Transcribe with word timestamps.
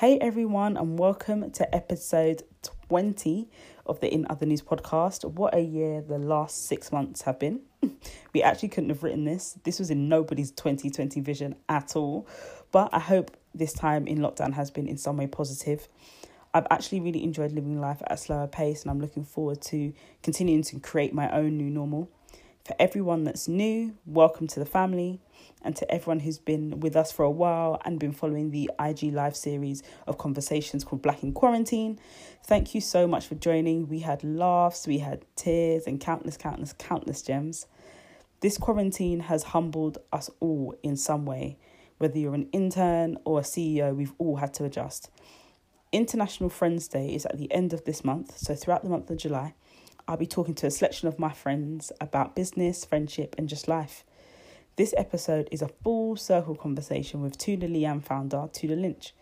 Hey 0.00 0.16
everyone, 0.18 0.78
and 0.78 0.98
welcome 0.98 1.50
to 1.50 1.74
episode 1.74 2.42
20 2.88 3.50
of 3.84 4.00
the 4.00 4.10
In 4.10 4.26
Other 4.30 4.46
News 4.46 4.62
podcast. 4.62 5.30
What 5.30 5.54
a 5.54 5.60
year 5.60 6.00
the 6.00 6.16
last 6.16 6.66
six 6.68 6.90
months 6.90 7.20
have 7.20 7.38
been. 7.38 7.60
we 8.32 8.42
actually 8.42 8.70
couldn't 8.70 8.88
have 8.88 9.02
written 9.02 9.24
this. 9.26 9.58
This 9.62 9.78
was 9.78 9.90
in 9.90 10.08
nobody's 10.08 10.52
2020 10.52 11.20
vision 11.20 11.54
at 11.68 11.96
all. 11.96 12.26
But 12.72 12.88
I 12.94 12.98
hope 12.98 13.36
this 13.54 13.74
time 13.74 14.06
in 14.06 14.20
lockdown 14.20 14.54
has 14.54 14.70
been 14.70 14.88
in 14.88 14.96
some 14.96 15.18
way 15.18 15.26
positive. 15.26 15.86
I've 16.54 16.66
actually 16.70 17.00
really 17.00 17.22
enjoyed 17.22 17.52
living 17.52 17.78
life 17.78 18.00
at 18.00 18.12
a 18.12 18.16
slower 18.16 18.46
pace, 18.46 18.80
and 18.80 18.90
I'm 18.90 19.02
looking 19.02 19.26
forward 19.26 19.60
to 19.64 19.92
continuing 20.22 20.62
to 20.62 20.80
create 20.80 21.12
my 21.12 21.30
own 21.30 21.58
new 21.58 21.68
normal. 21.68 22.10
For 22.64 22.76
everyone 22.78 23.24
that's 23.24 23.48
new, 23.48 23.96
welcome 24.04 24.46
to 24.48 24.60
the 24.60 24.66
family. 24.66 25.18
And 25.62 25.74
to 25.76 25.90
everyone 25.90 26.20
who's 26.20 26.38
been 26.38 26.80
with 26.80 26.94
us 26.94 27.10
for 27.10 27.22
a 27.24 27.30
while 27.30 27.80
and 27.84 27.98
been 27.98 28.12
following 28.12 28.50
the 28.50 28.70
IG 28.78 29.14
live 29.14 29.34
series 29.34 29.82
of 30.06 30.18
conversations 30.18 30.84
called 30.84 31.00
Black 31.00 31.22
in 31.22 31.32
Quarantine, 31.32 31.98
thank 32.44 32.74
you 32.74 32.82
so 32.82 33.06
much 33.06 33.26
for 33.26 33.34
joining. 33.34 33.88
We 33.88 34.00
had 34.00 34.22
laughs, 34.22 34.86
we 34.86 34.98
had 34.98 35.24
tears, 35.36 35.86
and 35.86 35.98
countless, 36.00 36.36
countless, 36.36 36.74
countless 36.74 37.22
gems. 37.22 37.66
This 38.40 38.58
quarantine 38.58 39.20
has 39.20 39.42
humbled 39.42 39.98
us 40.12 40.28
all 40.40 40.74
in 40.82 40.96
some 40.96 41.24
way. 41.24 41.56
Whether 41.96 42.18
you're 42.18 42.34
an 42.34 42.48
intern 42.52 43.18
or 43.24 43.40
a 43.40 43.42
CEO, 43.42 43.94
we've 43.94 44.14
all 44.18 44.36
had 44.36 44.52
to 44.54 44.64
adjust. 44.64 45.10
International 45.92 46.50
Friends 46.50 46.88
Day 46.88 47.14
is 47.14 47.24
at 47.26 47.38
the 47.38 47.50
end 47.52 47.72
of 47.72 47.84
this 47.84 48.04
month, 48.04 48.38
so 48.38 48.54
throughout 48.54 48.82
the 48.82 48.90
month 48.90 49.10
of 49.10 49.16
July, 49.16 49.54
I'll 50.10 50.16
be 50.16 50.26
talking 50.26 50.56
to 50.56 50.66
a 50.66 50.72
selection 50.72 51.06
of 51.06 51.20
my 51.20 51.32
friends 51.32 51.92
about 52.00 52.34
business, 52.34 52.84
friendship, 52.84 53.36
and 53.38 53.48
just 53.48 53.68
life. 53.68 54.02
This 54.74 54.92
episode 54.96 55.48
is 55.52 55.62
a 55.62 55.68
full 55.84 56.16
circle 56.16 56.56
conversation 56.56 57.22
with 57.22 57.38
Tula 57.38 57.68
Leanne 57.68 58.02
founder 58.02 58.48
Tula 58.52 58.74
Lynch. 58.74 59.14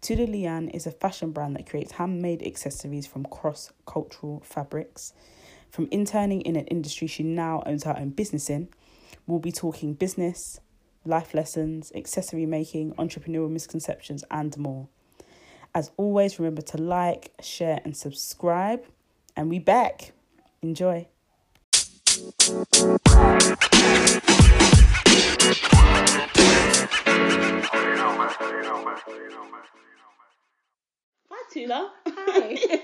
Tula 0.00 0.28
Leanne 0.28 0.72
is 0.72 0.86
a 0.86 0.92
fashion 0.92 1.32
brand 1.32 1.56
that 1.56 1.68
creates 1.68 1.90
handmade 1.90 2.44
accessories 2.46 3.04
from 3.04 3.24
cross 3.24 3.72
cultural 3.84 4.40
fabrics. 4.46 5.12
From 5.70 5.88
interning 5.90 6.42
in 6.42 6.54
an 6.54 6.68
industry 6.68 7.08
she 7.08 7.24
now 7.24 7.64
owns 7.66 7.82
her 7.82 7.98
own 7.98 8.10
business 8.10 8.48
in, 8.48 8.68
we'll 9.26 9.40
be 9.40 9.50
talking 9.50 9.94
business, 9.94 10.60
life 11.04 11.34
lessons, 11.34 11.90
accessory 11.96 12.46
making, 12.46 12.92
entrepreneurial 12.92 13.50
misconceptions, 13.50 14.22
and 14.30 14.56
more. 14.56 14.86
As 15.74 15.90
always, 15.96 16.38
remember 16.38 16.62
to 16.62 16.76
like, 16.76 17.32
share, 17.40 17.80
and 17.84 17.96
subscribe. 17.96 18.84
And 19.36 19.50
we 19.50 19.58
back. 19.58 20.12
Enjoy. 20.62 21.06
Hi, 31.30 31.42
Tula. 31.52 31.92
Hi. 32.06 32.80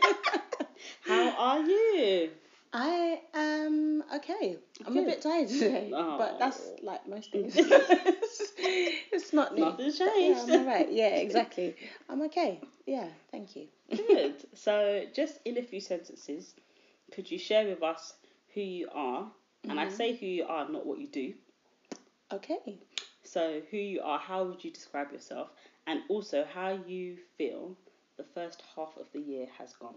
How 1.07 1.31
are 1.39 1.61
you? 1.61 2.31
I 2.73 3.21
am 3.35 4.03
okay. 4.17 4.57
I'm 4.85 4.97
a 4.99 5.03
bit 5.05 5.23
tired 5.23 5.49
today, 5.49 5.91
Oh. 5.95 6.19
but 6.19 6.39
that's 6.39 6.61
like 6.83 7.07
most 7.09 7.31
things. 7.33 7.55
it's 7.57 9.33
not 9.33 9.55
new. 9.55 9.65
Nothing's 9.65 10.01
Yeah, 10.01 10.07
changed. 10.09 10.51
I'm 10.51 10.61
alright. 10.61 10.93
Yeah, 10.93 11.09
exactly. 11.17 11.77
I'm 12.09 12.23
okay. 12.23 12.61
Yeah, 12.87 13.07
thank 13.31 13.55
you. 13.57 13.69
Good. 13.91 14.35
So, 14.55 15.05
just 15.15 15.39
in 15.45 15.57
a 15.59 15.63
few 15.63 15.81
sentences, 15.81 16.55
could 17.15 17.31
you 17.31 17.39
share 17.39 17.67
with 17.67 17.83
us 17.83 18.15
who 18.55 18.61
you 18.61 18.89
are? 18.93 19.31
And 19.69 19.81
I 19.81 19.89
say 19.89 20.15
who 20.15 20.27
you 20.27 20.45
are, 20.45 20.69
not 20.69 20.85
what 20.85 20.99
you 20.99 21.07
do. 21.07 21.33
Okay. 22.33 22.79
So, 23.23 23.63
who 23.71 23.77
you 23.77 24.03
are, 24.03 24.19
how 24.19 24.45
would 24.45 24.63
you 24.63 24.71
describe 24.71 25.11
yourself? 25.13 25.49
And 25.87 26.01
also, 26.09 26.45
how 26.53 26.79
you 26.87 27.17
feel 27.39 27.77
the 28.17 28.25
first 28.35 28.63
half 28.77 28.91
of 28.99 29.07
the 29.13 29.21
year 29.21 29.47
has 29.59 29.73
gone. 29.75 29.95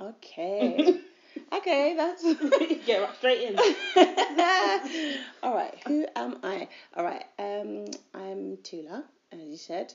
Okay. 0.00 1.00
okay, 1.52 1.94
that's. 1.96 2.22
Get 2.86 3.00
right 3.00 3.16
straight 3.16 3.42
in. 3.42 3.56
All 5.42 5.54
right. 5.54 5.74
Who 5.86 6.06
am 6.14 6.38
I? 6.42 6.68
All 6.94 7.04
right. 7.04 7.24
Um, 7.38 7.86
I'm 8.14 8.58
Tula, 8.62 9.04
as 9.32 9.40
you 9.40 9.56
said. 9.56 9.94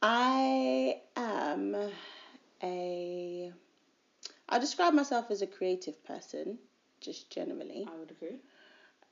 I 0.00 1.00
am 1.16 1.76
a. 2.62 3.52
I 4.48 4.58
describe 4.58 4.94
myself 4.94 5.30
as 5.30 5.42
a 5.42 5.46
creative 5.46 6.02
person, 6.04 6.58
just 7.00 7.30
generally. 7.30 7.86
I 7.90 7.96
would 7.98 8.10
agree. 8.10 8.36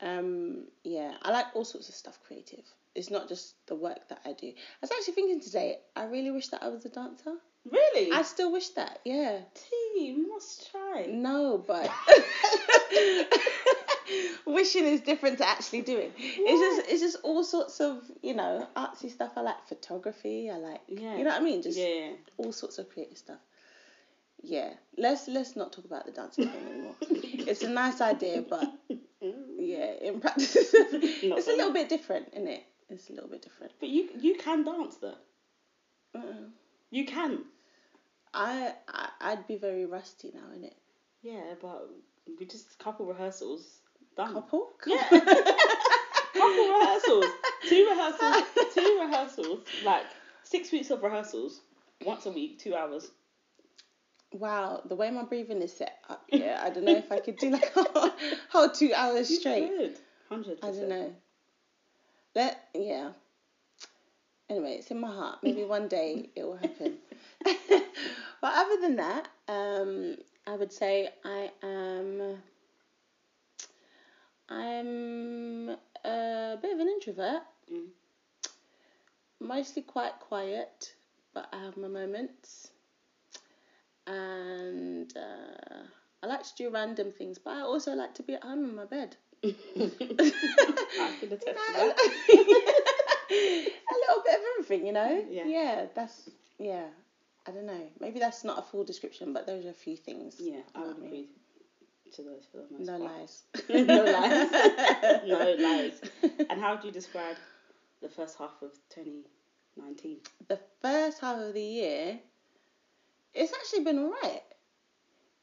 Um, 0.00 0.64
yeah, 0.84 1.12
I 1.22 1.30
like 1.30 1.46
all 1.54 1.64
sorts 1.64 1.88
of 1.88 1.94
stuff 1.94 2.18
creative. 2.26 2.64
It's 2.94 3.10
not 3.10 3.28
just 3.28 3.54
the 3.66 3.74
work 3.74 4.08
that 4.08 4.20
I 4.24 4.32
do. 4.32 4.46
I 4.48 4.52
was 4.80 4.90
actually 4.90 5.14
thinking 5.14 5.40
today. 5.40 5.78
I 5.94 6.04
really 6.04 6.30
wish 6.30 6.48
that 6.48 6.62
I 6.62 6.68
was 6.68 6.84
a 6.86 6.88
dancer. 6.88 7.34
Really? 7.70 8.12
I 8.12 8.22
still 8.22 8.52
wish 8.52 8.68
that. 8.70 9.00
Yeah. 9.04 9.40
T, 9.54 10.16
must 10.32 10.70
try. 10.70 11.06
No, 11.10 11.62
but 11.66 11.90
wishing 14.46 14.84
is 14.84 15.00
different 15.00 15.38
to 15.38 15.48
actually 15.48 15.82
doing. 15.82 16.12
It's 16.18 16.60
just 16.78 16.92
it's 16.92 17.02
just 17.02 17.16
all 17.24 17.42
sorts 17.44 17.80
of 17.80 18.02
you 18.22 18.34
know 18.34 18.66
artsy 18.76 19.10
stuff. 19.10 19.32
I 19.36 19.40
like 19.40 19.66
photography. 19.68 20.50
I 20.50 20.56
like 20.58 20.80
Yeah. 20.88 21.16
you 21.16 21.24
know 21.24 21.30
what 21.30 21.40
I 21.40 21.44
mean. 21.44 21.62
Just 21.62 21.78
Yeah. 21.78 22.10
all 22.38 22.52
sorts 22.52 22.78
of 22.78 22.88
creative 22.88 23.18
stuff. 23.18 23.40
Yeah, 24.42 24.70
let's 24.96 25.28
let's 25.28 25.56
not 25.56 25.72
talk 25.72 25.84
about 25.84 26.06
the 26.06 26.12
dancing 26.12 26.48
thing 26.48 26.66
anymore. 26.66 26.94
it's 27.00 27.62
a 27.62 27.68
nice 27.68 28.00
idea, 28.00 28.44
but 28.48 28.64
yeah, 29.20 29.92
in 30.00 30.20
practice, 30.20 30.56
it's 30.74 31.48
a 31.48 31.50
little 31.56 31.72
bit 31.72 31.88
different, 31.88 32.28
isn't 32.32 32.48
it? 32.48 32.62
It's 32.88 33.10
a 33.10 33.12
little 33.12 33.28
bit 33.30 33.42
different. 33.42 33.72
But 33.80 33.88
you 33.88 34.08
you 34.20 34.36
can 34.36 34.64
dance 34.64 34.96
though. 34.96 35.14
Uh, 36.14 36.20
You 36.90 37.04
can. 37.06 37.44
I, 38.32 38.74
I 38.88 39.08
I'd 39.20 39.46
be 39.46 39.56
very 39.56 39.86
rusty 39.86 40.30
now, 40.34 40.54
in 40.54 40.64
it. 40.64 40.76
Yeah, 41.22 41.54
but 41.60 41.88
we 42.38 42.46
just 42.46 42.78
couple 42.78 43.06
rehearsals 43.06 43.80
done. 44.16 44.34
Couple? 44.34 44.68
Yeah. 44.86 45.02
couple 45.08 46.68
rehearsals. 46.68 47.24
Two 47.68 47.86
rehearsals. 47.90 48.44
Two 48.74 48.98
rehearsals. 49.00 49.60
Like 49.84 50.04
six 50.42 50.70
weeks 50.70 50.90
of 50.90 51.02
rehearsals. 51.02 51.60
Once 52.04 52.26
a 52.26 52.30
week, 52.30 52.58
two 52.58 52.74
hours. 52.74 53.10
Wow, 54.38 54.82
the 54.84 54.96
way 54.96 55.10
my 55.10 55.22
breathing 55.22 55.62
is 55.62 55.72
set 55.72 55.98
up, 56.10 56.24
yeah, 56.32 56.60
I 56.62 56.68
don't 56.70 56.84
know 56.84 56.96
if 56.96 57.10
I 57.10 57.20
could 57.20 57.36
do 57.36 57.50
like 57.50 57.72
a 57.76 58.12
whole, 58.50 58.68
two 58.68 58.92
hours 58.94 59.28
straight. 59.28 59.68
Good. 59.68 59.96
Hundred 60.28 60.58
I 60.62 60.66
don't 60.66 60.88
know. 60.88 61.14
Let 62.34 62.68
yeah. 62.74 63.12
Anyway, 64.50 64.76
it's 64.78 64.90
in 64.90 65.00
my 65.00 65.08
heart. 65.08 65.38
Maybe 65.42 65.64
one 65.76 65.88
day 65.88 66.28
it 66.36 66.44
will 66.44 66.56
happen. 66.56 66.98
but 67.44 67.82
other 68.42 68.80
than 68.80 68.96
that, 68.96 69.28
um, 69.48 70.16
I 70.46 70.56
would 70.56 70.72
say 70.72 71.08
I 71.24 71.50
am. 71.62 72.38
I'm 74.48 75.70
a 76.04 76.58
bit 76.60 76.74
of 76.74 76.80
an 76.80 76.88
introvert. 76.88 77.42
Mm. 77.72 77.86
Mostly 79.40 79.82
quite 79.82 80.18
quiet, 80.20 80.92
but 81.32 81.48
I 81.52 81.64
have 81.64 81.76
my 81.76 81.88
moments. 81.88 82.70
And 84.06 85.12
uh, 85.16 85.82
I 86.22 86.26
like 86.26 86.42
to 86.42 86.54
do 86.56 86.70
random 86.70 87.12
things, 87.12 87.38
but 87.38 87.54
I 87.54 87.60
also 87.60 87.94
like 87.94 88.14
to 88.14 88.22
be 88.22 88.34
at 88.34 88.42
home 88.42 88.64
in 88.64 88.74
my 88.74 88.84
bed. 88.84 89.16
I 89.44 89.52
can 91.20 91.32
attest 91.32 91.44
to 91.44 91.54
that. 91.54 91.96
a 93.30 93.94
little 93.94 94.22
bit 94.24 94.34
of 94.34 94.40
everything, 94.58 94.86
you 94.86 94.92
know. 94.92 95.24
Yeah. 95.28 95.44
Yeah, 95.46 95.86
that's 95.94 96.30
yeah. 96.58 96.86
I 97.46 97.52
don't 97.52 97.66
know. 97.66 97.86
Maybe 98.00 98.18
that's 98.18 98.42
not 98.44 98.58
a 98.58 98.62
full 98.62 98.84
description, 98.84 99.32
but 99.32 99.46
those 99.46 99.66
are 99.66 99.70
a 99.70 99.74
few 99.74 99.96
things. 99.96 100.36
Yeah, 100.40 100.60
I 100.74 100.80
would 100.80 100.96
agree 100.96 101.28
to 102.14 102.22
those 102.22 102.44
for 102.50 102.58
the 102.58 102.66
most 102.70 102.86
No 102.86 102.98
part. 102.98 103.12
lies. 103.12 103.42
no 103.68 104.04
lies. 104.04 105.22
no 105.26 105.56
lies. 105.58 106.00
And 106.50 106.60
how 106.60 106.74
would 106.74 106.84
you 106.84 106.90
describe 106.90 107.36
the 108.02 108.08
first 108.08 108.36
half 108.38 108.62
of 108.62 108.72
2019? 108.94 110.18
The 110.48 110.58
first 110.82 111.20
half 111.20 111.38
of 111.40 111.54
the 111.54 111.62
year, 111.62 112.18
it's 113.36 113.52
actually 113.52 113.84
been 113.84 113.98
alright. 113.98 114.42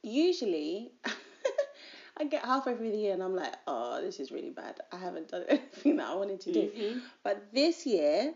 Usually, 0.01 0.92
I 2.18 2.25
get 2.25 2.44
halfway 2.44 2.75
through 2.75 2.92
the 2.92 2.98
year 2.98 3.13
and 3.13 3.24
I'm 3.24 3.36
like, 3.36 3.54
oh, 3.68 4.01
this 4.01 4.19
is 4.19 4.31
really 4.31 4.50
bad. 4.50 4.80
I 4.92 4.98
haven't 4.98 5.30
done 5.30 5.44
everything 5.50 5.98
that 5.98 6.07
I 6.07 6.16
wanted 6.16 6.42
to 6.42 6.51
do. 6.54 6.69
Mhm. 6.78 7.01
But 7.24 7.54
this 7.54 7.86
year, 7.86 8.34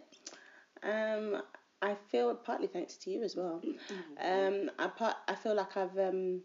um, 0.84 1.42
I 1.82 1.96
feel 2.10 2.34
partly 2.36 2.68
thanks 2.68 2.96
to 2.98 3.10
you 3.12 3.24
as 3.24 3.36
well. 3.36 3.62
Um, 4.22 4.72
I 4.80 4.88
part 4.88 5.16
I 5.28 5.36
feel 5.36 5.56
like 5.56 5.76
I've 5.78 5.98
um 5.98 6.42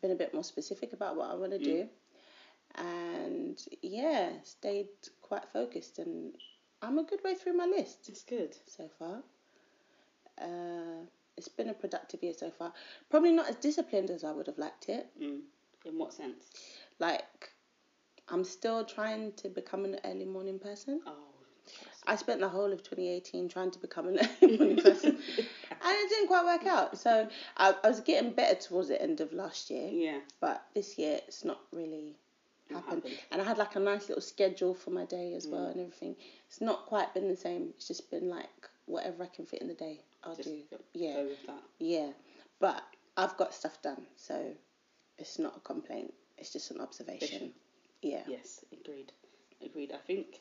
been 0.00 0.12
a 0.12 0.14
bit 0.14 0.32
more 0.32 0.44
specific 0.44 0.92
about 0.92 1.16
what 1.16 1.30
I 1.30 1.34
want 1.34 1.52
to 1.52 1.58
do, 1.58 1.88
and 2.76 3.58
yeah, 3.82 4.30
stayed 4.44 4.88
quite 5.20 5.44
focused, 5.52 5.98
and 5.98 6.34
I'm 6.80 6.98
a 6.98 7.04
good 7.04 7.20
way 7.24 7.34
through 7.34 7.52
my 7.54 7.66
list 7.66 8.08
It's 8.08 8.22
good. 8.24 8.56
so 8.66 8.88
far. 8.98 9.22
Uh, 10.40 11.04
it's 11.36 11.48
been 11.48 11.68
a 11.68 11.74
productive 11.74 12.22
year 12.22 12.34
so 12.36 12.50
far. 12.50 12.72
Probably 13.10 13.32
not 13.32 13.48
as 13.48 13.56
disciplined 13.56 14.10
as 14.10 14.24
I 14.24 14.32
would 14.32 14.46
have 14.46 14.58
liked 14.58 14.88
it. 14.88 15.06
Mm. 15.20 15.40
In 15.84 15.98
what 15.98 16.12
sense? 16.12 16.50
Like, 16.98 17.50
I'm 18.28 18.44
still 18.44 18.84
trying 18.84 19.32
to 19.32 19.48
become 19.48 19.84
an 19.84 19.98
early 20.04 20.24
morning 20.24 20.58
person. 20.58 21.00
Oh, 21.06 21.12
I 22.06 22.16
spent 22.16 22.40
the 22.40 22.48
whole 22.48 22.72
of 22.72 22.82
2018 22.82 23.48
trying 23.48 23.70
to 23.70 23.78
become 23.78 24.08
an 24.08 24.18
early 24.42 24.58
morning 24.58 24.76
person, 24.82 25.10
and 25.38 25.46
it 25.82 26.08
didn't 26.08 26.28
quite 26.28 26.44
work 26.44 26.66
out. 26.66 26.98
So 26.98 27.28
I, 27.56 27.74
I 27.82 27.88
was 27.88 28.00
getting 28.00 28.32
better 28.32 28.54
towards 28.60 28.88
the 28.88 29.00
end 29.00 29.20
of 29.20 29.32
last 29.32 29.70
year, 29.70 29.88
yeah. 29.90 30.18
but 30.40 30.62
this 30.74 30.98
year 30.98 31.20
it's 31.26 31.44
not 31.44 31.60
really 31.72 32.16
happened. 32.70 33.02
happened. 33.04 33.14
And 33.30 33.42
I 33.42 33.44
had 33.44 33.58
like 33.58 33.76
a 33.76 33.80
nice 33.80 34.08
little 34.08 34.22
schedule 34.22 34.74
for 34.74 34.90
my 34.90 35.04
day 35.04 35.34
as 35.34 35.46
Mm. 35.46 35.50
well 35.52 35.66
and 35.66 35.80
everything. 35.80 36.16
It's 36.48 36.60
not 36.60 36.86
quite 36.86 37.12
been 37.14 37.28
the 37.28 37.36
same. 37.36 37.68
It's 37.76 37.88
just 37.88 38.10
been 38.10 38.28
like 38.28 38.68
whatever 38.86 39.22
I 39.24 39.26
can 39.28 39.46
fit 39.46 39.62
in 39.62 39.68
the 39.68 39.74
day, 39.74 40.00
I'll 40.24 40.36
Just 40.36 40.48
do. 40.48 40.62
go, 40.70 40.76
Yeah, 40.94 41.14
go 41.14 41.24
with 41.24 41.46
that. 41.46 41.62
yeah. 41.78 42.10
But 42.60 42.82
I've 43.16 43.36
got 43.36 43.52
stuff 43.54 43.80
done, 43.82 44.02
so 44.16 44.52
it's 45.18 45.38
not 45.38 45.56
a 45.56 45.60
complaint. 45.60 46.12
It's 46.38 46.52
just 46.52 46.70
an 46.70 46.80
observation. 46.80 47.52
Yeah. 48.02 48.22
Yes, 48.26 48.64
agreed. 48.72 49.12
Agreed. 49.64 49.92
I 49.92 49.98
think, 49.98 50.40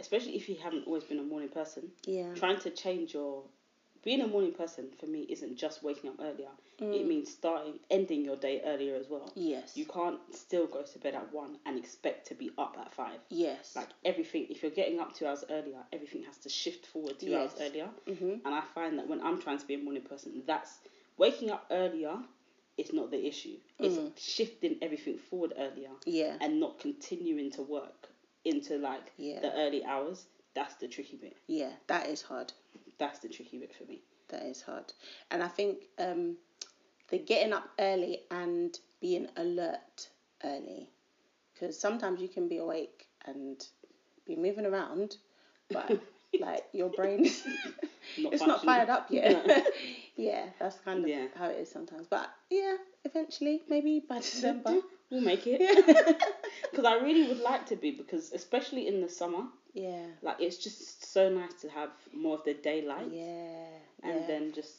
especially 0.00 0.36
if 0.36 0.48
you 0.48 0.56
haven't 0.62 0.86
always 0.86 1.04
been 1.04 1.18
a 1.18 1.22
morning 1.22 1.48
person, 1.48 1.90
Yeah. 2.04 2.32
trying 2.34 2.58
to 2.60 2.70
change 2.70 3.14
your 3.14 3.42
being 4.06 4.20
a 4.20 4.26
morning 4.28 4.52
person 4.52 4.86
for 5.00 5.06
me 5.06 5.22
isn't 5.28 5.56
just 5.56 5.82
waking 5.82 6.08
up 6.08 6.14
earlier. 6.20 6.46
Mm. 6.80 6.94
It 6.94 7.08
means 7.08 7.28
starting 7.28 7.80
ending 7.90 8.24
your 8.24 8.36
day 8.36 8.62
earlier 8.64 8.94
as 8.94 9.08
well. 9.10 9.32
Yes. 9.34 9.76
You 9.76 9.84
can't 9.84 10.20
still 10.32 10.68
go 10.68 10.82
to 10.82 10.98
bed 11.00 11.16
at 11.16 11.32
one 11.34 11.58
and 11.66 11.76
expect 11.76 12.28
to 12.28 12.36
be 12.36 12.52
up 12.56 12.76
at 12.80 12.94
five. 12.94 13.18
yes. 13.30 13.74
Like 13.74 13.88
everything, 14.04 14.46
if 14.48 14.62
you're 14.62 14.70
getting 14.70 15.00
up 15.00 15.12
two 15.16 15.26
hours 15.26 15.44
earlier, 15.50 15.78
everything 15.92 16.22
has 16.22 16.36
to 16.38 16.48
shift 16.48 16.86
forward 16.86 17.18
two 17.18 17.36
hours 17.36 17.50
Yes. 17.58 17.68
earlier. 17.68 17.88
Mhm. 18.06 18.42
And 18.44 18.54
I 18.54 18.60
find 18.76 18.96
that 19.00 19.08
when 19.08 19.20
I'm 19.20 19.42
trying 19.42 19.58
to 19.58 19.66
be 19.66 19.74
a 19.74 19.78
morning 19.78 20.02
person, 20.04 20.44
that's 20.46 20.78
waking 21.16 21.50
up 21.50 21.66
earlier 21.72 22.16
is 22.76 22.92
not 22.92 23.10
the 23.10 23.26
issue. 23.26 23.56
It's 23.80 23.96
Mm. 23.96 24.12
shifting 24.16 24.78
everything 24.82 25.18
forward 25.18 25.52
earlier 25.56 25.90
Yeah. 26.04 26.36
and 26.40 26.60
not 26.60 26.78
continuing 26.78 27.50
to 27.52 27.62
work 27.62 28.08
into 28.44 28.78
like 28.78 29.10
Yeah. 29.16 29.40
the 29.40 29.52
early 29.56 29.82
hours. 29.84 30.26
That's 30.56 30.74
the 30.76 30.88
tricky 30.88 31.16
bit. 31.16 31.36
Yeah. 31.46 31.70
That 31.86 32.08
is 32.08 32.22
hard. 32.22 32.52
That's 32.98 33.20
the 33.20 33.28
tricky 33.28 33.58
bit 33.58 33.72
for 33.76 33.84
me. 33.84 34.00
That 34.30 34.42
is 34.44 34.60
hard. 34.62 34.92
And 35.30 35.42
I 35.42 35.48
think 35.48 35.84
um, 35.98 36.36
the 37.10 37.18
getting 37.18 37.52
up 37.52 37.68
early 37.78 38.22
and 38.32 38.76
being 39.00 39.28
alert 39.36 40.08
early, 40.42 40.88
because 41.54 41.78
sometimes 41.78 42.20
you 42.20 42.28
can 42.28 42.48
be 42.48 42.56
awake 42.58 43.06
and 43.26 43.64
be 44.26 44.34
moving 44.34 44.66
around, 44.66 45.18
but 45.70 46.00
like 46.40 46.64
your 46.72 46.88
brain, 46.88 47.24
is- 47.26 47.46
Not 48.18 48.32
it's 48.32 48.42
not 48.46 48.64
fired 48.64 48.88
up 48.88 49.06
yet. 49.10 49.46
No. 49.46 49.62
yeah, 50.16 50.46
that's 50.58 50.78
kind 50.78 51.04
of 51.04 51.08
Yeah. 51.08 51.26
how 51.36 51.48
it 51.50 51.58
is 51.60 51.70
sometimes. 51.70 52.06
But 52.08 52.30
yeah, 52.50 52.76
eventually, 53.04 53.62
maybe 53.68 54.02
by 54.08 54.16
December. 54.18 54.78
We'll 55.10 55.20
make 55.22 55.46
it. 55.46 55.60
Because 56.70 56.84
I 56.84 56.96
really 56.96 57.28
would 57.28 57.40
like 57.40 57.66
to 57.66 57.76
be, 57.76 57.90
because 57.92 58.32
especially 58.32 58.86
in 58.88 59.00
the 59.00 59.08
summer, 59.08 59.44
yeah. 59.72 60.06
like 60.22 60.36
it's 60.40 60.56
just 60.58 61.10
so 61.12 61.28
nice 61.30 61.54
to 61.62 61.68
have 61.68 61.90
more 62.14 62.34
of 62.36 62.44
the 62.44 62.54
daylight. 62.54 63.08
Yeah. 63.12 63.66
and 64.02 64.20
yeah. 64.20 64.26
then 64.26 64.52
just 64.52 64.72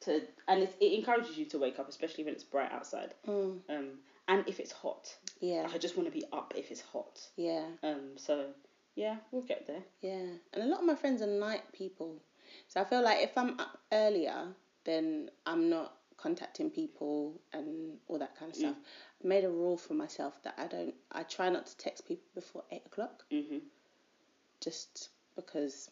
to 0.00 0.22
and 0.48 0.62
it, 0.62 0.74
it 0.80 0.92
encourages 0.98 1.36
you 1.38 1.44
to 1.46 1.58
wake 1.58 1.78
up 1.78 1.88
especially 1.88 2.24
when 2.24 2.34
it's 2.34 2.44
bright 2.44 2.70
outside 2.72 3.14
Mm, 3.26 3.60
um 3.68 3.88
and 4.28 4.44
if 4.48 4.58
it's 4.60 4.72
hot 4.72 5.14
yeah. 5.40 5.62
Like, 5.62 5.74
i 5.74 5.78
just 5.78 5.96
want 5.96 6.12
to 6.12 6.18
be 6.20 6.24
up 6.32 6.52
if 6.56 6.70
it's 6.70 6.80
hot 6.82 7.20
Yeah. 7.36 7.64
um 7.82 8.16
so 8.16 8.46
yeah 8.96 9.16
we'll 9.30 9.42
get 9.42 9.66
there 9.66 9.82
Yeah, 10.02 10.26
and 10.52 10.62
a 10.62 10.66
lot 10.66 10.80
of 10.80 10.86
my 10.86 10.94
friends 10.96 11.22
are 11.22 11.26
night 11.26 11.62
people. 11.72 12.20
So 12.68 12.80
I 12.80 12.84
feel 12.84 13.02
like 13.02 13.22
if 13.22 13.36
I'm 13.36 13.58
up 13.58 13.78
earlier, 13.92 14.48
then 14.84 15.30
I'm 15.46 15.68
not 15.70 15.94
contacting 16.24 16.70
people 16.70 17.16
and 17.52 17.98
all 18.08 18.18
that 18.18 18.34
kind 18.38 18.50
of 18.50 18.56
stuff. 18.56 18.76
I 19.22 19.26
made 19.34 19.44
a 19.44 19.50
rule 19.50 19.76
for 19.76 19.94
myself 20.04 20.42
that 20.44 20.54
I 20.56 20.66
don't, 20.74 20.94
I 21.12 21.22
try 21.36 21.48
not 21.50 21.66
to 21.66 21.76
text 21.76 22.08
people 22.08 22.28
before 22.34 22.62
eight 22.72 22.86
o'clock, 22.86 23.24
hmm 23.30 23.58
just 24.66 25.10
because 25.36 25.90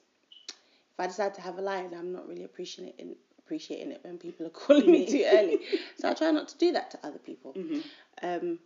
if 0.48 0.98
I 0.98 1.06
decide 1.06 1.34
to 1.34 1.42
have 1.42 1.58
a 1.58 1.60
line, 1.62 1.90
I'm 1.98 2.12
not 2.12 2.26
really 2.28 2.44
appreciating 2.44 3.16
appreciating 3.38 3.90
it 3.92 4.00
when 4.04 4.16
people 4.18 4.46
are 4.46 4.50
calling 4.62 4.90
me 4.90 5.06
too 5.06 5.24
early. 5.26 5.58
So 5.98 6.08
I 6.08 6.14
try 6.14 6.30
not 6.30 6.48
to 6.48 6.58
do 6.58 6.72
that 6.72 6.90
to 6.92 6.98
other 7.06 7.18
people. 7.18 7.52
hmm 7.52 7.80
Um, 8.22 8.58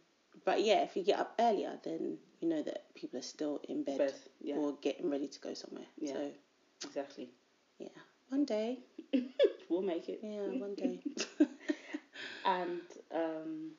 but 0.45 0.59
yeah, 0.63 0.81
if 0.85 0.97
you 0.97 1.03
get 1.03 1.19
up 1.19 1.35
earlier, 1.41 1.73
then 1.83 2.19
you 2.41 2.49
know 2.49 2.63
that 2.63 2.95
people 2.95 3.19
are 3.19 3.29
still 3.37 3.61
in 3.69 3.83
bed, 3.83 3.99
Bed, 3.99 4.15
yeah. 4.41 4.57
or 4.59 4.75
getting 4.83 5.11
ready 5.11 5.29
to 5.29 5.41
go 5.41 5.55
somewhere. 5.55 5.89
Yeah. 5.99 6.13
So 6.13 6.31
exactly 6.89 7.31
yeah, 7.79 7.89
one 8.29 8.45
day. 8.45 8.79
we'll 9.69 9.83
make 9.83 10.09
it 10.09 10.21
Yeah, 10.23 10.61
one 10.67 10.75
day. 10.75 11.01
and 12.47 12.81
um 13.15 13.71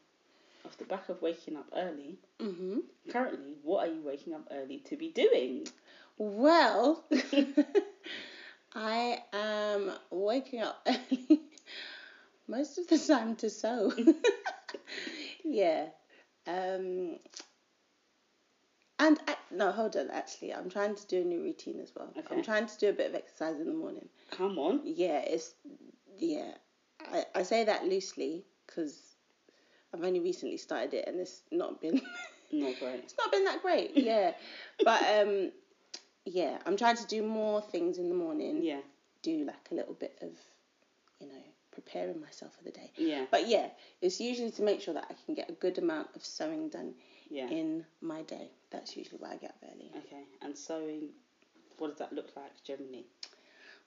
off 0.65 0.77
the 0.77 0.85
back 0.85 1.09
of 1.09 1.21
waking 1.21 1.55
up 1.55 1.65
early 1.75 2.19
mhm. 2.39 2.81
currently 3.09 3.55
what 3.63 3.87
are 3.87 3.91
you 3.91 4.01
waking 4.03 4.33
up 4.33 4.47
early 4.51 4.79
to 4.79 4.95
be 4.95 5.09
doing 5.09 5.65
Well, 6.17 7.05
I 8.73 9.19
am 9.33 9.91
waking 10.09 10.61
up 10.61 10.81
early 10.87 11.41
most 12.47 12.79
of 12.79 12.87
the 12.87 12.97
time 12.97 13.35
to 13.37 13.49
sew. 13.49 13.93
yeah. 15.43 15.85
Um. 16.47 17.19
And 18.99 19.19
I, 19.27 19.35
no, 19.51 19.71
hold 19.71 19.95
on. 19.95 20.09
Actually, 20.09 20.55
I'm 20.55 20.71
trying 20.71 20.95
to 20.95 21.05
do 21.07 21.21
a 21.21 21.23
new 21.23 21.43
routine 21.43 21.79
as 21.79 21.91
well. 21.95 22.11
Okay. 22.17 22.35
I'm 22.35 22.41
trying 22.43 22.65
to 22.65 22.77
do 22.79 22.89
a 22.89 22.93
bit 22.93 23.09
of 23.09 23.15
exercise 23.15 23.59
in 23.59 23.67
the 23.67 23.73
morning. 23.73 24.09
come 24.31 24.57
on 24.57 24.81
Yeah, 24.83 25.19
it's 25.19 25.53
yeah. 26.17 26.51
I, 26.99 27.25
I 27.35 27.43
say 27.43 27.63
that 27.65 27.85
loosely 27.85 28.43
because 28.77 29.15
I've 29.93 30.03
only 30.03 30.19
recently 30.19 30.57
started 30.57 30.93
it 30.93 31.05
and 31.07 31.19
it's 31.19 31.41
not 31.51 31.81
been 31.81 31.99
not 32.51 32.75
great 32.79 32.99
it's 33.03 33.15
not 33.17 33.31
been 33.31 33.45
that 33.45 33.61
great. 33.61 33.91
Yeah, 33.95 34.31
but 34.83 35.01
um, 35.03 35.51
yeah, 36.25 36.57
I'm 36.65 36.77
trying 36.77 36.97
to 36.97 37.07
do 37.07 37.23
more 37.23 37.61
things 37.61 37.97
in 37.97 38.09
the 38.09 38.15
morning. 38.15 38.61
yeah 38.61 38.81
Do 39.23 39.45
like 39.45 39.67
a 39.71 39.75
little 39.75 39.93
bit 39.95 40.17
of, 40.21 40.29
you 41.19 41.27
know, 41.27 41.41
preparing 41.71 42.19
myself 42.21 42.55
for 42.55 42.63
the 42.63 42.71
day. 42.71 42.91
yeah 42.97 43.25
But 43.31 43.47
yeah, 43.47 43.67
it's 44.01 44.19
usually 44.19 44.51
to 44.51 44.61
make 44.63 44.81
sure 44.81 44.93
that 44.93 45.07
I 45.09 45.15
can 45.25 45.33
get 45.35 45.49
a 45.49 45.53
good 45.53 45.77
amount 45.77 46.09
of 46.15 46.23
sewing 46.23 46.69
done 46.69 46.93
yeah 47.29 47.49
in 47.49 47.85
my 48.01 48.21
day. 48.23 48.49
That's 48.71 48.95
usually 48.95 49.17
why 49.19 49.31
I 49.31 49.37
get 49.37 49.51
up 49.51 49.63
early. 49.73 49.91
okay 49.97 50.23
and 50.41 50.55
sewing 50.57 51.09
what 51.77 51.89
does 51.89 51.97
that 51.99 52.13
look 52.13 52.29
like 52.35 52.51
generally 52.63 53.05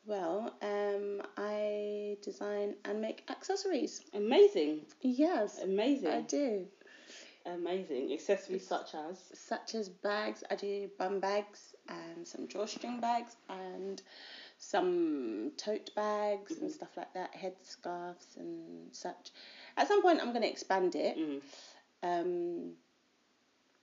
Well, 0.07 0.53
um, 0.63 1.23
I 1.37 2.17
design 2.23 2.75
and 2.85 3.01
make 3.01 3.23
accessories. 3.31 4.03
amazing 4.15 4.81
Yes, 5.01 5.61
amazing 5.63 6.11
I 6.11 6.21
do. 6.23 6.67
Amazing. 7.47 8.13
Accessories 8.13 8.67
such 8.67 8.95
as 8.95 9.19
Such 9.35 9.75
as 9.75 9.89
bags, 9.89 10.45
I 10.51 10.57
do 10.57 10.91
bum 10.99 11.21
bags 11.21 11.75
and 11.89 12.27
some 12.27 12.47
drawstring 12.47 13.01
bags 13.01 13.37
and 13.49 14.03
some 14.59 15.53
tote 15.57 15.95
bags 15.95 16.59
and 16.59 16.71
stuff 16.71 16.97
like 16.97 17.13
that, 17.15 17.35
head 17.35 17.55
scarves 17.63 18.37
and 18.37 18.95
such. 18.95 19.31
At 19.77 19.89
some 19.89 20.03
point, 20.03 20.21
I'm 20.21 20.31
going 20.33 20.43
to 20.43 20.51
expand 20.51 20.95
it. 20.95 21.17
mm, 21.19 21.41
Um, 22.03 22.73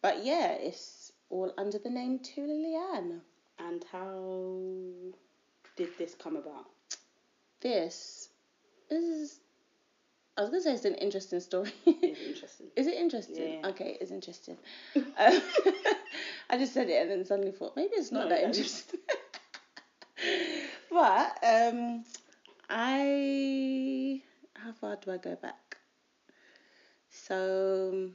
but 0.02 0.24
yeah, 0.24 0.52
it's 0.54 1.12
all 1.30 1.52
under 1.58 1.80
the 1.80 1.90
name 1.90 2.20
Tula 2.20 2.54
Leanne. 2.54 3.22
and 3.60 3.84
how 3.92 5.14
did 5.77 5.98
this 5.98 6.15
come 6.15 6.36
about? 6.38 6.65
This 7.62 8.29
is, 8.89 9.39
I 10.38 10.41
was 10.41 10.50
going 10.50 10.62
to 10.62 10.69
say 10.69 10.74
it's 10.75 10.86
an 10.86 10.96
interesting 10.96 11.39
story. 11.39 11.72
It's 11.86 12.22
interesting. 12.27 12.67
Is 12.75 12.88
it 12.88 12.96
interesting? 12.96 13.57
Yeah. 13.62 13.69
Okay, 13.69 13.98
it's 14.01 14.12
interesting. 14.12 14.57
um, 14.96 15.05
I 16.50 16.57
just 16.57 16.74
said 16.74 16.89
it 16.89 17.01
and 17.01 17.12
then 17.12 17.25
suddenly 17.25 17.51
thought 17.51 17.75
maybe 17.75 17.91
it's 17.96 18.12
not 18.12 18.25
No, 18.25 18.29
that 18.29 18.41
no. 18.41 18.48
interesting. 18.48 19.00
but 20.91 21.38
um, 21.43 22.03
I 22.69 24.22
how 24.55 24.72
far 24.74 24.98
do 24.98 25.12
I 25.12 25.17
go 25.17 25.36
back? 25.36 25.77
So 27.10 28.12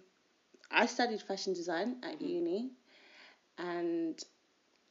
I 0.70 0.86
studied 0.86 1.22
fashion 1.22 1.54
design 1.54 1.96
at 2.02 2.20
Mhm. 2.20 2.28
uni, 2.28 2.72
and 3.58 4.22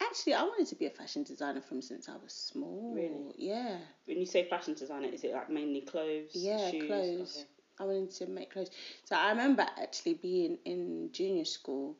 actually 0.08 0.34
I 0.34 0.42
wanted 0.42 0.66
to 0.68 0.76
be 0.76 0.86
a 0.86 0.90
fashion 0.90 1.22
designer 1.22 1.60
from 1.60 1.82
since 1.82 2.08
I 2.08 2.16
was 2.22 2.32
small. 2.32 2.92
Really? 2.94 3.34
Yeah. 3.36 3.78
When 4.06 4.18
you 4.18 4.26
say 4.26 4.48
fashion 4.48 4.74
designer, 4.74 5.08
is 5.08 5.24
it 5.24 5.32
like 5.32 5.50
mainly 5.50 5.82
clothes? 5.82 6.30
Yeah, 6.34 6.70
shoes? 6.70 6.86
clothes. 6.86 7.36
Okay. 7.36 7.46
I 7.80 7.84
wanted 7.84 8.10
to 8.12 8.26
make 8.26 8.52
clothes. 8.52 8.70
So 9.04 9.16
I 9.16 9.30
remember 9.30 9.66
actually 9.80 10.14
being 10.14 10.58
in 10.64 11.10
junior 11.12 11.44
school 11.44 11.96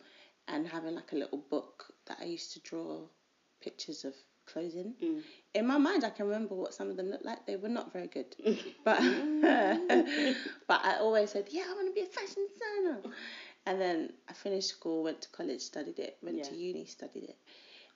and 0.49 0.67
having 0.67 0.95
like 0.95 1.13
a 1.13 1.17
little 1.17 1.39
book 1.51 1.87
that 2.07 2.19
I 2.21 2.25
used 2.25 2.53
to 2.53 2.61
draw 2.61 3.01
pictures 3.61 4.05
of 4.05 4.15
clothing. 4.47 4.95
Mm. 5.03 5.23
In 5.55 5.67
my 5.67 5.79
mind, 5.79 6.05
I 6.05 6.11
can 6.11 6.27
remember 6.27 6.55
what 6.55 6.75
some 6.75 6.91
of 6.91 6.97
them 6.97 7.07
looked 7.11 7.25
like. 7.25 7.47
They 7.47 7.57
were 7.57 7.69
not 7.69 7.93
very 7.93 8.09
good, 8.09 8.35
but 8.85 9.01
but 10.69 10.85
I 10.85 10.97
always 11.01 11.31
said, 11.31 11.47
"Yeah, 11.51 11.65
I 11.69 11.75
want 11.75 11.89
to 11.89 11.95
be 11.95 12.03
a 12.03 12.07
fashion 12.07 12.47
designer." 12.53 13.15
And 13.67 13.81
then 13.81 14.13
I 14.29 14.33
finished 14.33 14.69
school, 14.71 15.05
went 15.05 15.23
to 15.23 15.29
college, 15.31 15.61
studied 15.61 15.99
it, 16.01 16.19
went 16.23 16.39
Yeah. 16.39 16.45
to 16.45 16.55
uni, 16.57 16.85
studied 16.85 17.25
it. 17.25 17.37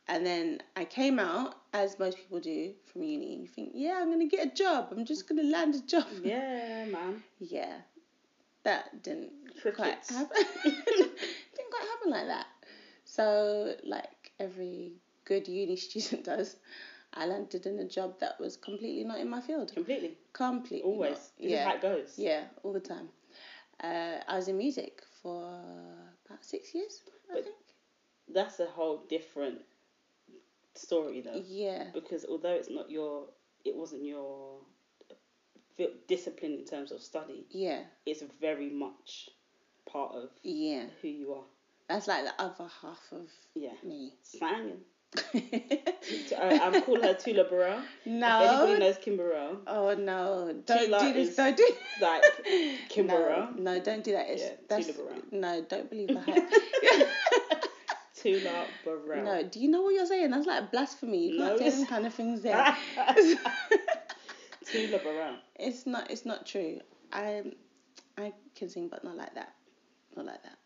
And 0.08 0.24
then 0.24 0.62
I 0.76 0.84
came 0.84 1.18
out, 1.18 1.56
as 1.72 1.98
most 1.98 2.16
people 2.16 2.38
do 2.38 2.72
from 2.92 3.02
uni, 3.02 3.40
you 3.40 3.46
think, 3.48 3.72
yeah, 3.74 3.98
I'm 4.00 4.06
going 4.06 4.28
to 4.28 4.36
get 4.36 4.46
a 4.46 4.54
job. 4.54 4.88
I'm 4.92 5.04
just 5.04 5.28
going 5.28 5.42
to 5.42 5.50
land 5.50 5.74
a 5.74 5.80
job. 5.80 6.06
Yeah, 6.22 6.84
man. 6.86 7.22
Yeah. 7.40 7.78
That 8.62 9.02
didn't 9.02 9.32
quite 9.60 9.98
happen. 10.08 10.44
didn't 10.64 11.70
quite 11.70 11.88
happen 11.88 12.10
like 12.10 12.26
that. 12.26 12.46
So, 13.04 13.74
like 13.84 14.32
every 14.40 14.92
good 15.24 15.48
uni 15.48 15.76
student 15.86 16.24
does, 16.24 16.56
I 17.14 17.26
landed 17.26 17.66
in 17.66 17.78
a 17.78 17.88
job 17.88 18.18
that 18.20 18.38
was 18.40 18.56
completely 18.56 19.04
not 19.04 19.18
in 19.20 19.28
my 19.28 19.40
field. 19.40 19.72
Completely. 19.72 20.16
Completely. 20.32 20.82
Always. 20.82 21.32
not. 21.40 21.50
Yeah. 21.50 21.64
how 21.68 21.74
it 21.74 21.82
goes. 21.82 22.14
Yeah, 22.16 22.44
all 22.62 22.72
the 22.72 22.80
time. 22.80 23.08
Uh, 23.82 24.18
I 24.28 24.36
was 24.36 24.48
in 24.48 24.56
music 24.56 25.02
for 25.22 25.48
about 26.26 26.44
six 26.44 26.74
years, 26.74 27.02
I 27.30 27.42
think. 27.42 27.54
That's 28.32 28.58
a 28.60 28.66
whole 28.66 29.04
different 29.08 29.60
story, 30.78 31.20
though. 31.20 31.42
Yeah. 31.46 31.84
Because 31.94 32.24
although 32.28 32.52
it's 32.54 32.70
not 32.70 32.90
your, 32.90 33.24
it 33.64 33.74
wasn't 33.76 34.04
your 34.04 34.60
discipline 36.08 36.52
in 36.54 36.64
terms 36.64 36.92
of 36.92 37.02
study, 37.02 37.46
Yeah. 37.50 37.80
it's 38.06 38.22
very 38.40 38.70
much 38.70 39.28
part 39.90 40.14
of 40.14 40.30
Yeah. 40.42 40.86
who 41.02 41.08
you 41.08 41.32
are. 41.34 41.44
That's 41.88 42.06
like 42.08 42.24
the 42.24 42.34
other 42.42 42.68
half 42.82 43.00
of 43.12 43.28
Yeah. 43.54 43.74
me. 43.84 44.12
I'm 45.34 46.82
calling 46.82 47.02
her 47.02 47.14
Tula 47.14 47.44
Burrell. 47.44 47.80
If 48.04 48.06
anybody 48.22 48.78
knows 48.80 48.98
Kim 48.98 49.16
Burrell, 49.16 49.58
Oh 49.66 49.94
no! 49.94 50.52
Don't 50.66 50.86
Tula 50.86 51.00
do 51.00 51.12
this! 51.14 51.36
Don't 51.36 51.56
do. 51.56 51.68
like 52.02 52.22
Kim 52.88 53.06
no, 53.06 53.16
Burrell. 53.16 53.48
no, 53.56 53.80
don't 53.80 54.04
do 54.04 54.12
that. 54.12 54.28
It's, 54.28 54.42
Yeah, 54.42 54.50
that's, 54.68 54.86
Tula 54.88 54.98
Burrell. 54.98 55.22
No, 55.30 55.62
don't 55.68 55.88
believe 55.88 56.08
the 56.14 56.20
hype. 56.20 57.05
Tula 58.26 58.66
Burrell. 58.84 59.24
no, 59.24 59.42
do 59.44 59.60
you 59.60 59.68
know 59.68 59.82
what 59.82 59.94
you're 59.94 60.06
saying? 60.06 60.30
That's 60.30 60.46
like 60.46 60.70
blasphemy. 60.72 61.30
You 61.32 61.38
No, 61.38 61.58
can't 61.58 61.74
say 61.74 61.84
kind 61.86 62.06
of 62.06 62.14
things 62.14 62.42
there. 62.42 62.76
Tula 64.64 64.98
Burrell. 64.98 65.36
it's 65.58 65.86
not. 65.86 66.10
It's 66.10 66.26
not 66.26 66.46
true. 66.46 66.80
I, 67.12 67.42
I 68.18 68.32
can 68.56 68.68
sing, 68.68 68.88
but 68.88 69.04
not 69.04 69.16
like 69.16 69.34
that. 69.34 69.52
Not 70.16 70.26
like 70.26 70.42
that. 70.42 70.58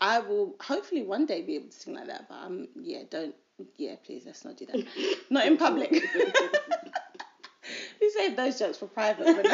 I 0.00 0.18
will 0.18 0.56
hopefully 0.60 1.02
one 1.02 1.24
day 1.24 1.42
be 1.42 1.56
able 1.56 1.68
to 1.68 1.76
sing 1.76 1.94
like 1.94 2.08
that. 2.08 2.28
But 2.28 2.34
um, 2.36 2.68
yeah, 2.78 3.02
don't. 3.10 3.34
Yeah, 3.76 3.94
please, 4.04 4.24
let's 4.26 4.44
not 4.44 4.58
do 4.58 4.66
that. 4.66 5.18
not 5.30 5.46
in 5.46 5.56
public. 5.56 5.90
we 8.00 8.10
save 8.10 8.36
those 8.36 8.58
jokes 8.58 8.76
for 8.76 8.86
private. 8.86 9.24
But 9.24 9.46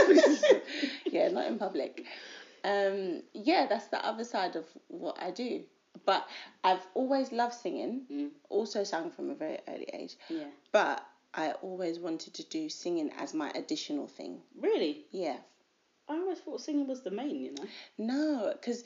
yeah, 1.06 1.28
not 1.28 1.46
in 1.46 1.58
public. 1.58 2.04
Um, 2.64 3.22
yeah, 3.32 3.66
that's 3.68 3.86
the 3.86 4.04
other 4.04 4.24
side 4.24 4.56
of 4.56 4.64
what 4.88 5.16
I 5.22 5.30
do. 5.30 5.62
But 6.04 6.26
I've 6.64 6.86
always 6.94 7.32
loved 7.32 7.54
singing. 7.54 8.02
Mm. 8.10 8.30
Also 8.48 8.84
sang 8.84 9.10
from 9.10 9.30
a 9.30 9.34
very 9.34 9.58
early 9.68 9.88
age. 9.92 10.16
Yeah. 10.28 10.44
But 10.72 11.04
I 11.34 11.52
always 11.62 11.98
wanted 11.98 12.34
to 12.34 12.44
do 12.44 12.68
singing 12.68 13.10
as 13.18 13.34
my 13.34 13.50
additional 13.54 14.06
thing. 14.06 14.40
Really? 14.58 15.06
Yeah. 15.10 15.36
I 16.08 16.14
always 16.14 16.38
thought 16.38 16.60
singing 16.60 16.86
was 16.86 17.02
the 17.02 17.10
main, 17.10 17.36
you 17.40 17.54
know? 17.54 17.64
No, 17.98 18.52
because 18.52 18.84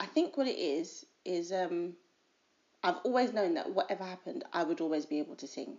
I 0.00 0.06
think 0.06 0.36
what 0.36 0.46
it 0.46 0.58
is 0.58 1.06
is 1.24 1.52
um, 1.52 1.94
I've 2.82 2.98
always 3.04 3.32
known 3.32 3.54
that 3.54 3.72
whatever 3.72 4.04
happened, 4.04 4.44
I 4.52 4.64
would 4.64 4.80
always 4.80 5.06
be 5.06 5.18
able 5.18 5.36
to 5.36 5.46
sing. 5.46 5.76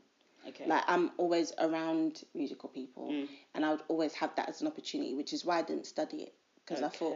Okay. 0.47 0.65
Like 0.65 0.83
I'm 0.87 1.11
always 1.17 1.51
around 1.59 2.23
musical 2.33 2.69
people, 2.69 3.09
Mm. 3.11 3.27
and 3.53 3.65
I 3.65 3.71
would 3.71 3.83
always 3.89 4.13
have 4.13 4.33
that 4.35 4.47
as 4.47 4.61
an 4.61 4.67
opportunity, 4.67 5.13
which 5.13 5.33
is 5.33 5.43
why 5.43 5.59
I 5.59 5.61
didn't 5.61 5.85
study 5.85 6.23
it 6.23 6.33
because 6.67 6.81
I 6.83 6.89
thought 6.89 7.15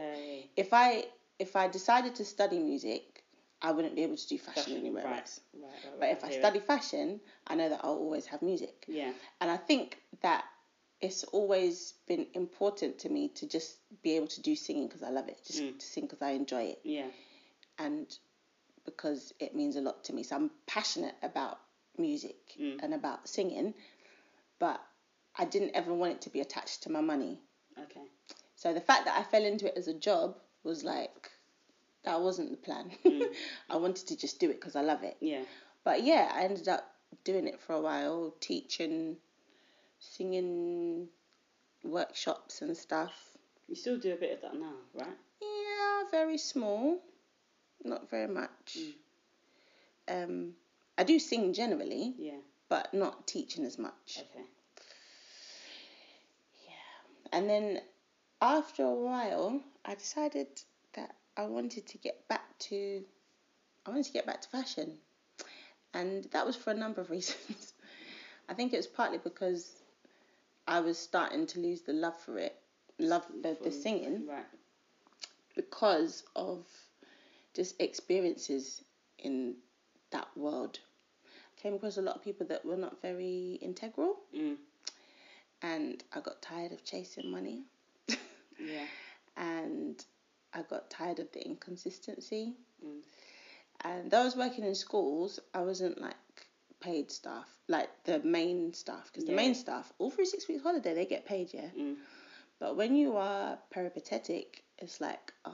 if 0.56 0.72
I 0.72 1.06
if 1.38 1.56
I 1.56 1.68
decided 1.68 2.14
to 2.16 2.24
study 2.24 2.58
music, 2.58 3.21
I 3.62 3.70
wouldn't 3.70 3.94
be 3.94 4.02
able 4.02 4.16
to 4.16 4.28
do 4.28 4.38
fashion, 4.38 4.76
anywhere 4.76 5.04
right. 5.04 5.20
else. 5.20 5.40
Right, 5.54 5.70
right, 5.84 6.00
But 6.00 6.08
if 6.10 6.24
I 6.24 6.28
it. 6.28 6.34
study 6.40 6.58
fashion, 6.60 7.20
I 7.46 7.54
know 7.54 7.68
that 7.68 7.80
I'll 7.84 7.94
always 7.94 8.26
have 8.26 8.42
music. 8.42 8.84
Yeah. 8.88 9.12
And 9.40 9.50
I 9.50 9.56
think 9.56 9.98
that 10.22 10.44
it's 11.00 11.24
always 11.24 11.94
been 12.06 12.26
important 12.34 12.98
to 13.00 13.08
me 13.08 13.28
to 13.28 13.46
just 13.46 13.76
be 14.02 14.16
able 14.16 14.28
to 14.28 14.42
do 14.42 14.54
singing 14.56 14.86
because 14.86 15.02
I 15.02 15.10
love 15.10 15.28
it, 15.28 15.40
just 15.46 15.60
Mm. 15.60 15.78
to 15.78 15.84
sing 15.86 16.04
because 16.04 16.22
I 16.22 16.30
enjoy 16.30 16.62
it, 16.64 16.80
Yeah. 16.84 17.08
and 17.78 18.06
because 18.84 19.32
it 19.38 19.54
means 19.54 19.76
a 19.76 19.80
lot 19.80 20.04
to 20.04 20.12
me. 20.12 20.22
So 20.22 20.36
I'm 20.36 20.50
passionate 20.66 21.14
about 21.22 21.58
music 21.98 22.54
Mm. 22.58 22.82
and 22.82 22.94
about 22.94 23.28
singing, 23.28 23.74
but 24.58 24.80
I 25.36 25.44
didn't 25.44 25.72
ever 25.74 25.92
want 25.94 26.12
it 26.14 26.20
to 26.22 26.30
be 26.30 26.40
attached 26.40 26.82
to 26.84 26.90
my 26.90 27.00
money. 27.00 27.40
Okay. 27.78 28.02
So 28.54 28.72
the 28.72 28.80
fact 28.80 29.06
that 29.06 29.18
I 29.18 29.24
fell 29.24 29.44
into 29.44 29.66
it 29.66 29.76
as 29.76 29.88
a 29.88 29.94
job 29.94 30.40
was 30.62 30.84
like, 30.84 31.30
that 32.04 32.20
wasn't 32.20 32.50
the 32.50 32.56
plan. 32.56 32.90
Mm. 33.04 33.34
I 33.70 33.76
wanted 33.76 34.08
to 34.08 34.16
just 34.16 34.38
do 34.40 34.50
it 34.50 34.54
because 34.60 34.76
I 34.76 34.80
love 34.82 35.02
it. 35.02 35.16
Yeah. 35.20 35.42
But 35.84 36.02
yeah, 36.02 36.30
I 36.34 36.42
ended 36.42 36.68
up 36.68 36.84
doing 37.24 37.46
it 37.46 37.60
for 37.60 37.74
a 37.74 37.80
while, 37.80 38.34
teaching, 38.40 39.16
singing 39.98 41.08
workshops 41.84 42.62
and 42.62 42.76
stuff. 42.76 43.12
You 43.68 43.74
still 43.76 43.98
do 43.98 44.12
a 44.12 44.16
bit 44.16 44.32
of 44.34 44.40
that 44.42 44.54
now, 44.58 44.74
right? 44.94 45.16
Yeah, 45.40 46.02
very 46.10 46.38
small, 46.38 47.00
not 47.84 48.10
very 48.10 48.28
much. 48.28 48.78
Mm. 48.78 50.24
Um, 50.24 50.52
I 50.98 51.04
do 51.04 51.18
sing 51.18 51.52
generally, 51.52 52.14
Yeah. 52.18 52.38
but 52.68 52.92
not 52.92 53.26
teaching 53.26 53.64
as 53.64 53.78
much. 53.78 54.18
Okay. 54.18 54.44
Yeah, 56.66 57.38
And 57.38 57.48
then 57.48 57.80
after 58.40 58.82
a 58.84 58.94
while, 58.94 59.60
I 59.84 59.94
decided 59.94 60.48
that 60.94 61.14
I 61.36 61.44
wanted 61.44 61.86
to 61.88 61.98
get 61.98 62.28
back 62.28 62.58
to, 62.60 63.04
I 63.86 63.90
wanted 63.90 64.04
to 64.06 64.12
get 64.12 64.26
back 64.26 64.40
to 64.42 64.48
fashion, 64.48 64.98
and 65.94 66.24
that 66.32 66.46
was 66.46 66.56
for 66.56 66.70
a 66.70 66.74
number 66.74 67.00
of 67.00 67.10
reasons. 67.10 67.74
I 68.48 68.54
think 68.54 68.72
it 68.72 68.76
was 68.78 68.86
partly 68.86 69.18
because 69.18 69.82
I 70.66 70.80
was 70.80 70.98
starting 70.98 71.46
to 71.48 71.60
lose 71.60 71.82
the 71.82 71.92
love 71.92 72.18
for 72.20 72.38
it, 72.38 72.56
love 72.98 73.26
the, 73.42 73.56
the 73.62 73.70
singing, 73.70 74.26
Right. 74.28 74.44
because 75.54 76.24
of 76.36 76.66
just 77.54 77.80
experiences 77.80 78.82
in 79.18 79.56
that 80.10 80.28
world. 80.36 80.78
Came 81.56 81.74
across 81.74 81.96
a 81.96 82.02
lot 82.02 82.16
of 82.16 82.22
people 82.24 82.46
that 82.48 82.64
were 82.64 82.76
not 82.76 83.00
very 83.00 83.58
integral, 83.62 84.16
Mm. 84.34 84.56
and 85.62 86.02
I 86.12 86.20
got 86.20 86.42
tired 86.42 86.72
of 86.72 86.84
chasing 86.84 87.30
money. 87.30 87.64
Yeah. 88.58 88.86
and 89.36 90.04
I 90.54 90.62
got 90.62 90.90
tired 90.90 91.18
of 91.18 91.30
the 91.32 91.44
inconsistency. 91.44 92.54
Mm. 92.84 93.00
And 93.84 94.10
though 94.10 94.20
I 94.20 94.24
was 94.24 94.36
working 94.36 94.64
in 94.64 94.74
schools, 94.74 95.40
I 95.54 95.62
wasn't 95.62 96.00
like 96.00 96.16
paid 96.80 97.10
staff, 97.10 97.48
like 97.68 97.88
the 98.04 98.20
main 98.20 98.74
staff, 98.74 99.10
because 99.12 99.26
the 99.26 99.32
main 99.32 99.54
staff, 99.54 99.92
all 99.98 100.10
through 100.10 100.26
six 100.26 100.48
weeks 100.48 100.62
holiday, 100.62 100.94
they 100.94 101.06
get 101.06 101.24
paid, 101.24 101.52
yeah. 101.52 101.68
Mm. 101.78 101.96
But 102.60 102.76
when 102.76 102.94
you 102.94 103.16
are 103.16 103.58
peripatetic, 103.70 104.62
it's 104.78 105.00
like, 105.00 105.32
oh, 105.44 105.52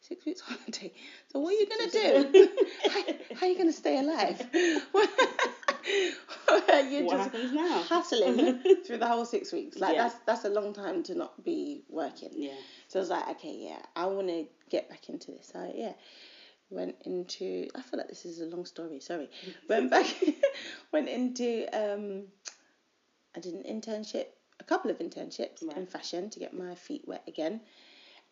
six 0.00 0.24
weeks 0.24 0.40
holiday. 0.46 0.92
So 1.32 1.40
what 1.40 1.54
are 1.54 1.58
you 1.58 1.66
gonna 1.66 1.90
do? 1.90 2.48
how, 2.90 3.02
how 3.34 3.46
are 3.46 3.48
you 3.48 3.58
gonna 3.58 3.72
stay 3.72 3.98
alive? 3.98 4.40
You're 6.90 7.04
what 7.04 7.32
just 7.32 7.88
hustling 7.88 8.62
through 8.86 8.98
the 8.98 9.06
whole 9.06 9.24
six 9.24 9.52
weeks. 9.52 9.78
Like 9.78 9.94
Yeah. 9.94 10.04
that's 10.04 10.16
that's 10.26 10.44
a 10.44 10.48
long 10.48 10.72
time 10.72 11.02
to 11.04 11.14
not 11.14 11.42
be 11.44 11.82
working. 11.88 12.30
Yeah. 12.32 12.52
So 12.88 12.98
I 12.98 13.00
was 13.00 13.10
like, 13.10 13.28
okay, 13.30 13.56
yeah, 13.58 13.80
I 13.96 14.06
want 14.06 14.28
to 14.28 14.46
get 14.70 14.88
back 14.88 15.08
into 15.08 15.32
this. 15.32 15.50
So 15.52 15.72
yeah, 15.74 15.92
went 16.70 16.96
into. 17.04 17.68
I 17.74 17.82
feel 17.82 17.98
like 17.98 18.08
this 18.08 18.24
is 18.24 18.40
a 18.40 18.46
long 18.46 18.64
story. 18.64 19.00
Sorry. 19.00 19.28
went 19.68 19.90
back. 19.90 20.06
went 20.92 21.08
into. 21.08 21.66
Um, 21.72 22.24
I 23.36 23.40
did 23.40 23.54
an 23.54 23.64
internship, 23.64 24.26
a 24.60 24.64
couple 24.64 24.90
of 24.90 24.98
internships 24.98 25.62
in 25.76 25.86
fashion 25.86 26.30
to 26.30 26.38
get 26.38 26.54
my 26.54 26.74
feet 26.76 27.02
wet 27.06 27.24
again, 27.26 27.60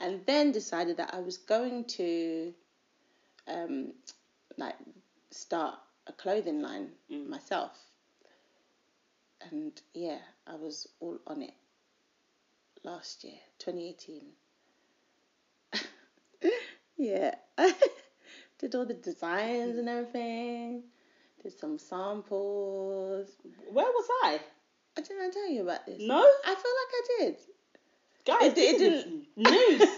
and 0.00 0.20
then 0.26 0.52
decided 0.52 0.98
that 0.98 1.12
I 1.12 1.20
was 1.20 1.38
going 1.38 1.84
to, 1.96 2.54
um, 3.48 3.92
like 4.56 4.76
start 5.32 5.74
a 6.06 6.12
clothing 6.12 6.60
line 6.62 6.90
Mm. 7.10 7.28
myself. 7.28 7.72
And 9.50 9.72
yeah, 9.94 10.18
I 10.46 10.54
was 10.54 10.88
all 11.00 11.18
on 11.26 11.42
it 11.42 11.54
last 12.84 13.24
year, 13.24 13.38
2018. 13.58 14.22
yeah. 16.96 17.34
Did 18.58 18.74
all 18.74 18.86
the 18.86 18.94
designs 18.94 19.76
and 19.78 19.88
everything. 19.88 20.84
Did 21.42 21.58
some 21.58 21.78
samples. 21.78 23.28
Where 23.70 23.84
was 23.86 24.08
I? 24.24 24.40
I 24.96 25.00
didn't 25.00 25.22
I 25.22 25.30
tell 25.30 25.48
you 25.50 25.62
about 25.62 25.86
this. 25.86 26.00
No, 26.00 26.18
I 26.44 26.54
feel 26.54 26.54
like 26.54 26.92
I 26.94 27.02
did. 27.18 27.36
guys, 28.24 28.42
It- 28.42 28.54
this 28.54 28.80
it 28.80 28.92
is 28.92 29.04
news. 29.36 29.88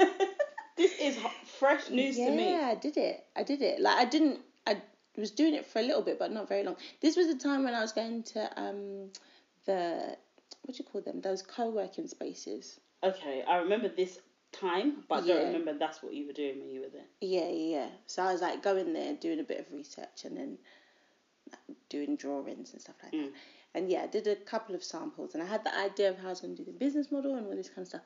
this 0.76 0.98
is 1.00 1.18
fresh 1.58 1.90
news 1.90 2.16
yeah, 2.16 2.26
to 2.26 2.32
me. 2.32 2.50
Yeah, 2.52 2.68
I 2.70 2.74
did 2.76 2.96
it. 2.96 3.24
I 3.36 3.42
did 3.42 3.60
it. 3.60 3.80
Like 3.80 3.98
I 3.98 4.04
didn't. 4.06 4.40
Was 5.16 5.30
doing 5.30 5.54
it 5.54 5.64
for 5.64 5.78
a 5.78 5.82
little 5.82 6.02
bit, 6.02 6.18
but 6.18 6.32
not 6.32 6.48
very 6.48 6.64
long. 6.64 6.76
This 7.00 7.16
was 7.16 7.28
the 7.28 7.36
time 7.36 7.64
when 7.64 7.74
I 7.74 7.80
was 7.80 7.92
going 7.92 8.24
to 8.24 8.60
um, 8.60 9.10
the 9.64 10.16
what 10.62 10.76
do 10.76 10.82
you 10.82 10.84
call 10.84 11.02
them? 11.02 11.20
Those 11.20 11.42
co-working 11.42 12.08
spaces. 12.08 12.80
Okay, 13.02 13.44
I 13.46 13.56
remember 13.58 13.88
this 13.88 14.18
time, 14.52 15.04
but 15.08 15.24
I 15.24 15.26
don't 15.26 15.46
remember 15.52 15.78
that's 15.78 16.02
what 16.02 16.14
you 16.14 16.26
were 16.26 16.32
doing 16.32 16.58
when 16.58 16.70
you 16.70 16.80
were 16.80 16.88
there. 16.88 17.04
Yeah, 17.20 17.48
yeah, 17.48 17.76
yeah. 17.78 17.88
So 18.06 18.22
I 18.22 18.32
was 18.32 18.40
like 18.40 18.62
going 18.62 18.92
there, 18.92 19.14
doing 19.14 19.40
a 19.40 19.44
bit 19.44 19.60
of 19.60 19.72
research, 19.72 20.24
and 20.24 20.36
then 20.36 20.58
like, 21.50 21.76
doing 21.88 22.16
drawings 22.16 22.72
and 22.72 22.80
stuff 22.80 22.96
like 23.02 23.12
that. 23.12 23.32
And 23.76 23.90
yeah, 23.90 24.02
I 24.02 24.06
did 24.06 24.26
a 24.28 24.36
couple 24.36 24.74
of 24.74 24.84
samples, 24.84 25.34
and 25.34 25.42
I 25.42 25.46
had 25.46 25.64
the 25.64 25.76
idea 25.76 26.08
of 26.08 26.18
how 26.18 26.28
I 26.28 26.30
was 26.30 26.40
going 26.40 26.56
to 26.56 26.64
do 26.64 26.70
the 26.70 26.78
business 26.78 27.10
model 27.10 27.34
and 27.34 27.46
all 27.46 27.56
this 27.56 27.68
kind 27.68 27.80
of 27.82 27.88
stuff. 27.88 28.02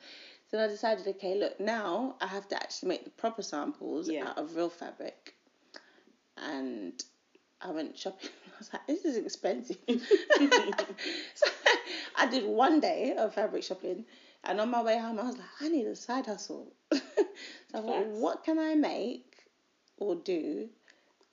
So 0.51 0.63
I 0.63 0.67
decided, 0.67 1.07
okay, 1.07 1.39
look, 1.39 1.61
now 1.61 2.17
I 2.23 2.27
have 2.27 2.49
to 2.49 2.57
actually 2.57 2.89
make 2.89 3.05
the 3.05 3.11
proper 3.11 3.43
samples 3.43 4.09
Yeah. 4.09 4.29
out 4.29 4.39
of 4.39 4.57
real 4.57 4.71
fabric. 4.71 5.35
And 6.45 7.03
I 7.61 7.71
went 7.71 7.99
shopping. 7.99 8.31
I 8.47 8.59
was 8.59 8.71
like, 8.73 8.87
this 8.87 9.05
is 9.05 9.17
expensive. 9.17 9.79
so 9.89 11.47
I 12.17 12.27
did 12.27 12.45
one 12.45 12.81
day 12.81 13.15
of 13.17 13.35
fabric 13.35 13.63
shopping, 13.63 14.05
and 14.45 14.61
on 14.61 14.71
my 14.71 14.83
way 14.83 14.99
home, 14.99 15.19
I 15.19 15.25
was 15.25 15.37
like, 15.37 15.47
I 15.61 15.69
need 15.69 15.87
a 15.87 15.97
side 15.97 16.27
hustle. 16.27 16.73
so 16.93 17.01
I 17.75 17.81
thought, 17.81 18.07
what 18.07 18.45
can 18.45 18.59
I 18.59 18.75
make 18.75 19.25
or 19.97 20.17
do 20.17 20.69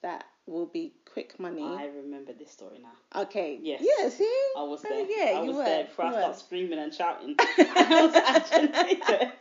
that 0.02 0.24
will 0.46 0.66
be 0.66 0.92
quick 1.12 1.38
money? 1.40 1.62
I 1.62 1.86
remember 1.86 2.32
this 2.32 2.52
story 2.52 2.78
now. 2.80 3.22
Okay. 3.22 3.58
Yes. 3.60 3.82
Yeah. 3.82 4.08
See. 4.08 4.42
I 4.56 4.62
was 4.62 4.82
there. 4.82 5.04
Yeah, 5.08 5.38
I 5.38 5.42
you 5.42 5.48
was 5.48 5.56
were. 5.56 5.64
there 5.64 5.84
before 5.84 6.04
I 6.06 6.12
started 6.12 6.38
screaming 6.38 6.78
and 6.78 6.94
shouting. 6.94 7.34
I 7.38 8.02
was 8.02 8.12
there. 8.12 9.32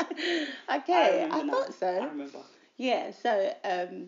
Okay, 0.77 1.27
I, 1.29 1.41
now. 1.43 1.53
thought 1.53 1.73
so. 1.73 1.87
I 1.87 2.05
remember. 2.05 2.39
Yeah, 2.77 3.11
so 3.11 3.53
um, 3.63 4.07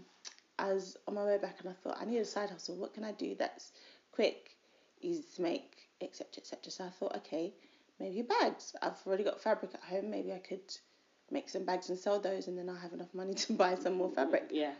I 0.60 0.74
was 0.74 0.98
on 1.08 1.14
my 1.16 1.24
way 1.24 1.38
back 1.38 1.58
and 1.60 1.70
I 1.70 1.74
thought 1.74 1.98
I 2.02 2.06
need 2.06 2.18
a 2.20 2.26
side 2.26 2.50
hustle. 2.50 2.76
What 2.78 2.94
can 2.94 3.04
I 3.04 3.12
do 3.12 3.36
that's 3.38 3.72
quick, 4.12 4.56
easy 5.02 5.24
to 5.36 5.42
make, 5.42 5.76
etc., 6.02 6.28
etc. 6.38 6.72
So 6.72 6.86
I 6.86 6.90
thought, 6.90 7.16
okay, 7.18 7.54
maybe 8.00 8.24
bags. 8.24 8.76
I've 8.82 8.98
already 9.06 9.24
got 9.24 9.40
fabric 9.42 9.72
at 9.76 9.84
home. 9.84 10.10
Maybe 10.10 10.34
I 10.34 10.40
could 10.40 10.76
make 11.30 11.50
some 11.50 11.66
bags 11.66 11.90
and 11.90 11.98
sell 12.00 12.20
those, 12.20 12.48
and 12.48 12.58
then 12.58 12.70
I'll 12.70 12.76
have 12.76 12.94
enough 12.94 13.14
money 13.14 13.34
to 13.36 13.54
buy 13.64 13.76
some 13.76 13.94
more 13.94 14.10
fabric. 14.10 14.50
Yeah. 14.52 14.74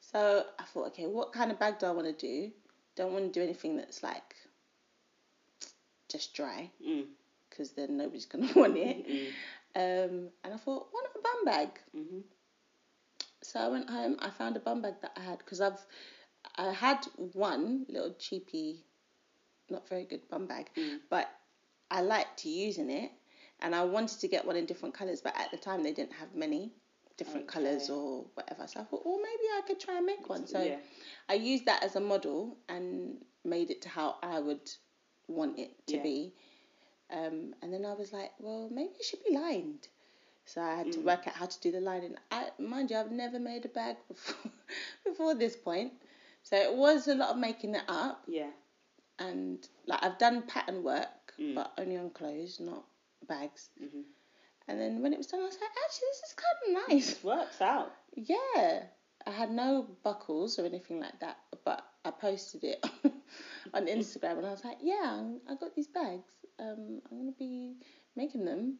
So 0.00 0.44
I 0.58 0.62
thought, 0.64 0.88
okay, 0.88 1.06
what 1.06 1.32
kind 1.32 1.50
of 1.52 1.58
bag 1.58 1.78
do 1.78 1.86
I 1.86 1.90
want 1.90 2.06
to 2.06 2.12
do? 2.26 2.50
Don't 2.96 3.12
want 3.12 3.32
to 3.32 3.38
do 3.38 3.44
anything 3.44 3.76
that's 3.76 4.02
like 4.02 4.34
just 6.08 6.34
dry, 6.34 6.70
Mm. 6.84 7.04
because 7.50 7.72
then 7.72 7.96
nobody's 7.96 8.26
gonna 8.26 8.52
want 8.56 8.76
it. 8.76 9.06
Mm. 9.06 9.28
Um, 9.76 10.28
and 10.42 10.54
I 10.54 10.56
thought, 10.56 10.88
why 10.90 11.02
not 11.04 11.16
a 11.16 11.22
bum 11.22 11.44
bag? 11.44 11.68
hmm 11.92 12.20
So 13.48 13.58
I 13.60 13.68
went 13.68 13.88
home. 13.88 14.16
I 14.20 14.28
found 14.28 14.56
a 14.56 14.60
bum 14.60 14.82
bag 14.82 14.94
that 15.00 15.12
I 15.16 15.20
had 15.20 15.38
because 15.38 15.60
I've 15.60 15.84
I 16.56 16.70
had 16.72 17.04
one 17.32 17.86
little 17.88 18.14
cheapy, 18.18 18.84
not 19.70 19.88
very 19.88 20.04
good 20.04 20.28
bum 20.28 20.46
bag, 20.46 20.70
Mm. 20.76 21.00
but 21.08 21.28
I 21.90 22.02
liked 22.02 22.44
using 22.44 22.90
it, 22.90 23.10
and 23.60 23.74
I 23.74 23.84
wanted 23.84 24.20
to 24.20 24.28
get 24.28 24.44
one 24.46 24.56
in 24.56 24.66
different 24.66 24.94
colors. 24.94 25.22
But 25.22 25.34
at 25.38 25.50
the 25.50 25.56
time, 25.56 25.82
they 25.82 25.92
didn't 25.94 26.12
have 26.12 26.34
many 26.34 26.72
different 27.16 27.48
colors 27.48 27.88
or 27.90 28.26
whatever. 28.34 28.66
So 28.66 28.80
I 28.80 28.84
thought, 28.84 29.04
well, 29.04 29.16
maybe 29.18 29.46
I 29.56 29.62
could 29.66 29.80
try 29.80 29.96
and 29.96 30.06
make 30.06 30.28
one. 30.28 30.46
So 30.46 30.62
yeah. 30.62 30.78
I 31.28 31.34
used 31.34 31.64
that 31.66 31.82
as 31.82 31.96
a 31.96 32.00
model 32.00 32.58
and 32.68 33.24
made 33.44 33.70
it 33.70 33.82
to 33.82 33.88
how 33.88 34.16
I 34.22 34.38
would 34.40 34.70
want 35.26 35.58
it 35.58 35.74
to 35.88 35.96
Yeah. 35.96 36.02
be. 36.02 36.34
Um, 37.10 37.54
and 37.62 37.72
then 37.72 37.84
I 37.86 37.94
was 37.94 38.12
like, 38.12 38.32
well, 38.38 38.68
maybe 38.70 38.92
it 39.00 39.04
should 39.04 39.24
be 39.24 39.34
lined. 39.34 39.88
So 40.48 40.62
I 40.62 40.76
had 40.76 40.92
to 40.92 40.98
Mm. 41.00 41.04
work 41.04 41.26
out 41.28 41.34
how 41.34 41.44
to 41.46 41.60
do 41.60 41.70
the 41.70 41.80
lining. 41.80 42.16
I, 42.30 42.50
mind 42.58 42.90
you, 42.90 42.96
I've 42.96 43.12
never 43.12 43.38
made 43.38 43.66
a 43.66 43.68
bag 43.68 43.96
before, 44.08 44.50
before 45.04 45.34
this 45.34 45.54
point. 45.56 45.92
So 46.42 46.56
it 46.56 46.74
was 46.74 47.06
a 47.06 47.14
lot 47.14 47.30
of 47.30 47.36
making 47.36 47.74
it 47.74 47.84
up. 47.86 48.24
Yeah. 48.26 48.50
And 49.18 49.68
like 49.86 50.02
I've 50.02 50.16
done 50.18 50.42
pattern 50.42 50.82
work, 50.82 51.34
Mm. 51.38 51.54
but 51.54 51.72
only 51.78 51.96
on 51.98 52.10
clothes, 52.10 52.60
not 52.60 52.84
bags. 53.28 53.68
Mhm. 53.78 54.04
And 54.68 54.80
then 54.80 55.02
when 55.02 55.12
it 55.12 55.18
was 55.18 55.26
done, 55.26 55.40
I 55.40 55.44
was 55.44 55.58
like, 55.60 55.70
actually, 55.84 56.08
this 56.12 56.22
is 56.30 56.34
kind 56.34 56.58
of 56.66 56.88
nice. 56.88 57.12
It 57.12 57.24
works 57.24 57.60
out. 57.60 57.92
Yeah, 58.14 58.86
I 59.26 59.30
had 59.30 59.50
no 59.50 59.82
buckles 60.02 60.58
or 60.58 60.64
anything 60.64 60.98
like 61.00 61.18
that, 61.20 61.36
but 61.64 61.84
I 62.04 62.10
posted 62.10 62.64
it 62.64 62.82
on 63.74 63.86
Instagram 63.96 64.38
and 64.38 64.46
I 64.46 64.50
was 64.50 64.64
like, 64.64 64.78
yeah, 64.80 65.22
I 65.48 65.54
got 65.56 65.74
these 65.74 65.88
bags. 65.88 66.32
Um, 66.58 67.02
I'm 67.10 67.18
gonna 67.18 67.32
be 67.38 67.76
making 68.16 68.44
them. 68.46 68.78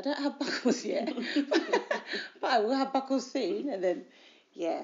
I 0.00 0.02
don't 0.02 0.18
have 0.18 0.38
buckles 0.38 0.82
yet, 0.82 1.12
but 2.40 2.50
I 2.50 2.58
will 2.60 2.74
have 2.74 2.90
buckles 2.90 3.30
soon. 3.30 3.68
And 3.68 3.84
then, 3.84 4.04
yeah, 4.54 4.80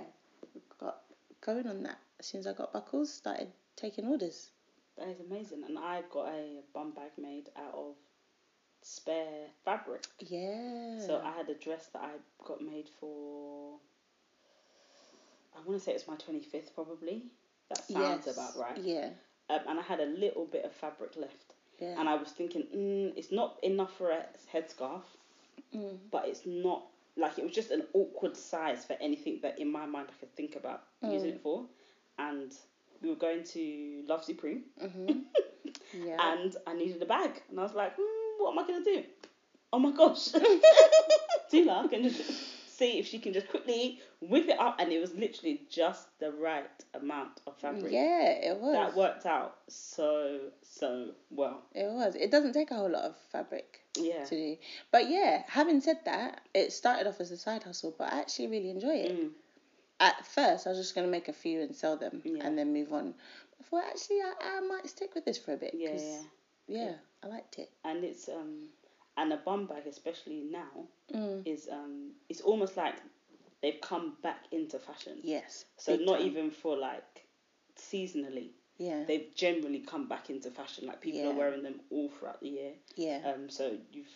got 0.78 0.98
going 1.40 1.66
on 1.66 1.82
that. 1.84 1.98
As 2.20 2.26
soon 2.26 2.40
as 2.40 2.46
I 2.46 2.52
got 2.52 2.74
buckles, 2.74 3.10
started 3.14 3.48
taking 3.76 4.04
orders. 4.06 4.50
That 4.98 5.08
is 5.08 5.20
amazing. 5.20 5.62
And 5.66 5.78
I 5.78 6.02
got 6.12 6.28
a 6.28 6.60
bum 6.74 6.90
bag 6.92 7.12
made 7.16 7.48
out 7.56 7.72
of 7.74 7.94
spare 8.82 9.46
fabric. 9.64 10.04
Yeah. 10.20 11.00
So 11.06 11.22
I 11.24 11.32
had 11.32 11.48
a 11.48 11.54
dress 11.54 11.86
that 11.94 12.02
I 12.02 12.10
got 12.46 12.60
made 12.60 12.90
for. 13.00 13.78
I 15.56 15.66
want 15.66 15.78
to 15.80 15.84
say 15.84 15.92
it's 15.92 16.06
my 16.06 16.16
twenty 16.16 16.42
fifth, 16.42 16.74
probably. 16.74 17.22
That 17.70 17.78
sounds 17.88 18.26
Yes. 18.26 18.36
about 18.36 18.56
right. 18.58 18.76
Yeah. 18.78 19.08
Um, 19.48 19.60
and 19.66 19.78
I 19.78 19.82
had 19.82 20.00
a 20.00 20.06
little 20.06 20.44
bit 20.44 20.64
of 20.66 20.72
fabric 20.72 21.16
left, 21.16 21.54
Yeah. 21.78 21.98
and 22.00 22.08
I 22.08 22.14
was 22.14 22.28
thinking, 22.30 22.64
mm, 22.74 23.12
it's 23.16 23.32
not 23.32 23.56
enough 23.62 23.96
for 23.96 24.10
a 24.10 24.24
headscarf, 24.52 25.02
Mm. 25.74 25.98
but 26.10 26.26
it's 26.28 26.46
not 26.46 26.86
like 27.16 27.38
it 27.38 27.44
was 27.44 27.52
just 27.52 27.70
an 27.70 27.82
awkward 27.92 28.36
size 28.36 28.84
for 28.84 28.94
anything 29.00 29.40
that 29.42 29.58
in 29.58 29.70
my 29.70 29.86
mind 29.86 30.08
I 30.10 30.20
could 30.20 30.34
think 30.36 30.56
about 30.56 30.82
using 31.02 31.32
Mm. 31.32 31.34
it 31.34 31.40
for. 31.42 31.66
And 32.18 32.52
we 33.02 33.10
were 33.10 33.16
going 33.16 33.42
to 33.44 34.04
Love 34.06 34.24
Supreme, 34.24 34.64
Mhm. 34.82 35.24
yeah. 35.92 36.32
and 36.32 36.56
I 36.66 36.72
needed 36.74 37.02
a 37.02 37.06
bag, 37.06 37.42
and 37.50 37.58
I 37.60 37.62
was 37.62 37.74
like, 37.74 37.96
mm, 37.96 38.38
what 38.38 38.52
am 38.52 38.58
I 38.58 38.66
gonna 38.66 38.84
do? 38.84 39.04
Oh 39.72 39.78
my 39.78 39.90
gosh, 39.90 40.28
just 41.50 42.55
see 42.76 42.98
if 42.98 43.06
she 43.06 43.18
can 43.18 43.32
just 43.32 43.48
quickly 43.48 44.00
whip 44.20 44.48
it 44.48 44.58
up, 44.58 44.76
and 44.78 44.92
it 44.92 45.00
was 45.00 45.14
literally 45.14 45.62
just 45.70 46.06
the 46.18 46.30
right 46.32 46.66
amount 46.94 47.40
of 47.46 47.56
fabric. 47.56 47.92
yeah, 47.92 48.28
it 48.30 48.56
was. 48.58 48.72
That 48.74 48.96
worked 48.96 49.26
out 49.26 49.56
so 49.68 50.40
so 50.62 51.10
well. 51.30 51.62
It 51.74 51.90
was. 51.90 52.14
It 52.14 52.30
doesn't 52.30 52.52
take 52.52 52.70
a 52.70 52.74
whole 52.74 52.90
lot 52.90 53.04
of 53.04 53.16
fabric 53.32 53.80
Yeah. 53.96 54.24
to 54.24 54.34
do. 54.36 54.56
But 54.90 55.08
yeah, 55.08 55.42
having 55.48 55.80
said 55.80 55.98
that, 56.04 56.42
it 56.54 56.72
started 56.72 57.06
off 57.06 57.20
as 57.20 57.30
a 57.30 57.36
side 57.36 57.62
hustle, 57.62 57.94
but 57.96 58.12
I 58.12 58.20
actually 58.20 58.48
really 58.48 58.70
enjoy 58.70 58.96
it. 58.96 59.12
Mm. 59.12 59.30
At 59.98 60.26
first, 60.26 60.66
I 60.66 60.70
was 60.70 60.78
just 60.78 60.94
going 60.94 61.06
to 61.06 61.10
make 61.10 61.28
a 61.28 61.32
few 61.32 61.62
and 61.62 61.74
sell 61.74 61.96
them 61.96 62.20
Yeah. 62.24 62.44
and 62.46 62.58
then 62.58 62.72
move 62.72 62.92
on. 62.92 63.14
I 63.58 63.62
thought, 63.64 63.84
actually, 63.88 64.20
I, 64.20 64.58
I 64.58 64.60
might 64.60 64.88
stick 64.90 65.14
with 65.14 65.24
this 65.24 65.38
for 65.38 65.54
a 65.54 65.56
bit. 65.56 65.72
Yeah, 65.74 65.92
'cause, 65.92 66.02
yeah. 66.68 66.84
yeah, 66.84 66.92
I 67.22 67.26
liked 67.28 67.58
it. 67.58 67.70
And 67.84 68.04
it's 68.04 68.28
um 68.28 68.68
and 69.16 69.32
a 69.32 69.36
bum 69.38 69.66
bag 69.66 69.86
especially 69.86 70.42
now 70.50 70.86
Mm. 71.14 71.42
is 71.46 71.68
um 71.70 72.10
it's 72.28 72.40
almost 72.40 72.76
like 72.76 72.96
they've 73.62 73.80
come 73.80 74.16
back 74.22 74.40
into 74.50 74.78
fashion. 74.78 75.18
Yes. 75.22 75.64
So 75.76 75.94
not 75.96 76.18
time. 76.18 76.26
even 76.26 76.50
for 76.50 76.76
like 76.76 77.26
seasonally. 77.78 78.50
Yeah. 78.78 79.04
They've 79.06 79.28
generally 79.34 79.80
come 79.80 80.08
back 80.08 80.30
into 80.30 80.50
fashion. 80.50 80.86
Like 80.86 81.00
people 81.00 81.30
are 81.30 81.34
wearing 81.34 81.62
them 81.62 81.80
all 81.90 82.10
throughout 82.10 82.40
the 82.40 82.48
year. 82.48 82.72
yeah. 82.96 83.20
Um 83.24 83.48
so 83.48 83.78
you've 83.92 84.06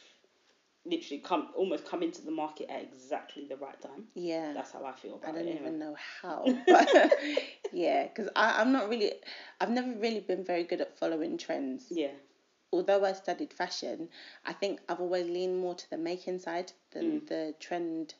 literally 0.85 1.21
come 1.21 1.49
almost 1.57 1.85
come 1.87 2.03
into 2.03 2.23
the 2.23 2.31
market 2.31 2.69
at 2.71 2.83
exactly 2.83 3.47
the 3.47 3.57
right 3.57 3.81
time. 3.81 4.05
yeah. 4.15 4.53
That's 4.53 4.73
how 4.73 4.85
I 4.85 4.93
feel 4.93 5.15
about 5.17 5.37
it. 5.37 5.39
I 5.39 5.39
don't 5.39 5.49
it. 5.49 5.51
Anyway. 5.51 5.61
even 5.69 5.79
know 5.79 5.97
how. 6.23 6.45
But 6.67 7.13
yeah, 7.73 8.09
because 8.09 8.29
I'm 8.35 8.73
not 8.73 8.89
really, 8.89 9.13
I've 9.61 9.71
never 9.71 9.93
really 9.93 10.21
been 10.21 10.45
very 10.45 10.65
good 10.65 10.81
at 10.81 10.99
following 10.99 11.39
trends. 11.39 11.85
Yeah. 11.91 12.13
Although 12.73 13.05
I 13.05 13.13
studied 13.13 13.53
fashion, 13.53 14.09
I 14.45 14.53
think 14.53 14.81
I've 14.89 15.01
always 15.01 15.27
leaned 15.29 15.59
more 15.59 15.75
to 15.75 15.91
the 15.91 15.99
making 15.99 16.39
side 16.39 16.73
than 16.93 17.21
Mm. 17.23 17.27
the 17.27 17.55
trend 17.61 18.15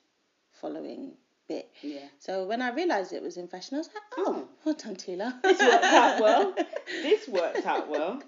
following 0.53 1.17
bit. 1.49 1.71
Yeah. 1.83 2.09
So 2.19 2.45
when 2.45 2.63
I 2.63 2.71
realised 2.71 3.13
it 3.13 3.23
was 3.23 3.37
in 3.37 3.49
fashion, 3.49 3.77
I 3.77 3.79
was 3.79 3.89
like, 3.89 4.03
oh, 4.19 4.25
Oh. 4.27 4.49
well 4.65 4.75
done, 4.75 4.97
Tila. 4.97 5.41
This 5.43 5.61
worked 5.61 5.85
out 5.85 6.21
well. 6.21 6.55
This 7.03 7.29
worked 7.29 7.67
out 7.67 7.89
well. 7.89 8.23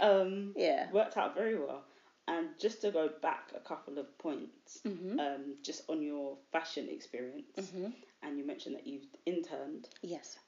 Um 0.00 0.52
Yeah. 0.56 0.90
worked 0.90 1.16
out 1.16 1.34
very 1.34 1.58
well. 1.58 1.84
And 2.28 2.48
just 2.58 2.80
to 2.82 2.90
go 2.90 3.08
back 3.20 3.50
a 3.54 3.60
couple 3.60 3.98
of 3.98 4.16
points, 4.18 4.80
hmm 4.84 5.18
um, 5.18 5.56
just 5.62 5.82
on 5.88 6.02
your 6.02 6.36
fashion 6.52 6.88
experience, 6.88 7.72
hmm 7.72 7.88
and 8.22 8.38
you 8.38 8.46
mentioned 8.46 8.76
that 8.76 8.86
you've 8.86 9.08
interned. 9.26 9.88
Yes. 10.02 10.38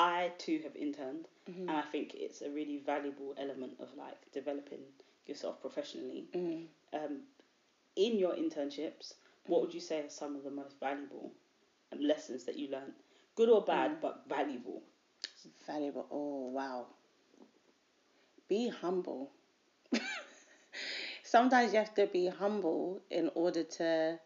I 0.00 0.32
too 0.38 0.60
have 0.64 0.74
interned, 0.76 1.28
hmm 1.46 1.68
and 1.68 1.70
I 1.70 1.82
think 1.82 2.14
it's 2.14 2.40
a 2.42 2.50
really 2.50 2.78
valuable 2.78 3.34
element 3.36 3.74
of 3.80 3.88
like 3.96 4.18
developing 4.32 4.80
yourself 5.26 5.60
professionally. 5.60 6.24
Mm. 6.34 6.66
Um, 6.94 7.20
in 7.96 8.18
your 8.18 8.34
internships, 8.34 9.14
what 9.46 9.60
would 9.60 9.74
you 9.74 9.80
say 9.80 10.00
are 10.00 10.08
some 10.08 10.36
of 10.36 10.42
the 10.44 10.50
most 10.50 10.80
valuable 10.80 11.32
um, 11.92 12.00
lessons 12.00 12.44
that 12.44 12.56
you 12.56 12.68
learned? 12.70 12.94
Good 13.34 13.50
or 13.50 13.62
bad, 13.62 13.90
Mm. 13.92 14.00
but 14.00 14.24
valuable. 14.28 14.82
Valuable. 15.66 16.06
Oh, 16.10 16.48
wow. 16.50 16.86
Be 18.48 18.68
humble. 18.68 19.30
Sometimes 21.22 21.72
you 21.72 21.78
have 21.78 21.94
to 21.94 22.06
be 22.06 22.26
humble 22.28 23.00
in 23.10 23.30
order 23.34 23.62
to 23.64 24.18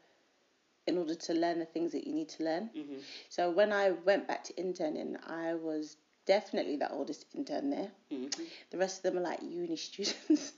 in 0.86 0.98
order 0.98 1.14
to 1.14 1.34
learn 1.34 1.58
the 1.58 1.64
things 1.64 1.92
that 1.92 2.06
you 2.06 2.14
need 2.14 2.28
to 2.30 2.44
learn. 2.44 2.70
hmm 2.74 2.98
So 3.28 3.50
when 3.50 3.72
I 3.72 3.90
went 3.90 4.28
back 4.28 4.44
to 4.44 4.60
interning, 4.60 5.16
I 5.26 5.54
was 5.54 5.96
definitely 6.26 6.76
the 6.76 6.90
oldest 6.92 7.26
intern 7.34 7.70
there. 7.70 7.90
Mm-hmm. 8.12 8.42
The 8.70 8.78
rest 8.78 8.98
of 8.98 9.02
them 9.04 9.18
are 9.18 9.24
like 9.30 9.40
uni 9.42 9.76
students. 9.88 10.52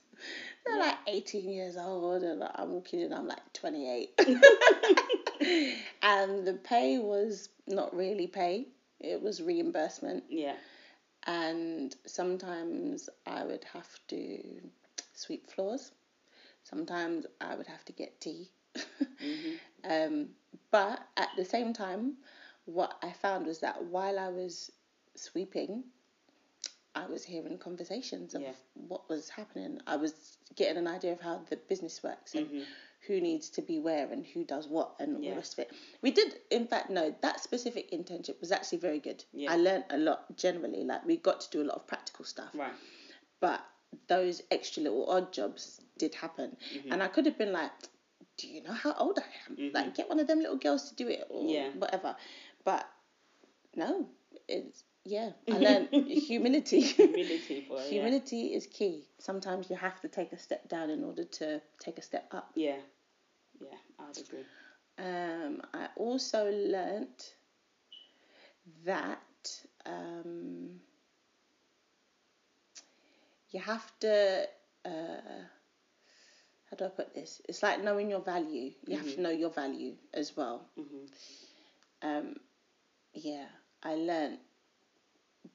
They're 0.65 0.77
Yeah. 0.77 0.87
like 0.87 0.97
18 1.07 1.51
years 1.51 1.77
old, 1.77 2.23
and 2.23 2.43
I'm 2.55 2.73
walking 2.73 3.01
in, 3.01 3.13
I'm 3.13 3.27
like 3.29 3.53
28. 3.53 4.19
and 6.03 6.47
the 6.47 6.55
pay 6.65 6.99
was 6.99 7.49
not 7.67 7.95
really 7.95 8.27
pay, 8.27 8.67
it 9.01 9.21
was 9.23 9.43
reimbursement. 9.43 10.25
Yeah. 10.29 10.55
And 11.25 11.95
sometimes 12.07 13.09
I 13.27 13.45
would 13.45 13.65
have 13.73 13.89
to 14.09 14.61
sweep 15.15 15.51
floors, 15.51 15.91
sometimes 16.65 17.27
I 17.41 17.55
would 17.57 17.67
have 17.67 17.85
to 17.87 17.93
get 17.93 18.21
tea. 18.21 18.51
Mm-hmm. 19.25 19.53
um, 19.91 20.29
but 20.71 21.01
at 21.17 21.29
the 21.37 21.45
same 21.45 21.73
time, 21.73 22.15
what 22.65 22.97
I 23.03 23.13
found 23.13 23.47
was 23.47 23.61
that 23.61 23.85
while 23.85 24.19
I 24.19 24.29
was 24.29 24.71
sweeping, 25.15 25.85
I 26.95 27.07
was 27.07 27.25
hearing 27.25 27.59
conversations 27.59 28.35
of 28.35 28.43
Yeah. 28.43 28.53
what 28.75 29.09
was 29.09 29.29
happening. 29.29 29.81
I 29.87 29.97
was 29.97 30.39
getting 30.57 30.79
an 30.79 30.87
idea 30.89 31.13
of 31.13 31.21
how 31.21 31.43
the 31.51 31.57
business 31.57 32.03
works 32.03 32.35
and 32.35 32.49
Mhm. 32.49 32.65
who 33.07 33.21
needs 33.21 33.51
to 33.51 33.63
be 33.63 33.79
where 33.79 34.11
and 34.11 34.27
who 34.27 34.43
does 34.45 34.67
what 34.67 34.97
and 34.99 35.17
all 35.17 35.23
the 35.23 35.37
rest 35.37 35.53
of 35.53 35.59
it. 35.61 35.73
We 36.01 36.11
did, 36.11 36.41
in 36.51 36.67
fact, 36.67 36.91
no, 36.91 37.15
that 37.21 37.41
specific 37.41 37.91
internship 37.93 38.41
was 38.41 38.51
actually 38.51 38.79
very 38.79 38.99
good. 38.99 39.25
Yeah. 39.33 39.53
I 39.53 39.57
learned 39.57 39.85
a 39.91 39.99
lot 39.99 40.37
generally. 40.37 40.85
Like, 40.85 41.05
we 41.05 41.17
got 41.19 41.41
to 41.43 41.51
do 41.51 41.63
a 41.63 41.67
lot 41.69 41.77
of 41.77 41.87
practical 41.87 42.25
stuff 42.25 42.51
Right. 42.55 42.73
but 43.41 43.61
those 44.09 44.43
extra 44.51 44.83
little 44.83 45.09
odd 45.09 45.33
jobs 45.33 45.81
did 45.99 46.15
happen 46.15 46.57
Mm-hmm. 46.75 46.93
and 46.93 47.03
i 47.03 47.09
could 47.09 47.25
have 47.25 47.39
been 47.39 47.53
like 47.53 47.71
do 48.37 48.49
you 48.49 48.63
know 48.63 48.73
how 48.73 48.93
old 48.95 49.19
i 49.19 49.51
am 49.51 49.59
like 49.73 49.95
get 49.95 50.09
one 50.09 50.19
of 50.21 50.27
them 50.27 50.39
little 50.41 50.57
girls 50.57 50.89
to 50.91 50.95
do 50.97 51.09
it 51.09 51.27
or 51.31 51.53
Yeah. 51.55 51.71
whatever 51.79 52.17
but 52.65 52.87
no 53.77 54.07
it's 54.49 54.85
yeah 55.05 55.31
i 55.51 55.59
learned 55.59 55.89
humility 56.09 56.81
Humility, 56.81 57.61
boy. 57.69 57.77
yeah. 57.77 57.89
humility 57.91 58.55
is 58.55 58.67
key 58.67 59.05
sometimes 59.19 59.71
you 59.71 59.77
have 59.77 60.01
to 60.01 60.09
take 60.09 60.33
a 60.33 60.39
step 60.39 60.69
down 60.69 60.91
in 60.91 61.05
order 61.05 61.25
to 61.25 61.61
take 61.79 61.99
a 61.99 62.03
step 62.03 62.27
up 62.33 62.51
Yeah. 62.55 62.77
Yeah. 63.61 63.79
I'd 63.99 64.19
agree. 64.19 64.45
um, 64.99 65.63
I 65.75 65.89
also 65.97 66.51
learnt 66.51 67.35
that 68.85 69.65
um, 69.87 70.81
you 73.51 73.61
have 73.61 73.91
to. 74.01 74.47
Uh, 74.85 75.45
how 76.79 76.87
do 76.87 76.93
I 76.93 76.95
put 76.95 77.15
this? 77.15 77.41
It's 77.49 77.63
like 77.63 77.83
knowing 77.83 78.11
your 78.11 78.21
value. 78.21 78.73
You 78.87 78.97
have 78.97 79.07
to 79.07 79.13
mm-hmm. 79.13 79.23
know 79.23 79.31
your 79.31 79.51
value 79.51 79.95
as 80.13 80.37
well. 80.37 80.67
Mm-hmm. 80.79 82.09
Um, 82.09 82.37
yeah, 83.15 83.47
I 83.83 83.95
learnt 83.95 84.41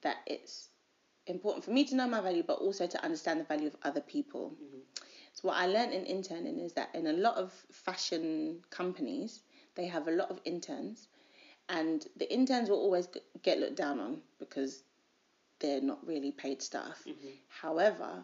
that 0.01 0.17
it's 0.25 0.69
important 1.27 1.63
for 1.63 1.71
me 1.71 1.85
to 1.85 1.95
know 1.95 2.07
my 2.07 2.21
value, 2.21 2.43
but 2.45 2.59
also 2.59 2.87
to 2.87 3.03
understand 3.03 3.39
the 3.39 3.43
value 3.43 3.67
of 3.67 3.75
other 3.83 4.01
people. 4.01 4.53
Mm-hmm. 4.55 4.79
So 5.33 5.47
what 5.47 5.57
I 5.57 5.67
learned 5.67 5.93
in 5.93 6.05
interning 6.05 6.59
is 6.59 6.73
that 6.73 6.89
in 6.93 7.07
a 7.07 7.13
lot 7.13 7.37
of 7.37 7.53
fashion 7.71 8.59
companies, 8.69 9.41
they 9.75 9.85
have 9.87 10.07
a 10.07 10.11
lot 10.11 10.29
of 10.29 10.39
interns, 10.43 11.07
and 11.69 12.05
the 12.17 12.31
interns 12.33 12.69
will 12.69 12.79
always 12.79 13.07
get 13.43 13.59
looked 13.59 13.77
down 13.77 13.99
on 13.99 14.21
because 14.39 14.83
they're 15.59 15.81
not 15.81 16.05
really 16.05 16.31
paid 16.31 16.61
staff. 16.61 17.03
However, 17.47 18.23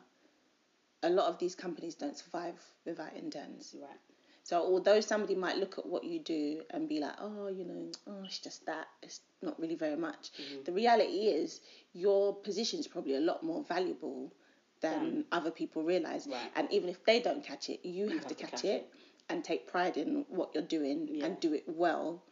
a 1.03 1.09
lot 1.09 1.27
of 1.27 1.37
these 1.39 1.55
companies 1.55 1.95
don't 1.95 2.17
survive 2.17 2.59
without 2.85 3.15
interns. 3.15 3.75
Right. 3.79 3.99
So 4.43 4.61
although 4.61 5.01
somebody 5.01 5.35
might 5.35 5.57
look 5.57 5.77
at 5.77 5.85
what 5.85 6.05
you 6.05 6.19
do 6.19 6.61
and 6.69 6.87
be 6.87 6.99
like, 7.01 7.15
oh, 7.19 7.49
you 7.49 7.65
know, 7.65 7.91
oh, 8.07 8.23
it's 8.23 8.39
just 8.39 8.65
that, 8.65 8.87
it's 9.03 9.19
not 9.41 9.59
really 9.59 9.75
very 9.75 9.97
much. 9.97 10.31
Mm-hmm. 10.31 10.63
The 10.63 10.71
reality 10.71 11.27
is 11.27 11.59
your 11.91 12.33
position 12.33 12.79
is 12.79 12.87
probably 12.87 13.15
a 13.15 13.19
lot 13.19 13.43
more 13.43 13.65
valuable 13.65 14.31
than 14.79 15.25
other 15.33 15.51
people 15.51 15.83
realize. 15.83 16.27
Right. 16.31 16.49
And 16.55 16.71
even 16.71 16.87
if 16.87 17.03
they 17.03 17.19
don't 17.19 17.43
catch 17.43 17.69
it, 17.69 17.85
you, 17.85 18.05
have, 18.07 18.19
have 18.19 18.27
to 18.27 18.35
catch, 18.35 18.51
catch 18.51 18.63
it, 18.63 18.67
it. 18.67 18.93
and 19.29 19.43
take 19.43 19.67
pride 19.67 19.97
in 19.97 20.23
what 20.29 20.51
you're 20.53 20.63
doing 20.63 21.09
Yeah. 21.11 21.25
and 21.25 21.39
do 21.41 21.53
it 21.53 21.65
well 21.67 22.23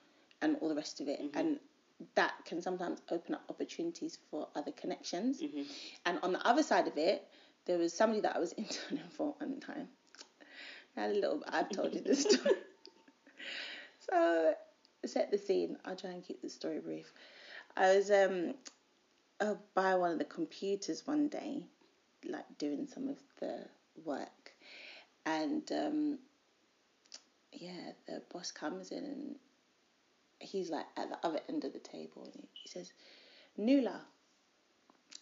and 0.42 0.56
all 0.62 0.70
the 0.70 0.76
rest 0.76 1.02
of 1.02 1.10
it. 1.10 1.22
Mm-hmm. 1.22 1.38
And 1.38 1.60
that 2.16 2.34
can 2.46 2.62
sometimes 2.62 3.02
open 3.10 3.36
up 3.36 3.44
opportunities 3.50 4.20
for 4.32 4.48
other 4.56 4.72
connections. 4.72 5.42
Mm-hmm. 5.42 5.64
And 6.06 6.20
on 6.24 6.32
the 6.32 6.48
other 6.48 6.64
side 6.64 6.88
of 6.88 6.98
it, 6.98 7.28
there 7.66 7.78
was 7.78 7.94
somebody 7.94 8.22
that 8.22 8.36
I 8.36 8.40
was 8.40 8.52
interning 8.58 9.10
for 9.10 9.36
one 9.40 9.60
time. 9.60 9.88
I 10.98 11.02
had 11.02 11.12
a 11.12 11.16
little. 11.16 11.44
I've 11.48 11.70
told 11.70 11.94
you 11.94 12.02
this 12.02 12.22
story. 12.22 12.56
so 14.00 14.54
set 15.06 15.32
the 15.32 15.38
scene. 15.38 15.78
I'll 15.86 15.96
try 15.96 16.12
and 16.12 16.24
keep 16.24 16.42
the 16.42 16.50
story 16.50 16.80
brief. 16.80 17.12
I 17.76 17.96
was 17.96 18.12
um 18.12 18.54
uh, 19.40 19.56
by 19.74 19.96
one 19.96 20.12
of 20.12 20.20
the 20.20 20.26
computers 20.26 21.06
one 21.06 21.28
day, 21.28 21.66
like 22.28 22.46
doing 22.58 22.88
some 22.88 23.10
of 23.10 23.18
the 23.40 23.66
work, 24.04 24.54
and 25.26 25.70
um 25.72 26.20
yeah, 27.52 27.92
the 28.08 28.22
boss 28.34 28.52
comes 28.52 28.92
in 28.92 29.04
and 29.04 29.36
he's 30.40 30.70
like 30.70 30.86
at 30.98 31.10
the 31.10 31.18
other 31.26 31.40
end 31.50 31.64
of 31.64 31.74
the 31.74 31.80
table 31.80 32.24
and 32.26 32.34
he, 32.36 32.48
he 32.54 32.70
says, 32.70 32.92
Nula. 33.60 34.00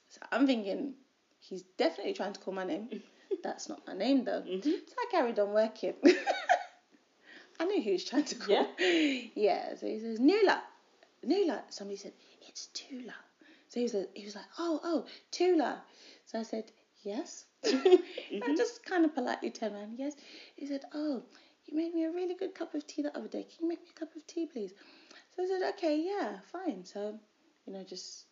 So 0.10 0.19
I'm 0.32 0.47
thinking 0.47 0.95
he's 1.43 1.63
definitely 1.77 2.13
trying 2.13 2.34
to 2.34 2.39
call 2.39 2.53
my 2.53 2.63
name. 2.63 2.89
That's 3.43 3.67
not 3.69 3.86
my 3.88 3.93
name 3.93 4.23
though. 4.23 4.41
Mm-hmm. 4.41 4.69
So 4.69 4.95
I 4.97 5.06
carried 5.12 5.39
on 5.39 5.53
working. 5.53 5.95
I 7.60 7.65
knew 7.65 7.82
he 7.82 7.91
was 7.91 8.03
trying 8.03 8.25
to 8.25 8.36
call. 8.36 8.56
Yeah. 8.56 8.65
Yeah. 9.36 9.75
So 9.75 9.88
he 9.88 9.99
says, 9.99 10.19
Nula. 10.19 10.60
Nula. 11.25 11.62
Somebody 11.69 11.97
said, 11.97 12.13
It's 12.47 12.67
Tula. 12.67 13.15
So 13.69 13.79
he 13.79 13.84
was, 13.84 13.95
he 14.13 14.25
was 14.25 14.36
like, 14.36 14.45
Oh, 14.58 14.79
oh, 14.84 15.06
Tula. 15.32 15.82
So 16.25 16.39
I 16.39 16.43
said, 16.43 16.71
Yes. 17.03 17.45
I 17.65 17.67
mm-hmm. 17.67 18.56
just 18.56 18.86
kind 18.86 19.06
of 19.06 19.13
politely 19.13 19.49
turned 19.49 19.75
around, 19.75 19.95
Yes. 19.97 20.15
He 20.56 20.67
said, 20.67 20.82
Oh, 20.93 21.23
you 21.65 21.77
made 21.77 21.93
me 21.93 22.06
a 22.06 22.12
really 22.12 22.36
good 22.36 22.56
cup 22.56 22.73
of 22.73 22.86
tea 22.88 23.01
the 23.01 23.17
other 23.17 23.27
day. 23.27 23.43
Can 23.43 23.65
you 23.65 23.69
make 23.69 23.82
me 23.82 23.89
a 23.95 23.99
cup 23.99 24.15
of 24.15 24.25
tea, 24.27 24.45
please? 24.45 24.73
So 25.36 25.43
I 25.43 25.47
said, 25.47 25.73
Okay, 25.73 26.03
yeah, 26.06 26.38
fine. 26.51 26.86
So, 26.86 27.19
you 27.65 27.73
know, 27.73 27.84
just 27.84 28.25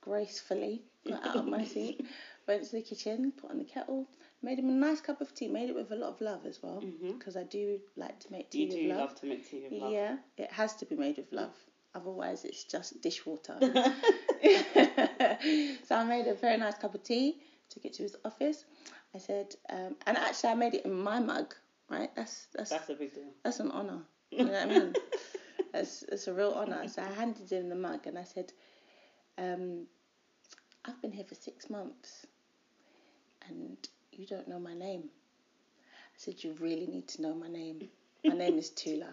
gracefully 0.00 0.82
got 1.06 1.26
out 1.26 1.36
of 1.36 1.46
my 1.46 1.64
seat, 1.64 2.06
went 2.50 2.64
to 2.64 2.72
the 2.72 2.82
kitchen, 2.82 3.32
put 3.40 3.50
on 3.50 3.58
the 3.58 3.64
kettle, 3.64 4.06
made 4.42 4.58
him 4.58 4.68
a 4.68 4.72
nice 4.72 5.00
cup 5.00 5.20
of 5.20 5.32
tea, 5.34 5.48
made 5.48 5.68
it 5.70 5.74
with 5.74 5.90
a 5.92 5.96
lot 5.96 6.10
of 6.10 6.20
love 6.20 6.44
as 6.46 6.60
well, 6.62 6.82
because 7.16 7.36
I 7.36 7.44
do 7.44 7.78
like 7.96 8.18
to 8.20 8.32
make 8.32 8.50
tea 8.50 8.64
You 8.64 8.68
with 8.68 8.76
do 8.76 8.88
love. 8.88 8.98
love 8.98 9.14
to 9.20 9.26
make 9.26 9.48
tea 9.48 9.60
with 9.62 9.72
love. 9.80 9.92
Yeah, 9.92 10.16
it 10.36 10.50
has 10.52 10.74
to 10.76 10.86
be 10.86 10.96
made 10.96 11.16
with 11.16 11.32
love. 11.32 11.54
Otherwise, 11.94 12.44
it's 12.44 12.64
just 12.64 13.00
dishwater. 13.02 13.56
so 13.60 13.66
I 15.96 16.04
made 16.04 16.26
a 16.26 16.34
very 16.34 16.56
nice 16.56 16.76
cup 16.76 16.94
of 16.94 17.02
tea, 17.02 17.36
took 17.68 17.84
it 17.84 17.94
to 17.94 18.02
his 18.02 18.16
office. 18.24 18.64
I 19.14 19.18
said, 19.18 19.54
um, 19.70 19.96
and 20.06 20.16
actually, 20.16 20.50
I 20.50 20.54
made 20.54 20.74
it 20.74 20.84
in 20.84 20.92
my 20.94 21.18
mug, 21.20 21.54
right? 21.88 22.10
That's 22.16 22.46
that's 22.54 22.70
That's 22.70 22.88
a 22.90 22.94
big 22.94 23.14
deal. 23.14 23.24
that's 23.44 23.60
an 23.60 23.70
honor. 23.70 24.00
You 24.32 24.44
know 24.44 24.52
what 24.52 24.62
I 24.62 24.66
mean? 24.66 24.92
It's, 25.74 26.04
it's 26.04 26.28
a 26.28 26.32
real 26.32 26.52
honor. 26.52 26.86
So 26.88 27.02
I 27.02 27.12
handed 27.20 27.50
him 27.50 27.68
the 27.68 27.74
mug 27.74 28.06
and 28.06 28.16
I 28.16 28.22
said, 28.24 28.52
um, 29.38 29.86
I've 30.84 31.00
been 31.02 31.12
here 31.12 31.24
for 31.24 31.34
six 31.34 31.68
months 31.68 32.26
and 33.50 33.76
you 34.12 34.26
don't 34.26 34.48
know 34.48 34.58
my 34.58 34.74
name. 34.74 35.04
I 35.84 36.16
said, 36.16 36.42
You 36.42 36.54
really 36.60 36.86
need 36.86 37.08
to 37.08 37.22
know 37.22 37.34
my 37.34 37.48
name. 37.48 37.88
My 38.24 38.34
name 38.34 38.58
is 38.58 38.70
Tula. 38.70 39.12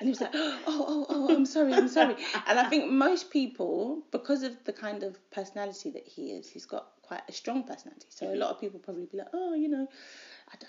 And 0.00 0.06
he 0.06 0.10
was 0.10 0.20
like, 0.20 0.30
Oh, 0.34 0.58
oh, 0.66 1.06
oh, 1.08 1.34
I'm 1.34 1.46
sorry, 1.46 1.74
I'm 1.74 1.88
sorry. 1.88 2.16
And 2.46 2.58
I 2.58 2.68
think 2.68 2.90
most 2.90 3.30
people, 3.30 4.02
because 4.10 4.42
of 4.42 4.62
the 4.64 4.72
kind 4.72 5.02
of 5.02 5.18
personality 5.30 5.90
that 5.90 6.06
he 6.06 6.32
is, 6.32 6.48
he's 6.48 6.66
got 6.66 6.88
quite 7.02 7.22
a 7.28 7.32
strong 7.32 7.64
personality. 7.64 8.06
So 8.08 8.26
a 8.26 8.30
mm-hmm. 8.30 8.40
lot 8.40 8.50
of 8.50 8.60
people 8.60 8.78
probably 8.80 9.06
be 9.06 9.18
like, 9.18 9.28
Oh, 9.32 9.54
you 9.54 9.68
know, 9.68 9.88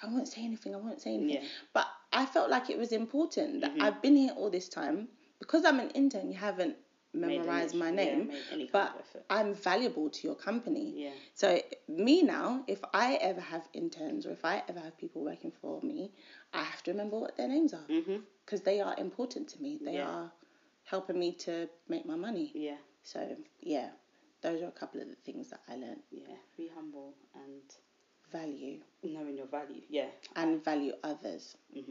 I 0.03 0.07
won't 0.07 0.27
say 0.27 0.43
anything, 0.43 0.73
I 0.73 0.77
won't 0.77 1.01
say 1.01 1.13
anything. 1.13 1.43
Yeah. 1.43 1.49
But 1.73 1.87
I 2.11 2.25
felt 2.25 2.49
like 2.49 2.69
it 2.69 2.77
was 2.77 2.91
important 2.91 3.61
that 3.61 3.71
mm-hmm. 3.71 3.83
I've 3.83 4.01
been 4.01 4.15
here 4.15 4.33
all 4.35 4.49
this 4.49 4.69
time. 4.69 5.07
Because 5.39 5.63
I'm 5.63 5.79
an 5.79 5.89
intern, 5.91 6.29
you 6.29 6.37
haven't 6.37 6.75
Any- 7.13 7.79
my 7.79 7.91
name, 7.91 8.31
kind 8.49 8.69
but. 8.71 9.05
I'm 9.29 9.53
valuable 9.53 10.09
to 10.09 10.27
your 10.27 10.35
company. 10.35 10.93
Yeah. 10.95 11.11
So 11.33 11.59
me 11.87 12.21
now, 12.23 12.63
if 12.67 12.81
I 12.93 13.15
ever 13.15 13.41
have 13.41 13.67
interns 13.73 14.25
or 14.25 14.31
if 14.31 14.45
I 14.45 14.63
ever 14.67 14.79
have 14.79 14.97
people 14.97 15.23
working 15.23 15.51
for 15.61 15.81
me, 15.81 16.11
I 16.53 16.63
have 16.63 16.83
to 16.83 16.91
remember 16.91 17.17
what 17.19 17.35
their 17.37 17.47
names 17.47 17.73
are 17.73 17.85
because 18.45 18.61
they 18.61 18.79
are 18.81 18.95
important 18.97 19.47
to 19.49 19.61
me. 19.61 19.79
They 19.81 19.91
Mm-hmm. 19.91 19.95
Yeah. 19.97 20.07
are 20.09 20.31
helping 20.85 21.19
me 21.19 21.33
to 21.45 21.69
make 21.87 22.05
my 22.05 22.15
money. 22.15 22.51
Yeah. 22.53 22.77
So 23.03 23.35
yeah, 23.61 23.89
those 24.41 24.61
are 24.61 24.67
a 24.67 24.71
couple 24.71 25.01
of 25.01 25.07
the 25.07 25.15
things 25.15 25.49
that 25.49 25.61
I 25.67 25.75
learned. 25.75 26.01
Yeah. 26.11 26.35
Be 26.57 26.69
humble 26.73 27.13
and 27.35 27.61
Value 28.31 28.77
knowing 29.01 29.37
your 29.37 29.47
value. 29.47 29.81
Yeah. 29.89 30.05
and 30.35 30.63
value 30.63 30.93
others. 31.03 31.57
And 31.75 31.85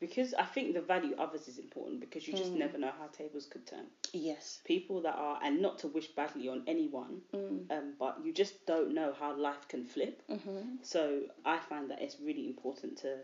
because 0.00 0.34
I 0.34 0.44
think 0.44 0.74
the 0.74 0.80
value 0.80 1.14
others 1.18 1.48
is 1.48 1.58
important 1.58 2.00
because 2.00 2.26
you 2.26 2.34
Mm. 2.34 2.38
just 2.38 2.52
never 2.52 2.78
know 2.78 2.90
how 2.98 3.06
tables 3.08 3.46
could 3.46 3.66
turn. 3.66 3.86
Yes. 4.12 4.60
People 4.64 5.00
that 5.02 5.14
are, 5.16 5.38
and 5.42 5.60
not 5.60 5.78
to 5.80 5.88
wish 5.88 6.08
badly 6.08 6.48
on 6.48 6.64
anyone, 6.66 7.22
Mm. 7.32 7.70
um, 7.70 7.94
but 7.98 8.24
you 8.24 8.32
just 8.32 8.66
don't 8.66 8.92
know 8.94 9.12
how 9.12 9.34
life 9.36 9.68
can 9.68 9.84
flip. 9.84 10.22
Mm-hmm. 10.28 10.76
So 10.82 11.22
I 11.44 11.58
find 11.58 11.90
that 11.90 12.00
it's 12.02 12.20
really 12.20 12.46
important 12.46 12.98
to 12.98 13.18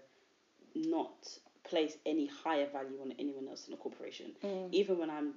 not 0.74 1.38
place 1.64 1.96
any 2.06 2.26
higher 2.26 2.66
value 2.66 3.00
on 3.00 3.12
anyone 3.18 3.48
else 3.48 3.66
in 3.68 3.74
a 3.74 3.76
corporation. 3.76 4.36
Mm. 4.42 4.72
Even 4.72 4.98
when 4.98 5.10
I'm 5.10 5.34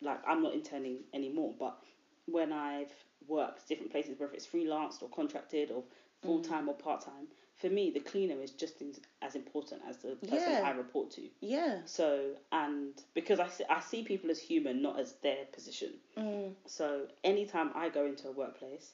like 0.00 0.20
I'm 0.26 0.42
not 0.42 0.54
interning 0.54 1.04
anymore, 1.12 1.54
but 1.58 1.82
when 2.26 2.52
I've 2.52 2.92
worked 3.26 3.66
different 3.68 3.90
places, 3.90 4.18
whether 4.18 4.32
it's 4.32 4.46
freelanced 4.46 5.02
or 5.02 5.08
contracted 5.10 5.70
or 5.70 5.82
full 6.22 6.40
time 6.40 6.68
or 6.68 6.74
part 6.74 7.00
time, 7.02 7.28
for 7.58 7.68
me 7.68 7.90
the 7.90 8.00
cleaner 8.00 8.40
is 8.40 8.52
just 8.52 8.82
as 9.20 9.34
important 9.34 9.82
as 9.88 9.98
the 9.98 10.16
person 10.16 10.52
Yeah. 10.52 10.62
I 10.64 10.70
report 10.70 11.10
to. 11.12 11.28
Yeah. 11.40 11.80
So 11.84 12.34
and 12.52 12.94
because 13.14 13.40
I 13.40 13.48
see, 13.48 13.64
I 13.68 13.80
see 13.80 14.04
people 14.04 14.30
as 14.30 14.38
human, 14.38 14.80
not 14.80 14.98
as 14.98 15.14
their 15.22 15.44
position. 15.52 15.94
Mm. 16.16 16.52
So 16.66 17.06
anytime 17.24 17.70
I 17.74 17.88
go 17.88 18.06
into 18.06 18.28
a 18.28 18.32
workplace, 18.32 18.92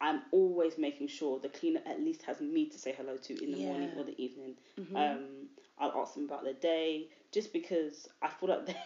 I'm 0.00 0.22
always 0.30 0.78
making 0.78 1.08
sure 1.08 1.38
the 1.38 1.48
cleaner 1.48 1.80
at 1.86 2.00
least 2.00 2.22
has 2.22 2.40
me 2.40 2.66
to 2.66 2.78
say 2.78 2.94
hello 2.96 3.16
to 3.16 3.44
in 3.44 3.52
the 3.52 3.58
morning 3.58 3.90
or 3.96 4.04
the 4.04 4.20
evening. 4.22 4.54
Mm-hmm. 4.78 4.96
Um, 4.96 5.24
I'll 5.78 6.00
ask 6.02 6.14
them 6.14 6.24
about 6.24 6.44
their 6.44 6.54
day, 6.54 7.08
just 7.32 7.52
because 7.52 8.08
I 8.22 8.28
feel 8.28 8.48
like 8.50 8.66
they, 8.66 8.76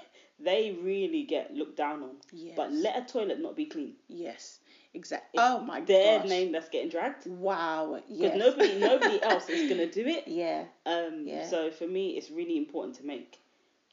they 0.40 0.78
really 0.82 1.22
get 1.22 1.54
looked 1.54 1.76
down 1.76 2.02
on. 2.02 2.16
But 2.56 2.72
let 2.72 2.96
a 2.96 3.12
toilet 3.12 3.40
not 3.40 3.54
be 3.54 3.66
clean. 3.66 3.94
Yes. 4.08 4.58
Exactly. 4.94 5.40
Oh 5.42 5.60
my 5.60 5.80
god. 5.80 5.88
Their 5.88 6.18
gosh. 6.20 6.28
name 6.28 6.52
that's 6.52 6.68
getting 6.68 6.88
dragged. 6.88 7.26
Wow. 7.26 7.94
Because 8.08 8.10
Yes. 8.18 8.38
nobody 8.38 8.78
nobody 8.78 9.22
else 9.30 9.48
is 9.48 9.68
gonna 9.68 9.90
do 9.90 10.06
it. 10.06 10.28
Yeah. 10.28 10.64
Um, 10.86 11.24
Yeah. 11.26 11.46
So 11.46 11.70
for 11.70 11.86
me, 11.86 12.16
it's 12.16 12.30
really 12.30 12.56
important 12.56 12.96
to 12.96 13.04
make 13.06 13.38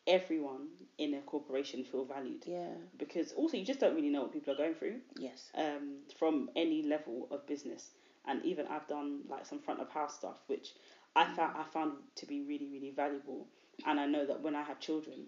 everyone 0.08 0.68
in 0.98 1.14
a 1.16 1.22
corporation 1.22 1.84
feel 1.84 2.06
valued. 2.06 2.44
Yeah. 2.46 2.74
Because 2.98 3.32
also 3.34 3.58
you 3.58 3.66
just 3.66 3.80
don't 3.80 3.96
really 3.96 4.10
know 4.10 4.22
what 4.22 4.34
people 4.34 4.54
are 4.54 4.58
going 4.58 4.76
through 4.76 5.02
Yes. 5.18 5.50
um, 5.56 5.98
from 6.18 6.50
any 6.56 6.84
level 6.84 7.28
of 7.32 7.46
business. 7.48 7.92
And 8.26 8.44
even 8.46 8.68
I've 8.68 8.88
done 8.88 9.22
like 9.28 9.46
some 9.46 9.60
front 9.60 9.80
of 9.82 9.90
house 9.90 10.16
stuff, 10.16 10.38
which 10.48 10.74
I 11.16 11.26
found 11.34 11.58
I 11.58 11.64
found 11.64 11.94
to 12.16 12.26
be 12.26 12.42
really 12.42 12.68
really 12.72 12.92
valuable. 12.92 13.48
And 13.86 14.00
I 14.00 14.06
know 14.06 14.26
that 14.26 14.42
when 14.42 14.56
I 14.56 14.62
have 14.64 14.80
children, 14.80 15.26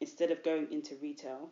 instead 0.00 0.30
of 0.30 0.42
going 0.42 0.70
into 0.70 0.94
retail, 1.00 1.50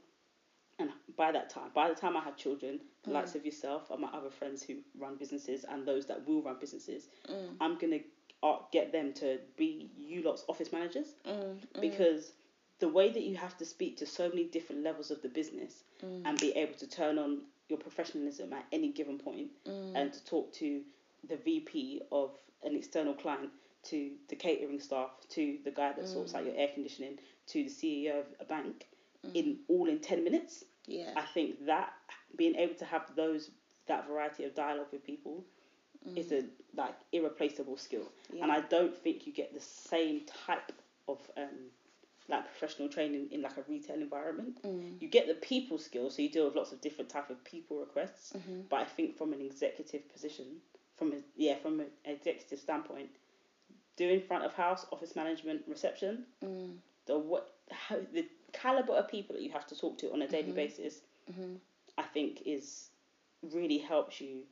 and 0.78 0.90
by 1.16 1.32
that 1.32 1.50
time, 1.50 1.70
by 1.74 1.88
the 1.88 1.94
time 1.94 2.16
I 2.16 2.20
have 2.20 2.36
children, 2.36 2.80
the 3.04 3.10
mm. 3.10 3.14
likes 3.14 3.34
of 3.34 3.44
yourself 3.44 3.90
and 3.90 4.00
my 4.00 4.08
other 4.08 4.30
friends 4.30 4.62
who 4.62 4.76
run 4.98 5.16
businesses 5.16 5.64
and 5.68 5.86
those 5.86 6.06
that 6.06 6.26
will 6.26 6.42
run 6.42 6.56
businesses, 6.60 7.08
mm. 7.30 7.54
I'm 7.60 7.78
gonna 7.78 8.00
uh, 8.42 8.58
get 8.72 8.92
them 8.92 9.12
to 9.14 9.38
be 9.56 9.90
you 9.96 10.22
lot's 10.22 10.44
office 10.48 10.72
managers. 10.72 11.14
Mm, 11.26 11.34
mm. 11.34 11.80
because 11.80 12.32
the 12.80 12.88
way 12.88 13.10
that 13.10 13.22
you 13.22 13.36
have 13.36 13.56
to 13.58 13.64
speak 13.64 13.96
to 13.98 14.06
so 14.06 14.28
many 14.28 14.44
different 14.44 14.82
levels 14.82 15.10
of 15.10 15.22
the 15.22 15.28
business 15.28 15.84
and 16.02 16.38
be 16.38 16.50
able 16.50 16.74
to 16.74 16.86
turn 16.86 17.18
on 17.18 17.38
your 17.68 17.78
professionalism 17.78 18.52
at 18.52 18.66
any 18.72 18.92
given 18.92 19.16
point 19.16 19.48
and 19.64 20.12
to 20.12 20.22
talk 20.24 20.52
to 20.52 20.82
the 21.28 21.36
VP 21.36 22.02
of 22.12 22.36
an 22.62 22.76
external 22.76 23.14
client 23.14 23.50
to 23.84 24.10
the 24.28 24.36
catering 24.36 24.80
staff 24.80 25.10
to 25.28 25.58
the 25.64 25.70
guy 25.70 25.92
that 25.92 26.08
sorts 26.08 26.34
out 26.34 26.44
your 26.44 26.54
air 26.56 26.68
conditioning 26.72 27.18
to 27.46 27.64
the 27.64 27.70
CEO 27.70 28.20
of 28.20 28.26
a 28.40 28.44
bank 28.44 28.86
Mm. 29.24 29.34
in 29.34 29.58
all 29.68 29.88
in 29.88 29.98
10 30.00 30.24
minutes. 30.24 30.64
Yeah. 30.86 31.12
I 31.16 31.22
think 31.22 31.66
that 31.66 31.92
being 32.36 32.56
able 32.56 32.74
to 32.74 32.84
have 32.84 33.14
those 33.16 33.50
that 33.86 34.08
variety 34.08 34.44
of 34.44 34.54
dialogue 34.54 34.86
with 34.92 35.04
people 35.04 35.44
mm. 36.06 36.16
is 36.16 36.32
a 36.32 36.44
like 36.76 36.94
irreplaceable 37.12 37.76
skill, 37.76 38.06
and 38.40 38.50
I 38.50 38.60
don't 38.60 38.96
think 38.96 39.26
you 39.26 39.32
get 39.32 39.54
the 39.54 39.60
same 39.60 40.22
type 40.46 40.72
of 41.06 41.18
um, 41.36 41.70
like 42.28 42.44
professional 42.44 42.88
training 42.88 43.28
in 43.30 43.42
like 43.42 43.56
a 43.56 43.62
retail 43.68 43.96
environment. 43.96 44.62
Mm. 44.62 45.00
You 45.00 45.08
get 45.08 45.26
the 45.26 45.34
people 45.34 45.78
skill, 45.78 46.10
so 46.10 46.22
you 46.22 46.30
deal 46.30 46.46
with 46.46 46.54
lots 46.54 46.72
of 46.72 46.80
different 46.80 47.10
type 47.10 47.30
of 47.30 47.42
people 47.44 47.78
requests. 47.78 48.32
Mm-hmm. 48.32 48.62
But 48.70 48.80
I 48.80 48.84
think 48.84 49.16
from 49.16 49.32
an 49.32 49.40
executive 49.40 50.10
position, 50.12 50.46
from 50.96 51.12
a, 51.12 51.16
yeah, 51.36 51.56
from 51.56 51.80
an 51.80 51.86
executive 52.04 52.58
standpoint, 52.58 53.10
doing 53.96 54.20
front 54.20 54.44
of 54.44 54.54
house, 54.54 54.86
office 54.90 55.14
management, 55.14 55.62
reception, 55.68 56.24
the 57.06 57.18
what 57.18 57.54
how, 57.70 57.96
the 58.12 58.26
caliber 58.54 58.94
of 58.94 59.08
people 59.08 59.34
that 59.34 59.42
you 59.42 59.50
have 59.50 59.66
to 59.68 59.76
talk 59.78 59.98
to 59.98 60.12
on 60.12 60.22
a 60.22 60.28
daily 60.28 60.44
mm-hmm. 60.44 60.56
basis, 60.56 61.00
mm-hmm. 61.30 61.54
I 61.98 62.02
think 62.02 62.42
is 62.46 62.90
really 63.52 63.78
helps 63.78 64.20
you 64.20 64.42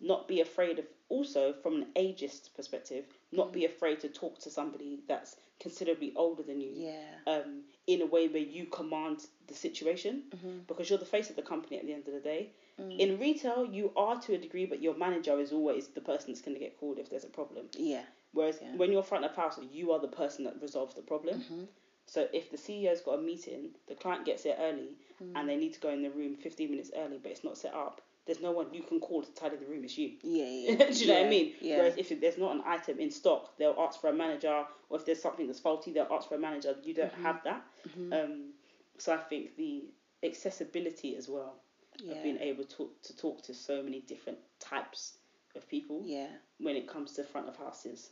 not 0.00 0.28
be 0.28 0.40
afraid 0.40 0.78
of 0.78 0.84
also 1.08 1.54
from 1.62 1.76
an 1.76 1.86
ageist 1.96 2.54
perspective, 2.54 3.04
not 3.32 3.52
be 3.52 3.62
mm-hmm. 3.62 3.72
afraid 3.74 4.00
to 4.00 4.08
talk 4.08 4.38
to 4.40 4.50
somebody 4.50 5.00
that's 5.08 5.36
considerably 5.60 6.12
older 6.16 6.42
than 6.42 6.60
you. 6.60 6.72
Yeah. 6.74 7.00
Um, 7.26 7.62
in 7.86 8.02
a 8.02 8.06
way 8.06 8.28
where 8.28 8.42
you 8.42 8.66
command 8.66 9.26
the 9.46 9.54
situation 9.54 10.24
because 10.66 10.90
you're 10.90 10.98
the 10.98 11.04
face 11.04 11.30
of 11.30 11.36
the 11.36 11.42
company 11.42 11.78
at 11.78 11.86
the 11.86 11.92
end 11.92 12.08
of 12.08 12.14
the 12.14 12.20
day. 12.20 12.50
Mm. 12.80 12.98
In 12.98 13.18
retail, 13.18 13.64
you 13.64 13.92
are 13.96 14.20
to 14.22 14.34
a 14.34 14.38
degree, 14.38 14.66
but 14.66 14.82
your 14.82 14.96
manager 14.96 15.38
is 15.38 15.52
always 15.52 15.86
the 15.88 16.00
person 16.00 16.32
that's 16.32 16.42
going 16.42 16.56
to 16.56 16.60
get 16.60 16.78
called 16.78 16.98
if 16.98 17.08
there's 17.08 17.24
a 17.24 17.28
problem. 17.28 17.66
Yeah. 17.78 18.02
Whereas 18.32 18.58
when 18.76 18.92
you're 18.92 19.02
front 19.02 19.24
of 19.24 19.34
house, 19.34 19.58
you 19.72 19.92
are 19.92 20.00
the 20.00 20.08
person 20.08 20.44
that 20.44 20.60
resolves 20.60 20.94
the 20.94 21.00
problem. 21.00 21.68
So 22.06 22.26
if 22.32 22.50
the 22.50 22.56
CEO's 22.56 23.00
got 23.00 23.18
a 23.18 23.22
meeting, 23.22 23.70
the 23.88 23.94
client 23.94 24.24
gets 24.24 24.44
there 24.44 24.56
early, 24.60 24.96
and 25.34 25.48
they 25.48 25.56
need 25.56 25.72
to 25.74 25.80
go 25.80 25.88
in 25.90 26.02
the 26.02 26.10
room 26.10 26.36
15 26.36 26.70
minutes 26.70 26.90
early, 26.96 27.18
but 27.22 27.32
it's 27.32 27.42
not 27.44 27.56
set 27.58 27.74
up. 27.74 28.00
There's 28.26 28.40
no 28.40 28.50
one 28.52 28.66
you 28.72 28.82
can 28.82 28.98
call 29.00 29.22
to 29.22 29.32
tidy 29.34 29.56
the 29.56 29.66
room. 29.66 29.84
It's 29.84 29.96
you. 29.96 30.12
Yeah. 30.22 30.44
Yeah. 30.76 30.86
Do 30.92 30.94
you 30.98 31.06
know 31.06 31.14
what 31.14 31.26
I 31.26 31.28
mean? 31.30 31.52
Yeah. 31.60 31.76
Whereas 31.78 31.94
if 31.96 32.20
there's 32.20 32.38
not 32.38 32.54
an 32.56 32.62
item 32.66 32.98
in 32.98 33.10
stock, 33.10 33.56
they'll 33.56 33.76
ask 33.78 34.00
for 34.00 34.08
a 34.10 34.12
manager, 34.12 34.64
or 34.90 34.98
if 34.98 35.06
there's 35.06 35.22
something 35.22 35.46
that's 35.46 35.60
faulty, 35.60 35.92
they'll 35.92 36.08
ask 36.10 36.28
for 36.28 36.34
a 36.34 36.38
manager. 36.38 36.74
You 36.84 36.94
don't 36.94 37.12
Mm-hmm. 37.12 37.22
have 37.22 37.42
that. 37.44 37.64
Um, 38.12 38.52
so 38.98 39.14
I 39.14 39.18
think 39.18 39.56
the 39.56 39.84
accessibility 40.24 41.16
as 41.16 41.28
well 41.28 41.54
yeah. 42.02 42.14
of 42.14 42.22
being 42.22 42.38
able 42.38 42.64
to 42.64 42.90
to 43.04 43.16
talk 43.16 43.42
to 43.44 43.54
so 43.54 43.82
many 43.82 44.00
different 44.00 44.38
types 44.60 45.14
of 45.54 45.68
people 45.68 46.02
yeah. 46.04 46.26
when 46.58 46.76
it 46.76 46.86
comes 46.88 47.12
to 47.14 47.24
front 47.24 47.48
of 47.48 47.56
houses 47.56 48.10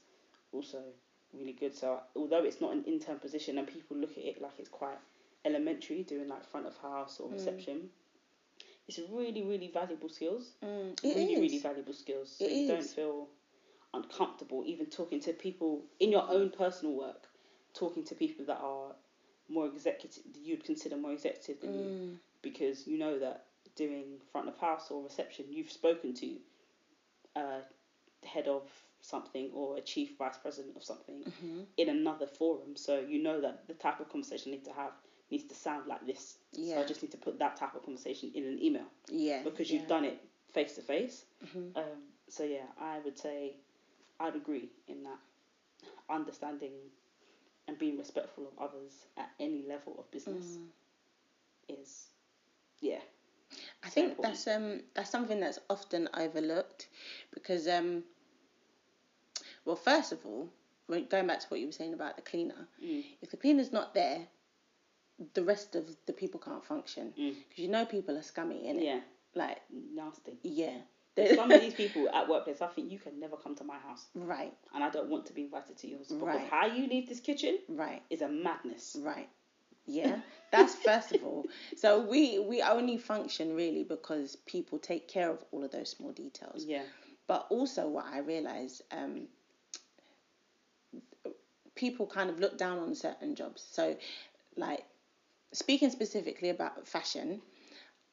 also 0.53 0.79
really 1.39 1.53
good. 1.53 1.75
So 1.75 2.01
although 2.17 2.45
it's 2.45 2.61
not 2.61 2.73
an 2.73 2.85
intern 2.85 3.19
position 3.19 3.59
and 3.59 3.67
people 3.67 3.97
look 3.97 4.13
at 4.13 4.25
it 4.25 4.41
like 4.43 4.53
it's 4.59 4.69
quite 4.69 4.99
elementary 5.45 6.03
doing 6.03 6.29
like 6.29 6.45
front 6.47 6.67
of 6.67 6.77
house 6.79 7.19
Mm. 7.19 7.27
or 7.27 7.33
reception 7.33 7.91
it's 8.89 8.99
really 9.11 9.43
really 9.43 9.69
valuable 9.73 10.09
skills. 10.09 10.53
Mm, 10.63 11.03
really 11.03 11.33
is. 11.35 11.41
really 11.41 11.59
valuable 11.59 11.93
skills. 11.95 12.37
So 12.39 12.45
It 12.45 12.53
you 12.53 12.69
don't 12.69 12.83
feel 12.83 13.29
uncomfortable 13.95 14.65
even 14.67 14.87
talking 14.87 15.21
to 15.21 15.33
people 15.33 15.83
in 16.01 16.11
your 16.11 16.29
own 16.29 16.51
personal 16.51 16.95
work 16.97 17.29
talking 17.75 18.05
to 18.05 18.15
people 18.15 18.45
that 18.47 18.59
are 18.61 18.95
more 19.49 19.67
executive 19.67 20.23
you'd 20.43 20.65
consider 20.65 20.97
more 20.97 21.13
executive 21.13 21.61
than 21.61 21.75
you 21.75 21.89
Mm, 21.91 22.17
because 22.43 22.87
you 22.87 22.99
know 22.99 23.19
that 23.19 23.47
doing 23.77 24.21
front 24.33 24.49
of 24.49 24.57
house 24.59 24.91
or 24.91 25.03
reception, 25.03 25.47
you've 25.51 25.71
spoken 25.73 26.15
to 26.15 26.37
a 27.37 27.61
head 28.27 28.47
of 28.49 28.63
something 29.05 29.51
or 29.55 29.77
a 29.77 29.81
chief 29.81 30.17
vice 30.19 30.39
president 30.39 30.77
of 30.77 30.85
something 30.85 31.23
mm-hmm. 31.25 31.61
in 31.77 31.89
another 31.89 32.27
forum. 32.27 32.77
So 32.77 33.01
you 33.01 33.23
know 33.23 33.41
that 33.41 33.67
the 33.69 33.75
type 33.75 34.01
of 34.01 34.09
conversation 34.11 34.53
you 34.53 34.59
need 34.59 34.65
to 34.67 34.73
have 34.73 34.93
needs 35.31 35.45
to 35.45 35.55
sound 35.55 35.87
like 35.87 36.07
this. 36.07 36.39
So 36.53 36.61
Yeah. 36.63 36.81
I 36.81 36.85
just 36.85 37.03
need 37.03 37.13
to 37.13 37.19
put 37.19 37.39
that 37.39 37.57
type 37.57 37.75
of 37.75 37.83
conversation 37.85 38.31
in 38.35 38.45
an 38.45 38.63
email 38.63 38.87
yeah. 39.11 39.43
because 39.45 39.71
you've 39.71 39.89
done 39.89 40.05
it 40.05 40.19
face 40.53 40.75
to 40.77 40.83
face. 40.83 41.25
So 42.29 42.45
yeah, 42.45 42.67
I 42.81 42.99
would 43.01 43.19
say 43.19 43.57
I'd 44.21 44.37
agree 44.37 44.71
in 44.89 45.03
that 45.05 45.19
understanding 46.09 46.73
and 47.69 47.79
being 47.79 47.99
respectful 47.99 48.47
of 48.47 48.59
others 48.59 49.07
at 49.17 49.31
any 49.41 49.63
level 49.67 49.97
of 49.99 50.11
business 50.11 50.59
Mm. 50.59 50.69
is 51.69 52.09
yeah 52.81 53.01
I 53.85 53.89
So 53.89 53.95
think 53.95 54.11
important. 54.11 54.35
that's 54.35 54.47
um 54.49 54.83
that's 54.95 55.11
something 55.11 55.41
that's 55.41 55.59
often 55.71 56.09
overlooked 56.15 56.89
because 57.33 57.69
um 57.69 58.05
well 59.65 59.77
first 59.77 60.13
of 60.13 60.25
all 60.27 60.49
going 60.89 61.27
back 61.27 61.41
to 61.41 61.47
what 61.49 61.61
you 61.61 61.67
were 61.67 61.73
saying 61.73 61.95
about 61.95 62.17
the 62.17 62.23
cleaner 62.23 62.69
Mm. 62.83 63.05
if 63.23 63.31
the 63.31 63.37
cleaner's 63.37 63.73
not 63.73 63.95
there 63.95 64.27
the 65.35 65.45
rest 65.45 65.77
of 65.77 65.85
the 66.07 66.13
people 66.13 66.41
can't 66.41 66.65
function 66.65 67.13
Mm. 67.17 67.35
because 67.49 67.63
you 67.65 67.69
know 67.71 67.85
people 67.87 68.17
are 68.19 68.23
scummy 68.23 68.69
it 68.69 68.83
yeah 68.83 69.01
like 69.35 69.59
nasty. 69.71 70.39
yeah 70.43 70.79
Some 71.37 71.53
of 71.53 71.61
these 71.61 71.75
people 71.75 72.09
at 72.09 72.29
workplace, 72.29 72.61
I 72.61 72.67
think 72.67 72.91
you 72.91 72.99
can 72.99 73.21
never 73.21 73.37
come 73.37 73.55
to 73.57 73.65
my 73.65 73.79
house, 73.79 74.07
right 74.15 74.53
and 74.75 74.83
I 74.83 74.91
don't 74.91 75.09
want 75.09 75.27
to 75.27 75.33
be 75.33 75.43
invited 75.43 75.77
to 75.79 75.87
yours 75.89 76.09
because 76.09 76.23
Right. 76.23 76.49
how 76.49 76.67
you 76.67 76.87
leave 76.89 77.09
this 77.09 77.21
kitchen 77.21 77.59
right 77.69 78.03
is 78.11 78.21
a 78.23 78.29
madness. 78.29 78.97
Right. 79.01 79.29
Yeah. 79.87 80.21
That's 80.51 80.75
first 80.75 81.13
of 81.13 81.23
all. 81.25 81.47
So 81.77 82.01
we 82.01 82.39
we 82.41 82.63
only 82.63 82.99
function 82.99 83.55
really 83.55 83.85
because 83.85 84.37
people 84.47 84.79
take 84.79 85.07
care 85.09 85.31
of 85.31 85.45
all 85.53 85.63
of 85.65 85.71
those 85.71 85.91
small 85.91 86.13
details. 86.13 86.65
Yeah, 86.65 86.83
But 87.29 87.47
also 87.51 87.89
what 87.89 88.07
I 88.07 88.19
realize 88.19 88.83
um 88.91 89.29
people 91.75 92.07
kind 92.07 92.31
of 92.31 92.39
look 92.39 92.57
down 92.59 92.79
on 92.79 92.95
certain 92.95 93.35
jobs. 93.35 93.67
So 93.71 93.97
like 94.57 94.85
speaking 95.53 95.91
specifically 95.91 96.51
about 96.51 96.87
fashion, 96.87 97.41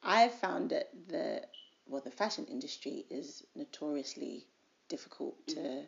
I've 0.02 0.34
found 0.34 0.70
that 0.70 0.90
the 1.08 1.42
well 1.86 2.02
the 2.04 2.10
fashion 2.10 2.46
industry 2.50 3.04
is 3.10 3.44
notoriously 3.54 4.46
difficult 4.88 5.34
to 5.48 5.60
mm. 5.60 5.84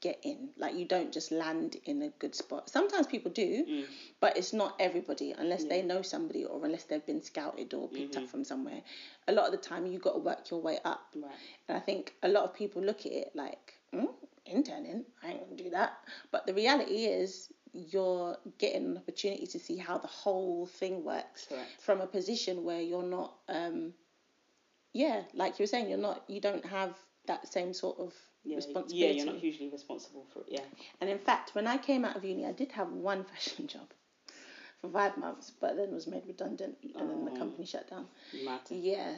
get 0.00 0.18
in. 0.22 0.50
Like 0.56 0.74
you 0.74 0.84
don't 0.84 1.12
just 1.12 1.32
land 1.32 1.76
in 1.84 2.02
a 2.02 2.08
good 2.18 2.34
spot. 2.34 2.70
Sometimes 2.70 3.06
people 3.06 3.30
do, 3.30 3.64
mm. 3.68 3.84
but 4.20 4.36
it's 4.36 4.52
not 4.52 4.74
everybody 4.78 5.34
unless 5.36 5.64
they 5.64 5.82
mm. 5.82 5.86
know 5.86 6.02
somebody 6.02 6.44
or 6.44 6.64
unless 6.64 6.84
they've 6.84 7.04
been 7.04 7.22
scouted 7.22 7.74
or 7.74 7.88
picked 7.88 8.16
up 8.16 8.22
mm-hmm. 8.22 8.30
from 8.30 8.44
somewhere. 8.44 8.82
A 9.26 9.32
lot 9.32 9.46
of 9.46 9.52
the 9.52 9.68
time 9.68 9.86
you 9.86 9.98
got 9.98 10.12
to 10.12 10.20
work 10.20 10.50
your 10.50 10.60
way 10.60 10.78
up. 10.84 11.14
right. 11.16 11.30
And 11.68 11.76
I 11.76 11.80
think 11.80 12.14
a 12.22 12.28
lot 12.28 12.44
of 12.44 12.54
people 12.54 12.82
look 12.82 13.00
at 13.06 13.12
it 13.12 13.30
like, 13.34 13.74
mm, 13.94 14.08
interning, 14.48 15.04
I 15.22 15.28
ain't 15.32 15.44
gonna 15.44 15.56
do 15.56 15.70
that. 15.70 15.98
But 16.30 16.46
the 16.46 16.54
reality 16.54 17.04
is 17.06 17.52
you're 17.72 18.36
getting 18.58 18.84
an 18.86 18.96
opportunity 18.98 19.46
to 19.46 19.58
see 19.58 19.76
how 19.76 19.98
the 19.98 20.08
whole 20.08 20.66
thing 20.66 21.04
works 21.04 21.46
Correct. 21.46 21.68
from 21.80 22.00
a 22.00 22.06
position 22.06 22.64
where 22.64 22.80
you're 22.80 23.02
not 23.02 23.34
um, 23.48 23.92
yeah, 24.92 25.22
like 25.34 25.58
you 25.58 25.62
were 25.64 25.66
saying, 25.68 25.88
you're 25.88 25.98
not, 25.98 26.24
you 26.28 26.40
don't 26.40 26.64
have 26.66 26.96
that 27.26 27.46
same 27.52 27.72
sort 27.72 27.98
of 27.98 28.14
Yeah, 28.44 28.56
responsibility. 28.56 28.96
yeah, 28.98 29.10
you're 29.12 29.26
not 29.26 29.36
hugely 29.36 29.68
responsible 29.68 30.26
for 30.32 30.40
it. 30.40 30.46
Yeah. 30.50 30.60
And 31.00 31.10
in 31.10 31.18
fact, 31.18 31.54
when 31.54 31.66
I 31.66 31.76
came 31.76 32.04
out 32.04 32.16
of 32.16 32.24
uni, 32.24 32.46
I 32.46 32.52
did 32.52 32.72
have 32.72 32.90
one 32.92 33.24
fashion 33.32 33.66
job 33.66 33.88
for 34.80 34.88
five 34.88 35.16
months, 35.18 35.52
but 35.60 35.76
then 35.76 35.92
was 35.92 36.06
made 36.06 36.26
redundant, 36.26 36.76
and 36.82 37.10
then 37.10 37.24
the 37.24 37.30
Oh. 37.32 37.34
company 37.36 37.66
shut 37.66 37.88
down. 37.90 38.06
Yeah, 38.70 39.12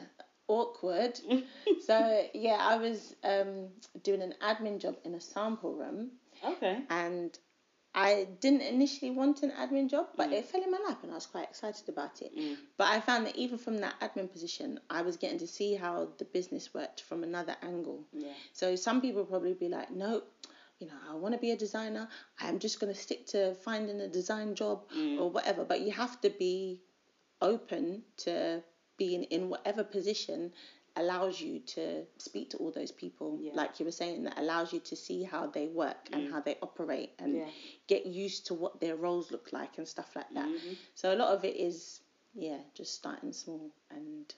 awkward. 0.47 1.19
so 1.85 2.25
yeah, 2.33 2.57
I 2.59 2.77
was 2.77 3.15
um, 3.23 3.67
doing 4.03 4.21
an 4.21 4.35
admin 4.41 4.79
job 4.79 4.95
in 5.03 5.15
a 5.15 5.21
sample 5.21 5.73
room, 5.73 6.11
Okay. 6.43 6.79
and 6.89 7.37
I 7.93 8.27
didn't 8.39 8.61
initially 8.61 9.11
want 9.11 9.43
an 9.43 9.51
admin 9.51 9.89
job, 9.89 10.07
but 10.15 10.29
Mm. 10.29 10.33
it 10.33 10.45
fell 10.45 10.63
in 10.63 10.71
my 10.71 10.79
lap, 10.87 10.99
and 11.03 11.11
I 11.11 11.15
was 11.15 11.25
quite 11.25 11.49
excited 11.49 11.89
about 11.89 12.21
it. 12.21 12.31
Mm. 12.37 12.55
But 12.77 12.87
I 12.87 13.01
found 13.01 13.25
that 13.27 13.35
even 13.35 13.57
from 13.57 13.79
that 13.79 13.99
admin 13.99 14.31
position, 14.31 14.79
I 14.89 15.01
was 15.01 15.17
getting 15.17 15.39
to 15.39 15.47
see 15.47 15.75
how 15.75 16.07
the 16.17 16.23
business 16.25 16.73
worked 16.73 17.01
from 17.01 17.23
another 17.23 17.55
angle. 17.61 18.05
Yeah. 18.13 18.33
So 18.53 18.75
some 18.77 19.01
people 19.01 19.25
probably 19.25 19.53
be 19.53 19.67
like, 19.67 19.91
no, 19.91 20.23
you 20.79 20.87
know, 20.87 20.93
I 21.09 21.15
want 21.15 21.33
to 21.35 21.39
be 21.39 21.51
a 21.51 21.57
designer. 21.57 22.07
I'm 22.39 22.59
just 22.59 22.79
going 22.79 22.93
to 22.93 22.99
stick 22.99 23.25
to 23.27 23.55
finding 23.55 23.99
a 23.99 24.07
design 24.07 24.55
job 24.55 24.89
Mm. 24.95 25.19
or 25.19 25.29
whatever. 25.29 25.65
But 25.65 25.81
you 25.81 25.91
have 25.91 26.19
to 26.21 26.29
be 26.29 26.81
open 27.41 28.03
to 28.17 28.63
being 29.01 29.23
in 29.35 29.49
whatever 29.53 29.83
position 29.97 30.51
allows 30.97 31.35
you 31.45 31.59
to 31.75 31.83
speak 32.27 32.49
to 32.51 32.57
all 32.57 32.71
those 32.79 32.91
people 33.03 33.29
Yeah. 33.41 33.53
like 33.61 33.79
you 33.79 33.85
were 33.89 33.97
saying 34.01 34.23
that 34.25 34.37
allows 34.43 34.73
you 34.73 34.79
to 34.91 34.95
see 34.95 35.19
how 35.33 35.43
they 35.57 35.67
work 35.81 36.01
and 36.13 36.31
how 36.33 36.41
they 36.47 36.55
operate 36.67 37.11
and 37.19 37.31
Yeah. 37.37 37.49
get 37.93 38.05
used 38.05 38.41
to 38.47 38.53
what 38.61 38.73
their 38.83 38.95
roles 39.05 39.31
look 39.31 39.47
like 39.59 39.77
and 39.79 39.87
stuff 39.95 40.09
like 40.19 40.31
that 40.39 40.49
Mhm. 40.49 40.75
so 40.99 41.05
a 41.15 41.17
lot 41.21 41.29
of 41.35 41.45
it 41.49 41.55
is 41.69 42.01
yeah 42.47 42.59
just 42.79 42.91
starting 43.01 43.33
small 43.33 43.71
and 43.97 44.35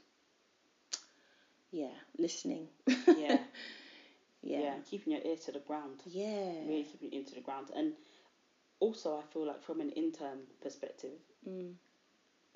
yeah 1.71 1.95
listening 2.17 2.67
Yeah. 2.87 3.37
yeah 4.43 4.59
yeah. 4.65 4.75
Keeping 4.89 5.13
your 5.13 5.21
ear 5.25 5.37
to 5.45 5.51
the 5.51 5.59
ground. 5.69 6.01
yeah 6.05 6.51
Really 6.67 6.83
keeping 6.83 7.11
your 7.11 7.19
ear 7.21 7.27
to 7.29 7.35
the 7.35 7.41
ground. 7.41 7.67
And 7.75 7.93
also, 8.79 9.17
I 9.17 9.23
feel 9.33 9.45
like 9.47 9.61
from 9.63 9.79
an 9.81 9.89
intern 9.91 10.39
perspective, 10.61 11.17
Mm. 11.47 11.73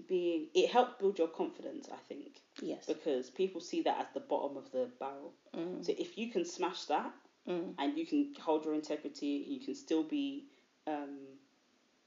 Being 0.07 0.47
it 0.53 0.69
helped 0.69 0.99
build 0.99 1.17
your 1.17 1.27
confidence. 1.27 1.89
I 1.91 1.97
think 2.07 2.41
yes 2.61 2.85
because 2.85 3.29
people 3.29 3.61
see 3.61 3.81
that 3.83 3.99
as 3.99 4.07
the 4.13 4.19
bottom 4.19 4.57
of 4.57 4.71
the 4.71 4.89
barrel. 4.99 5.33
Mm. 5.55 5.83
So 5.85 5.93
if 5.97 6.17
you 6.17 6.31
can 6.31 6.45
smash 6.45 6.85
that 6.85 7.11
Mm. 7.47 7.75
and 7.79 7.97
you 7.97 8.05
can 8.05 8.33
hold 8.41 8.65
your 8.65 8.73
integrity, 8.73 9.45
you 9.47 9.61
can 9.61 9.73
still 9.73 10.03
be, 10.03 10.47
um, 10.85 11.17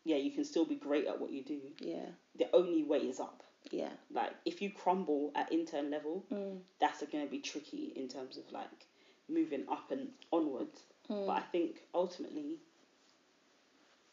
yeah, 0.04 0.16
you 0.16 0.30
can 0.30 0.44
still 0.44 0.66
be 0.66 0.74
great 0.74 1.06
at 1.06 1.18
what 1.18 1.30
you 1.32 1.42
do. 1.42 1.60
yeah 1.80 2.06
The 2.36 2.48
only 2.54 2.82
way 2.82 2.98
is 2.98 3.20
up. 3.20 3.42
yeah 3.70 3.88
Like 4.10 4.32
if 4.44 4.60
you 4.60 4.70
crumble 4.70 5.32
at 5.34 5.50
intern 5.50 5.90
level, 5.90 6.26
Mm. 6.30 6.60
that's 6.78 7.02
going 7.06 7.24
to 7.24 7.30
be 7.30 7.40
tricky 7.40 7.92
in 7.96 8.06
terms 8.08 8.36
of 8.36 8.52
like 8.52 8.86
moving 9.30 9.64
up 9.70 9.90
and 9.90 10.08
onwards. 10.30 10.82
Mm. 11.08 11.26
But 11.26 11.32
I 11.32 11.40
think 11.52 11.82
ultimately, 11.94 12.58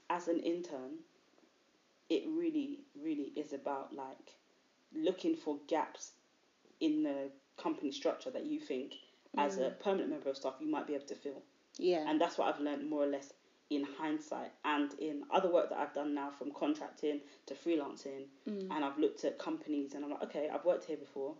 as 0.09 0.27
an 0.29 0.39
intern, 0.39 0.99
it 2.09 2.23
really, 2.27 2.79
really 3.01 3.31
is 3.35 3.53
about 3.53 3.93
like 3.93 4.35
looking 4.95 5.35
for 5.35 5.57
gaps 5.67 6.11
in 6.79 7.03
the 7.03 7.29
company 7.61 7.91
structure 7.91 8.29
that 8.31 8.45
you 8.45 8.59
think, 8.59 8.93
as 9.37 9.57
a 9.57 9.69
permanent 9.69 10.09
member 10.09 10.29
of 10.29 10.37
staff, 10.37 10.55
you 10.59 10.69
might 10.69 10.87
be 10.87 10.95
able 10.95 11.05
to 11.05 11.15
fill. 11.15 11.43
yeah 11.77 12.03
And 12.07 12.19
that's 12.19 12.37
what 12.37 12.53
I've 12.53 12.61
learned 12.61 12.89
more 12.89 13.03
or 13.03 13.07
less 13.07 13.33
in 13.69 13.85
hindsight 13.99 14.51
and 14.63 14.93
in 14.99 15.23
other 15.29 15.51
work 15.51 15.69
that 15.69 15.77
I've 15.77 15.93
done 15.93 16.13
now 16.13 16.31
from 16.31 16.51
contracting 16.51 17.19
to 17.47 17.53
freelancing. 17.53 18.25
Mm. 18.49 18.67
And 18.71 18.85
I've 18.85 18.97
looked 18.97 19.25
at 19.25 19.37
companies 19.37 19.93
and 19.93 20.03
I'm 20.03 20.11
like, 20.11 20.23
okay, 20.23 20.49
I've 20.51 20.65
worked 20.65 20.85
here 20.85 20.97
before. 20.97 21.35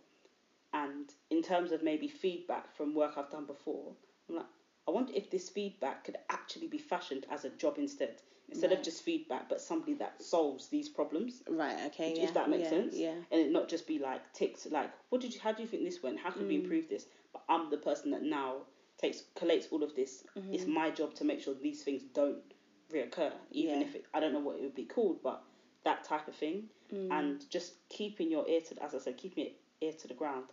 And 0.74 1.10
in 1.30 1.42
terms 1.42 1.72
of 1.72 1.82
maybe 1.82 2.08
feedback 2.08 2.76
from 2.76 2.94
work 2.94 3.14
I've 3.16 3.30
done 3.30 3.46
before, 3.46 3.92
I'm 4.28 4.36
like, 4.36 4.46
I 4.88 4.90
wonder 4.90 5.12
if 5.14 5.30
this 5.30 5.50
feedback 5.50 6.04
could 6.04 6.16
actually 6.30 6.66
be 6.68 6.78
fashioned 6.78 7.26
as 7.30 7.44
a 7.44 7.50
job 7.50 7.78
instead. 7.78 8.22
Instead 8.48 8.70
Right. 8.70 8.78
of 8.78 8.84
just 8.84 9.02
feedback, 9.02 9.48
but 9.48 9.60
somebody 9.60 9.92
that 9.94 10.22
solves 10.22 10.68
these 10.68 10.88
problems. 10.88 11.42
right 11.48 11.78
okay 11.86 12.12
If 12.12 12.18
yeah 12.18 12.32
that 12.32 12.48
makes 12.48 12.64
yeah, 12.64 12.70
sense. 12.70 12.94
yeah 12.96 13.14
And 13.30 13.40
it 13.42 13.50
not 13.52 13.68
just 13.68 13.86
be 13.86 13.98
like 13.98 14.32
ticks 14.32 14.66
like, 14.70 14.90
what 15.10 15.20
did 15.20 15.34
you 15.34 15.40
how 15.40 15.52
do 15.52 15.62
you 15.62 15.68
think 15.68 15.84
this 15.84 16.02
went? 16.02 16.18
How 16.18 16.30
can 16.30 16.48
we 16.48 16.54
Mm. 16.56 16.62
improve 16.62 16.88
this? 16.88 17.06
But 17.32 17.42
I'm 17.50 17.68
the 17.68 17.76
person 17.76 18.10
that 18.12 18.22
now 18.22 18.62
takes 18.96 19.24
collates 19.36 19.70
all 19.70 19.82
of 19.82 19.94
this. 19.94 20.24
It's 20.52 20.64
Mm-hmm. 20.64 20.72
my 20.72 20.90
job 20.90 21.14
to 21.16 21.24
make 21.24 21.40
sure 21.42 21.54
these 21.54 21.82
things 21.82 22.02
don't 22.14 22.42
reoccur. 22.90 23.32
Even 23.50 23.80
Yeah. 23.80 23.86
if 23.86 23.94
it, 23.94 24.06
I 24.14 24.20
don't 24.20 24.32
know 24.32 24.40
what 24.40 24.56
it 24.56 24.62
would 24.62 24.74
be 24.74 24.86
called, 24.86 25.22
but 25.22 25.44
that 25.84 26.04
type 26.04 26.26
of 26.28 26.34
thing. 26.34 26.70
Mm. 26.90 27.10
And 27.10 27.50
just 27.50 27.74
keeping 27.90 28.30
your 28.30 28.48
ear 28.48 28.62
to 28.62 28.82
as 28.82 28.94
I 28.94 28.98
said, 28.98 29.18
keeping 29.18 29.44
your 29.44 29.52
ear 29.90 29.92
to 30.00 30.08
the 30.08 30.14
ground 30.14 30.46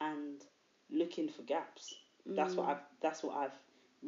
and 0.00 0.44
looking 0.90 1.28
for 1.28 1.42
gaps. 1.42 1.94
That's 2.26 2.54
Mm. 2.54 2.58
what 2.58 2.68
I've 2.70 2.82
that's 3.00 3.22
what 3.22 3.36
I've 3.36 3.56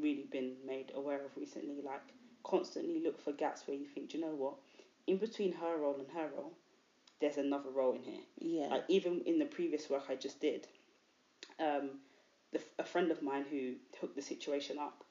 really 0.01 0.27
been 0.31 0.53
made 0.67 0.93
aware 0.95 1.25
of 1.25 1.37
recently. 1.37 1.81
Like 1.85 2.03
constantly 2.45 3.01
look 3.03 3.21
for 3.23 3.33
gaps 3.33 3.63
where 3.67 3.77
you 3.77 3.87
think, 3.87 4.11
Do 4.11 4.19
you 4.19 4.25
know 4.25 4.35
what? 4.35 4.55
In 5.07 5.17
between 5.19 5.53
her 5.53 5.77
role 5.79 5.97
and 5.99 6.09
her 6.11 6.29
role, 6.37 6.53
there's 7.21 7.37
another 7.39 7.71
role 7.71 7.95
in 7.95 8.03
here. 8.03 8.23
yeah 8.39 8.69
Like 8.69 8.85
even 8.89 9.23
in 9.27 9.39
the 9.39 9.45
previous 9.47 9.89
work 9.91 10.05
I 10.09 10.15
just 10.15 10.41
did, 10.41 10.67
um, 11.59 11.99
the, 12.53 12.61
a 12.79 12.85
friend 12.85 13.11
of 13.11 13.23
mine 13.23 13.45
who 13.51 13.75
hooked 14.01 14.17
the 14.17 14.23
situation 14.23 14.79
up, 14.79 15.05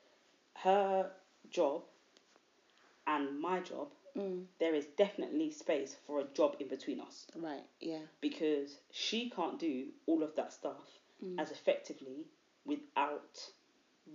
her 0.64 1.12
job 1.50 1.82
and 3.06 3.40
my 3.40 3.60
job, 3.60 3.90
Mm. 4.16 4.46
there 4.60 4.74
is 4.74 4.86
definitely 4.98 5.52
space 5.52 5.96
for 6.08 6.20
a 6.20 6.24
job 6.34 6.56
in 6.60 6.68
between 6.68 7.00
us 7.00 7.28
right 7.36 7.62
yeah 7.80 8.00
because 8.20 8.80
she 8.90 9.30
can't 9.30 9.60
do 9.60 9.90
all 10.08 10.24
of 10.24 10.34
that 10.36 10.52
stuff 10.52 10.88
Mm. 11.24 11.40
as 11.40 11.52
effectively 11.52 12.26
without 12.66 13.38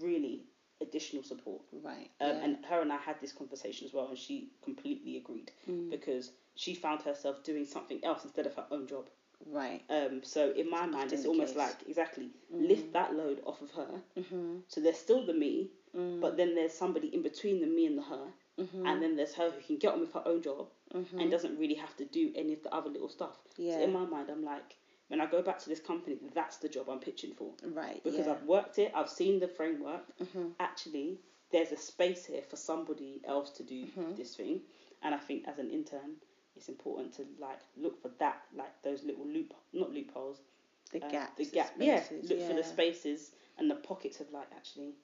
really 0.01 0.43
additional 0.83 1.23
support. 1.23 1.63
right 1.91 2.11
Um, 2.21 2.29
yeah 2.29 2.45
And 2.45 2.65
her 2.71 2.81
and 2.83 2.93
I 2.93 2.97
had 3.09 3.17
this 3.21 3.33
conversation 3.33 3.87
as 3.89 3.93
well, 3.95 4.09
and 4.09 4.19
she 4.19 4.51
completely 4.63 5.17
agreed 5.23 5.51
Mm. 5.69 5.91
because 5.91 6.31
she 6.55 6.75
found 6.75 7.03
herself 7.03 7.43
doing 7.45 7.65
something 7.67 8.01
else 8.05 8.25
instead 8.25 8.47
of 8.47 8.55
her 8.61 8.67
own 8.71 8.87
job. 8.87 9.07
right 9.47 9.83
Um, 9.99 10.23
so 10.23 10.41
in 10.63 10.69
my 10.71 10.85
mind, 10.87 11.07
often 11.07 11.19
it's 11.19 11.27
almost 11.27 11.55
case. 11.55 11.65
like 11.65 11.77
exactly 11.89 12.31
lift 12.51 12.93
that 12.93 13.11
load 13.21 13.39
off 13.45 13.61
of 13.67 13.71
her. 13.73 13.91
mm-hmm. 14.21 14.59
So 14.69 14.81
there's 14.81 14.99
still 14.99 15.23
the 15.31 15.35
me, 15.45 15.71
Mm. 15.95 16.21
but 16.25 16.37
then 16.39 16.55
there's 16.55 16.73
somebody 16.73 17.09
in 17.17 17.23
between 17.23 17.61
the 17.61 17.67
me 17.67 17.87
and 17.87 17.97
the 17.99 18.03
her, 18.15 18.27
Mm-hmm. 18.59 18.87
and 18.87 19.03
then 19.03 19.17
there's 19.17 19.35
her 19.41 19.51
who 19.51 19.61
can 19.69 19.77
get 19.79 19.93
on 19.95 20.01
with 20.01 20.13
her 20.13 20.23
own 20.27 20.43
job 20.43 20.67
and 21.19 21.31
doesn't 21.31 21.57
really 21.59 21.75
have 21.85 21.95
to 21.97 22.05
do 22.05 22.25
any 22.43 22.53
of 22.53 22.63
the 22.63 22.73
other 22.79 22.91
little 22.91 23.09
stuff. 23.09 23.37
Yeah. 23.57 23.75
So 23.77 23.81
in 23.87 23.93
my 23.95 24.05
mind, 24.15 24.29
I'm 24.31 24.45
like, 24.45 24.77
when 25.13 25.21
I 25.21 25.27
go 25.27 25.43
back 25.43 25.59
to 25.61 25.69
this 25.69 25.81
company, 25.81 26.17
that's 26.35 26.57
the 26.57 26.69
job 26.69 26.89
I'm 26.89 26.99
pitching 26.99 27.35
for 27.35 27.51
right 27.83 28.03
because 28.03 28.27
yeah 28.27 28.33
I've 28.33 28.45
worked 28.45 28.79
it, 28.79 28.93
I've 28.95 29.11
seen 29.11 29.41
the 29.41 29.49
framework. 29.49 30.05
Mm-hmm. 30.23 30.49
Actually, 30.59 31.21
there's 31.53 31.71
a 31.73 31.77
space 31.77 32.25
here 32.27 32.43
for 32.51 32.57
somebody 32.57 33.21
else 33.25 33.51
to 33.59 33.63
do 33.63 33.85
Mm-hmm. 33.87 34.15
this 34.17 34.35
thing, 34.37 34.63
and 35.03 35.15
I 35.15 35.19
think 35.19 35.47
as 35.47 35.59
an 35.59 35.71
intern, 35.71 36.17
it's 36.57 36.69
important 36.69 37.13
to 37.19 37.23
like 37.39 37.61
look 37.77 38.01
for 38.03 38.11
that, 38.19 38.39
like 38.57 38.73
those 38.83 39.05
little 39.05 39.27
loop, 39.27 39.53
not 39.73 39.91
loopholes, 39.93 40.39
the 40.93 41.05
uh, 41.05 41.11
gaps 41.11 41.37
the 41.37 41.45
gap, 41.57 41.67
spaces, 41.77 42.11
yeah, 42.13 42.37
look 42.37 42.49
for 42.49 42.55
the 42.55 42.63
spaces 42.65 43.31
and 43.59 43.71
the 43.71 43.75
pockets 43.77 44.21
of 44.21 44.33
like 44.33 44.49
actually, 44.57 44.95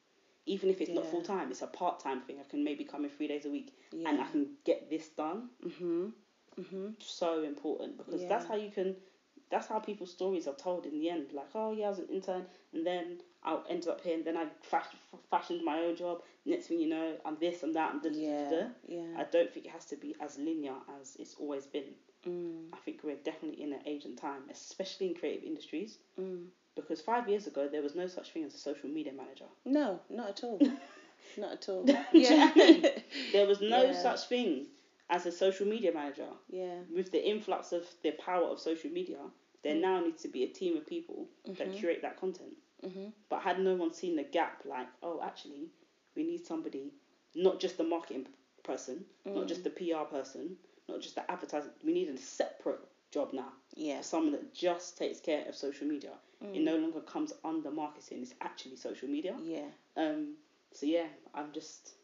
even 0.46 0.70
if 0.70 0.80
it's 0.80 0.90
not 0.90 1.06
full 1.06 1.22
time, 1.22 1.50
it's 1.50 1.62
a 1.62 1.66
part 1.66 2.00
time 2.00 2.20
thing. 2.22 2.36
I 2.40 2.48
can 2.50 2.64
maybe 2.64 2.84
come 2.84 3.04
in 3.04 3.10
three 3.10 3.28
days 3.28 3.44
a 3.46 3.50
week, 3.50 3.74
and 3.92 4.20
I 4.20 4.26
can 4.32 4.46
get 4.64 4.88
this 4.88 5.08
done. 5.10 5.48
mm-hmm 5.66 6.06
mm-hmm 6.60 6.88
So 6.98 7.42
important 7.44 7.98
because 7.98 8.22
that's 8.28 8.46
how 8.46 8.56
you 8.56 8.70
can. 8.70 8.96
That's 9.50 9.66
how 9.66 9.78
people's 9.78 10.11
stories 10.12 10.46
are 10.46 10.54
told 10.54 10.84
in 10.87 10.98
the 10.98 11.08
end. 11.11 11.26
Like, 11.32 11.48
oh 11.54 11.72
yeah, 11.72 11.87
I 11.87 11.90
was 11.90 11.98
an 12.00 12.08
intern, 12.12 12.44
and 12.72 12.87
then 12.87 13.18
I 13.42 13.58
ended 13.70 13.88
up 13.88 14.00
here, 14.02 14.14
and 14.14 14.24
then 14.24 14.37
I 14.37 14.46
fash- 14.62 14.96
fashioned 15.30 15.64
my 15.64 15.80
own 15.80 15.96
job. 15.96 16.22
Next 16.44 16.66
thing 16.66 16.80
you 16.80 16.88
know, 16.88 17.14
I'm 17.24 17.37
this, 17.40 17.62
I'm 17.62 17.72
that, 17.72 17.94
and 17.94 18.02
da 18.02 18.11
yeah 18.11 18.50
da. 18.50 18.66
yeah 18.87 19.02
I 19.16 19.24
don't 19.24 19.52
think 19.52 19.66
it 19.66 19.72
has 19.72 19.87
to 19.87 19.96
be 19.96 20.14
as 20.20 20.38
linear 20.38 20.74
as 21.00 21.16
it's 21.18 21.34
always 21.40 21.66
been. 21.66 21.94
mm. 22.26 22.64
I 22.72 22.76
think 22.84 23.00
we're 23.04 23.16
definitely 23.16 23.62
in 23.62 23.72
an 23.72 23.80
age 23.87 24.04
and 24.04 24.16
time, 24.18 24.42
especially 24.50 25.08
in 25.08 25.14
creative 25.14 25.44
industries, 25.44 25.98
Mm. 26.20 26.46
because 26.76 27.00
five 27.00 27.28
years 27.28 27.46
ago 27.46 27.68
there 27.68 27.82
was 27.82 27.94
no 27.94 28.06
such 28.06 28.32
thing 28.32 28.44
as 28.44 28.55
a 28.55 28.59
social 28.59 28.88
media 28.90 29.12
manager. 29.12 29.46
no 29.64 30.01
not 30.11 30.28
at 30.30 30.44
all 30.44 30.59
not 31.38 31.53
at 31.53 31.68
all 31.68 31.84
Do 31.84 31.92
you 32.12 32.30
know 32.30 32.36
what 32.46 32.57
I 32.57 32.70
mean? 32.70 32.82
yeah 32.82 32.90
There 33.32 33.46
was 33.46 33.61
no 33.61 33.82
Yeah. 33.84 34.03
such 34.03 34.28
thing 34.28 34.66
as 35.11 35.26
a 35.26 35.32
social 35.32 35.66
media 35.66 35.92
manager. 35.92 36.28
yeah 36.50 36.78
With 36.94 37.11
the 37.11 37.22
influx 37.28 37.72
of 37.72 37.84
the 38.02 38.12
power 38.12 38.46
of 38.48 38.61
social 38.61 38.90
media, 38.90 39.18
there 39.62 39.74
Mm. 39.76 39.80
now 39.80 40.00
needs 40.00 40.22
to 40.22 40.28
be 40.28 40.44
a 40.44 40.48
team 40.48 40.76
of 40.76 40.86
people 40.86 41.28
that 41.44 41.72
curate 41.72 42.02
that 42.02 42.16
content. 42.20 42.54
mm-hmm 42.84 43.09
But 43.28 43.40
had 43.42 43.59
no 43.61 43.74
one 43.74 43.92
seen 43.92 44.16
the 44.16 44.22
gap, 44.24 44.62
like, 44.64 44.88
oh, 45.02 45.20
actually, 45.22 45.70
we 46.14 46.22
need 46.24 46.46
somebody, 46.46 46.92
not 47.34 47.59
just 47.61 47.76
the 47.76 47.84
marketing 47.84 48.26
person, 48.62 49.04
not 49.24 49.44
Mm. 49.44 49.48
just 49.48 49.64
the 49.64 49.70
PR 49.70 50.04
person, 50.16 50.56
not 50.88 51.00
just 51.00 51.14
the 51.14 51.24
advertising. 51.30 51.72
We 51.84 51.92
need 51.92 52.09
a 52.09 52.16
separate 52.18 52.80
job 53.11 53.32
now. 53.32 53.52
yeah 53.74 54.00
Someone 54.02 54.32
that 54.32 54.52
just 54.54 54.98
takes 54.98 55.20
care 55.20 55.44
of 55.48 55.54
social 55.56 55.86
media. 55.88 56.12
Mm. 56.42 56.54
It 56.56 56.61
no 56.62 56.76
longer 56.76 57.00
comes 57.00 57.32
under 57.44 57.70
marketing. 57.70 58.22
It's 58.22 58.34
actually 58.40 58.76
social 58.76 59.09
media. 59.09 59.34
yeah 59.42 59.70
Um, 59.96 60.36
so 60.72 60.86
yeah, 60.86 61.09
I'm 61.34 61.50
just 61.52 61.94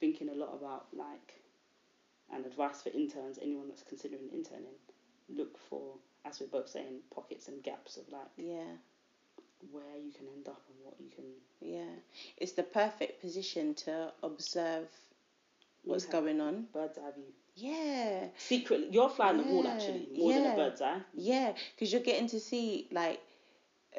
thinking 0.00 0.28
a 0.28 0.34
lot 0.34 0.54
about 0.54 0.86
like 0.94 1.34
an 2.32 2.44
advice 2.44 2.82
for 2.82 2.90
interns, 2.90 3.38
anyone 3.42 3.68
that's 3.68 3.82
considering 3.82 4.28
interning, 4.32 4.74
look 5.28 5.56
for, 5.58 5.94
as 6.24 6.40
we're 6.40 6.46
both 6.46 6.68
saying, 6.68 7.00
pockets 7.14 7.48
and 7.48 7.62
gaps 7.62 7.96
of 7.96 8.08
like 8.10 8.26
yeah 8.36 8.64
where 9.72 9.96
you 9.96 10.12
can 10.12 10.26
end 10.36 10.46
up 10.46 10.62
and 10.68 10.76
what 10.84 10.94
you 11.00 11.08
can. 11.14 11.24
Yeah, 11.60 11.94
it's 12.36 12.52
the 12.52 12.62
perfect 12.62 13.20
position 13.20 13.74
to 13.74 14.12
observe 14.22 14.86
what's 15.82 16.04
Yeah. 16.04 16.12
going 16.12 16.40
on. 16.40 16.68
Bird's 16.72 16.96
eye 16.98 17.10
view. 17.10 17.24
Yeah, 17.56 18.28
Secretly, 18.36 18.86
you're 18.92 19.08
flying 19.08 19.38
the 19.38 19.42
wall 19.42 19.66
actually 19.66 20.08
more 20.16 20.32
than 20.32 20.44
yeah. 20.44 20.52
a 20.52 20.56
bird's 20.56 20.80
eye. 20.80 21.00
yeah, 21.12 21.54
because 21.74 21.92
you're 21.92 22.02
getting 22.02 22.28
to 22.28 22.38
see 22.38 22.86
like 22.92 23.20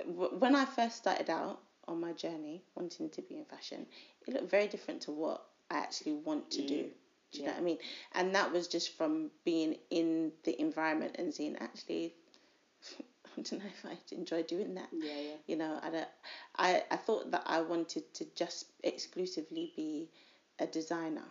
w- 0.07 0.37
when 0.39 0.55
I 0.55 0.63
first 0.63 0.95
started 0.95 1.29
out 1.29 1.59
on 1.85 1.99
my 1.99 2.13
journey 2.13 2.63
wanting 2.75 3.09
to 3.09 3.21
be 3.21 3.35
in 3.35 3.43
fashion, 3.45 3.85
it 4.25 4.33
looked 4.33 4.49
very 4.49 4.67
different 4.67 5.01
to 5.01 5.11
what 5.11 5.43
I 5.69 5.79
actually 5.79 6.13
want 6.13 6.51
to 6.51 6.61
do. 6.65 6.83
Mm. 6.85 6.89
Do 7.31 7.39
you 7.39 7.45
know 7.45 7.51
what 7.51 7.59
I 7.59 7.63
mean? 7.63 7.77
And 8.13 8.33
that 8.35 8.51
was 8.51 8.67
just 8.67 8.97
from 8.97 9.29
being 9.45 9.75
in 9.89 10.31
the 10.43 10.59
environment 10.59 11.15
and 11.19 11.33
seeing 11.33 11.55
actually, 11.57 12.15
I 12.99 13.41
don't 13.41 13.53
know 13.53 13.65
if 13.65 13.85
I 13.85 14.15
enjoy 14.15 14.43
doing 14.43 14.75
that. 14.75 14.89
Yeah, 14.91 15.13
yeah. 15.13 15.35
You 15.45 15.55
know, 15.57 15.79
I, 15.81 15.89
don't, 15.89 16.07
I, 16.57 16.83
I 16.89 16.95
thought 16.95 17.31
that 17.31 17.43
I 17.45 17.61
wanted 17.61 18.11
to 18.15 18.25
just 18.35 18.65
exclusively 18.83 19.73
be 19.75 20.09
a 20.59 20.65
designer. 20.65 21.25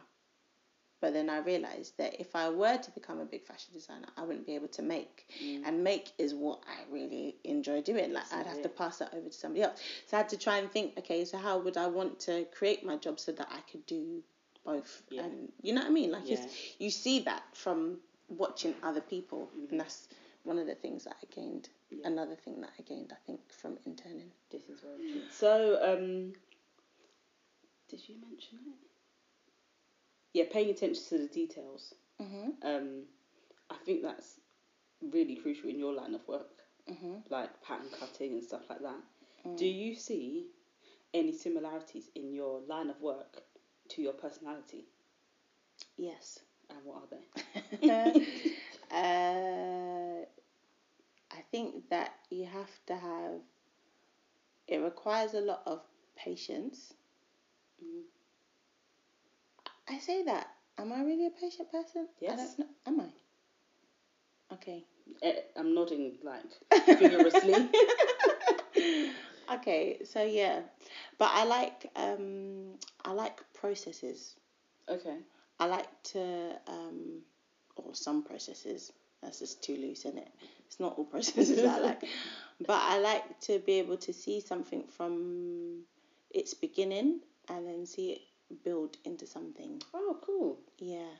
But 1.01 1.13
then 1.13 1.31
I 1.31 1.39
realized 1.39 1.97
that 1.99 2.21
if 2.21 2.35
I 2.35 2.49
were 2.49 2.77
to 2.77 2.91
become 2.91 3.21
a 3.21 3.25
big 3.25 3.45
fashion 3.45 3.73
designer, 3.73 4.09
I 4.17 4.23
wouldn't 4.23 4.47
be 4.47 4.57
able 4.57 4.69
to 4.69 4.83
make. 4.83 5.27
Mm. 5.43 5.63
And 5.65 5.85
make 5.85 6.11
is 6.19 6.35
what 6.35 6.65
I 6.67 6.93
really 6.93 7.37
enjoy 7.45 7.83
doing. 7.83 8.13
Like, 8.13 8.33
I'd 8.33 8.47
have 8.47 8.63
to 8.63 8.69
pass 8.69 8.99
that 8.99 9.15
over 9.15 9.29
to 9.29 9.33
somebody 9.33 9.63
else. 9.63 9.81
So 10.07 10.17
I 10.17 10.21
had 10.21 10.29
to 10.31 10.37
try 10.37 10.59
and 10.59 10.71
think, 10.71 10.99
okay, 10.99 11.25
so 11.25 11.39
how 11.39 11.59
would 11.59 11.77
I 11.77 11.87
want 11.87 12.19
to 12.21 12.47
create 12.47 12.85
my 12.85 12.97
job 12.97 13.21
so 13.21 13.31
that 13.31 13.49
I 13.49 13.61
could 13.71 13.87
do 13.87 14.25
both? 14.65 15.03
Yeah. 15.11 15.25
And 15.25 15.53
you 15.63 15.73
know 15.73 15.81
what 15.83 15.91
I 15.91 15.93
mean? 15.93 16.11
Like, 16.13 16.27
Yeah. 16.29 16.35
it's, 16.43 16.55
you 16.79 16.91
see 16.91 17.21
that 17.21 17.43
from 17.55 17.99
watching 18.29 18.75
other 18.83 19.01
people. 19.01 19.49
And 19.71 19.81
that's 19.81 20.09
one 20.45 20.59
of 20.59 20.67
the 20.67 20.75
things 20.75 21.05
that 21.05 21.17
I 21.23 21.27
gained. 21.35 21.69
Another 22.05 22.35
thing 22.37 22.61
that 22.61 22.71
I 22.79 22.83
gained, 22.83 23.13
I 23.13 23.19
think, 23.27 23.41
from 23.53 23.79
interning. 23.87 24.31
This 24.51 24.63
is 24.69 24.81
very 24.81 25.13
true. 25.13 25.23
So, 25.31 25.79
um, 25.83 26.33
did 27.89 28.07
you 28.09 28.17
mention 28.21 28.59
it? 28.67 28.79
Yeah, 30.35 30.45
paying 30.53 30.71
attention 30.71 31.03
to 31.09 31.19
the 31.19 31.27
details. 31.29 31.95
Mm-hmm. 32.21 32.51
Um, 32.67 33.03
I 33.71 33.77
think 33.85 34.03
that's 34.03 34.39
really 35.01 35.37
crucial 35.37 35.71
in 35.71 35.79
your 35.79 35.93
line 35.95 36.15
of 36.15 36.27
work, 36.29 36.49
Mm-hmm. 36.91 37.17
like 37.31 37.63
pattern 37.63 37.87
cutting 37.99 38.33
and 38.33 38.43
stuff 38.43 38.63
like 38.71 38.81
that. 38.81 38.97
Mm. 39.47 39.59
Do 39.59 39.67
you 39.67 39.95
see 39.95 40.47
any 41.13 41.33
similarities 41.33 42.09
in 42.15 42.33
your 42.33 42.61
line 42.67 42.89
of 42.89 42.99
work 43.03 43.43
to 43.89 44.03
your 44.03 44.13
personality, 44.13 44.87
Yes. 45.97 46.41
and 46.71 46.79
what 46.85 47.03
are 47.03 47.09
they? 47.11 47.27
uh, 48.91 50.25
I 51.31 51.41
think 51.51 51.89
that 51.91 52.15
you 52.31 52.47
have 52.47 52.85
to 52.87 52.97
have. 52.97 53.41
It 54.69 54.79
requires 54.79 55.35
a 55.35 55.41
lot 55.41 55.63
of 55.67 55.83
patience. 56.15 56.95
Mhm. 57.81 58.05
I 59.89 59.99
say 59.99 60.23
that. 60.25 60.55
Am 60.79 60.93
I 60.93 61.03
really 61.03 61.27
a 61.27 61.31
patient 61.31 61.71
person? 61.71 62.09
I 62.29 62.37
Yes. 62.37 62.57
know. 62.59 62.67
Am 62.87 63.01
I? 63.01 63.09
Okay. 64.53 64.85
Eh, 65.23 65.41
I'm 65.57 65.75
nodding 65.75 66.19
like 66.23 66.61
vigorously. 66.99 67.71
okay. 69.53 69.99
So 70.05 70.23
yeah, 70.23 70.61
but 71.19 71.31
I 71.33 71.45
like 71.45 71.91
um 71.97 72.75
I 73.05 73.13
like 73.13 73.41
processes. 73.61 74.37
okay. 74.89 75.19
I 75.61 75.67
like 75.67 75.89
to, 76.15 76.53
um, 76.69 77.23
or 77.77 77.95
some 77.95 78.23
processes. 78.23 78.93
That's 79.23 79.41
just 79.41 79.63
too 79.63 79.77
loose, 79.77 80.05
isn't 80.05 80.19
it? 80.19 80.31
It's 80.67 80.79
not 80.79 80.97
all 80.97 81.05
processes 81.15 81.65
I 81.65 81.79
like, 81.79 82.05
but 82.67 82.81
I 82.81 82.99
like 82.99 83.41
to 83.41 83.59
be 83.59 83.75
able 83.75 83.97
to 83.99 84.13
see 84.13 84.41
something 84.41 84.85
from 84.97 85.83
its 86.31 86.55
beginning 86.55 87.21
and 87.49 87.67
then 87.67 87.87
see 87.87 88.13
it 88.13 88.21
build 88.65 88.97
into 89.05 89.27
something. 89.27 89.83
Oh, 89.93 90.19
cool. 90.25 90.59
Yeah, 90.79 91.11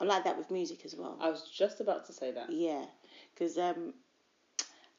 I'm 0.00 0.08
like 0.08 0.24
that 0.24 0.38
with 0.38 0.50
music 0.50 0.84
as 0.84 0.94
well. 0.96 1.16
I 1.20 1.30
was 1.30 1.48
just 1.48 1.80
about 1.80 2.06
to 2.06 2.12
say 2.12 2.32
that. 2.32 2.50
Yeah, 2.50 2.84
because 3.34 3.58
um, 3.58 3.94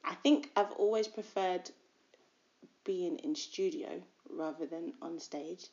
I 0.03 0.15
think 0.15 0.49
I've 0.55 0.71
always 0.73 1.07
preferred 1.07 1.69
being 2.85 3.17
in 3.19 3.35
studio 3.35 4.01
rather 4.29 4.65
than 4.65 4.93
on 5.01 5.19
stage. 5.19 5.65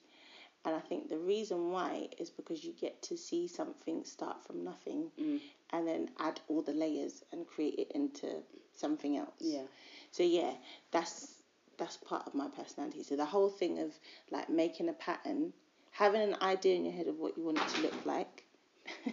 And 0.67 0.75
I 0.75 0.81
think 0.81 1.09
the 1.09 1.17
reason 1.19 1.71
why 1.71 2.09
is 2.19 2.29
because 2.29 2.65
you 2.65 2.73
get 2.73 3.01
to 3.03 3.17
see 3.17 3.47
something 3.47 4.05
start 4.05 4.45
from 4.45 4.65
nothing 4.65 5.13
Mm. 5.19 5.41
and 5.71 5.87
then 5.89 6.11
add 6.19 6.41
all 6.49 6.61
the 6.61 6.73
layers 6.73 7.23
and 7.33 7.47
create 7.47 7.79
it 7.79 7.93
into 7.93 8.43
something 8.75 9.17
else. 9.17 9.41
Yeah. 9.41 9.63
So 10.11 10.25
yeah, 10.25 10.53
that's 10.91 11.33
that's 11.79 11.97
part 11.99 12.27
of 12.27 12.35
my 12.35 12.49
personality. 12.49 13.03
So 13.05 13.17
the 13.17 13.25
whole 13.25 13.49
thing 13.51 13.79
of 13.79 13.93
like 14.31 14.51
making 14.51 14.89
a 14.89 14.93
pattern, 14.95 15.53
having 15.93 16.23
an 16.23 16.37
idea 16.43 16.75
in 16.77 16.85
your 16.85 16.95
head 16.95 17.07
of 17.07 17.19
what 17.19 17.37
you 17.37 17.45
want 17.45 17.59
it 17.59 17.69
to 17.69 17.83
look 17.83 18.05
like. 18.07 18.45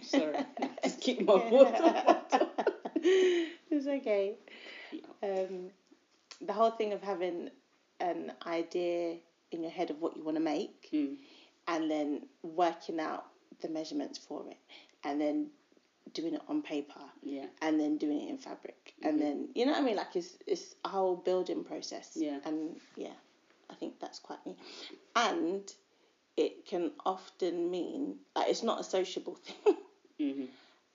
Sorry, 0.02 0.36
just 0.82 1.00
keep 1.06 1.24
my 1.24 1.34
water. 1.36 2.16
it's 3.04 3.86
okay. 3.86 4.36
Um, 5.22 5.70
the 6.40 6.52
whole 6.52 6.70
thing 6.72 6.92
of 6.92 7.02
having 7.02 7.50
an 8.00 8.32
idea 8.46 9.16
in 9.52 9.62
your 9.62 9.70
head 9.70 9.90
of 9.90 10.00
what 10.00 10.16
you 10.16 10.24
want 10.24 10.36
to 10.36 10.42
make 10.42 10.88
Mm. 10.92 11.16
And 11.68 11.90
then 11.90 12.22
working 12.42 13.00
out 13.00 13.26
the 13.60 13.68
measurements 13.68 14.18
for 14.18 14.48
it 14.48 14.56
and 15.04 15.20
then 15.20 15.48
doing 16.12 16.34
it 16.34 16.42
on 16.48 16.62
paper 16.62 17.00
Yeah. 17.22 17.46
and 17.62 17.80
then 17.80 17.96
doing 17.98 18.20
it 18.22 18.30
in 18.30 18.38
fabric 18.38 18.94
and 19.02 19.20
then 19.20 19.48
you 19.54 19.64
know 19.66 19.72
what 19.72 19.80
I 19.80 19.84
mean 19.84 19.96
like 19.96 20.14
it's 20.14 20.36
it's 20.46 20.74
a 20.84 20.88
whole 20.88 21.16
building 21.16 21.64
process 21.64 22.10
Yeah. 22.14 22.38
and 22.44 22.76
yeah 22.96 23.14
I 23.70 23.74
think 23.74 23.98
that's 24.00 24.18
quite 24.18 24.44
me 24.46 24.56
and 25.16 25.72
it 26.36 26.66
can 26.66 26.92
often 27.06 27.70
mean 27.70 28.16
like 28.36 28.48
it's 28.50 28.62
not 28.62 28.80
a 28.80 28.84
sociable 28.84 29.34
thing 29.44 29.76
hmm 30.18 30.44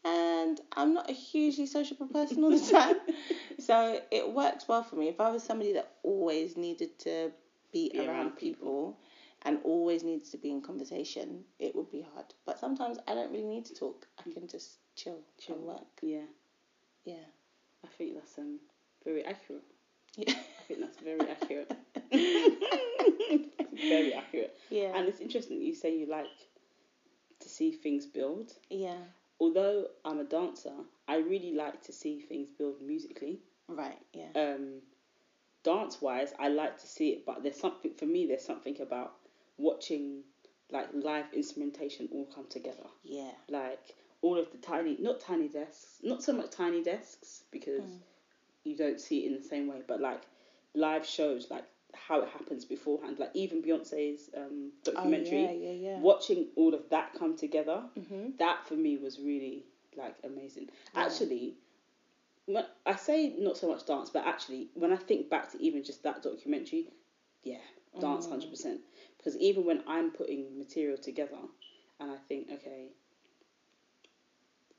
and 0.05 0.61
I'm 0.77 0.93
not 0.93 1.09
a 1.09 1.13
hugely 1.13 1.65
sociable 1.65 2.07
person 2.07 2.41
all 2.43 2.51
the 2.51 2.71
time. 2.71 2.95
so 3.59 3.99
it 4.11 4.31
works 4.31 4.65
well 4.65 4.81
for 4.81 4.95
me. 4.95 5.09
If 5.09 5.19
I 5.19 5.29
was 5.29 5.43
somebody 5.43 5.73
that 5.73 5.91
always 6.03 6.55
needed 6.55 6.97
to 6.99 7.31
be, 7.73 7.89
Be 7.89 7.99
around, 7.99 8.07
around 8.09 8.37
people, 8.37 8.97
and 9.43 9.59
always 9.63 10.03
needs 10.03 10.29
to 10.31 10.37
be 10.37 10.51
in 10.51 10.61
conversation, 10.61 11.43
it 11.59 11.75
would 11.75 11.91
be 11.91 12.05
hard. 12.13 12.25
But 12.45 12.59
sometimes 12.59 12.97
I 13.07 13.13
don't 13.13 13.31
really 13.31 13.45
need 13.45 13.65
to 13.65 13.73
talk. 13.73 14.07
I 14.19 14.31
can 14.31 14.47
just 14.47 14.77
chill, 14.95 15.19
chill 15.39 15.55
and 15.55 15.65
work. 15.65 15.87
Yeah. 16.01 16.27
Yeah. 17.05 17.25
I 17.83 17.87
think 17.97 18.15
that's 18.15 18.37
um 18.37 18.59
very 19.05 19.25
accurate. 19.25 19.63
Yeah. 20.17 20.33
I 20.33 20.63
think 20.67 20.79
that's 20.81 20.97
very 20.97 21.29
accurate. 21.29 21.71
very 23.89 24.13
accurate. 24.13 24.57
Yeah. 24.69 24.91
And 24.95 25.07
it's 25.07 25.19
interesting 25.19 25.59
that 25.59 25.65
you 25.65 25.75
say 25.75 25.97
you 25.97 26.07
like 26.07 26.25
to 27.39 27.49
see 27.49 27.71
things 27.71 28.05
build. 28.05 28.51
yeah. 28.69 28.97
Although 29.41 29.87
I'm 30.03 30.19
a 30.19 30.25
dancer, 30.25 30.73
I 31.07 31.17
really 31.19 31.53
like 31.53 31.81
to 31.83 31.93
see 31.93 32.19
things 32.19 32.49
build 32.49 32.81
musically. 32.81 33.39
Right. 33.69 33.97
Yeah. 34.11 34.31
Um, 34.35 34.81
dance 35.63 36.01
wise, 36.01 36.33
I 36.37 36.49
like 36.49 36.77
to 36.79 36.87
see 36.87 37.11
it, 37.11 37.25
but 37.25 37.43
there's 37.43 37.59
something 37.59 37.93
for 37.93 38.05
me. 38.05 38.25
There's 38.25 38.43
something 38.45 38.81
about 38.81 39.13
watching 39.59 40.23
like 40.71 40.87
live 40.93 41.25
instrumentation 41.33 42.07
all 42.11 42.25
come 42.33 42.45
together. 42.49 42.85
Yeah. 43.03 43.31
Like 43.49 43.79
all 44.21 44.37
of 44.37 44.51
the 44.51 44.57
tiny, 44.57 44.97
not 44.99 45.19
tiny 45.19 45.47
desks, 45.47 45.97
not 46.03 46.23
so 46.23 46.33
much 46.33 46.51
tiny 46.51 46.83
desks 46.83 47.43
because 47.51 47.81
Mm. 47.83 47.99
you 48.63 48.75
don't 48.75 48.99
see 48.99 49.23
it 49.25 49.27
in 49.31 49.37
the 49.41 49.47
same 49.47 49.67
way, 49.67 49.81
but 49.87 49.99
like 50.01 50.21
live 50.75 51.05
shows, 51.05 51.49
like 51.49 51.63
how 51.93 52.21
it 52.21 52.27
happens 52.29 52.65
beforehand. 52.65 53.17
Like 53.19 53.31
even 53.33 53.61
Beyonce's 53.63 54.29
um, 54.35 54.71
documentary, 54.83 55.45
Oh, 55.47 55.51
yeah. 55.51 55.71
Yeah. 55.71 55.89
Yeah. 55.91 55.99
watching 56.01 56.47
all 56.55 56.73
of 56.73 56.87
that 56.89 57.13
come 57.13 57.35
together, 57.35 57.83
Mhm. 57.97 58.37
that 58.37 58.67
for 58.67 58.75
me 58.75 58.97
was 58.97 59.19
really 59.19 59.65
like 59.95 60.15
amazing. 60.23 60.69
Actually, 60.93 61.55
when 62.45 62.65
I 62.85 62.95
say 62.95 63.29
not 63.37 63.57
so 63.57 63.67
much 63.69 63.85
dance, 63.85 64.09
but 64.11 64.25
actually 64.25 64.69
when 64.75 64.91
I 64.93 64.97
think 64.97 65.29
back 65.29 65.51
to 65.51 65.61
even 65.61 65.83
just 65.83 66.03
that 66.03 66.21
documentary, 66.21 66.87
yeah, 67.43 67.61
dance 67.99 68.27
Mm. 68.27 68.29
hundred 68.29 68.49
percent. 68.51 68.81
Because 69.19 69.37
even 69.37 69.65
when 69.65 69.83
I'm 69.85 70.11
putting 70.11 70.57
material 70.57 70.97
together, 70.97 71.37
and 71.99 72.09
I 72.09 72.17
think, 72.27 72.47
okay, 72.51 72.87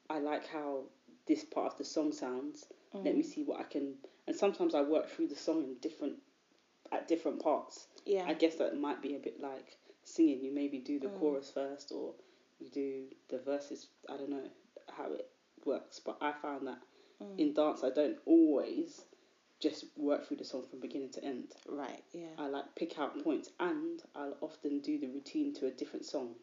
I 0.09 0.19
like 0.19 0.47
how 0.47 0.85
this 1.27 1.45
part 1.45 1.73
of 1.73 1.79
the 1.79 1.85
song 1.85 2.13
sounds. 2.13 2.67
Let 2.93 3.15
Mm. 3.15 3.19
me 3.19 3.23
see 3.23 3.45
what 3.45 3.61
I 3.61 3.65
can. 3.65 3.99
And 4.27 4.35
sometimes 4.35 4.75
I 4.75 4.83
work 4.83 5.09
through 5.09 5.29
the 5.29 5.37
song 5.37 5.63
in 5.63 5.75
different 5.77 6.19
at 6.91 7.07
different 7.07 7.41
parts. 7.41 7.87
Yeah. 8.05 8.27
I 8.27 8.35
guess 8.35 8.57
that 8.57 8.77
might 8.77 9.01
be 9.01 9.15
a 9.15 9.19
bit 9.21 9.39
like 9.41 9.77
singing. 10.03 10.43
You 10.43 10.51
maybe 10.51 10.79
do 10.79 10.99
the 10.99 11.09
Mm. 11.09 11.21
chorus 11.21 11.51
first, 11.53 11.93
or 11.93 12.15
you 12.59 12.69
do 12.71 13.09
the 13.29 13.39
verses. 13.39 13.89
I 14.09 14.17
don't 14.17 14.31
know 14.31 14.51
how 14.89 15.13
it 15.13 15.31
works, 15.65 16.01
but 16.01 16.19
I 16.21 16.33
found 16.33 16.67
that 16.67 16.83
Mm. 17.21 17.39
in 17.39 17.53
dance, 17.53 17.85
I 17.85 17.91
don't 17.91 18.19
always 18.25 19.05
just 19.61 19.85
work 19.97 20.27
through 20.27 20.39
the 20.39 20.45
song 20.45 20.65
from 20.69 20.81
beginning 20.81 21.11
to 21.11 21.25
end. 21.25 21.53
Right. 21.69 22.03
Yeah. 22.13 22.29
I 22.39 22.47
like 22.49 22.75
pick 22.77 22.99
out 22.99 23.23
points, 23.23 23.51
and 23.61 24.03
I'll 24.15 24.37
often 24.41 24.81
do 24.81 24.99
the 24.99 25.07
routine 25.09 25.55
to 25.55 25.67
a 25.67 25.71
different 25.71 26.05
song. 26.07 26.35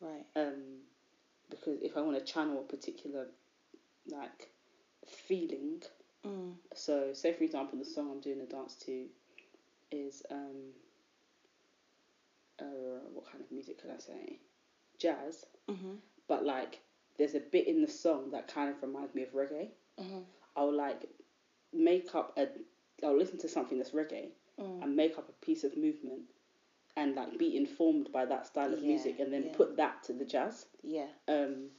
Right. 0.00 0.24
Um, 0.36 0.82
because 1.48 1.80
if 1.82 1.96
I 1.96 2.00
want 2.00 2.18
to 2.18 2.32
channel 2.32 2.60
a 2.60 2.62
particular 2.64 3.26
like 4.06 4.50
feeling, 5.06 5.82
Mm. 6.24 6.52
so 6.74 7.14
say 7.14 7.32
for 7.32 7.44
example 7.44 7.78
the 7.78 7.84
song 7.86 8.10
I'm 8.10 8.20
doing 8.20 8.42
a 8.42 8.46
dance 8.46 8.74
to 8.86 9.06
is 9.90 10.22
um. 10.30 10.74
Uh, 12.58 13.00
what 13.14 13.24
kind 13.30 13.42
of 13.42 13.50
music 13.50 13.80
can 13.80 13.90
I 13.90 13.98
say? 13.98 14.38
Jazz, 14.98 15.46
Mhm. 15.66 15.98
but 16.28 16.44
like 16.44 16.80
there's 17.16 17.34
a 17.34 17.40
bit 17.40 17.66
in 17.66 17.80
the 17.80 17.88
song 17.88 18.30
that 18.32 18.48
kind 18.48 18.68
of 18.68 18.82
reminds 18.82 19.14
me 19.14 19.22
of 19.22 19.30
reggae. 19.32 19.70
Mhm. 19.98 20.26
I'll 20.56 20.72
like 20.72 21.08
make 21.72 22.14
up 22.14 22.32
a. 22.36 22.48
I'll 23.04 23.16
listen 23.16 23.38
to 23.38 23.48
something 23.48 23.78
that's 23.78 23.90
reggae 23.92 24.30
Mm. 24.58 24.82
and 24.82 24.94
make 24.96 25.16
up 25.16 25.26
a 25.28 25.44
piece 25.44 25.64
of 25.64 25.74
movement, 25.76 26.22
and 26.96 27.14
like 27.14 27.38
be 27.38 27.56
informed 27.56 28.12
by 28.12 28.26
that 28.26 28.46
style 28.46 28.74
of 28.74 28.80
Yeah, 28.80 28.88
music, 28.88 29.18
and 29.18 29.32
then 29.32 29.44
yeah. 29.44 29.56
put 29.56 29.76
that 29.78 30.02
to 30.04 30.12
the 30.12 30.24
jazz. 30.26 30.66
Yeah. 30.82 31.06
Um, 31.28 31.70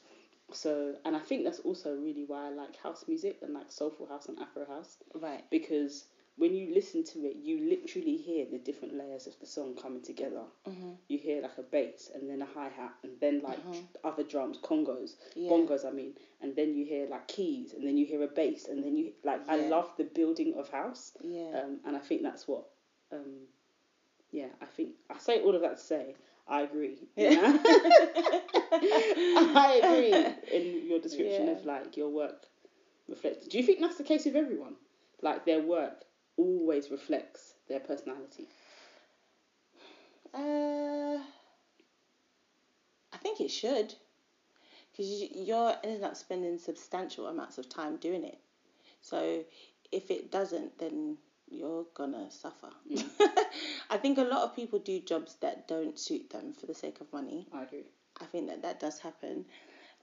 so, 0.52 0.96
and 1.06 1.16
I 1.16 1.20
think 1.20 1.44
that's 1.44 1.60
also 1.60 1.96
really 1.96 2.24
why 2.26 2.48
I 2.48 2.50
like 2.50 2.76
house 2.78 3.06
music 3.08 3.38
and 3.44 3.54
like 3.54 3.72
soulful 3.72 4.08
house 4.08 4.28
and 4.30 4.40
Afro 4.40 4.66
house 4.66 4.98
Right. 5.14 5.44
because 5.52 6.06
when 6.38 6.56
you 6.56 6.74
listen 6.74 7.04
to 7.04 7.20
it, 7.26 7.36
you 7.44 7.70
literally 7.70 8.18
hear 8.18 8.46
the 8.50 8.58
different 8.58 8.96
layers 8.98 9.28
of 9.28 9.38
the 9.40 9.46
song 9.46 9.76
coming 9.76 10.02
together. 10.02 10.44
Mhm. 10.66 10.98
You 11.08 11.18
hear 11.18 11.42
like 11.42 11.58
a 11.58 11.64
bass 11.64 12.10
and 12.14 12.30
then 12.30 12.42
a 12.42 12.46
hi 12.46 12.70
hat 12.70 12.94
and 13.04 13.20
then 13.20 13.42
like 13.42 13.60
Mhm. 13.66 13.86
other 14.04 14.24
drums, 14.24 14.58
congas, 14.60 15.18
Yeah. 15.36 15.52
bongos. 15.52 15.86
I 15.86 15.92
mean, 15.92 16.18
and 16.42 16.56
then 16.56 16.74
you 16.74 16.86
hear 16.86 17.06
like 17.08 17.28
keys 17.28 17.74
and 17.74 17.86
then 17.86 17.98
you 17.98 18.06
hear 18.06 18.24
a 18.24 18.28
bass 18.28 18.68
and 18.68 18.84
then 18.84 18.96
you 18.98 19.14
like 19.24 19.48
I 19.48 19.68
love 19.68 19.96
the 19.98 20.06
building 20.06 20.54
of 20.56 20.70
house. 20.70 21.16
Yeah. 21.24 21.62
Um, 21.62 21.80
and 21.86 21.96
I 21.96 22.00
think 22.00 22.22
that's 22.24 22.48
what. 22.48 22.66
Um, 23.12 23.48
yeah, 24.32 24.48
I 24.62 24.66
think 24.66 24.96
I 25.10 25.18
say 25.18 25.42
all 25.42 25.54
of 25.56 25.62
that 25.62 25.78
to 25.78 25.84
say 25.84 26.16
I 26.48 26.62
agree. 26.62 26.98
Yeah. 27.16 27.60
I 28.74 29.80
agree 29.84 30.14
in 30.58 30.88
your 30.88 31.00
description 31.00 31.48
Yeah. 31.48 31.52
of 31.54 31.66
like 31.66 31.98
your 31.98 32.10
work 32.10 32.46
reflected. 33.08 33.50
Do 33.50 33.58
you 33.58 33.64
think 33.66 33.80
that's 33.80 33.98
the 33.98 34.04
case 34.04 34.26
with 34.26 34.36
everyone? 34.36 34.76
Like 35.22 35.46
their 35.46 35.62
work 35.62 36.04
always 36.42 36.92
reflects 36.92 37.54
their 37.68 37.80
personality. 37.80 38.48
Uh, 40.34 41.18
I 43.14 43.18
think 43.18 43.42
it 43.42 43.52
should, 43.52 43.94
because 44.92 45.08
you, 45.10 45.28
you're 45.34 45.76
ending 45.84 46.04
up 46.04 46.16
spending 46.16 46.58
substantial 46.58 47.28
amounts 47.28 47.58
of 47.58 47.70
time 47.70 47.98
doing 47.98 48.24
it. 48.24 48.40
So 49.02 49.44
if 49.92 50.12
it 50.12 50.32
doesn't, 50.32 50.78
then 50.80 51.18
you're 51.50 51.86
gonna 51.94 52.32
suffer. 52.32 52.70
I 53.90 53.98
think 53.98 54.18
a 54.18 54.24
lot 54.24 54.44
of 54.44 54.56
people 54.56 54.80
do 54.80 55.00
jobs 55.02 55.36
that 55.42 55.68
don't 55.68 56.00
suit 56.00 56.30
them 56.30 56.54
for 56.54 56.66
the 56.66 56.74
sake 56.74 57.02
of 57.02 57.12
money. 57.12 57.48
I 57.54 57.64
agree. 57.64 57.86
I 58.22 58.26
think 58.26 58.48
that 58.48 58.62
that 58.62 58.80
does 58.80 59.00
happen. 59.00 59.46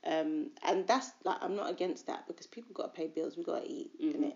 Um, 0.04 0.50
and 0.66 0.86
that's 0.86 1.10
like 1.24 1.38
I'm 1.40 1.56
not 1.56 1.70
against 1.70 2.06
that 2.06 2.26
because 2.26 2.46
people 2.46 2.72
got 2.74 2.94
to 2.94 3.00
pay 3.00 3.08
bills. 3.08 3.36
We 3.36 3.44
got 3.44 3.62
to 3.64 3.68
eat, 3.70 3.90
Mhm. 4.00 4.16
innit? 4.16 4.34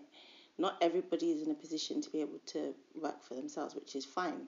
Not 0.57 0.77
everybody 0.81 1.31
is 1.31 1.41
in 1.41 1.51
a 1.51 1.55
position 1.55 2.01
to 2.01 2.09
be 2.09 2.21
able 2.21 2.39
to 2.47 2.75
work 2.95 3.23
for 3.23 3.33
themselves, 3.35 3.75
which 3.75 3.95
is 3.95 4.05
fine. 4.05 4.47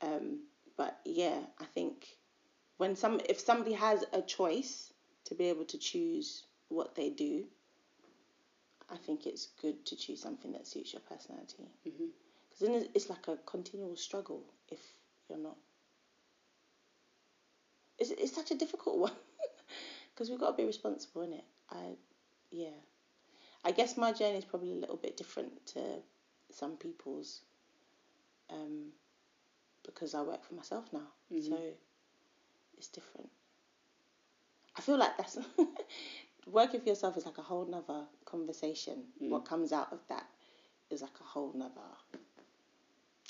Um, 0.00 0.40
but 0.76 0.98
yeah, 1.04 1.38
I 1.60 1.64
think 1.64 2.06
when 2.78 2.96
some 2.96 3.20
if 3.28 3.40
somebody 3.40 3.72
has 3.74 4.04
a 4.12 4.22
choice 4.22 4.92
to 5.24 5.34
be 5.34 5.48
able 5.48 5.64
to 5.66 5.78
choose 5.78 6.44
what 6.68 6.94
they 6.94 7.10
do, 7.10 7.44
I 8.90 8.96
think 8.96 9.26
it's 9.26 9.48
good 9.60 9.84
to 9.86 9.96
choose 9.96 10.20
something 10.20 10.52
that 10.52 10.66
suits 10.66 10.92
your 10.92 11.02
personality. 11.02 11.68
Because 11.84 12.60
then 12.60 12.74
it's- 12.74 12.90
it's 12.94 13.10
like 13.10 13.28
a 13.28 13.36
continual 13.38 13.96
struggle 13.96 14.44
if 14.68 14.80
you're 15.28 15.38
not. 15.38 15.58
It's, 17.98 18.10
it's 18.10 18.34
such 18.34 18.50
a 18.50 18.54
difficult 18.54 18.98
one 19.06 19.12
because 20.10 20.30
we've 20.30 20.40
got 20.40 20.52
to 20.52 20.56
be 20.56 20.64
responsible 20.64 21.22
in 21.22 21.32
it. 21.34 21.44
I, 21.70 21.96
yeah, 22.50 22.70
I 23.64 23.72
guess 23.72 23.96
my 23.96 24.12
journey 24.12 24.38
is 24.38 24.44
probably 24.44 24.72
a 24.72 24.76
little 24.76 24.96
bit 24.96 25.16
different 25.16 25.66
to 25.66 25.80
some 26.50 26.76
people's, 26.76 27.40
um, 28.50 28.92
because 29.84 30.14
I 30.14 30.22
work 30.22 30.44
for 30.44 30.54
myself 30.54 30.92
now, 30.92 31.12
Mhm. 31.30 31.48
so 31.48 31.76
it's 32.76 32.88
different. 32.88 33.30
I 34.76 34.80
feel 34.80 34.96
like 34.96 35.16
that's 35.16 35.36
working 36.46 36.80
for 36.80 36.88
yourself 36.88 37.16
is 37.16 37.26
like 37.26 37.38
a 37.38 37.42
whole 37.42 37.66
nother 37.66 38.06
conversation. 38.24 39.12
Mm. 39.20 39.30
What 39.30 39.44
comes 39.44 39.72
out 39.72 39.92
of 39.92 40.06
that 40.08 40.26
is 40.90 41.02
like 41.02 41.18
a 41.20 41.24
whole 41.24 41.52
nother. 41.52 41.96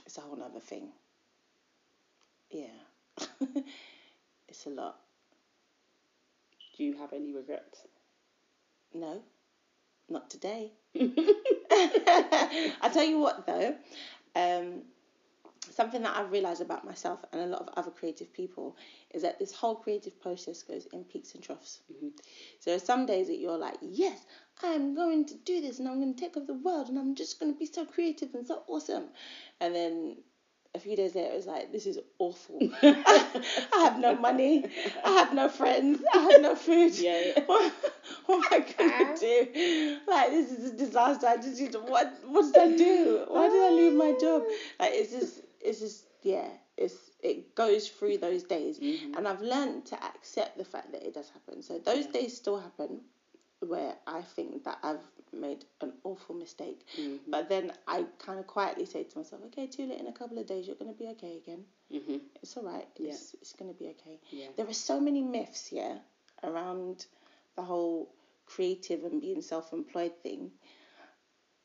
It's 0.04 0.18
a 0.18 0.20
whole 0.20 0.36
nother 0.36 0.60
thing. 0.60 0.92
Yeah, 2.50 2.66
it's 4.48 4.66
a 4.66 4.70
lot. 4.70 5.00
Do 6.76 6.84
you 6.84 6.96
have 6.96 7.12
any 7.12 7.32
regrets? 7.32 7.82
No, 8.94 9.22
not 10.10 10.30
today. 10.30 10.72
I'll 12.80 12.90
tell 12.92 13.04
you 13.04 13.18
what 13.18 13.46
though, 13.46 13.74
um, 14.34 14.82
something 15.70 16.02
that 16.02 16.16
I've 16.16 16.32
realised 16.32 16.62
about 16.62 16.84
myself 16.84 17.20
and 17.32 17.42
a 17.42 17.46
lot 17.46 17.62
of 17.62 17.68
other 17.76 17.90
creative 17.90 18.32
people 18.32 18.76
is 19.12 19.22
that 19.22 19.38
this 19.38 19.52
whole 19.52 19.76
creative 19.76 20.20
process 20.20 20.62
goes 20.62 20.86
in 20.92 21.04
peaks 21.04 21.34
and 21.34 21.42
troughs. 21.42 21.80
Mhm. 21.92 22.12
So 22.60 22.78
some 22.78 23.06
days 23.06 23.28
that 23.28 23.38
you're 23.38 23.58
like, 23.58 23.78
yes, 23.82 24.24
I'm 24.62 24.94
going 24.94 25.26
to 25.26 25.34
do 25.34 25.60
this 25.60 25.78
and 25.78 25.88
I'm 25.88 26.00
going 26.00 26.14
to 26.14 26.20
take 26.20 26.36
over 26.36 26.46
the 26.46 26.54
world 26.54 26.88
and 26.88 26.98
I'm 26.98 27.14
just 27.14 27.38
going 27.38 27.52
to 27.52 27.58
be 27.58 27.66
so 27.66 27.84
creative 27.84 28.34
and 28.34 28.46
so 28.46 28.62
awesome. 28.66 29.08
And 29.60 29.74
then 29.74 30.16
a 30.74 30.78
few 30.78 30.96
days 30.96 31.14
later, 31.14 31.34
was 31.34 31.46
like, 31.46 31.72
this 31.72 31.86
is 31.86 31.98
awful. 32.18 32.58
I 32.82 33.80
have 33.84 33.98
no 33.98 34.14
money. 34.16 34.64
I 35.04 35.10
have 35.10 35.32
no 35.34 35.48
friends. 35.48 36.00
I 36.14 36.18
have 36.18 36.42
no 36.42 36.54
food. 36.54 36.94
Yeah, 36.98 37.20
yeah. 37.36 37.44
What, 37.46 37.72
what 38.26 38.52
am 38.52 38.62
I 38.62 38.72
going 38.72 39.16
to 39.16 39.20
do? 39.20 39.98
Like, 40.06 40.30
this 40.30 40.50
is 40.52 40.72
a 40.72 40.76
disaster. 40.76 41.26
I 41.26 41.36
just 41.36 41.60
need 41.60 41.72
to, 41.72 41.80
what, 41.80 42.12
what 42.26 42.52
did 42.52 42.62
I 42.62 42.76
do? 42.76 43.24
Why 43.28 43.48
did 43.48 43.62
I 43.62 43.70
leave 43.70 43.92
my 43.94 44.14
job? 44.20 44.42
Like, 44.78 44.92
it's 44.94 45.12
just, 45.12 45.40
it's 45.60 45.80
just, 45.80 46.04
yeah, 46.22 46.48
it's, 46.76 46.94
it 47.22 47.54
goes 47.54 47.88
through 47.88 48.18
those 48.18 48.42
days. 48.44 48.78
Mhm. 48.78 49.16
And 49.16 49.26
I've 49.26 49.40
learned 49.42 49.86
to 49.86 50.04
accept 50.04 50.56
the 50.58 50.64
fact 50.64 50.92
that 50.92 51.02
it 51.02 51.14
does 51.14 51.30
happen. 51.30 51.62
So 51.62 51.78
those 51.78 52.04
Yeah. 52.06 52.12
days 52.20 52.36
still 52.36 52.58
happen 52.58 53.00
where 53.60 53.94
I 54.06 54.22
think 54.22 54.64
that 54.64 54.78
I've 54.82 55.00
made 55.32 55.64
an 55.80 55.92
awful 56.04 56.34
mistake. 56.34 56.86
Mhm. 56.96 57.18
But 57.26 57.48
then 57.48 57.72
I 57.86 58.04
kind 58.18 58.38
of 58.38 58.46
quietly 58.46 58.86
say 58.86 59.02
to 59.04 59.18
myself, 59.18 59.42
okay, 59.46 59.66
Tula, 59.66 59.94
in 59.94 60.06
a 60.06 60.12
couple 60.12 60.38
of 60.38 60.46
days, 60.46 60.66
you're 60.66 60.76
going 60.76 60.92
to 60.92 60.98
be 60.98 61.08
okay 61.08 61.36
again. 61.36 61.64
Mhm. 61.92 62.20
It's 62.42 62.56
all 62.56 62.62
right. 62.64 62.86
Yeah. 62.96 63.10
It's, 63.10 63.34
it's 63.34 63.52
going 63.54 63.72
to 63.72 63.78
be 63.78 63.88
okay. 63.88 64.20
Yeah. 64.30 64.46
There 64.56 64.68
are 64.68 64.72
so 64.72 65.00
many 65.00 65.22
myths, 65.22 65.70
yeah, 65.72 65.98
around 66.42 67.06
the 67.56 67.62
whole 67.62 68.08
creative 68.46 69.04
and 69.04 69.20
being 69.20 69.42
self 69.42 69.72
employed 69.72 70.12
thing. 70.22 70.52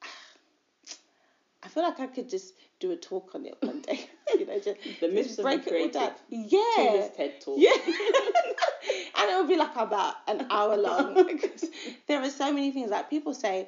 I 1.63 1.69
feel 1.69 1.83
like 1.83 1.99
I 2.01 2.07
could 2.07 2.27
just 2.29 2.53
do 2.79 2.91
a 2.91 2.97
talk 2.97 3.35
on 3.35 3.45
it 3.45 3.55
one 3.61 3.79
day. 3.81 4.05
you 4.37 4.45
know, 4.45 4.59
just, 4.59 4.77
The 4.99 5.07
just 5.07 5.13
myths 5.13 5.31
of 5.31 5.37
the 5.37 5.43
break 5.43 5.59
it 5.61 5.67
all 5.67 5.71
creative. 5.71 5.93
down. 5.93 6.11
Yeah. 6.29 6.59
Tula's 6.75 7.09
TED 7.15 7.39
talk. 7.41 7.57
Yeah. 7.59 7.71
and 9.24 9.32
it 9.32 9.38
would 9.39 9.47
be 9.47 9.55
like 9.57 9.76
about 9.76 10.15
an 10.28 10.45
hour 10.51 10.78
long 10.78 11.15
because 11.28 11.65
there 12.07 12.21
are 12.21 12.30
so 12.30 12.51
many 12.51 12.71
things 12.71 12.91
like 12.91 13.09
people 13.09 13.34
say, 13.34 13.67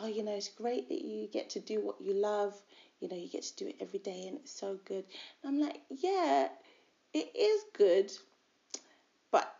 oh, 0.00 0.06
you 0.06 0.22
know, 0.22 0.32
it's 0.34 0.48
great 0.48 0.88
that 0.88 1.02
you 1.02 1.28
get 1.32 1.50
to 1.50 1.60
do 1.60 1.80
what 1.80 2.00
you 2.00 2.14
love. 2.14 2.54
You 3.00 3.08
know, 3.08 3.16
you 3.16 3.28
get 3.28 3.42
to 3.42 3.56
do 3.56 3.68
it 3.68 3.76
every 3.80 3.98
day 3.98 4.24
and 4.26 4.38
it's 4.38 4.52
so 4.52 4.78
good. 4.84 5.04
And 5.42 5.54
I'm 5.54 5.60
like, 5.60 5.80
yeah, 5.90 6.48
it 7.14 7.30
is 7.36 7.64
good, 7.76 8.10
but 9.30 9.54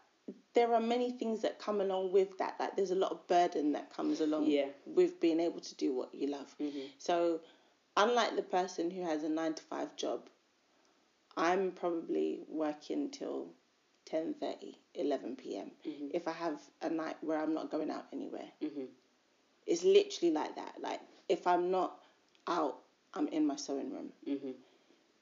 there 0.54 0.74
are 0.74 0.80
many 0.80 1.12
things 1.12 1.42
that 1.42 1.58
come 1.58 1.80
along 1.80 2.12
with 2.12 2.36
that. 2.38 2.56
Like 2.58 2.76
there's 2.76 2.90
a 2.90 2.96
lot 2.96 3.12
of 3.12 3.26
burden 3.28 3.72
that 3.72 3.94
comes 3.94 4.20
along 4.20 4.46
Yeah. 4.46 4.66
with 4.86 5.20
being 5.20 5.40
able 5.40 5.60
to 5.60 5.74
do 5.76 5.94
what 5.94 6.14
you 6.14 6.28
love. 6.28 6.54
Mhm. 6.60 6.90
So, 6.98 7.40
unlike 7.96 8.36
the 8.36 8.42
person 8.42 8.90
who 8.90 9.02
has 9.02 9.22
a 9.22 9.28
nine 9.28 9.54
to 9.54 9.62
five 9.64 9.94
job, 9.96 10.28
I'm 11.36 11.72
probably 11.72 12.40
working 12.48 13.10
till 13.10 13.52
10.30, 14.10 14.74
11 14.94 15.36
p.m. 15.36 15.70
Mhm. 15.84 16.10
if 16.14 16.26
I 16.28 16.32
have 16.32 16.60
a 16.82 16.88
night 16.90 17.16
where 17.22 17.38
I'm 17.38 17.54
not 17.54 17.70
going 17.70 17.90
out 17.90 18.06
anywhere. 18.12 18.50
Mhm. 18.62 18.86
It's 19.66 19.82
literally 19.82 20.32
like 20.32 20.54
that. 20.56 20.80
Like, 20.80 21.00
if 21.28 21.46
I'm 21.46 21.70
not 21.70 22.00
out, 22.46 22.78
I'm 23.14 23.28
in 23.28 23.46
my 23.46 23.56
sewing 23.56 23.92
room. 23.92 24.12
Mhm. 24.26 24.54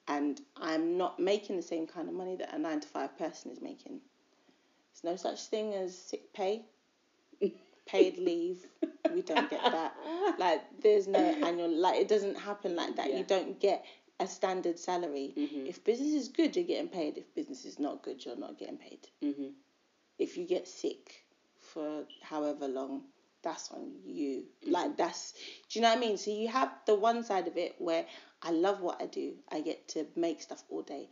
And 0.07 0.39
I'm 0.55 0.97
not 0.97 1.19
making 1.19 1.55
the 1.55 1.63
same 1.63 1.87
kind 1.87 2.07
of 2.07 2.13
money 2.13 2.35
that 2.35 2.53
a 2.53 2.59
nine 2.59 2.79
to 2.79 2.87
five 2.87 3.17
person 3.17 3.51
is 3.51 3.59
making. 3.59 4.01
There's 4.93 5.03
no 5.03 5.15
such 5.15 5.47
thing 5.47 5.73
as 5.73 5.97
sick 5.97 6.31
pay, 6.33 6.63
paid 7.87 8.17
leave. 8.19 8.67
We 9.11 9.21
don't 9.23 9.49
get 9.49 9.61
that. 9.63 9.95
Like, 10.37 10.81
there's 10.81 11.07
no 11.07 11.19
annual, 11.19 11.69
like, 11.69 11.99
it 12.01 12.07
doesn't 12.09 12.35
happen 12.35 12.75
like 12.75 12.97
that. 12.97 13.09
Yeah. 13.09 13.19
You 13.19 13.23
don't 13.23 13.57
get 13.59 13.85
a 14.19 14.27
standard 14.27 14.79
salary. 14.79 15.33
Mhm. 15.35 15.67
If 15.67 15.83
business 15.83 16.13
is 16.13 16.29
good, 16.29 16.55
you're 16.55 16.65
getting 16.65 16.89
paid. 16.89 17.17
If 17.17 17.33
business 17.35 17.65
is 17.65 17.79
not 17.79 18.01
good, 18.03 18.23
you're 18.25 18.35
not 18.35 18.57
getting 18.57 18.77
paid. 18.77 19.07
Mhm. 19.21 19.53
If 20.17 20.37
you 20.37 20.45
get 20.45 20.67
sick 20.67 21.25
for 21.59 22.07
however 22.21 22.67
long, 22.67 23.11
that's 23.41 23.71
on 23.71 24.01
you. 24.05 24.47
Like 24.63 24.95
that's, 24.97 25.33
do 25.69 25.79
you 25.79 25.81
know 25.81 25.89
what 25.89 25.97
I 25.97 26.01
mean? 26.01 26.17
So 26.17 26.31
you 26.31 26.47
have 26.47 26.73
the 26.85 26.95
one 26.95 27.23
side 27.23 27.47
of 27.47 27.57
it 27.57 27.75
where 27.79 28.07
I 28.41 28.51
love 28.51 28.81
what 28.81 29.01
I 29.01 29.07
do. 29.07 29.37
I 29.49 29.61
get 29.61 29.87
to 29.89 30.07
make 30.15 30.41
stuff 30.41 30.63
all 30.69 30.81
day. 30.81 31.09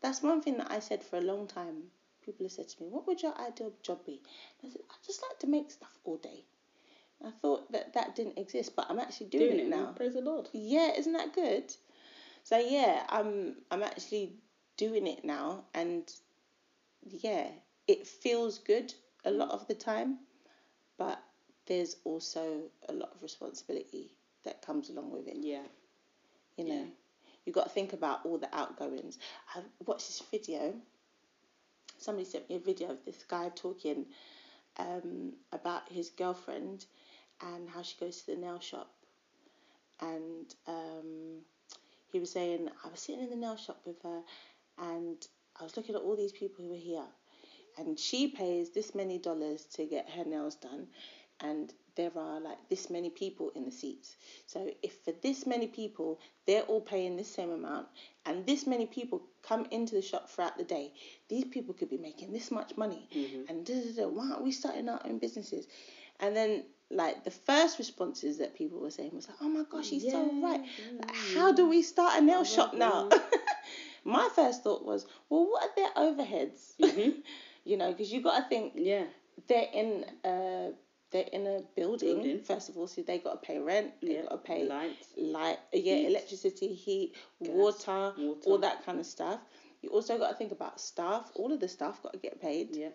That's 0.00 0.22
one 0.22 0.42
thing 0.42 0.58
that 0.58 0.70
I 0.70 0.80
said 0.80 1.02
for 1.02 1.16
a 1.16 1.22
long 1.22 1.46
time. 1.46 1.90
People 2.20 2.44
have 2.44 2.52
said 2.52 2.68
to 2.68 2.82
me, 2.82 2.90
"What 2.90 3.06
would 3.06 3.22
your 3.22 3.34
ideal 3.40 3.72
job 3.82 4.04
be?" 4.04 4.20
I 4.62 4.68
said, 4.68 4.82
"I 4.90 4.94
just 5.02 5.22
like 5.22 5.38
to 5.38 5.46
make 5.46 5.70
stuff 5.70 5.98
all 6.04 6.18
day." 6.18 6.44
I 7.22 7.30
thought 7.30 7.72
that 7.72 7.94
that 7.94 8.14
didn't 8.14 8.36
exist, 8.36 8.76
but 8.76 8.90
I'm 8.90 8.98
actually 8.98 9.28
doing, 9.28 9.48
Doing 9.48 9.60
it 9.60 9.68
now. 9.68 9.92
Praise 9.96 10.12
the 10.12 10.20
Lord. 10.20 10.50
Yeah, 10.52 10.92
isn't 10.94 11.14
that 11.14 11.32
good? 11.32 11.74
So 12.44 12.58
yeah, 12.58 13.04
I'm 13.08 13.56
I'm 13.72 13.82
actually 13.82 14.34
doing 14.76 15.06
it 15.08 15.24
now, 15.24 15.64
and 15.74 16.12
yeah, 17.06 17.48
it 17.88 18.06
feels 18.06 18.58
good 18.58 18.94
a 19.24 19.30
lot 19.30 19.50
of 19.50 19.66
the 19.68 19.74
time, 19.74 20.18
but 20.98 21.22
there's 21.66 21.96
also 22.04 22.62
a 22.88 22.92
lot 22.92 23.12
of 23.14 23.22
responsibility 23.22 24.16
that 24.44 24.62
comes 24.62 24.90
along 24.90 25.10
with 25.12 25.28
it. 25.28 25.36
Yeah. 25.40 25.64
You 26.56 26.64
know, 26.64 26.74
Yeah. 26.74 26.90
you 27.46 27.52
got 27.52 27.64
to 27.64 27.70
think 27.70 27.92
about 27.94 28.26
all 28.26 28.38
the 28.38 28.54
outgoings. 28.54 29.18
I 29.54 29.62
watched 29.86 30.08
this 30.08 30.20
video. 30.30 30.74
Somebody 31.98 32.24
sent 32.24 32.48
me 32.48 32.56
a 32.56 32.60
video 32.60 32.90
of 32.90 33.04
this 33.04 33.24
guy 33.24 33.48
talking 33.50 34.06
um, 34.78 35.34
about 35.52 35.88
his 35.90 36.10
girlfriend 36.10 36.86
and 37.40 37.68
how 37.68 37.82
she 37.82 37.96
goes 37.98 38.22
to 38.22 38.26
the 38.34 38.36
nail 38.36 38.60
shop. 38.60 38.90
And 40.00 40.54
um, 40.66 41.44
he 42.14 42.20
was 42.20 42.30
saying, 42.30 42.68
I 42.84 42.88
was 42.88 43.00
sitting 43.00 43.24
in 43.24 43.30
the 43.30 43.36
nail 43.36 43.56
shop 43.56 43.80
with 43.84 44.00
her 44.02 44.20
and 44.78 45.16
I 45.60 45.64
was 45.64 45.76
looking 45.76 45.96
at 45.96 46.00
all 46.00 46.16
these 46.16 46.30
people 46.30 46.64
who 46.64 46.70
were 46.70 46.76
here. 46.76 47.06
And 47.76 47.98
she 47.98 48.28
pays 48.28 48.70
this 48.70 48.94
many 48.94 49.18
dollars 49.18 49.64
to 49.74 49.84
get 49.84 50.08
her 50.10 50.24
nails 50.24 50.54
done. 50.54 50.86
And 51.40 51.72
there 51.96 52.12
are 52.16 52.38
like 52.38 52.58
this 52.70 52.88
many 52.88 53.10
people 53.10 53.50
in 53.56 53.64
the 53.64 53.72
seats. 53.72 54.14
So 54.46 54.70
if 54.84 54.92
for 55.04 55.12
this 55.22 55.44
many 55.44 55.66
people 55.66 56.20
they're 56.46 56.62
all 56.62 56.80
paying 56.80 57.16
this 57.16 57.34
same 57.34 57.50
amount 57.50 57.88
and 58.26 58.46
this 58.46 58.64
many 58.64 58.86
people 58.86 59.22
come 59.42 59.66
into 59.72 59.96
the 59.96 60.02
shop 60.02 60.30
throughout 60.30 60.56
the 60.56 60.62
day, 60.62 60.92
these 61.28 61.46
people 61.46 61.74
could 61.74 61.90
be 61.90 61.98
making 61.98 62.32
this 62.32 62.52
much 62.52 62.76
money. 62.76 63.08
Mm-hmm. 63.12 63.48
And 63.48 63.66
da, 63.66 63.74
da, 63.74 64.02
da, 64.02 64.08
why 64.08 64.30
aren't 64.30 64.44
we 64.44 64.52
starting 64.52 64.88
our 64.88 65.00
own 65.04 65.18
businesses? 65.18 65.66
And 66.20 66.36
then 66.36 66.62
like 66.94 67.24
the 67.24 67.30
first 67.30 67.78
responses 67.78 68.38
that 68.38 68.54
people 68.54 68.80
were 68.80 68.90
saying 68.90 69.10
was 69.14 69.28
like, 69.28 69.38
Oh 69.42 69.48
my 69.48 69.64
gosh, 69.70 69.88
he's 69.90 70.10
so 70.10 70.30
right. 70.42 70.60
Like, 71.00 71.14
how 71.34 71.52
do 71.52 71.68
we 71.68 71.82
start 71.82 72.18
a 72.18 72.24
nail 72.24 72.44
shop 72.44 72.74
now? 72.74 73.08
My 74.04 74.28
first 74.34 74.62
thought 74.62 74.84
was, 74.84 75.06
well, 75.30 75.46
what 75.46 75.62
are 75.64 75.74
their 75.76 75.90
overheads? 75.96 76.76
Mm-hmm. 76.80 77.20
you 77.64 77.76
know, 77.76 77.90
because 77.90 78.12
you 78.12 78.22
got 78.22 78.42
to 78.42 78.48
think 78.48 78.74
Yeah. 78.76 79.04
they're 79.48 79.68
in 79.72 80.04
a 80.24 80.72
they're 81.10 81.28
in 81.32 81.46
a 81.46 81.60
building, 81.76 82.16
Building. 82.16 82.42
first 82.42 82.68
of 82.68 82.76
all, 82.76 82.88
so 82.88 83.02
they 83.02 83.18
got 83.18 83.40
to 83.40 83.46
pay 83.46 83.58
rent, 83.58 83.92
they 84.02 84.14
Yeah. 84.16 84.22
got 84.22 84.30
to 84.30 84.38
pay 84.38 84.64
Lights. 84.66 85.08
light, 85.16 85.58
uh, 85.72 85.78
yeah, 85.78 85.94
heat, 85.96 86.06
electricity, 86.08 86.74
heat, 86.74 87.14
gas, 87.42 87.52
water, 87.54 88.12
water. 88.18 88.40
all 88.46 88.58
that 88.58 88.84
kind 88.84 88.98
of 88.98 89.06
stuff. 89.06 89.38
You 89.80 89.90
also 89.90 90.18
got 90.18 90.30
to 90.30 90.34
think 90.36 90.50
about 90.52 90.80
staff. 90.80 91.30
All 91.36 91.52
of 91.52 91.60
the 91.60 91.68
staff 91.68 92.02
got 92.02 92.14
to 92.14 92.18
get 92.18 92.40
paid, 92.40 92.74
Yeah. 92.74 92.88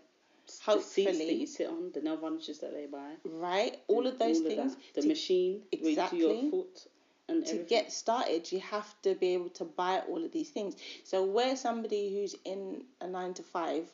The 0.68 0.82
seats 0.82 1.18
that 1.18 1.34
you 1.36 1.48
sit 1.48 1.68
on, 1.68 1.92
the 1.94 2.02
nail 2.02 2.18
varnishes 2.18 2.60
that 2.60 2.74
they 2.74 2.86
buy. 2.86 3.14
right? 3.26 3.78
All 3.88 4.06
of 4.08 4.18
those 4.20 4.38
all 4.42 4.48
things. 4.48 4.76
that. 4.76 4.94
The 4.96 5.02
to, 5.04 5.08
machine 5.08 5.62
Exactly. 5.72 6.20
your 6.20 6.52
foot 6.52 6.88
and 7.28 7.46
to 7.46 7.52
everything. 7.54 7.68
get 7.68 7.92
started, 7.92 8.52
you 8.52 8.60
have 8.60 9.02
to 9.04 9.16
be 9.16 9.34
able 9.34 9.50
to 9.50 9.66
buy 9.66 10.00
all 10.10 10.24
of 10.24 10.32
these 10.32 10.50
things. 10.50 10.76
So 11.04 11.24
where 11.26 11.56
somebody 11.56 12.14
who's 12.14 12.36
in 12.46 12.84
a 13.02 13.08
nine 13.08 13.34
to 13.36 13.44
five, 13.44 13.86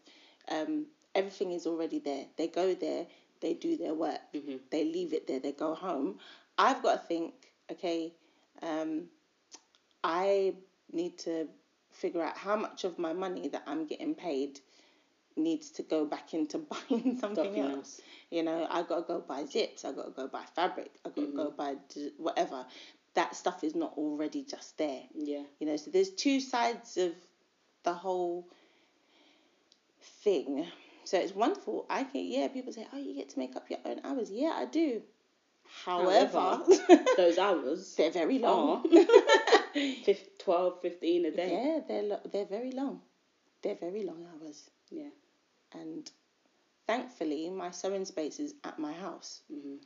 um, 0.49 0.86
everything 1.14 1.51
is 1.51 1.68
already 1.68 1.99
there. 1.99 2.26
They 2.38 2.47
go 2.47 2.74
there, 2.74 3.06
they 3.41 3.53
do 3.53 3.78
their 3.78 3.93
work, 3.93 4.22
Mhm. 4.34 4.60
they 4.70 4.86
leave 4.86 5.14
it 5.14 5.28
there, 5.28 5.39
they 5.39 5.51
go 5.51 5.74
home. 5.76 6.20
I've 6.58 6.82
got 6.82 7.01
to 7.01 7.08
think, 7.08 7.34
okay, 7.72 8.14
um, 8.62 9.10
I 10.03 10.56
need 10.91 11.18
to 11.20 11.47
figure 11.91 12.22
out 12.22 12.38
how 12.38 12.56
much 12.56 12.84
of 12.84 12.99
my 12.99 13.14
money 13.14 13.47
that 13.49 13.64
I'm 13.68 13.86
getting 13.86 14.16
paid 14.16 14.60
needs 15.38 15.70
to 15.72 15.84
go 15.84 16.06
back 16.06 16.34
into 16.34 16.58
buying 16.90 17.18
something 17.20 17.60
else. 17.60 17.76
else. 17.76 18.02
You 18.30 18.44
know, 18.44 18.68
I 18.70 18.84
gotta 18.84 19.04
go 19.04 19.20
buy 19.20 19.46
zips. 19.46 19.86
I 19.86 19.92
gotta 19.92 20.12
go 20.12 20.28
buy 20.28 20.44
fabric. 20.56 20.92
I 21.06 21.10
gotta 21.10 21.28
go 21.28 21.48
mm-hmm. 21.48 21.56
buy 21.56 21.76
d- 21.94 22.12
whatever. 22.18 22.66
That 23.14 23.36
stuff 23.36 23.64
is 23.64 23.76
not 23.76 23.94
already 23.98 24.44
just 24.44 24.78
there. 24.78 25.04
Yeah. 25.14 25.44
You 25.60 25.68
know, 25.68 25.78
so 25.78 25.92
there's 25.92 26.10
two 26.10 26.40
sides 26.40 26.98
of 26.98 27.14
the 27.84 27.94
whole 27.94 28.48
thing. 30.24 30.66
So 31.06 31.20
it's 31.20 31.36
wonderful. 31.36 31.86
I 31.90 32.04
can 32.04 32.26
yeah. 32.26 32.48
People 32.48 32.74
say, 32.74 32.88
oh, 32.92 32.98
you 32.98 33.14
get 33.16 33.30
to 33.30 33.40
make 33.40 33.56
up 33.56 33.70
your 33.70 33.80
own 33.86 34.02
hours. 34.04 34.32
Yeah, 34.32 34.54
I 34.56 34.66
do. 34.66 35.02
However, 35.86 36.62
those 37.18 37.38
hours 37.38 37.96
they're 37.96 38.12
very 38.12 38.40
long. 38.40 38.86
are 39.76 40.16
12, 40.40 40.82
15 40.82 41.26
a 41.26 41.32
day. 41.32 41.52
Yeah, 41.52 41.80
they're 41.88 42.04
lo- 42.04 42.22
they're 42.32 42.46
very 42.46 42.72
long. 42.72 43.02
They're 43.62 43.76
very 43.76 44.04
long 44.04 44.26
hours. 44.34 44.70
Yeah. 44.90 45.10
And 45.82 46.09
thankfully, 46.88 47.49
my 47.49 47.71
sewing 47.71 48.05
space 48.05 48.39
is 48.39 48.53
at 48.63 48.80
my 48.80 48.93
house. 48.93 49.41
Mhm. 49.51 49.80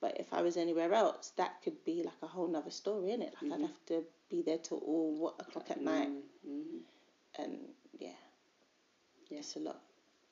But 0.00 0.18
if 0.18 0.32
I 0.32 0.40
was 0.42 0.56
anywhere 0.56 0.94
else, 0.94 1.30
that 1.36 1.60
could 1.62 1.84
be 1.84 2.02
like 2.02 2.22
a 2.22 2.26
whole 2.26 2.48
nother 2.48 2.70
story, 2.70 3.10
innit? 3.10 3.34
Like 3.42 3.52
I'd 3.52 3.60
have 3.60 3.86
to 3.86 4.04
be 4.30 4.42
there 4.42 4.58
till 4.58 4.78
all 4.78 5.14
what 5.14 5.40
o'clock 5.40 5.70
at 5.70 5.80
night, 5.82 6.08
Mhm. 6.46 6.80
and 7.34 7.74
yeah, 7.98 8.16
Yeah. 9.28 9.38
it's 9.40 9.56
a 9.56 9.60
lot. 9.60 9.82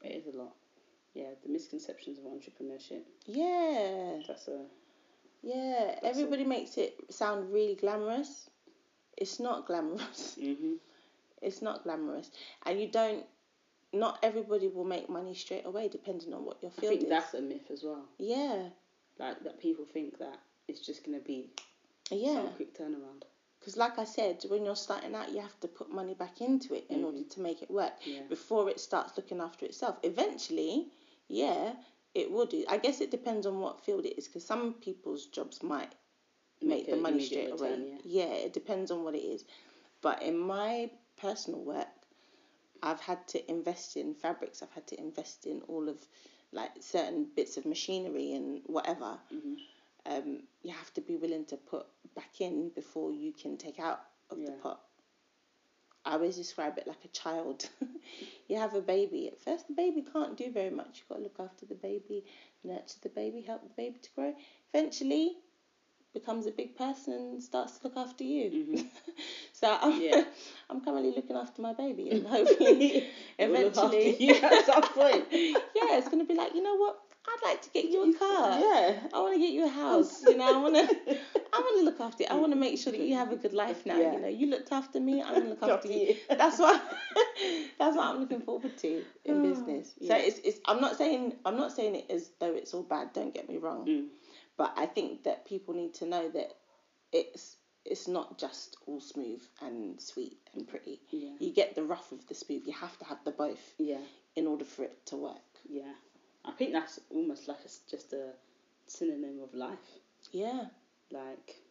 It 0.03 0.13
is 0.13 0.27
a 0.35 0.37
lot. 0.37 0.57
Yeah, 1.15 1.35
the 1.43 1.49
misconceptions 1.49 2.19
of 2.19 2.25
entrepreneurship. 2.25 3.05
Yeah, 3.27 4.23
That's 4.27 4.49
a 4.49 4.67
yeah. 5.43 5.99
Everybody 6.03 6.45
makes 6.45 6.79
it 6.79 7.13
sound 7.13 7.53
really 7.53 7.75
glamorous. 7.75 8.49
It's 9.17 9.39
not 9.41 9.67
glamorous. 9.67 10.35
hmm 10.37 10.77
It's 11.43 11.63
not 11.63 11.85
glamorous, 11.85 12.31
and 12.65 12.81
you 12.81 12.89
don't. 12.91 13.25
Not 13.93 14.19
everybody 14.23 14.69
will 14.69 14.85
make 14.85 15.09
money 15.09 15.35
straight 15.35 15.65
away, 15.65 15.89
depending 15.89 16.35
on 16.35 16.45
what 16.45 16.63
your 16.63 16.71
field 16.73 16.93
I 16.93 16.97
think 16.97 17.03
is. 17.05 17.09
that's 17.09 17.35
a 17.35 17.41
myth 17.41 17.71
as 17.73 17.83
well. 17.83 18.05
Yeah, 18.19 18.69
Like 19.19 19.43
that 19.45 19.61
people 19.61 19.87
think 19.87 20.19
that 20.19 20.39
it's 20.69 20.81
just 20.85 21.05
gonna 21.05 21.21
be 21.21 21.51
yeah. 22.11 22.35
some 22.35 22.49
quick 22.51 22.77
turnaround. 22.79 23.23
Because, 23.59 23.77
like 23.77 23.99
I 23.99 24.05
said, 24.05 24.45
when 24.49 24.65
you're 24.65 24.77
starting 24.77 25.15
out, 25.15 25.33
you 25.33 25.41
have 25.41 25.59
to 25.61 25.69
put 25.69 25.91
money 25.91 26.15
back 26.15 26.41
into 26.41 26.75
it 26.75 26.85
in 26.91 27.03
order 27.03 27.19
mm-hmm. 27.19 27.29
to 27.29 27.41
make 27.41 27.61
it 27.63 27.71
work 27.71 27.93
Yeah. 28.05 28.21
before 28.29 28.71
it 28.71 28.79
starts 28.79 29.17
looking 29.17 29.41
after 29.41 29.67
itself. 29.67 29.97
Eventually, 30.05 30.89
yeah, 31.27 31.73
it 32.15 32.31
will 32.31 32.47
do. 32.47 32.65
I 32.69 32.79
guess 32.79 33.01
it 33.01 33.11
depends 33.11 33.47
on 33.47 33.59
what 33.61 33.85
field 33.85 34.05
it 34.07 34.17
is, 34.17 34.29
because 34.29 34.45
some 34.45 34.75
people's 34.75 35.27
jobs 35.27 35.63
might 35.63 35.93
make, 36.63 36.89
the 36.89 36.97
money 36.97 37.21
straight 37.25 37.51
away. 37.51 37.99
yeah. 38.05 38.25
yeah, 38.27 38.35
it 38.35 38.53
depends 38.53 38.91
on 38.91 39.03
what 39.03 39.15
it 39.15 39.25
is. 39.25 39.45
But 40.03 40.23
in 40.23 40.39
my 40.39 40.91
personal 41.21 41.61
work, 41.65 41.89
I've 42.83 43.01
had 43.01 43.27
to 43.29 43.51
invest 43.51 43.97
in 43.97 44.15
fabrics. 44.15 44.63
I've 44.63 44.73
had 44.73 44.87
to 44.89 45.01
invest 45.01 45.47
in 45.47 45.63
all 45.69 45.89
of 45.89 45.99
like 46.53 46.71
certain 46.81 47.27
bits 47.37 47.57
of 47.57 47.67
machinery 47.67 48.33
and 48.33 48.61
whatever. 48.67 49.19
Mm-hmm. 49.33 49.55
Um, 50.07 50.43
you 50.63 50.73
have 50.73 50.93
to 50.95 51.01
be 51.01 51.17
willing 51.17 51.45
to 51.47 51.57
put 51.57 51.87
back 52.15 52.41
in 52.41 52.71
before 52.71 53.13
you 53.13 53.33
can 53.33 53.57
take 53.57 53.79
out 53.79 54.01
of 54.31 54.39
the 54.39 54.53
pot. 54.53 54.81
I 56.05 56.13
always 56.13 56.37
describe 56.37 56.79
it 56.79 56.87
like 56.87 57.05
a 57.05 57.09
child. 57.09 57.69
you 58.49 58.57
have 58.57 58.75
a 58.75 58.81
baby. 58.81 59.29
At 59.29 59.41
first, 59.41 59.69
the 59.69 59.75
baby 59.75 60.03
can't 60.11 60.39
do 60.39 60.51
very 60.51 60.71
much. 60.71 61.01
You've 61.01 61.09
got 61.09 61.17
to 61.17 61.23
look 61.23 61.37
after 61.39 61.67
the 61.67 61.75
baby, 61.75 62.25
nurture 62.65 62.99
the 63.03 63.11
baby, 63.11 63.43
help 63.43 63.63
the 63.63 63.75
baby 63.77 63.99
to 63.99 64.11
grow. 64.15 64.35
Eventually, 64.73 65.37
becomes 66.15 66.47
a 66.47 66.51
big 66.51 66.77
person 66.77 67.13
and 67.15 67.43
starts 67.43 67.79
to 67.79 67.89
look 67.89 67.97
after 67.97 68.25
you. 68.25 68.85
so 69.53 69.77
I'm, 69.81 69.93
Mm-hmm. 69.93 70.01
Yeah. 70.03 70.25
I'm 70.71 70.81
currently 70.83 71.13
looking 71.15 71.37
after 71.37 71.63
my 71.63 71.73
baby, 71.75 72.11
and 72.11 72.27
hopefully, 72.35 73.09
It 73.39 73.51
will 73.51 73.63
look 73.65 73.77
after 73.77 73.97
eventually, 73.97 74.25
you 74.27 74.35
at 74.35 74.67
some 74.67 74.83
point. 74.83 75.25
yeah, 75.33 75.97
it's 75.99 76.09
gonna 76.09 76.25
be 76.25 76.35
like, 76.35 76.55
you 76.55 76.63
know 76.63 76.77
what? 76.77 76.99
I'd 77.27 77.47
like 77.51 77.61
to 77.63 77.71
get 77.71 77.85
you 77.87 78.11
a 78.15 78.19
car. 78.19 78.59
Yeah. 78.59 79.01
I 79.13 79.21
want 79.21 79.35
to 79.35 79.39
get 79.39 79.53
you 79.53 79.67
a 79.67 79.69
house. 79.69 80.23
You 80.23 80.39
know, 80.39 80.47
I 80.59 80.63
want 80.63 80.75
to. 80.77 81.17
I 81.53 81.59
want 81.61 81.79
to 81.81 81.85
look 81.85 82.01
after 82.01 82.23
you. 82.23 82.29
I 82.31 82.35
want 82.37 82.53
to 82.53 82.59
make 82.59 82.79
sure 82.79 82.91
that 82.91 83.01
you 83.03 83.17
have 83.17 83.31
a 83.33 83.37
good 83.37 83.53
life 83.53 83.85
now. 83.85 83.99
Yeah. 83.99 84.13
You 84.15 84.21
know, 84.21 84.29
you 84.29 84.47
looked 84.49 84.73
after 84.73 84.99
me. 84.99 85.21
I'm 85.23 85.35
gonna 85.35 85.51
look 85.51 85.63
after 85.63 85.89
you. 85.89 86.17
That's 86.31 86.59
what. 86.59 86.81
that's 87.79 87.97
what 87.97 88.07
I'm 88.07 88.21
looking 88.21 88.41
forward 88.41 88.77
to 88.79 89.05
in 89.27 89.43
business. 89.51 89.93
yeah. 89.99 90.17
So 90.17 90.25
it's, 90.25 90.39
it's. 90.39 90.61
I'm 90.67 90.81
not 90.81 90.97
saying. 90.97 91.35
I'm 91.45 91.57
not 91.59 91.73
saying 91.73 91.97
it 91.97 92.07
as 92.11 92.31
though 92.41 92.55
it's 92.55 92.73
all 92.73 92.83
bad. 92.85 93.13
Don't 93.13 93.35
get 93.35 93.47
me 93.47 93.59
wrong. 93.59 93.87
Mm. 93.87 94.07
But 94.59 94.75
I 94.77 94.87
think 94.87 95.23
that 95.23 95.47
people 95.47 95.73
need 95.73 95.95
to 95.95 96.07
know 96.07 96.29
that 96.29 96.53
it's 97.13 97.57
it's 97.85 98.07
not 98.09 98.39
just 98.39 98.77
all 98.87 99.01
smooth 99.01 99.41
and 99.63 99.99
sweet 100.03 100.37
and 100.53 100.69
pretty. 100.69 101.01
Yeah. 101.11 101.31
You 101.39 101.53
get 101.55 101.75
the 101.75 101.85
rough 101.85 102.13
of 102.13 102.27
the 102.27 102.35
smooth. 102.35 102.65
You 102.67 102.75
have 102.75 102.99
to 102.99 103.05
have 103.07 103.25
the 103.25 103.31
both 103.31 103.75
Yeah. 103.79 104.03
in 104.37 104.47
order 104.47 104.65
for 104.67 104.83
it 104.83 105.07
to 105.07 105.17
work. 105.17 105.49
Yeah. 105.67 105.95
I 106.45 106.53
think 106.53 106.73
that's 106.73 107.01
almost 107.11 107.49
like 107.49 107.61
a 107.61 107.65
s 107.75 107.81
just 107.91 108.13
a 108.13 108.35
synonym 108.87 109.41
of 109.41 109.55
life. 109.55 109.89
Yeah. 110.33 110.67
Like 111.11 111.63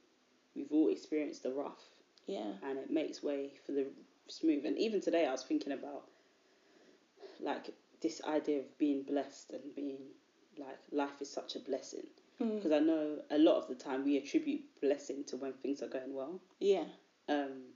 we've 0.55 0.71
all 0.71 0.89
experienced 0.89 1.43
the 1.43 1.51
rough, 1.53 1.83
Yeah. 2.25 2.53
and 2.63 2.79
it 2.79 2.89
makes 2.89 3.21
way 3.21 3.51
for 3.65 3.73
the 3.73 3.85
smooth. 4.27 4.65
And 4.65 4.77
even 4.79 5.01
today, 5.01 5.25
I 5.27 5.31
was 5.31 5.43
thinking 5.43 5.73
about 5.73 6.05
like 7.39 7.65
this 8.01 8.21
idea 8.23 8.59
of 8.59 8.77
being 8.77 9.03
blessed 9.03 9.51
and 9.51 9.75
being 9.75 9.99
like 10.57 10.79
life 10.91 11.21
is 11.21 11.29
such 11.29 11.55
a 11.55 11.59
blessing 11.59 12.07
Mm. 12.41 12.55
because 12.55 12.71
I 12.71 12.79
know 12.79 13.17
a 13.31 13.37
lot 13.37 13.57
of 13.57 13.67
the 13.67 13.75
time 13.75 14.03
we 14.03 14.17
attribute 14.17 14.61
blessing 14.81 15.23
to 15.27 15.37
when 15.37 15.53
things 15.53 15.81
are 15.81 15.87
going 15.87 16.13
well. 16.13 16.39
Yeah. 16.59 16.85
um, 17.29 17.73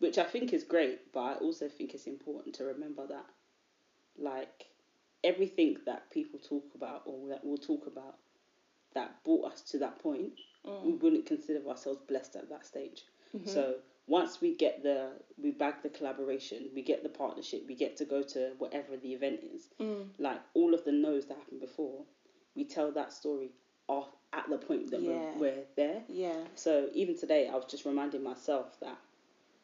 which 0.00 0.18
I 0.18 0.24
think 0.24 0.52
is 0.52 0.64
great, 0.64 1.12
but 1.12 1.20
I 1.20 1.34
also 1.34 1.68
think 1.68 1.94
it's 1.94 2.06
important 2.06 2.56
to 2.56 2.64
remember 2.64 3.06
that, 3.06 3.26
like, 4.18 4.66
everything 5.22 5.76
that 5.86 6.10
people 6.10 6.40
talk 6.40 6.64
about 6.74 7.02
or 7.06 7.28
that 7.28 7.44
we'll 7.44 7.56
talk 7.56 7.86
about 7.86 8.16
that 8.94 9.22
brought 9.24 9.52
us 9.52 9.62
to 9.62 9.78
that 9.78 9.98
point, 10.00 10.32
we 10.84 10.92
wouldn't 10.92 11.26
consider 11.26 11.66
ourselves 11.68 12.00
blessed 12.08 12.36
at 12.36 12.48
that 12.50 12.66
stage. 12.66 13.04
So 13.46 13.76
once 14.06 14.40
we 14.40 14.54
get 14.56 14.82
the 14.82 15.12
we 15.42 15.52
bag 15.52 15.76
the 15.82 15.88
collaboration, 15.88 16.68
we 16.74 16.82
get 16.82 17.02
the 17.02 17.08
partnership, 17.08 17.64
we 17.66 17.74
get 17.74 17.96
to 17.98 18.04
go 18.04 18.22
to 18.22 18.52
whatever 18.58 18.96
the 18.96 19.12
event 19.14 19.40
is. 19.54 19.68
Mm. 19.80 20.08
Like 20.18 20.40
all 20.54 20.74
of 20.74 20.84
the 20.84 20.92
no's 20.92 21.26
that 21.26 21.38
happened 21.38 21.60
before, 21.60 22.04
we 22.54 22.64
tell 22.64 22.90
that 22.92 23.12
story 23.12 23.50
off 23.88 24.08
at 24.32 24.48
the 24.48 24.58
point 24.58 24.90
that 24.90 25.02
Yeah. 25.02 25.32
we're, 25.36 25.40
we're 25.40 25.64
there. 25.76 26.02
Yeah. 26.08 26.44
So 26.54 26.88
even 26.94 27.16
today, 27.18 27.48
I 27.48 27.54
was 27.56 27.66
just 27.66 27.84
reminding 27.84 28.22
myself 28.22 28.78
that 28.80 28.98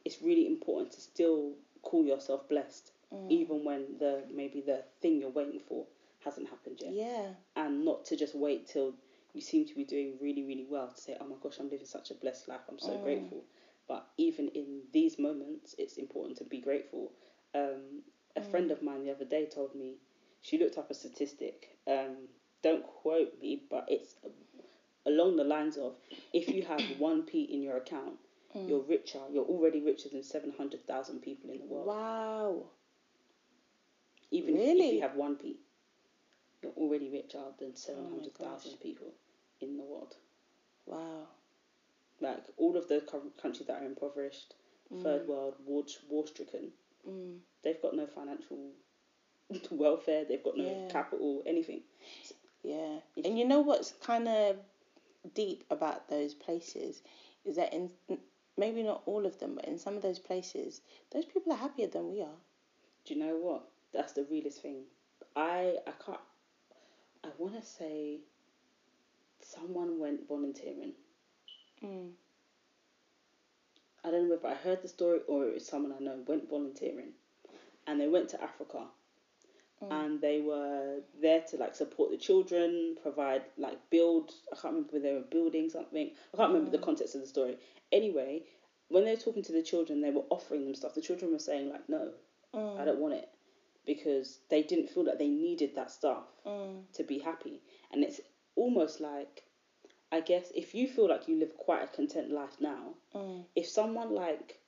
it's 0.05 0.23
really 0.23 0.47
important 0.47 0.93
to 0.93 1.01
still 1.01 1.55
call 1.83 2.05
yourself 2.05 2.49
blessed, 2.49 2.93
Mm. 3.13 3.31
even 3.31 3.65
when 3.65 3.97
the 3.99 4.23
maybe 4.31 4.61
the 4.61 4.85
thing 5.01 5.19
you're 5.19 5.31
waiting 5.31 5.61
for 5.61 5.87
hasn't 6.21 6.49
happened 6.49 6.79
yet, 6.83 6.93
Yeah. 6.93 7.35
and 7.57 7.85
not 7.85 8.05
to 8.07 8.17
just 8.17 8.35
wait 8.35 8.67
till 8.67 8.95
you 9.33 9.41
seem 9.41 9.65
to 9.67 9.75
be 9.75 9.85
doing 9.85 10.19
really 10.21 10.43
really 10.45 10.67
well 10.69 10.89
to 10.89 11.01
say, 11.01 11.17
oh 11.21 11.25
my 11.27 11.37
gosh, 11.41 11.59
I'm 11.59 11.71
living 11.71 11.87
such 11.87 12.11
a 12.11 12.15
blessed 12.15 12.49
life. 12.49 12.61
I'm 12.69 12.79
so 12.79 12.97
Mm. 12.99 13.03
grateful. 13.03 13.45
But 13.87 14.07
even 14.19 14.49
in 14.49 14.83
these 14.93 15.19
moments, 15.19 15.75
it's 15.79 15.97
important 15.97 16.37
to 16.39 16.45
be 16.45 16.61
grateful. 16.61 17.13
Um, 17.55 18.03
a 18.37 18.41
Mm. 18.43 18.51
friend 18.51 18.71
of 18.71 18.83
mine 18.83 19.05
the 19.05 19.11
other 19.11 19.25
day 19.25 19.47
told 19.47 19.75
me 19.75 19.99
she 20.43 20.59
looked 20.59 20.77
up 20.77 20.91
a 20.91 20.95
statistic. 20.95 21.79
Um, 21.87 22.29
don't 22.63 22.85
quote 22.87 23.41
me, 23.41 23.63
but 23.71 23.87
it's 23.89 24.15
along 25.07 25.37
the 25.37 25.45
lines 25.45 25.77
of 25.77 25.95
if 26.33 26.49
you 26.49 26.63
have 26.63 26.81
one 26.99 27.23
p 27.23 27.43
in 27.43 27.63
your 27.63 27.77
account, 27.77 28.19
Mm. 28.57 28.67
you're 28.67 28.81
richer. 28.81 29.21
You're 29.31 29.45
already 29.45 29.81
richer 29.83 30.09
than 30.09 30.23
seven 30.23 30.53
hundred 30.57 30.87
thousand 30.87 31.21
people 31.21 31.51
in 31.51 31.59
the 31.59 31.67
world. 31.67 31.87
Wow. 31.87 32.63
Even 34.31 34.55
if- 34.57 34.61
if 34.61 34.67
Really? 34.67 34.95
you 34.97 35.01
have 35.03 35.17
one 35.17 35.37
p, 35.37 35.59
you're 36.63 36.73
already 36.73 37.09
richer 37.11 37.45
than 37.59 37.77
seven 37.77 38.05
Oh 38.07 38.09
my 38.09 38.15
hundred 38.17 38.35
thousand 38.35 38.73
gosh. 38.73 38.81
people 38.81 39.13
in 39.61 39.77
the 39.77 39.83
world. 39.83 40.17
Wow. 40.87 41.29
Like 42.21 42.43
all 42.57 42.77
of 42.77 42.89
the 42.89 43.03
co- 43.03 43.31
countries 43.37 43.67
that 43.67 43.83
are 43.83 43.87
impoverished, 43.87 44.55
third 45.03 45.29
world, 45.29 45.55
war 45.67 45.85
war 46.09 46.27
stricken, 46.27 46.73
Mm. 47.07 47.41
they've 47.63 47.81
got 47.83 47.95
no 47.95 48.07
financial 48.07 48.73
welfare. 49.71 50.25
They've 50.25 50.43
got 50.43 50.57
no 50.57 50.65
Yeah. 50.65 50.89
capital, 50.89 51.43
anything. 51.47 51.83
Yeah. 52.63 52.99
And 53.25 53.39
you 53.39 53.45
know 53.45 53.61
what's 53.61 53.93
kind 54.05 54.29
of 54.29 54.57
deep 55.35 55.65
about 55.71 56.09
those 56.09 56.35
places 56.35 57.03
is 57.45 57.57
that 57.57 57.73
in 57.73 57.91
maybe 58.57 58.83
not 58.83 59.03
all 59.07 59.25
of 59.25 59.39
them, 59.39 59.55
but 59.55 59.67
in 59.67 59.79
some 59.79 59.97
of 59.97 60.03
those 60.03 60.19
places, 60.19 60.81
those 61.13 61.25
people 61.25 61.53
are 61.53 61.57
happier 61.57 61.87
than 61.87 62.11
we 62.11 62.21
are. 62.21 62.39
Do 63.05 63.15
you 63.15 63.21
know 63.21 63.37
what? 63.37 63.69
That's 63.93 64.13
the 64.13 64.27
realest 64.31 64.61
thing. 64.63 64.83
I 65.37 65.77
I 65.87 65.93
can't. 66.05 66.21
I 67.25 67.29
want 67.39 67.59
to 67.61 67.67
say. 67.67 68.19
Someone 69.41 69.99
went 69.99 70.29
volunteering. 70.29 70.93
Mm. 71.83 72.11
I 74.05 74.11
don't 74.11 74.29
know 74.29 74.35
if 74.35 74.45
I 74.45 74.55
heard 74.55 74.83
the 74.83 74.89
story 74.89 75.21
or 75.27 75.45
it 75.47 75.55
was 75.55 75.67
someone 75.67 75.95
I 75.99 76.03
know 76.03 76.19
went 76.27 76.51
volunteering, 76.51 77.13
and 77.87 78.01
they 78.01 78.09
went 78.09 78.29
to 78.31 78.43
Africa, 78.43 78.87
Mm. 79.83 79.93
and 79.93 80.21
they 80.21 80.41
were 80.41 80.97
there 81.21 81.41
to 81.51 81.57
like 81.57 81.77
support 81.77 82.11
the 82.11 82.17
children, 82.17 82.97
provide 83.01 83.43
like 83.57 83.79
build. 83.91 84.33
I 84.53 84.57
can't 84.57 84.75
remember 84.75 84.89
whether 84.95 85.09
they 85.09 85.15
were 85.15 85.21
building 85.21 85.71
something. 85.71 86.11
I 86.35 86.37
can't 86.37 86.53
remember 86.53 86.71
the 86.71 86.83
context 86.85 87.15
of 87.15 87.21
the 87.21 87.29
story. 87.29 87.59
Anyway, 87.93 88.43
when 88.89 89.05
they 89.05 89.13
were 89.15 89.21
talking 89.21 89.45
to 89.45 89.53
the 89.53 89.63
children, 89.63 90.01
they 90.01 90.11
were 90.11 90.25
offering 90.31 90.65
them 90.65 90.75
stuff. 90.75 90.95
The 90.95 91.01
children 91.01 91.31
were 91.33 91.39
saying 91.39 91.69
like, 91.71 91.89
"No, 91.89 92.13
Mm. 92.55 92.79
I 92.81 92.85
don't 92.85 92.99
want 92.99 93.15
it," 93.15 93.29
because 93.87 94.41
they 94.49 94.63
didn't 94.63 94.89
feel 94.91 95.05
that 95.05 95.19
they 95.19 95.29
needed 95.29 95.75
that 95.77 95.91
stuff 95.93 96.27
Mm. 96.45 96.83
to 96.95 97.05
be 97.05 97.19
happy. 97.19 97.61
And 97.93 98.03
it's 98.03 98.21
almost 98.57 99.01
like, 99.01 99.45
I 100.11 100.21
guess, 100.23 100.51
if 100.57 100.75
you 100.75 100.89
feel 100.89 101.07
like 101.09 101.29
you 101.29 101.37
live 101.37 101.57
quite 101.57 101.83
a 101.85 101.87
content 101.87 102.31
life 102.33 102.61
now, 102.61 102.95
Mm. 103.15 103.45
if 103.55 103.69
someone 103.69 104.13
like, 104.15 104.61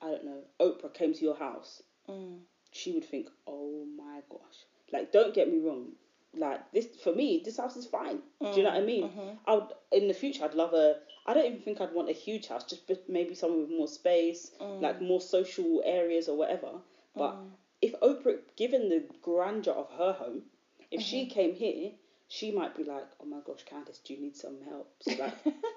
I 0.00 0.10
don't 0.10 0.24
know, 0.24 0.42
Oprah 0.58 0.92
came 0.92 1.12
to 1.14 1.24
your 1.24 1.36
house, 1.36 1.82
Mm. 2.08 2.40
She 2.72 2.92
would 2.92 3.04
think, 3.04 3.28
oh 3.46 3.84
my 3.96 4.20
gosh. 4.28 4.64
Like, 4.92 5.12
don't 5.12 5.34
get 5.34 5.50
me 5.50 5.60
wrong. 5.60 5.92
Like, 6.34 6.72
this, 6.72 6.86
for 7.04 7.14
me, 7.14 7.42
this 7.44 7.58
house 7.58 7.76
is 7.76 7.86
fine. 7.86 8.18
Do 8.40 8.48
you 8.56 8.62
know 8.62 8.70
what 8.70 8.78
I 8.78 8.80
mm, 8.80 8.86
mean? 8.86 9.08
Mhm. 9.10 9.36
I 9.46 9.54
would, 9.54 9.68
in 9.92 10.08
the 10.08 10.14
future, 10.14 10.44
I'd 10.44 10.54
love 10.54 10.72
a, 10.72 10.96
I 11.26 11.34
don't 11.34 11.44
even 11.46 11.60
think 11.60 11.80
I'd 11.80 11.92
want 11.92 12.08
a 12.08 12.14
huge 12.14 12.48
house, 12.48 12.64
just 12.64 12.82
maybe 13.08 13.34
someone 13.34 13.60
with 13.60 13.70
more 13.70 13.86
space, 13.86 14.50
mm. 14.60 14.80
like 14.80 15.00
more 15.02 15.20
social 15.20 15.82
areas 15.84 16.28
or 16.28 16.36
whatever. 16.36 16.70
But 17.14 17.34
mm. 17.34 17.50
if 17.82 17.92
Oprah, 18.00 18.38
given 18.56 18.88
the 18.88 19.04
grandeur 19.20 19.74
of 19.74 19.90
her 19.98 20.12
home, 20.14 20.42
if 20.90 21.02
she 21.02 21.22
mm-hmm. 21.22 21.34
came 21.34 21.54
here, 21.54 21.90
she 22.28 22.50
might 22.50 22.74
be 22.74 22.84
like, 22.84 23.06
oh 23.20 23.26
my 23.26 23.40
gosh, 23.46 23.64
Candice, 23.70 24.02
do 24.02 24.14
you 24.14 24.20
need 24.20 24.36
some 24.36 24.56
help? 24.66 24.90
So 25.00 25.12
like, 25.18 25.34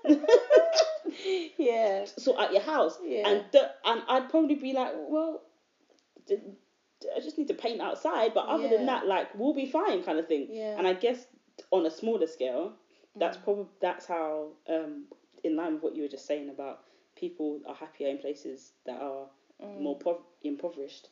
Yeah. 1.58 2.06
sort 2.18 2.40
out 2.40 2.54
your 2.54 2.62
house. 2.62 2.98
Yeah. 3.04 3.28
And 3.28 3.46
the, 3.52 3.72
and 3.84 4.04
I'd 4.08 4.30
probably 4.30 4.56
be 4.56 4.74
like, 4.74 4.94
well, 4.96 5.42
I 7.16 7.20
just 7.20 7.38
need 7.38 7.48
to 7.50 7.54
paint 7.54 7.82
outside, 7.82 8.34
but 8.34 8.46
other 8.48 8.68
than 8.70 8.86
that, 8.88 9.08
like 9.08 9.34
we'll 9.36 9.54
be 9.54 9.66
fine, 9.66 10.04
kind 10.04 10.20
of 10.20 10.28
thing. 10.28 10.48
Yeah. 10.50 10.78
And 10.78 10.88
I 10.88 10.94
guess 10.94 11.26
on 11.72 11.86
a 11.86 11.92
smaller 11.92 12.28
scale, 12.28 12.74
Mm. 13.16 13.20
that's 13.20 13.38
probably 13.38 13.68
that's 13.80 14.06
how, 14.08 14.50
um, 14.68 15.06
in 15.44 15.56
line 15.56 15.74
with 15.76 15.84
what 15.84 15.96
you 15.96 16.02
were 16.02 16.10
just 16.10 16.26
saying 16.26 16.50
about 16.50 16.84
people 17.16 17.62
are 17.66 17.76
happier 17.76 18.10
in 18.10 18.18
places 18.18 18.74
that 18.86 19.02
are 19.02 19.28
Mm. 19.62 19.80
more 19.80 19.98
pov- 19.98 20.24
impoverished. 20.44 21.10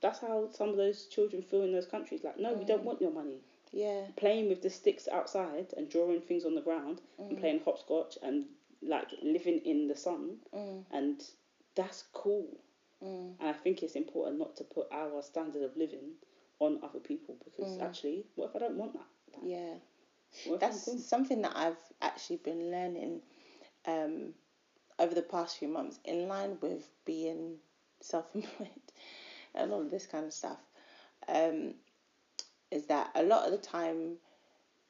That's 0.00 0.18
how 0.18 0.48
some 0.50 0.68
of 0.70 0.76
those 0.76 1.06
children 1.06 1.42
feel 1.42 1.62
in 1.62 1.72
those 1.72 1.86
countries. 1.86 2.24
Like, 2.24 2.38
no, 2.38 2.52
we 2.54 2.64
Mm. 2.64 2.66
don't 2.66 2.84
want 2.84 3.00
your 3.00 3.12
money. 3.12 3.40
Yeah. 3.72 4.06
Playing 4.16 4.48
with 4.48 4.62
the 4.62 4.70
sticks 4.70 5.06
outside 5.08 5.72
and 5.76 5.88
drawing 5.88 6.20
things 6.22 6.44
on 6.44 6.54
the 6.56 6.60
ground 6.60 7.00
Mm. 7.20 7.28
and 7.30 7.38
playing 7.38 7.60
hopscotch 7.60 8.18
and 8.22 8.46
like 8.82 9.08
living 9.22 9.58
in 9.64 9.86
the 9.88 9.96
sun 9.96 10.40
Mm. 10.52 10.84
and 10.90 11.24
that's 11.76 12.02
cool. 12.12 12.48
Mm. 13.04 13.34
And 13.40 13.48
I 13.48 13.52
think 13.52 13.82
it's 13.82 13.96
important 13.96 14.38
not 14.38 14.56
to 14.56 14.64
put 14.64 14.86
our 14.92 15.22
standard 15.22 15.62
of 15.62 15.76
living 15.76 16.12
on 16.60 16.78
other 16.82 17.00
people 17.00 17.36
because 17.44 17.76
Mm. 17.76 17.82
actually, 17.82 18.26
what 18.36 18.50
if 18.50 18.56
I 18.56 18.58
don't 18.60 18.76
want 18.76 18.94
that? 18.94 19.06
Like, 19.34 19.42
Yeah. 19.44 19.74
That's 20.58 21.06
something 21.06 21.42
that 21.42 21.56
I've 21.56 21.78
actually 22.02 22.38
been 22.38 22.70
learning 22.70 23.22
um, 23.86 24.34
over 24.98 25.14
the 25.14 25.22
past 25.22 25.58
few 25.58 25.68
months, 25.68 25.98
in 26.04 26.26
line 26.28 26.58
with 26.60 26.88
being 27.04 27.58
self-employed 28.00 28.68
and 29.54 29.72
all 29.72 29.80
of 29.82 29.90
this 29.90 30.06
kind 30.06 30.24
of 30.24 30.32
stuff. 30.32 30.58
Um, 31.28 31.74
is 32.70 32.86
that 32.86 33.10
a 33.14 33.22
lot 33.22 33.44
of 33.46 33.52
the 33.52 33.58
time, 33.58 34.16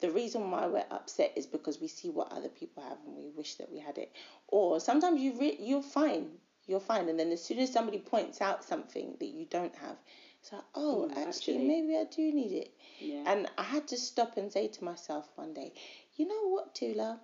the 0.00 0.10
reason 0.10 0.50
why 0.50 0.66
we're 0.66 0.84
upset 0.90 1.32
is 1.36 1.46
because 1.46 1.80
we 1.80 1.88
see 1.88 2.08
what 2.08 2.32
other 2.32 2.48
people 2.48 2.82
have 2.82 2.98
and 3.06 3.16
we 3.16 3.28
wish 3.28 3.56
that 3.56 3.70
we 3.70 3.78
had 3.78 3.98
it, 3.98 4.12
or 4.48 4.80
sometimes 4.80 5.20
you 5.20 5.38
re- 5.38 5.58
you're 5.60 5.82
fine, 5.82 6.30
you're 6.66 6.80
fine, 6.80 7.08
and 7.08 7.18
then 7.18 7.30
as 7.32 7.42
soon 7.44 7.58
as 7.58 7.72
somebody 7.72 7.98
points 7.98 8.40
out 8.40 8.64
something 8.64 9.16
that 9.18 9.26
you 9.26 9.46
don't 9.46 9.74
have, 9.76 9.96
it's 10.40 10.52
like, 10.52 10.62
oh, 10.74 11.08
Mm, 11.08 11.16
actually, 11.16 11.58
actually. 11.58 11.68
maybe 11.68 11.96
I 11.96 12.04
do 12.04 12.32
need 12.32 12.52
it. 12.52 12.74
Yeah. 13.00 13.22
And 13.26 13.50
I 13.58 13.62
had 13.62 13.88
to 13.88 13.96
stop 13.96 14.36
and 14.36 14.52
say 14.52 14.68
to 14.68 14.84
myself 14.84 15.28
one 15.36 15.54
day, 15.54 15.72
you 16.16 16.26
know 16.26 16.48
what, 16.48 16.74
Tula, 16.74 17.20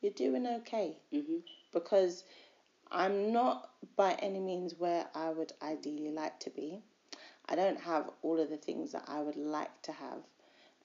you're 0.00 0.12
doing 0.12 0.46
okay 0.46 0.96
hmm 1.10 1.38
because 1.72 2.24
I'm 2.90 3.32
not 3.32 3.70
by 3.96 4.12
any 4.14 4.38
means 4.40 4.74
where 4.78 5.06
I 5.14 5.30
would 5.30 5.52
ideally 5.62 6.10
like 6.12 6.38
to 6.40 6.50
be. 6.50 6.82
I 7.48 7.56
don't 7.56 7.80
have 7.80 8.10
all 8.22 8.40
of 8.40 8.50
the 8.50 8.56
things 8.56 8.92
that 8.92 9.04
I 9.08 9.20
would 9.20 9.36
like 9.36 9.82
to 9.82 9.92
have. 9.92 10.18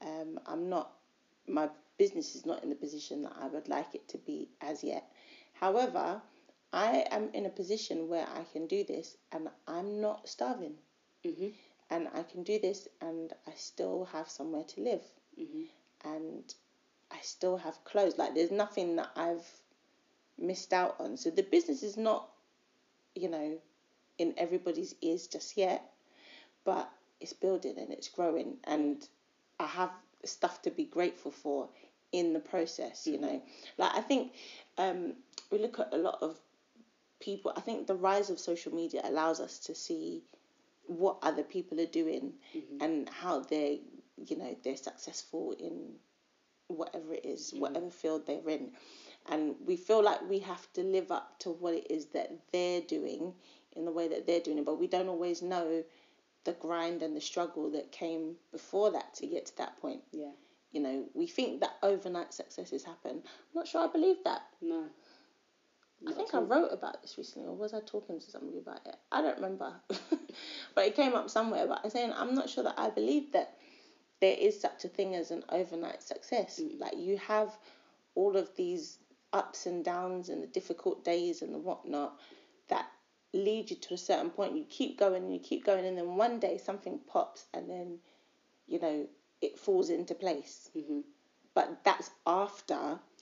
Um, 0.02 0.40
I'm 0.48 0.70
not, 0.70 0.92
my 1.48 1.70
business 1.98 2.36
is 2.36 2.46
not 2.46 2.64
in 2.64 2.70
the 2.70 2.76
position 2.76 3.24
that 3.24 3.34
I 3.40 3.48
would 3.48 3.68
like 3.70 3.94
it 3.96 4.08
to 4.10 4.18
be 4.18 4.50
as 4.62 4.84
yet. 4.84 5.12
However, 5.54 6.22
I 6.72 7.06
am 7.12 7.30
in 7.34 7.46
a 7.46 7.50
position 7.50 8.10
where 8.10 8.28
I 8.28 8.44
can 8.52 8.68
do 8.68 8.84
this 8.84 9.18
and 9.32 9.50
I'm 9.68 10.02
not 10.02 10.28
starving. 10.30 10.76
hmm 11.24 11.50
And 11.90 12.08
I 12.14 12.24
can 12.24 12.44
do 12.44 12.60
this 12.60 12.88
and 13.02 13.34
I 13.48 13.54
still 13.56 14.06
have 14.06 14.30
somewhere 14.30 14.64
to 14.64 14.82
live 14.82 15.04
hmm 15.36 15.64
and 16.04 16.54
I 17.12 17.20
still 17.22 17.58
have 17.58 17.84
clothes. 17.84 18.18
Like 18.18 18.36
there's 18.36 18.52
nothing 18.52 18.96
that 18.98 19.10
I've 19.16 19.48
missed 20.38 20.74
out 20.74 20.96
on. 21.00 21.18
So 21.18 21.30
the 21.30 21.44
business 21.44 21.84
is 21.84 21.98
not, 21.98 22.30
you 23.16 23.30
know, 23.30 23.58
in 24.18 24.34
everybody's 24.38 24.96
ears 25.02 25.28
just 25.28 25.58
yet, 25.58 25.84
but 26.66 26.90
it's 27.20 27.34
building 27.34 27.76
and 27.78 27.92
it's 27.92 28.10
growing, 28.10 28.58
and 28.66 29.08
I 29.60 29.68
have 29.68 29.92
stuff 30.24 30.62
to 30.64 30.72
be 30.72 30.86
grateful 30.86 31.32
for 31.32 31.70
in 32.12 32.34
the 32.34 32.40
process. 32.40 33.08
You 33.08 33.20
know, 33.20 33.42
like 33.78 33.96
I 33.96 34.02
think 34.02 34.34
um, 34.78 35.14
we 35.52 35.60
look 35.60 35.80
at 35.80 35.90
a 35.94 35.98
lot 35.98 36.20
of 36.22 36.38
people. 37.20 37.54
I 37.56 37.62
think 37.62 37.88
the 37.88 37.96
rise 37.96 38.30
of 38.30 38.40
social 38.40 38.74
media 38.74 39.02
allows 39.04 39.40
us 39.40 39.60
to 39.60 39.76
see 39.76 40.24
what 40.90 41.18
other 41.22 41.44
people 41.44 41.80
are 41.80 41.86
doing 41.86 42.34
mm-hmm. 42.56 42.82
and 42.82 43.10
how 43.10 43.42
they 43.42 43.80
you 44.26 44.36
know 44.38 44.58
they're 44.64 44.76
successful 44.76 45.56
in 45.60 45.94
whatever 46.68 47.14
it 47.14 47.26
is 47.26 47.52
mm-hmm. 47.52 47.62
whatever 47.62 47.90
field 47.92 48.26
they're 48.26 48.50
in 48.50 48.72
and 49.30 49.56
we 49.66 49.76
feel 49.76 50.04
like 50.04 50.28
we 50.28 50.40
have 50.40 50.72
to 50.74 50.82
live 50.82 51.12
up 51.12 51.38
to 51.40 51.52
what 51.52 51.76
it 51.76 51.92
is 51.92 52.08
that 52.08 52.32
they're 52.52 52.82
doing 52.82 53.34
in 53.76 53.86
the 53.86 53.92
way 53.92 54.08
that 54.08 54.26
they're 54.26 54.40
doing 54.40 54.58
it 54.58 54.66
but 54.66 54.80
we 54.80 54.88
don't 54.88 55.08
always 55.08 55.44
know 55.44 55.84
the 56.46 56.54
grind 56.54 57.04
and 57.04 57.16
the 57.16 57.22
struggle 57.22 57.70
that 57.70 57.92
came 57.92 58.36
before 58.52 58.92
that 58.92 59.14
to 59.14 59.28
get 59.28 59.46
to 59.46 59.58
that 59.58 59.78
point 59.80 60.02
Yeah. 60.12 60.32
you 60.72 60.82
know 60.82 61.06
we 61.14 61.28
think 61.28 61.62
that 61.62 61.78
overnight 61.84 62.34
successes 62.34 62.84
happen 62.84 63.22
i'm 63.24 63.54
not 63.54 63.68
sure 63.68 63.88
i 63.88 63.92
believe 63.92 64.18
that 64.24 64.42
No. 64.60 64.86
I 66.08 66.14
think 66.14 66.34
I 66.34 66.40
wrote 66.40 66.72
about 66.72 67.02
this 67.02 67.18
recently, 67.18 67.48
or 67.48 67.56
was 67.56 67.74
I 67.74 67.80
talking 67.86 68.20
to 68.20 68.32
somebody 68.32 68.60
about 68.60 68.86
it? 68.86 68.96
I 69.12 69.22
don't 69.22 69.36
remember, 69.36 69.74
but 70.76 70.86
it 70.86 70.96
came 70.96 71.14
up 71.14 71.30
somewhere. 71.30 71.68
But 71.68 71.82
I'm 71.84 71.90
saying 71.90 72.14
I'm 72.16 72.36
not 72.36 72.50
sure 72.50 72.64
that 72.64 72.76
I 72.78 72.90
believe 72.90 73.34
that 73.34 73.58
there 74.22 74.36
is 74.38 74.60
such 74.60 74.86
a 74.86 74.88
thing 74.88 75.16
as 75.16 75.32
an 75.32 75.44
overnight 75.50 76.02
success. 76.02 76.60
Mm. 76.64 76.80
Like 76.80 76.98
you 76.98 77.18
have 77.18 77.58
all 78.16 78.38
of 78.38 78.56
these 78.56 79.00
ups 79.34 79.66
and 79.66 79.84
downs 79.84 80.30
and 80.30 80.42
the 80.42 80.48
difficult 80.48 81.04
days 81.04 81.42
and 81.42 81.54
the 81.54 81.60
whatnot 81.60 82.18
that 82.70 82.88
lead 83.34 83.70
you 83.70 83.76
to 83.76 83.94
a 83.94 83.98
certain 83.98 84.30
point. 84.30 84.56
You 84.56 84.66
keep 84.70 84.98
going 84.98 85.24
and 85.24 85.34
you 85.34 85.40
keep 85.40 85.66
going, 85.66 85.86
and 85.86 85.98
then 85.98 86.16
one 86.16 86.40
day 86.40 86.58
something 86.58 87.00
pops, 87.08 87.46
and 87.54 87.70
then 87.70 88.00
you 88.68 88.80
know 88.80 89.08
it 89.42 89.60
falls 89.60 89.90
into 89.90 90.16
place. 90.16 90.70
Mhm. 90.76 91.04
But 91.60 91.84
that's 91.84 92.10
after 92.26 93.00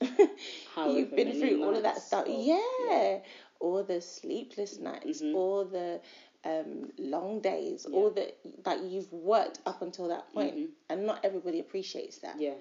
you've 0.76 1.10
been 1.16 1.32
through 1.40 1.64
all 1.64 1.74
of 1.74 1.82
that 1.82 2.00
stuff. 2.00 2.28
of- 2.28 2.32
yeah. 2.32 3.18
all 3.58 3.82
the 3.82 4.00
sleepless 4.00 4.78
nights, 4.78 5.20
Mhm. 5.22 5.34
all 5.34 5.64
the 5.64 6.00
um, 6.44 6.92
long 6.98 7.40
days, 7.40 7.84
Yeah. 7.90 7.96
all 7.96 8.10
the 8.10 8.32
that 8.62 8.80
you've 8.84 9.12
worked 9.12 9.58
up 9.66 9.82
until 9.82 10.06
that 10.06 10.32
point, 10.32 10.54
Mhm. 10.56 10.68
and 10.88 11.04
not 11.04 11.24
everybody 11.24 11.58
appreciates 11.58 12.18
that. 12.18 12.38
Yeah, 12.40 12.54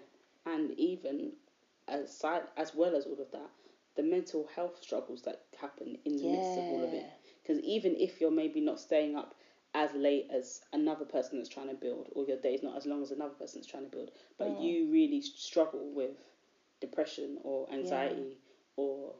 and 0.48 0.72
even 0.80 1.34
aside 1.88 2.42
as 2.58 2.74
well 2.74 2.96
as 2.96 3.06
all 3.06 3.22
of 3.22 3.30
that, 3.30 3.52
the 3.94 4.02
mental 4.02 4.48
health 4.56 4.82
struggles 4.82 5.22
that 5.28 5.44
happen 5.58 6.00
in 6.06 6.18
the 6.18 6.24
midst 6.24 6.58
of 6.58 6.64
all 6.72 6.84
of 6.86 6.92
it. 6.92 7.06
Because 7.44 7.60
even 7.62 7.96
if 7.98 8.20
you're 8.20 8.32
maybe 8.32 8.62
not 8.62 8.80
staying 8.80 9.16
up 9.16 9.36
as 9.78 9.94
late 9.94 10.28
as 10.32 10.62
another 10.74 11.06
person 11.06 11.38
that's 11.38 11.50
trying 11.50 11.70
to 11.70 11.76
build, 11.76 12.10
or 12.16 12.26
your 12.26 12.38
day's 12.38 12.64
not 12.64 12.76
as 12.78 12.86
long 12.88 13.04
as 13.04 13.12
another 13.12 13.36
person 13.36 13.60
that's 13.62 13.72
trying 13.72 13.84
to 13.86 13.96
build, 13.96 14.12
but 14.38 14.50
Mm. 14.50 14.60
you 14.60 14.88
really 14.92 15.22
struggle 15.22 15.92
with 15.94 16.18
depression 16.82 17.38
or 17.44 17.72
anxiety 17.72 18.40
or 18.76 19.16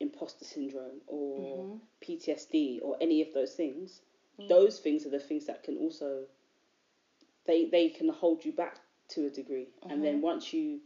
imposter 0.00 0.44
syndrome 0.44 1.00
or 1.06 1.64
Mhm. 1.64 1.80
PTSD 2.00 2.78
or 2.82 2.96
any 3.00 3.22
of 3.22 3.32
those 3.32 3.54
things, 3.54 4.02
Mm. 4.38 4.48
those 4.48 4.78
things 4.80 5.06
are 5.06 5.10
the 5.10 5.18
things 5.20 5.46
that 5.46 5.62
can 5.62 5.78
also 5.78 6.26
they 7.46 7.64
they 7.64 7.88
can 7.88 8.08
hold 8.08 8.44
you 8.44 8.52
back 8.52 8.80
to 9.08 9.26
a 9.26 9.30
degree. 9.30 9.68
And 9.88 10.04
then 10.04 10.20
once 10.20 10.52
you 10.52 10.80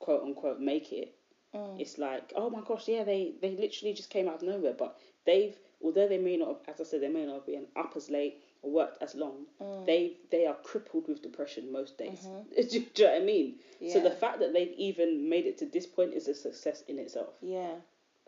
quote 0.00 0.22
unquote 0.22 0.60
make 0.60 0.92
it, 0.92 1.14
Mm. 1.54 1.80
it's 1.80 1.98
like, 1.98 2.32
oh 2.36 2.50
my 2.50 2.60
gosh, 2.62 2.88
yeah, 2.88 3.04
they 3.04 3.34
they 3.40 3.56
literally 3.56 3.94
just 3.94 4.10
came 4.10 4.28
out 4.28 4.36
of 4.36 4.42
nowhere. 4.42 4.74
But 4.74 4.98
they've 5.24 5.58
although 5.82 6.08
they 6.08 6.18
may 6.18 6.36
not 6.36 6.48
have, 6.48 6.74
as 6.74 6.80
I 6.80 6.84
said, 6.90 7.00
they 7.02 7.08
may 7.08 7.24
not 7.26 7.34
have 7.36 7.46
been 7.46 7.66
up 7.76 7.94
as 7.96 8.10
late 8.10 8.42
or 8.62 8.70
worked 8.70 9.02
as 9.02 9.14
long, 9.14 9.46
Mm. 9.60 9.86
they 9.86 10.12
they 10.30 10.46
are 10.46 10.56
crippled 10.62 11.08
with 11.08 11.22
depression 11.22 11.72
most 11.72 11.96
days. 11.98 12.26
do, 12.56 12.78
you 12.80 12.86
know 12.98 13.12
what 13.12 13.22
I 13.22 13.24
mean? 13.24 13.54
So 13.88 14.00
the 14.00 14.10
fact 14.10 14.40
that 14.40 14.52
they've 14.52 14.74
even 14.76 15.28
made 15.28 15.46
it 15.46 15.58
to 15.58 15.66
this 15.66 15.86
point 15.86 16.12
is 16.14 16.28
a 16.28 16.34
success 16.34 16.82
in 16.88 16.98
itself. 16.98 17.34
Yeah. 17.40 17.74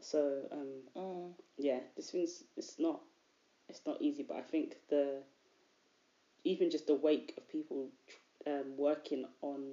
So 0.01 0.43
um, 0.51 0.69
Mm. 0.97 1.33
yeah, 1.59 1.81
this 1.97 2.11
thing's 2.11 2.45
it's 2.57 2.79
not 2.79 3.01
it's 3.69 3.83
not 3.87 4.01
easy, 4.01 4.23
but 4.23 4.37
I 4.39 4.43
think 4.43 4.77
the 4.89 5.23
even 6.45 6.71
just 6.71 6.87
the 6.87 6.95
wake 6.95 7.35
of 7.37 7.49
people 7.49 7.89
um, 8.47 8.77
working 8.77 9.27
on 9.43 9.73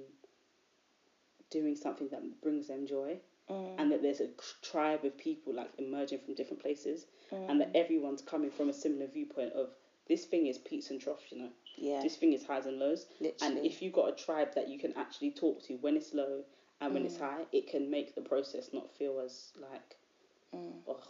doing 1.50 1.74
something 1.74 2.08
that 2.10 2.40
brings 2.42 2.68
them 2.68 2.86
joy, 2.86 3.18
Mm. 3.50 3.78
and 3.78 3.92
that 3.92 4.02
there's 4.02 4.20
a 4.20 4.28
tribe 4.62 5.04
of 5.04 5.16
people 5.18 5.54
like 5.54 5.70
emerging 5.78 6.20
from 6.20 6.34
different 6.34 6.62
places, 6.62 7.06
and 7.48 7.58
Mm. 7.58 7.58
that 7.60 7.76
everyone's 7.76 8.22
coming 8.22 8.50
from 8.50 8.68
a 8.68 8.72
similar 8.72 9.06
viewpoint 9.06 9.52
of 9.54 9.70
this 10.06 10.24
thing 10.24 10.46
is 10.46 10.58
peaks 10.58 10.90
and 10.90 11.00
troughs, 11.00 11.32
you 11.32 11.38
know, 11.38 11.50
Yeah. 11.76 12.02
this 12.02 12.16
thing 12.16 12.32
is 12.32 12.44
highs 12.44 12.66
and 12.66 12.78
lows, 12.78 13.06
Literally. 13.20 13.56
and 13.58 13.66
if 13.66 13.82
you've 13.82 13.92
got 13.92 14.08
a 14.08 14.12
tribe 14.12 14.54
that 14.54 14.68
you 14.68 14.78
can 14.78 14.92
actually 14.96 15.30
talk 15.32 15.62
to 15.64 15.74
when 15.76 15.96
it's 15.96 16.14
low 16.14 16.44
and 16.80 16.94
when 16.94 17.04
it's 17.04 17.16
Mm. 17.16 17.20
high, 17.20 17.46
it 17.52 17.66
can 17.68 17.90
make 17.90 18.14
the 18.14 18.22
process 18.22 18.72
not 18.72 18.90
feel 18.90 19.20
as 19.20 19.52
like, 19.60 19.96
Mm. 20.54 20.82
ugh. 20.88 21.08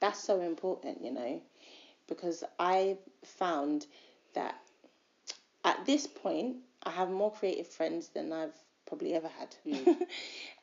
that's 0.00 0.20
so 0.20 0.40
important, 0.40 1.02
you 1.02 1.10
know, 1.12 1.42
because 2.06 2.44
I 2.58 2.98
found 3.24 3.86
that 4.34 4.60
at 5.64 5.84
this 5.86 6.06
point 6.06 6.56
I 6.82 6.90
have 6.90 7.10
more 7.10 7.32
creative 7.32 7.66
friends 7.66 8.08
than 8.10 8.32
I've 8.32 8.54
probably 8.86 9.14
ever 9.14 9.28
had. 9.28 9.54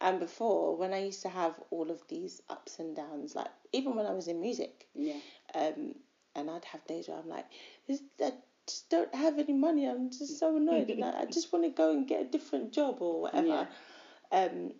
and 0.01 0.19
before, 0.19 0.75
when 0.75 0.93
I 0.93 1.03
used 1.03 1.21
to 1.23 1.29
have 1.29 1.55
all 1.71 1.91
of 1.91 2.01
these 2.07 2.41
ups 2.49 2.79
and 2.79 2.95
downs, 2.95 3.35
like 3.35 3.47
even 3.71 3.95
when 3.95 4.05
I 4.05 4.13
was 4.13 4.27
in 4.27 4.41
music, 4.41 4.87
yeah, 4.95 5.19
um, 5.55 5.95
and 6.35 6.49
I'd 6.49 6.65
have 6.65 6.85
days 6.87 7.07
where 7.07 7.17
I'm 7.17 7.29
like, 7.29 7.45
this, 7.87 8.01
I 8.21 8.33
just 8.67 8.89
don't 8.89 9.13
have 9.13 9.39
any 9.39 9.53
money. 9.53 9.87
I'm 9.87 10.09
just 10.09 10.39
so 10.39 10.57
annoyed, 10.57 10.89
and 10.89 11.03
I, 11.03 11.21
I 11.21 11.25
just 11.25 11.51
want 11.51 11.65
to 11.65 11.71
go 11.71 11.91
and 11.91 12.07
get 12.07 12.21
a 12.21 12.25
different 12.25 12.73
job 12.73 12.97
or 13.01 13.21
whatever. 13.21 13.67
Um, 14.31 14.71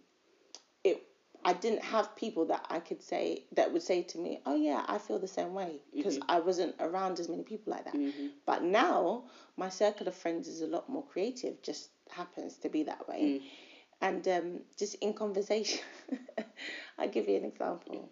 it, 0.84 1.04
I 1.46 1.54
didn't 1.54 1.84
have 1.84 2.16
people 2.16 2.46
that 2.46 2.66
I 2.70 2.80
could 2.80 3.02
say 3.02 3.44
that 3.52 3.72
would 3.74 3.82
say 3.82 4.04
to 4.04 4.18
me, 4.18 4.40
"Oh 4.46 4.56
yeah, 4.56 4.84
I 4.88 4.98
feel 4.98 5.20
the 5.20 5.28
same 5.28 5.54
way," 5.54 5.82
because 5.94 6.20
I 6.30 6.40
wasn't 6.40 6.76
around 6.80 7.20
as 7.20 7.30
many 7.30 7.44
people 7.44 7.74
like 7.74 7.86
that. 7.86 7.96
Mm-hmm. 7.96 8.28
But 8.46 8.64
now 8.64 9.26
my 9.58 9.70
circle 9.70 10.08
of 10.08 10.16
friends 10.16 10.48
is 10.48 10.62
a 10.62 10.68
lot 10.68 10.90
more 10.90 11.04
creative. 11.04 11.62
Just 11.62 11.90
happens 12.10 12.58
to 12.58 12.70
be 12.70 12.84
that 12.84 13.08
way. 13.08 13.42
And 14.02 14.28
um, 14.28 14.60
just 14.78 14.96
in 14.96 15.14
conversation, 15.14 15.80
I'll 16.98 17.10
give 17.10 17.30
you 17.30 17.38
an 17.38 17.46
example. 17.46 18.10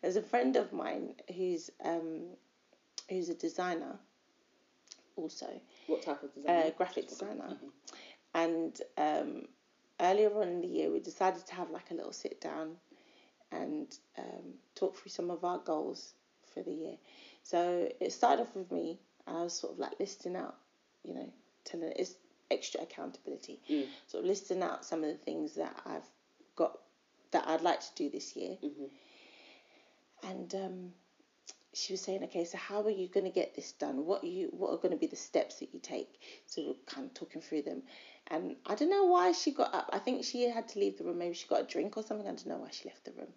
There's 0.00 0.16
a 0.16 0.22
friend 0.22 0.56
of 0.56 0.72
mine 0.72 1.14
who's 1.36 1.70
um, 1.84 2.22
who's 3.08 3.28
a 3.28 3.34
designer, 3.34 3.98
also 5.16 5.48
what 5.86 6.02
type 6.02 6.22
of 6.22 6.30
a 6.36 6.40
design? 6.40 6.72
graphic 6.76 7.08
designer, 7.08 7.56
and 8.34 8.80
um, 8.96 9.48
earlier 10.00 10.32
on 10.40 10.48
in 10.48 10.60
the 10.60 10.68
year 10.68 10.92
we 10.92 11.00
decided 11.00 11.44
to 11.46 11.54
have 11.54 11.70
like 11.70 11.90
a 11.90 11.94
little 11.94 12.12
sit 12.12 12.40
down 12.40 12.76
and 13.52 13.98
um, 14.18 14.54
talk 14.74 14.96
through 14.96 15.10
some 15.10 15.30
of 15.30 15.44
our 15.44 15.58
goals 15.58 16.14
for 16.52 16.62
the 16.62 16.72
year. 16.72 16.96
So 17.42 17.88
it 18.00 18.12
started 18.12 18.42
off 18.42 18.54
with 18.54 18.70
me, 18.70 18.98
and 19.26 19.36
I 19.36 19.42
was 19.42 19.58
sort 19.58 19.72
of 19.72 19.78
like 19.78 19.98
listing 19.98 20.36
out, 20.36 20.56
you 21.02 21.14
know, 21.14 21.32
telling 21.64 21.92
it's 21.96 22.14
extra 22.50 22.82
accountability, 22.82 23.60
Mm. 23.68 23.88
sort 24.06 24.24
of 24.24 24.28
listing 24.28 24.62
out 24.62 24.84
some 24.84 25.02
of 25.04 25.10
the 25.10 25.24
things 25.24 25.54
that 25.54 25.80
I've 25.84 26.08
got 26.54 26.80
that 27.32 27.46
I'd 27.48 27.62
like 27.62 27.80
to 27.80 27.94
do 27.94 28.10
this 28.10 28.36
year. 28.36 28.56
Mhm. 28.62 28.90
And 30.22 30.54
um, 30.54 30.94
she 31.74 31.92
was 31.92 32.00
saying, 32.00 32.24
okay, 32.24 32.44
so 32.44 32.56
how 32.56 32.82
are 32.82 32.90
you 32.90 33.08
going 33.08 33.24
to 33.26 33.30
get 33.30 33.54
this 33.54 33.72
done? 33.72 34.06
What 34.06 34.22
are 34.24 34.28
you? 34.28 34.48
What 34.48 34.72
are 34.72 34.78
going 34.78 34.92
to 34.92 34.96
be 34.96 35.06
the 35.06 35.16
steps 35.16 35.56
that 35.56 35.74
you 35.74 35.80
take? 35.80 36.20
So 36.46 36.76
kind 36.86 37.06
of 37.06 37.14
talking 37.14 37.42
through 37.42 37.62
them. 37.62 37.82
And 38.28 38.56
I 38.64 38.74
don't 38.74 38.90
know 38.90 39.04
why 39.04 39.32
she 39.32 39.52
got 39.52 39.74
up. 39.74 39.90
I 39.92 39.98
think 39.98 40.24
she 40.24 40.48
had 40.48 40.68
to 40.68 40.78
leave 40.78 40.98
the 40.98 41.04
room. 41.04 41.18
Maybe 41.18 41.34
she 41.34 41.46
got 41.46 41.60
a 41.62 41.66
drink 41.66 41.96
or 41.96 42.02
something. 42.02 42.26
I 42.26 42.30
don't 42.30 42.46
know 42.46 42.58
why 42.58 42.70
she 42.70 42.88
left 42.88 43.04
the 43.04 43.12
room. 43.12 43.32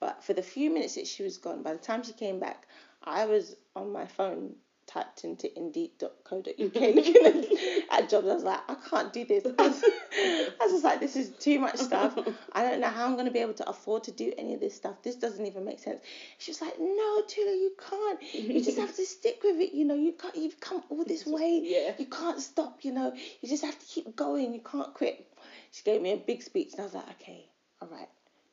But 0.00 0.24
for 0.24 0.32
the 0.32 0.42
few 0.42 0.70
minutes 0.70 0.96
that 0.96 1.06
she 1.06 1.22
was 1.22 1.38
gone, 1.38 1.62
by 1.62 1.72
the 1.72 1.78
time 1.78 2.02
she 2.02 2.12
came 2.12 2.40
back, 2.40 2.66
I 3.02 3.26
was 3.26 3.54
on 3.76 3.92
my 3.92 4.06
phone 4.06 4.56
typed 4.94 5.24
into 5.24 5.56
indeed.co.uk 5.58 6.48
looking 6.58 6.74
mm-hmm. 6.74 7.94
at 7.94 8.08
jobs. 8.08 8.28
I 8.28 8.34
was 8.34 8.44
like, 8.44 8.60
I 8.68 8.76
can't 8.88 9.12
do 9.12 9.24
this. 9.24 9.44
I 9.44 9.50
was, 9.66 9.84
I 10.16 10.56
was 10.60 10.72
just 10.72 10.84
like, 10.84 11.00
this 11.00 11.16
is 11.16 11.30
too 11.30 11.58
much 11.58 11.76
stuff. 11.76 12.16
I 12.52 12.62
don't 12.62 12.80
know 12.80 12.88
how 12.88 13.04
I'm 13.06 13.14
going 13.14 13.26
to 13.26 13.32
be 13.32 13.40
able 13.40 13.54
to 13.54 13.68
afford 13.68 14.04
to 14.04 14.12
do 14.12 14.32
any 14.38 14.54
of 14.54 14.60
this 14.60 14.74
stuff. 14.74 15.02
This 15.02 15.16
doesn't 15.16 15.44
even 15.44 15.64
make 15.64 15.80
sense. 15.80 16.00
She 16.38 16.52
was 16.52 16.60
like, 16.60 16.74
no, 16.78 17.22
Tula, 17.26 17.50
you 17.50 17.72
can't. 17.90 18.22
You 18.32 18.62
just 18.62 18.78
have 18.78 18.94
to 18.94 19.04
stick 19.04 19.40
with 19.42 19.60
it. 19.60 19.74
You 19.74 19.84
know, 19.84 19.94
you 19.94 20.12
can't, 20.12 20.36
you've 20.36 20.60
come 20.60 20.82
all 20.88 21.04
this 21.04 21.26
way. 21.26 21.60
Yeah. 21.64 21.92
You 21.98 22.06
can't 22.06 22.40
stop, 22.40 22.78
you 22.82 22.92
know. 22.92 23.12
You 23.40 23.48
just 23.48 23.64
have 23.64 23.78
to 23.78 23.86
keep 23.86 24.14
going. 24.14 24.54
You 24.54 24.60
can't 24.60 24.94
quit. 24.94 25.26
She 25.72 25.82
gave 25.82 26.00
me 26.02 26.12
a 26.12 26.16
big 26.16 26.42
speech 26.42 26.72
and 26.72 26.82
I 26.82 26.84
was 26.84 26.94
like, 26.94 27.10
okay, 27.20 27.46
all 27.82 27.88
right. 27.88 28.08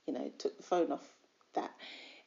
You 0.08 0.14
know, 0.14 0.32
took 0.40 0.58
the 0.58 0.64
phone 0.64 0.92
off 0.92 1.08
that. 1.54 1.72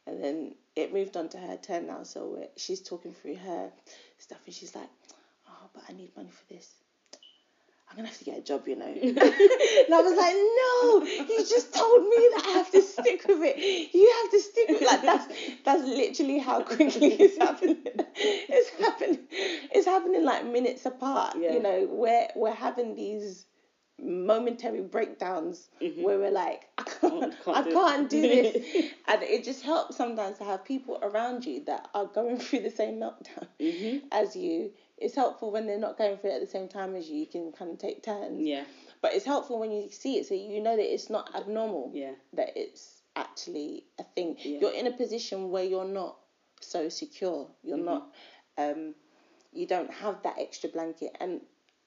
And 0.07 0.23
then 0.23 0.55
it 0.77 0.93
moved 0.93 1.17
on 1.17 1.29
to 1.31 1.39
her 1.39 1.57
turn 1.57 1.87
now. 1.87 2.03
So 2.03 2.27
we're- 2.27 2.49
she's 2.57 2.83
talking 2.83 3.15
through 3.15 3.37
her 3.37 3.73
stuff 4.19 4.39
and 4.47 4.55
she's 4.55 4.75
like, 4.75 4.89
oh, 5.49 5.71
but 5.73 5.85
I 5.89 5.93
need 5.93 6.15
money 6.17 6.31
for 6.31 6.55
this. 6.55 6.71
I'm 7.91 7.97
gonna 7.99 8.09
have 8.09 8.19
to 8.19 8.25
get 8.25 8.39
a 8.39 8.43
job, 8.43 8.67
you 8.67 8.75
know. 8.75 8.87
and 8.87 9.19
I 9.19 10.01
was 10.03 10.17
like, 10.17 10.35
no, 10.35 11.05
you 11.33 11.47
just 11.47 11.73
told 11.73 12.03
me 12.03 12.17
that 12.35 12.43
I 12.45 12.51
have 12.51 12.71
to 12.73 12.83
stick 12.83 13.25
with 13.29 13.39
it. 13.43 13.95
You 13.95 14.13
have 14.23 14.31
to 14.33 14.41
stick 14.41 14.69
with 14.69 14.83
like 14.83 15.03
that's 15.03 15.33
that's 15.65 15.83
literally 15.85 16.39
how 16.39 16.63
quickly 16.63 17.13
it's 17.21 17.39
happening. 17.39 17.79
It's 17.85 18.71
happening. 18.85 19.21
It's 19.31 19.87
happening 19.87 20.25
like 20.25 20.45
minutes 20.45 20.85
apart. 20.87 21.37
Yeah. 21.39 21.53
You 21.53 21.63
know, 21.63 21.89
we're 21.89 22.27
we're 22.35 22.55
having 22.55 22.97
these 22.97 23.47
momentary 24.01 24.81
breakdowns 24.81 25.69
where 26.03 26.19
we're 26.19 26.31
like, 26.31 26.63
I 26.79 26.83
can't, 26.83 27.35
Can't 27.45 27.57
I 27.57 27.63
do 27.63 27.73
can't 27.73 28.11
do 28.11 28.21
this, 28.21 28.55
and 29.09 29.23
it 29.23 29.45
just 29.45 29.63
helps 29.63 29.97
sometimes 29.97 30.39
to 30.39 30.45
have 30.45 30.65
people 30.65 30.99
around 31.03 31.45
you 31.45 31.65
that 31.67 31.89
are 31.95 32.07
going 32.07 32.39
through 32.39 32.61
the 32.61 32.71
same 32.71 32.97
meltdown 32.97 33.47
Mm-hmm. 33.61 34.07
as 34.13 34.35
you. 34.37 34.73
It's 34.99 35.15
helpful 35.17 35.51
when 35.51 35.67
they're 35.67 35.79
not 35.79 35.99
going 35.99 36.17
through 36.19 36.31
it 36.31 36.35
at 36.35 36.41
the 36.41 36.47
same 36.47 36.69
time 36.69 36.95
as 36.95 37.09
you. 37.09 37.19
You 37.21 37.27
can 37.27 37.53
kind 37.53 37.71
of 37.71 37.79
take 37.79 38.03
turns. 38.05 38.41
Yeah, 38.47 38.65
But 39.03 39.15
it's 39.15 39.25
helpful 39.25 39.59
when 39.59 39.73
you 39.73 39.91
see 39.91 40.19
it, 40.19 40.27
so 40.27 40.35
you 40.35 40.61
know 40.63 40.77
that 40.77 40.93
it's 40.95 41.11
not 41.11 41.35
abnormal. 41.35 41.91
yeah, 41.95 42.13
That 42.35 42.51
it's 42.57 43.03
actually 43.17 43.85
a 43.99 44.05
thing. 44.15 44.37
Yeah. 44.39 44.59
You're 44.61 44.73
in 44.73 44.87
a 44.87 44.93
position 44.93 45.51
where 45.51 45.65
you're 45.65 45.85
not 45.85 46.17
so 46.61 46.89
secure. 46.89 47.49
You're 47.63 47.77
Mm-hmm. 47.77 47.85
not. 47.87 48.09
Um, 48.57 48.95
you 49.53 49.67
don't 49.67 49.93
have 49.93 50.23
that 50.23 50.37
extra 50.39 50.69
blanket. 50.71 51.17
And 51.21 51.41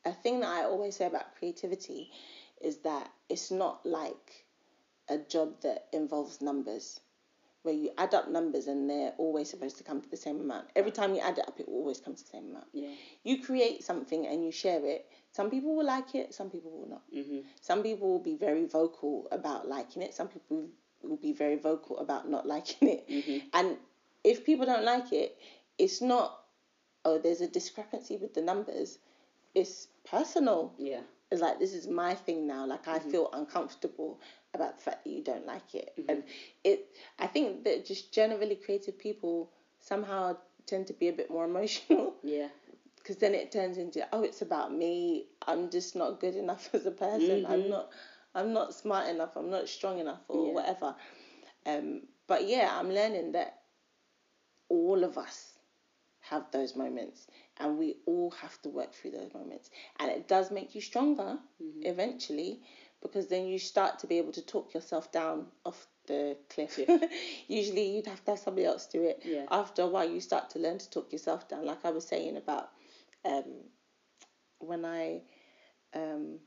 a 0.08 0.14
thing 0.14 0.40
that 0.40 0.50
I 0.50 0.64
always 0.64 0.96
say 0.96 1.06
about 1.06 1.36
creativity 1.38 2.10
is 2.62 2.78
that 2.78 3.12
it's 3.30 3.52
not 3.52 3.86
like 3.86 4.46
a 5.10 5.18
job 5.18 5.62
that 5.62 5.88
involves 5.94 6.42
numbers 6.42 7.00
where 7.64 7.76
you 7.76 7.92
add 7.98 8.14
up 8.14 8.30
numbers 8.30 8.68
and 8.68 8.90
they're 8.90 9.14
always 9.18 9.50
supposed 9.50 9.78
to 9.78 9.84
come 9.84 10.02
to 10.02 10.10
the 10.10 10.18
same 10.18 10.40
amount. 10.40 10.68
Every 10.76 10.92
time 10.92 11.14
you 11.14 11.20
add 11.20 11.38
it 11.38 11.46
up, 11.48 11.60
it 11.60 11.68
will 11.68 11.76
always 11.76 12.00
comes 12.00 12.22
to 12.22 12.32
the 12.32 12.38
same 12.38 12.50
amount. 12.52 12.68
Yeah. 12.72 12.88
You 13.24 13.44
create 13.44 13.84
something 13.84 14.26
and 14.26 14.44
you 14.46 14.52
share 14.52 14.86
it. 14.86 15.06
Some 15.34 15.50
people 15.50 15.76
will 15.76 15.86
like 15.86 16.16
it, 16.16 16.34
some 16.34 16.50
people 16.50 16.72
will 16.72 16.90
not. 16.90 17.02
Mm-hmm. 17.14 17.40
Some 17.60 17.84
people 17.84 18.08
will 18.10 18.24
be 18.24 18.36
very 18.36 18.66
vocal 18.66 19.28
about 19.32 19.68
liking 19.68 20.02
it. 20.02 20.14
Some 20.14 20.30
people 20.30 20.68
will 21.02 21.18
be 21.18 21.34
very 21.34 21.58
vocal 21.58 22.00
about 22.00 22.30
not 22.30 22.48
liking 22.56 22.88
it. 22.88 23.10
Mm-hmm. 23.10 23.48
And 23.54 23.78
if 24.24 24.46
people 24.46 24.66
don't 24.66 24.86
like 24.86 25.12
it, 25.12 25.38
it's 25.78 26.02
not, 26.02 26.40
oh, 27.04 27.20
there's 27.20 27.42
a 27.42 27.48
discrepancy 27.48 28.16
with 28.18 28.34
the 28.34 28.42
numbers. 28.42 28.98
It's 29.54 29.88
personal. 30.10 30.74
Yeah. 30.78 31.02
It's 31.32 31.42
like, 31.42 31.60
this 31.60 31.74
is 31.74 31.88
my 31.88 32.16
thing 32.16 32.48
now. 32.48 32.66
Like, 32.66 32.88
I 32.88 33.00
feel 33.00 33.30
uncomfortable 33.34 34.20
about 34.54 34.78
the 34.78 34.84
fact 34.84 35.04
that 35.04 35.10
you 35.10 35.24
don't 35.24 35.46
like 35.46 35.76
it. 35.76 35.92
And 36.08 36.24
it, 36.64 36.88
I 37.20 37.28
think 37.28 37.66
that 37.66 37.86
just 37.86 38.14
generally 38.14 38.56
creative 38.56 38.98
people 38.98 39.52
somehow 39.80 40.38
tend 40.66 40.88
to 40.88 40.94
be 40.94 41.10
a 41.10 41.14
bit 41.14 41.30
more 41.30 41.46
emotional 41.54 42.14
Yeah. 42.24 42.48
because 42.98 43.18
then 43.18 43.34
it 43.34 43.52
turns 43.52 43.78
into 43.78 44.06
oh 44.12 44.24
it's 44.24 44.42
about 44.42 44.74
me 44.74 45.28
i'm 45.48 45.70
just 45.70 45.96
not 45.96 46.20
good 46.20 46.36
enough 46.36 46.70
as 46.74 46.86
a 46.86 46.92
person 46.92 47.46
i'm 47.46 47.64
Mhm. 47.64 47.70
not 47.70 47.90
i'm 48.36 48.52
not 48.54 48.74
smart 48.74 49.08
enough 49.08 49.36
i'm 49.38 49.50
not 49.50 49.70
strong 49.70 50.00
enough 50.00 50.22
or 50.28 50.48
Yeah. 50.48 50.54
whatever 50.54 50.96
um 51.66 52.02
but 52.28 52.48
yeah 52.48 52.70
i'm 52.78 52.90
learning 52.92 53.32
that 53.34 53.62
all 54.70 55.04
of 55.04 55.18
us 55.18 55.47
have 56.30 56.46
those 56.52 56.76
moments. 56.76 57.28
And 57.60 57.78
we 57.78 57.96
all 58.06 58.32
have 58.32 58.62
to 58.64 58.70
work 58.70 58.94
through 58.94 59.12
those 59.12 59.34
moments. 59.34 59.70
And 60.00 60.12
it 60.12 60.28
does 60.28 60.52
make 60.52 60.76
you 60.76 60.82
stronger 60.82 61.38
Mm-hmm. 61.62 61.86
eventually 61.88 62.62
because 63.02 63.28
then 63.28 63.48
you 63.48 63.60
start 63.60 64.00
to 64.00 64.08
be 64.08 64.18
able 64.18 64.32
to 64.34 64.42
talk 64.46 64.74
yourself 64.74 65.12
down 65.12 65.48
off 65.66 65.88
the 66.08 66.38
cliff. 66.50 66.80
Usually 67.48 67.96
you'd 67.96 68.08
have 68.08 68.24
to 68.26 68.32
have 68.32 68.40
somebody 68.40 68.66
else 68.66 68.86
do 68.88 69.04
it. 69.04 69.22
Yeah. 69.24 69.46
after 69.50 69.84
a 69.84 69.88
while 69.88 70.10
you 70.10 70.20
start 70.22 70.50
to 70.52 70.60
learn 70.60 70.78
to 70.80 70.90
talk 70.90 71.12
yourself 71.12 71.48
down. 71.48 71.66
Like 71.66 71.84
i 71.86 71.92
was 71.92 72.06
saying 72.08 72.38
about 72.38 72.70
um, 73.26 73.44
when 74.60 74.86
i 74.86 75.22
um, 75.96 76.40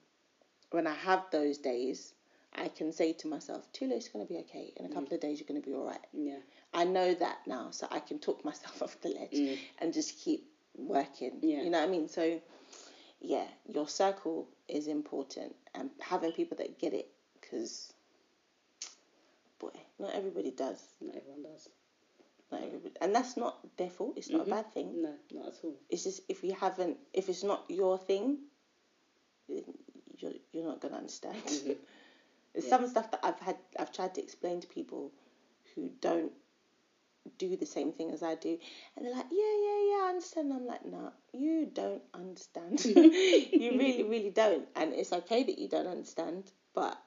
when 0.71 0.87
i 0.87 0.95
have 0.95 1.25
those 1.33 1.59
days 1.59 2.15
i 2.55 2.69
can 2.69 2.93
say 2.93 3.13
to 3.13 3.29
myself 3.29 3.71
tula 3.73 3.95
it's 3.95 4.09
going 4.09 4.27
to 4.27 4.33
be 4.33 4.39
okay 4.41 4.73
in 4.77 4.87
a 4.87 4.89
couple 4.89 5.15
of 5.15 5.21
days 5.21 5.39
you're 5.39 5.47
going 5.47 5.61
to 5.61 5.67
be 5.67 5.75
all 5.75 5.85
right 5.87 6.07
Yeah. 6.13 6.39
i 6.75 6.85
know 6.85 7.15
that 7.15 7.39
now 7.47 7.71
so 7.71 7.87
i 7.91 8.01
can 8.01 8.19
talk 8.19 8.45
myself 8.51 8.83
off 8.83 9.01
the 9.01 9.11
ledge 9.11 9.33
Mm. 9.33 9.59
and 9.79 9.93
just 9.93 10.19
keep 10.19 10.47
working 10.77 11.39
Yeah. 11.43 11.63
you 11.63 11.71
know 11.71 11.79
what 11.81 11.89
i 11.89 11.91
mean 11.91 12.09
so 12.09 12.41
yeah 13.21 13.47
your 13.67 13.89
circle 13.89 14.49
is 14.69 14.87
important 14.87 15.55
and 15.75 15.91
having 16.01 16.33
people 16.33 16.57
that 16.59 16.79
get 16.79 16.93
it 16.95 17.09
because 17.41 17.93
boy 19.59 19.71
not 19.99 20.15
everybody 20.15 20.51
does 20.51 20.81
Not 21.01 21.17
everyone 21.17 21.43
does. 21.43 21.69
not 22.51 22.63
everybody, 22.63 22.95
and 23.01 23.15
that's 23.15 23.37
not 23.37 23.59
their 23.77 23.91
fault. 23.91 24.15
It's 24.17 24.31
not 24.31 24.43
Mhm. 24.43 24.47
a 24.47 24.51
bad 24.51 24.73
thing. 24.73 25.03
No, 25.03 25.15
not 25.33 25.47
at 25.49 25.65
all. 25.65 25.77
It's 25.89 26.03
just 26.05 26.23
if 26.29 26.43
you 26.43 26.53
haven't, 26.55 26.99
if 27.13 27.29
it's 27.29 27.45
not 27.45 27.65
your 27.69 27.97
thing, 27.99 28.39
you're 30.19 30.33
you're 30.53 30.65
not 30.65 30.81
gonna 30.81 30.97
understand. 30.97 31.43
Mhm. 31.45 31.77
There's 32.53 32.65
Yeah. 32.65 32.71
some 32.71 32.89
stuff 32.89 33.11
that 33.13 33.21
I've 33.25 33.39
had, 33.41 33.57
I've 33.79 33.93
tried 33.93 34.15
to 34.15 34.23
explain 34.23 34.61
to 34.61 34.67
people 34.67 35.13
who 35.75 35.89
don't 36.01 36.33
do 37.39 37.57
the 37.57 37.67
same 37.67 37.93
thing 37.93 38.11
as 38.11 38.23
I 38.23 38.35
do, 38.35 38.59
and 38.97 39.05
they're 39.05 39.15
like, 39.15 39.27
yeah, 39.31 39.57
yeah, 39.63 39.79
yeah, 39.91 40.05
I 40.05 40.09
understand. 40.09 40.53
I'm 40.53 40.67
like, 40.67 40.85
no, 40.85 41.13
you 41.33 41.67
don't 41.73 42.03
understand. 42.15 42.85
you 42.85 43.79
really, 43.79 44.03
really 44.05 44.31
don't, 44.31 44.67
and 44.75 44.93
it's 44.95 45.13
okay 45.13 45.43
that 45.45 45.59
you 45.59 45.69
don't 45.69 45.87
understand, 45.87 46.51
but 46.75 46.99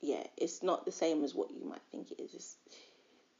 yeah, 0.00 0.24
it's 0.36 0.62
not 0.62 0.84
the 0.86 0.92
same 0.92 1.22
as 1.24 1.34
what 1.34 1.50
you 1.50 1.64
might 1.64 1.82
think 1.90 2.10
it 2.10 2.20
is. 2.20 2.34
It's, 2.34 2.56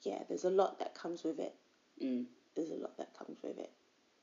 yeah, 0.02 0.22
there's 0.28 0.44
a 0.44 0.50
lot 0.50 0.78
that 0.78 0.94
comes 0.94 1.24
with 1.24 1.38
it. 1.40 1.54
Mm. 2.02 2.26
There's 2.54 2.70
a 2.70 2.74
lot 2.76 2.96
that 2.98 3.16
comes 3.18 3.38
with 3.42 3.58
it. 3.58 3.70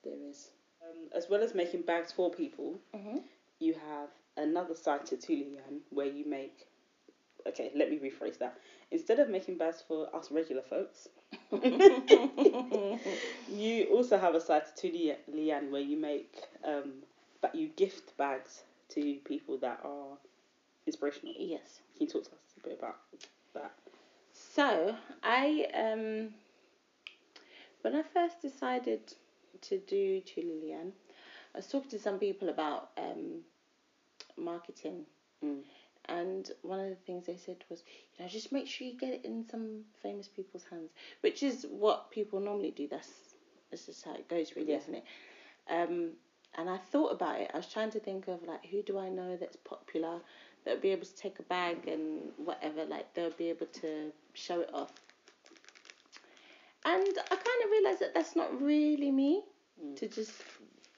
There 0.04 0.14
is. 0.30 0.50
Um, 0.82 1.10
as 1.16 1.28
well 1.30 1.42
as 1.44 1.54
making 1.54 1.82
bags 1.82 2.12
for 2.12 2.32
people, 2.32 2.80
Mm-hmm. 2.96 3.18
you 3.60 3.74
have 3.74 4.10
another 4.38 4.76
side 4.76 5.06
to 5.08 5.18
Tula 5.18 5.44
Leanne 5.46 5.80
where 5.90 6.08
you 6.08 6.26
make. 6.26 6.68
Okay, 7.48 7.72
let 7.76 7.90
me 7.90 7.98
rephrase 7.98 8.38
that. 8.40 8.58
Instead 8.92 9.20
of 9.20 9.30
making 9.30 9.58
bags 9.58 9.84
for 9.88 10.14
us 10.16 10.32
regular 10.32 10.62
folks, 10.62 11.08
you 13.52 13.86
also 13.92 14.18
have 14.18 14.36
a 14.36 14.42
side 14.42 14.64
to 14.76 14.90
Tula 14.92 15.16
Leanne 15.34 15.70
where 15.70 15.82
you 15.82 15.98
make, 15.98 16.36
um, 16.64 17.04
but 17.42 17.56
you 17.56 17.70
gift 17.76 18.16
bags 18.18 18.64
to 18.90 19.16
people 19.26 19.58
that 19.58 19.80
are 19.84 20.18
inspirational. 20.86 21.34
Yes. 21.38 21.82
Can 21.98 22.08
you 22.08 22.12
talk 22.12 22.24
to 22.24 22.32
us 22.32 22.38
a 22.64 22.68
bit 22.68 22.78
about 22.78 22.98
that? 23.54 23.72
So 24.34 24.96
I 25.24 25.68
um 25.74 26.34
when 27.82 27.96
I 27.96 28.04
first 28.04 28.42
decided 28.42 29.00
to 29.62 29.78
do 29.80 30.22
Tula 30.22 30.54
Leanne, 30.54 30.94
I 31.54 31.58
was 31.58 31.68
talking 31.68 31.90
to 31.90 32.00
some 32.00 32.20
people 32.20 32.50
about 32.50 32.90
um 32.98 33.44
marketing 34.38 35.06
Mm. 35.44 35.64
And 36.12 36.52
one 36.62 36.80
of 36.80 36.90
the 36.90 36.96
things 37.08 37.26
they 37.26 37.38
said 37.38 37.64
was, 37.70 37.84
you 38.18 38.24
know, 38.24 38.30
just 38.30 38.52
make 38.52 38.68
sure 38.68 38.88
you 38.88 38.98
get 38.98 39.14
it 39.14 39.26
in 39.26 39.46
some 39.50 39.82
famous 40.04 40.28
people's 40.28 40.66
hands, 40.70 40.92
which 41.22 41.42
is 41.44 41.66
what 41.70 42.12
people 42.12 42.40
normally 42.40 42.72
do. 42.72 42.88
That's 42.90 43.12
that's 43.70 43.86
just 43.86 44.04
how 44.04 44.14
it 44.16 44.28
goes, 44.28 44.56
really, 44.56 44.72
Yeah. 44.72 44.78
isn't 44.80 44.96
it? 44.96 45.04
Um, 45.70 46.12
and 46.58 46.70
I 46.70 46.78
thought 46.78 47.14
about 47.14 47.40
it. 47.40 47.52
I 47.54 47.58
was 47.58 47.68
trying 47.68 47.92
to 47.92 48.00
think 48.00 48.28
of 48.28 48.44
like 48.46 48.66
who 48.66 48.82
do 48.84 48.98
I 49.00 49.08
know 49.10 49.38
that's 49.38 49.56
popular 49.58 50.20
that 50.66 50.72
would 50.74 50.82
be 50.82 50.90
able 50.92 51.06
to 51.06 51.16
take 51.16 51.40
a 51.40 51.44
bag 51.44 51.88
and 51.88 52.32
whatever, 52.38 52.86
like 52.86 53.14
they'll 53.14 53.32
be 53.32 53.50
able 53.50 53.68
to 53.68 54.12
show 54.34 54.60
it 54.62 54.70
off. 54.74 54.92
And 56.84 57.08
I 57.32 57.36
kind 57.36 57.64
of 57.64 57.72
realized 57.72 58.00
that 58.02 58.14
that's 58.14 58.36
not 58.36 58.62
really 58.62 59.12
me 59.12 59.44
Mm. 59.82 59.96
to 59.96 60.08
just 60.08 60.34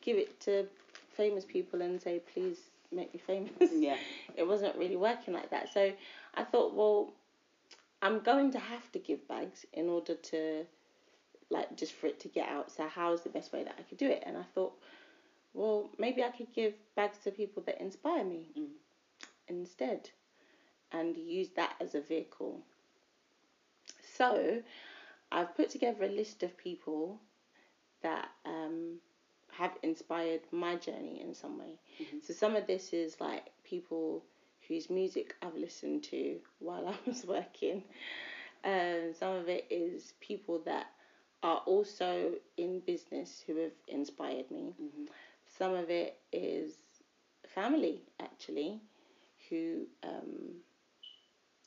give 0.02 0.18
it 0.18 0.40
to 0.42 0.68
famous 1.16 1.46
people 1.46 1.82
and 1.82 2.02
say, 2.02 2.20
please 2.34 2.58
make 2.96 3.14
me 3.14 3.20
famous 3.20 3.52
Yeah. 3.74 3.98
it 4.36 4.48
wasn't 4.48 4.76
really 4.78 4.96
working 4.98 5.34
like 5.34 5.50
that. 5.52 5.70
So 5.74 5.92
I 6.36 6.44
thought, 6.44 6.76
well, 6.76 7.14
I'm 8.02 8.20
going 8.20 8.52
to 8.52 8.60
have 8.60 8.92
to 8.94 9.00
give 9.00 9.28
bags 9.28 9.66
in 9.74 9.90
order 9.90 10.16
to, 10.16 10.66
like, 11.50 11.76
just 11.78 11.94
for 11.94 12.08
it 12.08 12.20
to 12.22 12.28
get 12.28 12.50
out. 12.50 12.72
So 12.72 12.88
how's 12.88 13.22
the 13.24 13.30
best 13.30 13.54
way 13.54 13.64
that 13.64 13.76
I 13.80 13.84
could 13.84 13.98
do 13.98 14.08
it? 14.10 14.24
And 14.26 14.38
I 14.38 14.44
thought, 14.56 14.74
well, 15.54 15.90
maybe 15.98 16.24
I 16.24 16.30
could 16.30 16.54
give 16.54 16.74
bags 16.96 17.18
to 17.24 17.32
people 17.32 17.64
that 17.66 17.80
inspire 17.82 18.24
me 18.24 18.48
Mm. 18.58 18.68
instead, 19.48 20.10
and 20.92 21.16
use 21.18 21.50
that 21.56 21.76
as 21.82 21.96
a 21.96 22.02
vehicle. 22.02 22.62
So 24.18 24.62
I've 25.32 25.56
put 25.56 25.70
together 25.70 26.04
a 26.06 26.10
list 26.10 26.44
of 26.44 26.56
people 26.58 27.20
that 28.02 28.30
um, 28.46 29.00
have 29.58 29.78
inspired 29.84 30.42
my 30.52 30.76
journey 30.76 31.22
in 31.22 31.34
some 31.34 31.58
way. 31.60 31.80
Mhm. 32.00 32.24
So 32.24 32.34
some 32.34 32.56
of 32.56 32.68
this 32.68 32.94
is 32.94 33.20
like 33.22 33.52
people 33.64 34.24
whose 34.68 34.90
music 34.90 35.36
I've 35.42 35.56
listened 35.58 36.04
to 36.06 36.40
while 36.60 36.88
I 36.94 36.98
was 37.06 37.26
working. 37.26 37.84
Um, 38.64 39.14
some 39.14 39.34
of 39.36 39.50
it 39.50 39.66
is 39.70 40.14
people 40.22 40.60
that 40.66 40.88
are 41.44 41.62
also 41.66 42.36
in 42.58 42.80
business 42.82 43.44
who 43.46 43.58
have 43.58 43.74
inspired 43.88 44.50
me. 44.52 44.76
Mhm. 44.82 45.08
Some 45.46 45.74
of 45.76 45.90
it 45.90 46.20
is 46.32 46.78
family 47.48 48.02
actually, 48.20 48.82
who 49.50 49.88
um, 50.04 50.64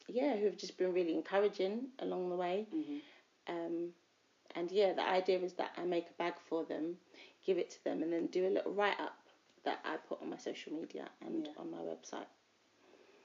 yeah, 0.09 0.37
who 0.37 0.47
have 0.47 0.57
just 0.57 0.79
been 0.79 0.93
really 0.93 1.15
encouraging 1.15 1.89
along 1.99 2.29
the 2.31 2.37
way. 2.37 2.67
Mhm. 2.73 3.03
Um, 3.49 3.95
and 4.57 4.73
yeah, 4.73 4.95
the 4.95 5.03
idea 5.09 5.39
is 5.41 5.55
that 5.55 5.73
I 5.79 5.85
make 5.85 6.11
a 6.11 6.15
bag 6.15 6.35
for 6.49 6.65
them, 6.65 6.99
give 7.47 7.59
it 7.59 7.71
to 7.73 7.85
them, 7.85 8.03
and 8.03 8.13
then 8.13 8.27
do 8.29 8.49
a 8.49 8.51
little 8.51 8.73
write 8.73 9.01
up 9.01 9.19
that 9.65 9.81
I 9.85 9.97
put 9.99 10.23
on 10.23 10.31
my 10.31 10.39
social 10.39 10.75
media 10.75 11.09
and 11.23 11.49
Yeah. 11.49 11.53
on 11.59 11.71
my 11.71 11.79
website. 11.79 12.29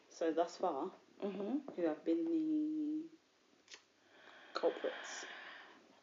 So 0.10 0.32
thus 0.32 0.58
far, 0.58 0.92
hmm 1.22 1.58
who 1.76 1.84
have 1.84 2.04
been 2.06 2.26
the 2.26 3.06
culprits? 4.54 5.26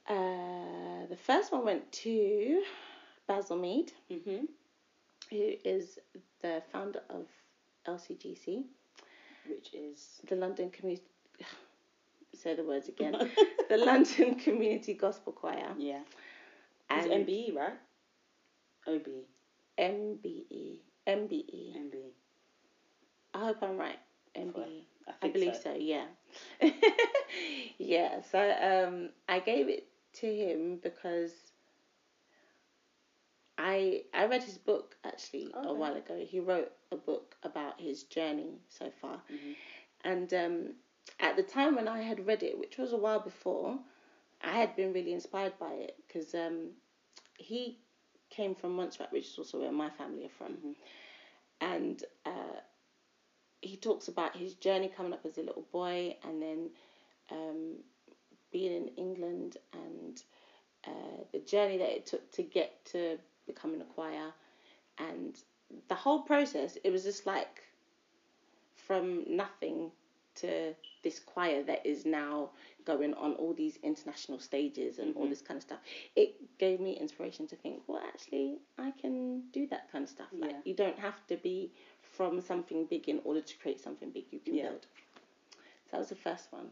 Uh, 0.09 1.07
the 1.09 1.17
first 1.17 1.53
one 1.53 1.65
went 1.65 1.91
to 1.93 2.63
Bazil 3.29 3.61
Meade, 3.61 3.93
Mm-hmm. 4.11 4.45
who 5.31 5.55
is 5.65 5.99
the 6.41 6.63
founder 6.73 7.03
of 7.11 7.27
LCGC, 7.87 8.65
Which 9.45 9.75
is 9.75 10.21
the 10.29 10.37
London 10.37 10.71
Community. 10.71 11.05
Say 12.39 12.55
the 12.55 12.65
words 12.65 12.89
again. 12.89 13.15
the 13.69 13.77
London 13.77 14.37
Community 14.37 14.95
Gospel 14.95 15.33
Choir. 15.33 15.75
yeah, 15.79 16.01
it's 16.91 17.07
MBE 17.07 17.55
right? 17.55 17.79
OB 18.87 19.07
MBE. 19.79 20.79
MBE. 21.07 21.77
MBE. 21.77 22.13
I 23.35 23.39
hope 23.47 23.63
I'm 23.63 23.77
right. 23.77 23.99
MBE. 24.37 24.85
I 25.23 25.27
I 25.27 25.29
believe 25.31 25.55
so. 25.57 25.73
so, 25.73 25.75
yeah. 25.75 26.07
yeah, 27.79 28.21
so 28.31 28.39
um, 28.39 29.11
I 29.29 29.41
gave 29.41 29.69
it 29.69 29.89
to 30.21 30.27
him 30.27 30.79
because 30.83 31.33
I 33.59 34.03
I 34.15 34.27
read 34.27 34.43
his 34.45 34.59
book 34.59 34.97
actually 35.05 35.51
a 35.55 35.73
while 35.75 35.97
ago. 35.97 36.25
He 36.25 36.41
wrote 36.41 36.71
a 36.93 36.97
book 36.97 37.37
about 37.43 37.81
his 37.81 38.05
journey 38.05 38.61
so 38.69 38.91
far. 39.01 39.21
Mhm. 39.31 39.57
And 40.05 40.35
um, 40.35 40.75
at 41.21 41.37
the 41.37 41.43
time 41.43 41.77
when 41.77 41.89
I 41.89 42.03
had 42.03 42.27
read 42.27 42.43
it, 42.43 42.59
which 42.59 42.79
was 42.79 42.93
a 42.93 42.97
while 42.97 43.21
before, 43.21 43.79
I 44.43 44.53
had 44.53 44.77
been 44.77 44.93
really 44.93 45.13
inspired 45.13 45.59
by 45.59 45.73
it 45.73 45.97
because 46.07 46.35
um, 46.35 46.71
he 47.39 47.79
came 48.31 48.55
from 48.55 48.75
Montserrat, 48.77 49.13
which 49.13 49.27
is 49.27 49.39
also 49.39 49.61
where 49.61 49.73
my 49.73 49.91
family 49.91 50.27
are 50.27 50.31
from, 50.31 50.57
Mm-hmm. 50.57 50.73
and 51.61 52.03
uh, 52.27 52.61
he 53.61 53.77
talks 53.77 54.09
about 54.09 54.37
his 54.37 54.55
journey 54.55 54.89
coming 54.89 55.13
up 55.13 55.25
as 55.25 55.39
a 55.39 55.43
little 55.43 55.67
boy 55.73 56.17
and 56.25 56.43
then 56.43 56.71
um, 57.31 57.77
being 58.53 58.73
in 58.73 58.89
England 58.97 59.57
and 59.73 60.23
uh, 60.87 61.23
the 61.33 61.41
journey 61.41 61.79
that 61.79 61.91
it 61.91 62.07
took 62.07 62.31
to 62.33 62.43
get 62.43 62.85
to 62.87 63.19
becoming 63.47 63.81
a 63.81 63.85
choir 63.85 64.33
and 64.99 65.43
the 65.89 65.95
whole 65.95 66.23
process. 66.23 66.77
It 66.85 66.91
was 66.91 67.05
just 67.05 67.27
like 67.27 67.63
from 68.75 69.25
nothing 69.37 69.91
to 70.41 70.75
this 71.03 71.21
choir 71.21 71.63
that 71.63 71.85
is 71.87 72.05
now 72.05 72.51
going 72.85 73.15
on 73.15 73.35
all 73.35 73.53
these 73.55 73.79
international 73.83 74.39
stages 74.41 74.99
and 74.99 75.15
all 75.17 75.27
Mhm. 75.27 75.31
this 75.31 75.43
kind 75.43 75.57
of 75.59 75.63
stuff. 75.63 75.79
It 76.17 76.59
gave 76.59 76.81
me 76.81 76.93
inspiration 76.99 77.47
to 77.49 77.57
think, 77.57 77.83
well, 77.87 78.03
actually, 78.13 78.59
I 78.79 78.91
can 78.93 79.49
do 79.53 79.67
that 79.69 79.91
kind 79.93 80.05
of 80.05 80.11
stuff. 80.11 80.29
Like, 80.33 80.51
Yeah. 80.51 80.61
you 80.65 80.75
don't 80.75 80.99
have 80.99 81.25
to 81.29 81.37
be 81.37 81.73
from 82.03 82.41
something 82.41 82.87
big 82.87 83.09
in 83.09 83.21
order 83.25 83.41
to 83.41 83.59
create 83.59 83.81
something 83.81 84.11
big. 84.11 84.25
You 84.33 84.41
can 84.41 84.55
Yeah. 84.55 84.71
build. 84.71 84.87
So 85.87 85.91
that 85.93 85.99
was 85.99 86.09
the 86.09 86.17
first 86.17 86.53
one. 86.53 86.71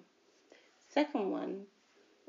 Second 0.88 1.30
one 1.30 1.66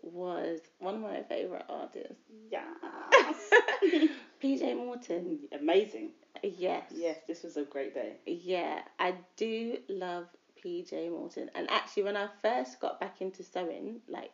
was 0.02 0.62
one 0.80 0.96
of 0.96 1.02
my 1.02 1.24
favorite 1.24 1.66
artists, 1.70 2.22
Yeah. 2.52 2.74
PJ 4.42 4.74
Morton. 4.76 5.40
Amazing. 5.52 6.12
Yes. 6.44 6.92
Yes, 6.96 7.18
this 7.28 7.44
was 7.44 7.58
a 7.58 7.64
great 7.64 7.94
day. 7.94 8.18
Yeah, 8.26 8.82
I 9.00 9.16
do 9.36 9.78
love 9.90 10.28
PJ 10.64 11.10
Morton. 11.12 11.50
And 11.56 11.70
actually, 11.70 12.04
when 12.04 12.18
I 12.18 12.28
first 12.42 12.80
got 12.80 13.00
back 13.00 13.22
into 13.22 13.44
sewing, 13.44 14.02
like 14.08 14.32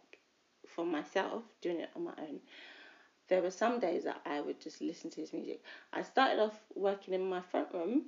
for 0.68 0.86
myself, 0.86 1.44
doing 1.62 1.80
it 1.80 1.90
on 1.96 2.06
my 2.06 2.14
own, 2.20 2.40
there 3.30 3.42
were 3.42 3.52
some 3.52 3.80
days 3.80 4.04
that 4.04 4.22
I 4.26 4.42
would 4.42 4.60
just 4.62 4.82
listen 4.82 5.10
to 5.12 5.22
his 5.22 5.34
music. 5.34 5.62
I 5.94 6.04
started 6.04 6.40
off 6.42 6.60
working 6.76 7.14
in 7.14 7.28
my 7.30 7.42
front 7.42 7.70
room. 7.74 8.04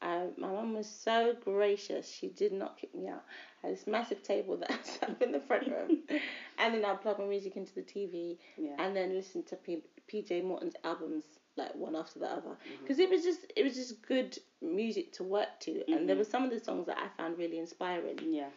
Uh, 0.00 0.26
my 0.36 0.48
mum 0.48 0.74
was 0.74 0.88
so 0.88 1.34
gracious; 1.44 2.08
she 2.08 2.28
did 2.28 2.52
not 2.52 2.78
kick 2.78 2.94
me 2.94 3.08
out. 3.08 3.24
I 3.62 3.68
had 3.68 3.76
this 3.76 3.86
massive 3.86 4.22
table 4.22 4.56
that 4.58 4.70
I 4.72 4.82
sat 4.82 5.10
up 5.10 5.22
in 5.22 5.32
the 5.32 5.40
front 5.40 5.66
room, 5.66 5.98
and 6.58 6.74
then 6.74 6.84
I'd 6.84 7.00
plug 7.02 7.18
my 7.18 7.24
music 7.24 7.56
into 7.56 7.74
the 7.74 7.82
TV, 7.82 8.38
Yeah. 8.56 8.76
and 8.78 8.94
then 8.94 9.12
listen 9.14 9.42
to 9.44 9.56
P- 9.56 9.82
PJ 10.12 10.44
Morton's 10.44 10.76
albums 10.84 11.24
like 11.58 11.74
one 11.74 11.94
after 11.96 12.18
the 12.20 12.26
other 12.26 12.56
because 12.80 12.98
it 12.98 13.10
was 13.10 13.22
just 13.22 13.40
it 13.56 13.64
was 13.64 13.74
just 13.74 14.00
good 14.02 14.38
music 14.62 15.12
to 15.12 15.24
work 15.24 15.48
to, 15.60 15.84
and 15.92 16.08
there 16.08 16.16
Mhm. 16.16 16.20
were 16.20 16.24
some 16.24 16.44
of 16.44 16.50
the 16.50 16.60
songs 16.60 16.86
that 16.86 16.98
I 16.98 17.08
found 17.16 17.38
really 17.38 17.58
inspiring. 17.58 18.18
Yeah. 18.32 18.48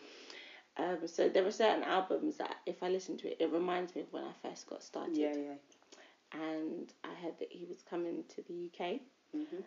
Um, 0.78 1.06
so 1.08 1.28
there 1.28 1.44
were 1.44 1.52
certain 1.52 1.84
albums 1.84 2.38
that 2.38 2.56
if 2.66 2.82
I 2.82 2.90
listen 2.90 3.18
to 3.18 3.28
it, 3.32 3.38
it 3.42 3.52
reminds 3.52 3.94
me 3.96 4.02
of 4.04 4.14
when 4.14 4.24
I 4.24 4.32
first 4.42 4.68
got 4.68 4.82
started. 4.84 5.18
Yeah, 5.18 5.36
yeah. 5.36 5.58
And 6.34 6.94
I 7.04 7.14
heard 7.22 7.38
that 7.40 7.52
he 7.52 7.66
was 7.66 7.82
coming 7.82 8.24
to 8.30 8.42
the 8.44 8.54
UK, 8.70 9.02
hmm 9.34 9.62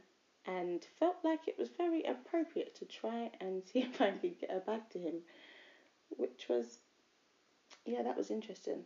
and 0.47 0.85
felt 0.99 1.17
like 1.25 1.49
it 1.49 1.59
was 1.59 1.71
very 1.71 2.03
appropriate 2.05 2.75
to 2.77 2.85
try 2.87 3.31
and 3.41 3.63
see 3.69 3.81
if 3.81 4.01
I 4.01 4.11
could 4.13 4.39
get 4.39 4.51
a 4.51 4.61
bag 4.61 4.83
to 4.91 4.99
him, 4.99 5.23
which 6.17 6.47
was, 6.49 6.81
yeah, 7.87 8.03
that 8.03 8.17
was 8.17 8.31
interesting. 8.31 8.85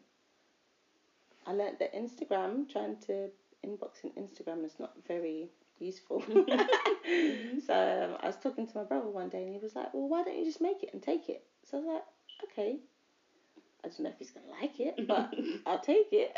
I 1.47 1.53
learnt 1.53 1.79
that 1.79 1.95
Instagram, 1.95 2.69
trying 2.69 2.97
to 3.07 3.31
inbox 3.67 4.05
in 4.05 4.11
Instagram 4.11 4.65
is 4.65 4.79
not 4.79 4.93
very 5.07 5.51
useful. 5.79 6.23
so 7.67 7.75
um, 7.75 8.17
I 8.21 8.27
was 8.27 8.37
talking 8.43 8.67
to 8.67 8.77
my 8.77 8.85
brother 8.85 9.09
one 9.09 9.29
day 9.29 9.43
and 9.43 9.53
he 9.53 9.59
was 9.59 9.75
like, 9.75 9.93
well, 9.95 10.09
why 10.09 10.23
don't 10.23 10.39
you 10.39 10.45
just 10.45 10.61
make 10.61 10.83
it 10.83 10.91
and 10.93 11.03
take 11.03 11.29
it? 11.29 11.45
So 11.65 11.79
I 11.79 11.81
was 11.81 11.89
like, 11.95 12.51
okay. 12.51 12.79
I 13.85 13.89
don't 13.89 14.01
know 14.01 14.11
if 14.11 14.19
he's 14.19 14.33
going 14.33 14.47
to 14.47 14.53
like 14.61 14.81
it, 14.81 15.07
but 15.07 15.33
I'll 15.67 15.81
take 15.81 16.09
it. 16.13 16.37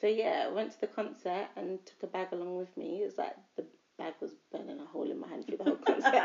so 0.00 0.06
yeah, 0.06 0.46
I 0.48 0.52
went 0.52 0.72
to 0.72 0.80
the 0.80 0.86
concert 0.86 1.48
and 1.56 1.78
took 1.84 2.02
a 2.04 2.06
bag 2.06 2.28
along 2.32 2.56
with 2.56 2.74
me. 2.76 3.02
It 3.02 3.06
was 3.06 3.18
like 3.18 3.36
the 3.56 3.64
bag 3.98 4.14
was 4.20 4.30
burning 4.50 4.80
a 4.80 4.86
hole 4.86 5.10
in 5.10 5.20
my 5.20 5.28
hand 5.28 5.46
through 5.46 5.58
the 5.58 5.64
whole 5.64 5.76
concert. 5.76 6.22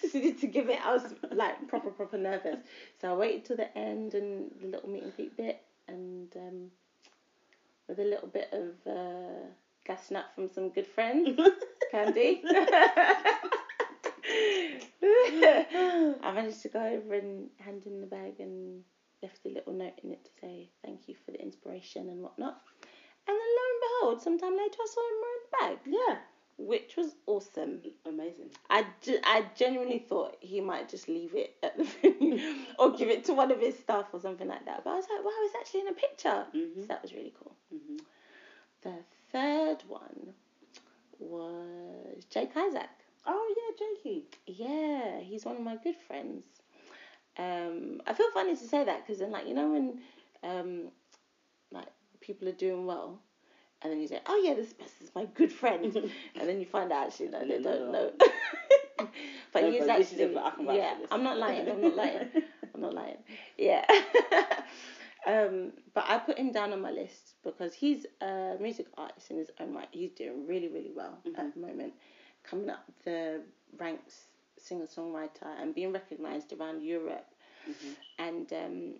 just 0.00 0.14
needed 0.14 0.40
to 0.40 0.46
give 0.46 0.68
it. 0.68 0.84
I 0.84 0.92
was 0.92 1.14
like 1.32 1.68
proper, 1.68 1.90
proper 1.90 2.18
nervous. 2.18 2.58
So 3.00 3.12
I 3.12 3.16
waited 3.16 3.44
till 3.46 3.56
the 3.56 3.78
end 3.78 4.14
and 4.14 4.50
the 4.60 4.68
little 4.68 4.90
meet 4.90 5.04
and 5.04 5.16
greet 5.16 5.36
bit, 5.36 5.62
and 5.88 6.28
um, 6.36 6.70
with 7.88 7.98
a 7.98 8.04
little 8.04 8.28
bit 8.28 8.48
of 8.52 8.74
uh, 8.86 9.46
gas 9.84 10.10
nut 10.10 10.26
from 10.34 10.50
some 10.50 10.70
good 10.70 10.86
friends, 10.86 11.38
Candy. 11.90 12.42
I 15.02 16.32
managed 16.34 16.62
to 16.62 16.68
go 16.68 16.80
over 16.84 17.14
and 17.14 17.48
hand 17.58 17.86
in 17.86 18.00
the 18.00 18.06
bag 18.06 18.40
and 18.40 18.82
left 19.22 19.46
a 19.46 19.48
little 19.48 19.72
note 19.72 20.00
in 20.02 20.12
it 20.12 20.24
to 20.24 20.30
say 20.40 20.70
thank 20.84 21.08
you 21.08 21.14
for 21.24 21.30
the 21.30 21.40
inspiration 21.40 22.08
and 22.08 22.22
whatnot. 22.22 22.60
And 23.28 23.36
then 23.36 23.50
lo 23.56 23.62
and 23.70 23.80
behold, 23.82 24.22
sometime 24.22 24.56
later 24.56 24.78
I 24.80 24.86
saw 24.86 25.00
him 25.00 25.18
wearing 25.22 25.44
the 25.44 25.56
bag, 25.60 25.78
Yeah. 25.94 26.16
Which 26.58 26.96
was 26.96 27.14
awesome. 27.26 27.80
Amazing. 28.06 28.50
I, 28.70 28.84
ge- 29.02 29.22
I 29.24 29.46
genuinely 29.56 29.98
thought 29.98 30.36
he 30.40 30.60
might 30.60 30.88
just 30.88 31.08
leave 31.08 31.34
it 31.34 31.54
at 31.62 31.76
the 31.76 31.84
venue 31.84 32.40
or 32.78 32.92
give 32.92 33.08
it 33.10 33.24
to 33.26 33.34
one 33.34 33.50
of 33.50 33.60
his 33.60 33.78
staff 33.78 34.06
or 34.12 34.20
something 34.20 34.48
like 34.48 34.64
that. 34.66 34.82
But 34.84 34.90
I 34.90 34.96
was 34.96 35.06
like, 35.14 35.24
wow, 35.24 35.30
it's 35.42 35.54
actually 35.60 35.80
in 35.80 35.88
a 35.88 35.92
picture. 35.92 36.46
Mhm. 36.54 36.74
So 36.80 36.86
that 36.88 37.02
was 37.02 37.12
really 37.12 37.34
cool. 37.38 37.54
hmm 37.70 37.96
The 38.82 38.94
third 39.32 39.78
one 39.88 40.34
was 41.18 42.24
Jake 42.30 42.56
Isaac. 42.56 42.88
Oh 43.26 43.54
yeah, 43.56 43.86
Jakey. 43.86 44.24
Yeah, 44.46 45.20
he's 45.20 45.44
one 45.44 45.56
of 45.56 45.62
my 45.62 45.76
good 45.76 45.96
friends. 46.06 46.44
Um, 47.38 48.00
I 48.06 48.14
feel 48.14 48.30
funny 48.32 48.56
to 48.56 48.68
say 48.68 48.84
that 48.84 49.06
because 49.06 49.20
then, 49.20 49.30
like, 49.32 49.46
you 49.46 49.54
know, 49.54 49.72
when 49.72 50.00
um, 50.42 50.88
like 51.72 51.88
people 52.20 52.48
are 52.48 52.52
doing 52.52 52.86
well, 52.86 53.20
and 53.86 53.92
then 53.92 54.00
you 54.00 54.08
say, 54.08 54.20
"Oh 54.26 54.42
yeah, 54.44 54.54
this 54.54 54.72
person 54.72 54.96
is 55.06 55.10
my 55.14 55.24
good 55.26 55.52
friend," 55.52 55.94
and 56.40 56.48
then 56.48 56.60
you 56.60 56.66
find 56.66 56.92
out 56.92 57.06
actually 57.06 57.28
no, 57.28 57.40
they 57.40 57.58
No, 57.58 57.62
don't 57.62 57.92
no. 57.92 57.92
know. 57.92 58.12
but 59.52 59.62
No, 59.62 59.70
he's 59.70 59.80
but 59.80 59.90
actually 59.90 60.34
a- 60.34 60.38
I 60.42 60.50
can 60.50 60.66
vouch 60.66 60.76
yeah. 60.76 60.94
I'm 61.10 61.22
not 61.22 61.38
lying. 61.38 61.68
I'm 61.70 61.80
not 61.82 61.96
lying. 61.96 62.28
I'm 62.74 62.80
not 62.80 62.94
lying. 62.94 63.18
Yeah. 63.56 63.84
um, 65.26 65.72
but 65.94 66.04
I 66.08 66.18
put 66.18 66.38
him 66.38 66.52
down 66.52 66.72
on 66.72 66.80
my 66.80 66.90
list 66.90 67.34
because 67.42 67.74
he's 67.74 68.06
a 68.20 68.56
music 68.60 68.86
artist 68.96 69.30
in 69.30 69.38
his 69.38 69.50
own 69.60 69.74
right. 69.74 69.88
He's 69.90 70.12
doing 70.12 70.46
really, 70.46 70.68
really 70.68 70.92
well 70.94 71.18
at 71.36 71.54
the 71.54 71.60
moment, 71.60 71.94
coming 72.44 72.70
up 72.70 72.84
the 73.04 73.42
ranks, 73.78 74.26
singer 74.58 74.86
songwriter, 74.86 75.48
and 75.60 75.74
being 75.74 75.92
recognised 75.92 76.52
around 76.52 76.82
Europe. 76.82 77.26
Mhm. 77.68 77.94
And 78.18 78.52
um, 78.52 78.94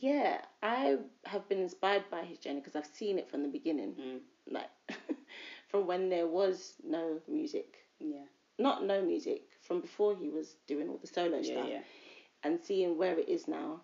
yeah, 0.00 0.38
I 0.62 0.96
have 1.26 1.48
been 1.48 1.60
inspired 1.60 2.04
by 2.10 2.22
his 2.24 2.38
journey 2.38 2.60
because 2.60 2.76
I've 2.76 2.86
seen 2.86 3.18
it 3.18 3.30
from 3.30 3.42
the 3.42 3.48
beginning, 3.48 3.94
Mm. 3.94 4.20
like 4.50 4.70
from 5.68 5.86
when 5.86 6.08
there 6.08 6.26
was 6.26 6.74
no 6.82 7.20
music, 7.28 7.76
Yeah. 7.98 8.24
not 8.58 8.84
no 8.84 9.02
music, 9.02 9.42
from 9.62 9.80
before 9.80 10.16
he 10.16 10.28
was 10.28 10.56
doing 10.66 10.88
all 10.88 10.98
the 10.98 11.06
solo 11.06 11.38
Yeah, 11.38 11.42
stuff 11.42 11.68
yeah. 11.68 11.82
and 12.44 12.60
seeing 12.60 12.96
where 12.98 13.18
it 13.18 13.28
is 13.28 13.48
now 13.48 13.80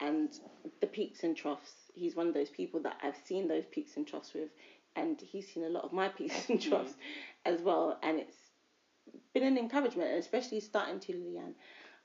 and 0.00 0.38
the 0.80 0.86
peaks 0.86 1.24
and 1.24 1.36
troughs. 1.36 1.72
He's 1.94 2.14
one 2.16 2.28
of 2.28 2.34
those 2.34 2.50
people 2.50 2.80
that 2.80 2.98
I've 3.02 3.16
seen 3.24 3.48
those 3.48 3.64
peaks 3.66 3.96
and 3.96 4.06
troughs 4.06 4.34
with, 4.34 4.50
and 4.94 5.20
he's 5.20 5.48
seen 5.52 5.64
a 5.64 5.70
lot 5.70 5.84
of 5.84 5.92
my 5.92 6.08
peaks 6.18 6.48
and 6.50 6.60
troughs 6.60 6.94
as 7.46 7.60
well. 7.62 7.98
And 8.02 8.18
it's 8.20 8.36
been 9.32 9.42
an 9.44 9.58
encouragement, 9.58 10.10
especially 10.18 10.60
starting 10.60 11.00
Tula 11.00 11.18
Leanne. 11.18 11.54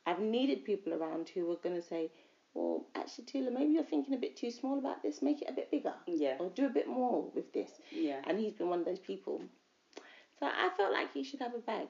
I've 0.06 0.20
needed 0.20 0.66
people 0.66 0.94
around 0.94 1.30
who 1.30 1.46
were 1.46 1.58
going 1.58 1.76
to 1.76 1.82
say, 1.82 2.12
well, 2.54 2.86
actually, 2.96 3.26
Tula, 3.26 3.52
maybe 3.52 3.74
you're 3.74 3.84
thinking 3.84 4.14
a 4.14 4.18
bit 4.18 4.36
too 4.36 4.52
small 4.52 4.78
about 4.78 5.02
this, 5.04 5.22
make 5.22 5.42
it 5.42 5.50
a 5.50 5.54
bit 5.54 5.72
bigger, 5.72 5.94
Yeah. 6.08 6.36
or 6.40 6.50
do 6.50 6.66
a 6.66 6.70
bit 6.70 6.88
more 6.88 7.30
with 7.34 7.52
this. 7.54 7.72
Yeah. 7.92 8.22
And 8.26 8.40
he's 8.40 8.54
been 8.54 8.70
one 8.70 8.80
of 8.80 8.86
those 8.86 9.00
people. 9.00 9.42
So 10.40 10.46
I 10.48 10.70
felt 10.76 10.92
like 10.92 11.14
he 11.14 11.24
should 11.24 11.40
have 11.40 11.54
a 11.56 11.60
bag. 11.60 11.88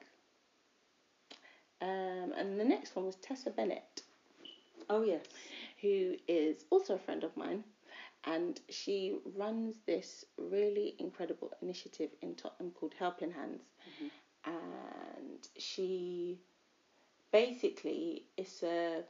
Um, 1.82 2.34
and 2.38 2.60
the 2.60 2.64
next 2.66 2.96
one 2.96 3.06
was 3.06 3.16
Tessa 3.16 3.50
Bennett 3.50 4.04
Oh 4.90 5.02
yes. 5.04 5.26
who 5.82 6.16
is 6.28 6.66
also 6.70 6.96
a 6.96 7.00
friend 7.00 7.24
of 7.24 7.36
mine, 7.36 7.64
and 8.26 8.60
she 8.70 9.18
runs 9.36 9.78
this 9.88 10.26
really 10.38 10.96
incredible 11.00 11.52
initiative 11.64 12.12
in 12.22 12.36
Tottenham 12.36 12.72
called 12.72 12.94
Helping 13.00 13.32
Hands, 13.32 13.62
and 14.46 15.48
she 15.58 16.38
basically 17.32 18.26
is 18.38 18.62
a 18.64 19.04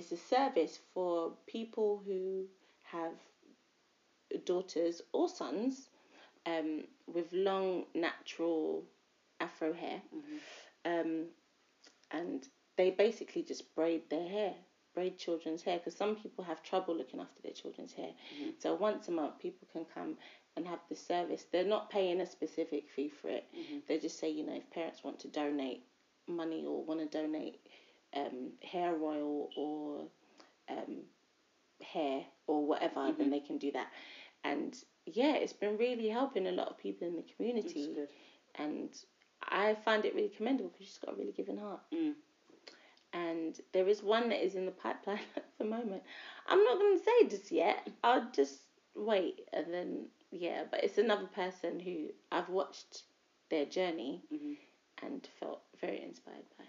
it's 0.00 0.12
a 0.12 0.16
service 0.16 0.78
for 0.94 1.32
people 1.46 2.02
who 2.06 2.46
have 2.84 3.12
daughters 4.46 5.02
or 5.12 5.28
sons 5.28 5.88
um, 6.46 6.84
with 7.06 7.32
long 7.32 7.84
natural 7.94 8.84
afro 9.40 9.72
hair 9.72 10.00
um, 10.84 11.26
and 12.10 12.46
they 12.76 12.90
basically 12.90 13.42
just 13.42 13.74
braid 13.74 14.02
their 14.10 14.28
hair, 14.28 14.54
braid 14.94 15.18
children's 15.18 15.62
hair, 15.62 15.78
because 15.78 15.96
some 15.96 16.16
people 16.16 16.44
have 16.44 16.62
trouble 16.62 16.96
looking 16.96 17.20
after 17.20 17.42
their 17.42 17.52
children's 17.52 17.92
hair. 17.92 18.10
So 18.58 18.74
once 18.74 19.08
a 19.08 19.12
month, 19.12 19.38
people 19.38 19.68
can 19.72 19.84
come 19.94 20.16
and 20.56 20.66
have 20.66 20.80
the 20.88 20.96
service. 20.96 21.44
They're 21.52 21.64
not 21.64 21.90
paying 21.90 22.20
a 22.20 22.26
specific 22.26 22.88
fee 22.88 23.10
for 23.10 23.28
it. 23.28 23.44
They 23.86 23.98
just 23.98 24.18
say, 24.18 24.30
you 24.30 24.46
know, 24.46 24.56
if 24.56 24.70
parents 24.70 25.04
want 25.04 25.20
to 25.20 25.28
donate 25.28 25.84
money 26.26 26.64
or 26.66 26.84
want 26.84 27.00
to 27.00 27.18
donate 27.18 27.60
um, 28.16 28.52
hair 28.62 28.94
oil 29.02 29.48
or 29.56 30.06
um, 30.70 30.98
hair 31.82 32.24
or 32.46 32.66
whatever, 32.66 33.00
Mm-hmm. 33.00 33.18
then 33.18 33.30
they 33.30 33.40
can 33.40 33.58
do 33.58 33.72
that. 33.72 33.88
And 34.44 34.76
yeah, 35.06 35.34
it's 35.36 35.52
been 35.52 35.76
really 35.76 36.08
helping 36.08 36.46
a 36.46 36.52
lot 36.52 36.68
of 36.68 36.78
people 36.78 37.06
in 37.08 37.16
the 37.16 37.24
community. 37.36 37.94
And 38.56 38.90
I 39.48 39.74
find 39.84 40.04
it 40.04 40.14
really 40.14 40.28
commendable 40.36 40.70
because 40.70 40.86
she's 40.86 40.98
got 40.98 41.14
a 41.14 41.16
really 41.16 41.32
giving 41.32 41.56
heart. 41.58 41.80
Mm. 41.94 42.14
And 43.12 43.60
there 43.72 43.88
is 43.88 44.02
one 44.02 44.28
that 44.28 44.44
is 44.44 44.54
in 44.54 44.66
the 44.66 44.72
pipeline 44.72 45.20
at 45.36 45.44
the 45.58 45.64
moment. 45.64 46.02
I'm 46.46 46.62
not 46.64 46.78
going 46.78 46.98
to 46.98 47.04
say 47.04 47.28
just 47.28 47.50
yet. 47.50 47.88
I'll 48.04 48.30
just 48.32 48.60
wait 48.94 49.40
and 49.52 49.72
then 49.72 50.06
yeah. 50.30 50.62
But 50.70 50.84
it's 50.84 50.98
another 50.98 51.26
person 51.34 51.80
who 51.80 52.06
I've 52.30 52.48
watched 52.48 53.02
their 53.50 53.64
journey 53.66 54.22
Mhm. 54.32 54.56
and 55.02 55.28
felt 55.40 55.62
very 55.80 56.02
inspired 56.02 56.44
by. 56.58 56.64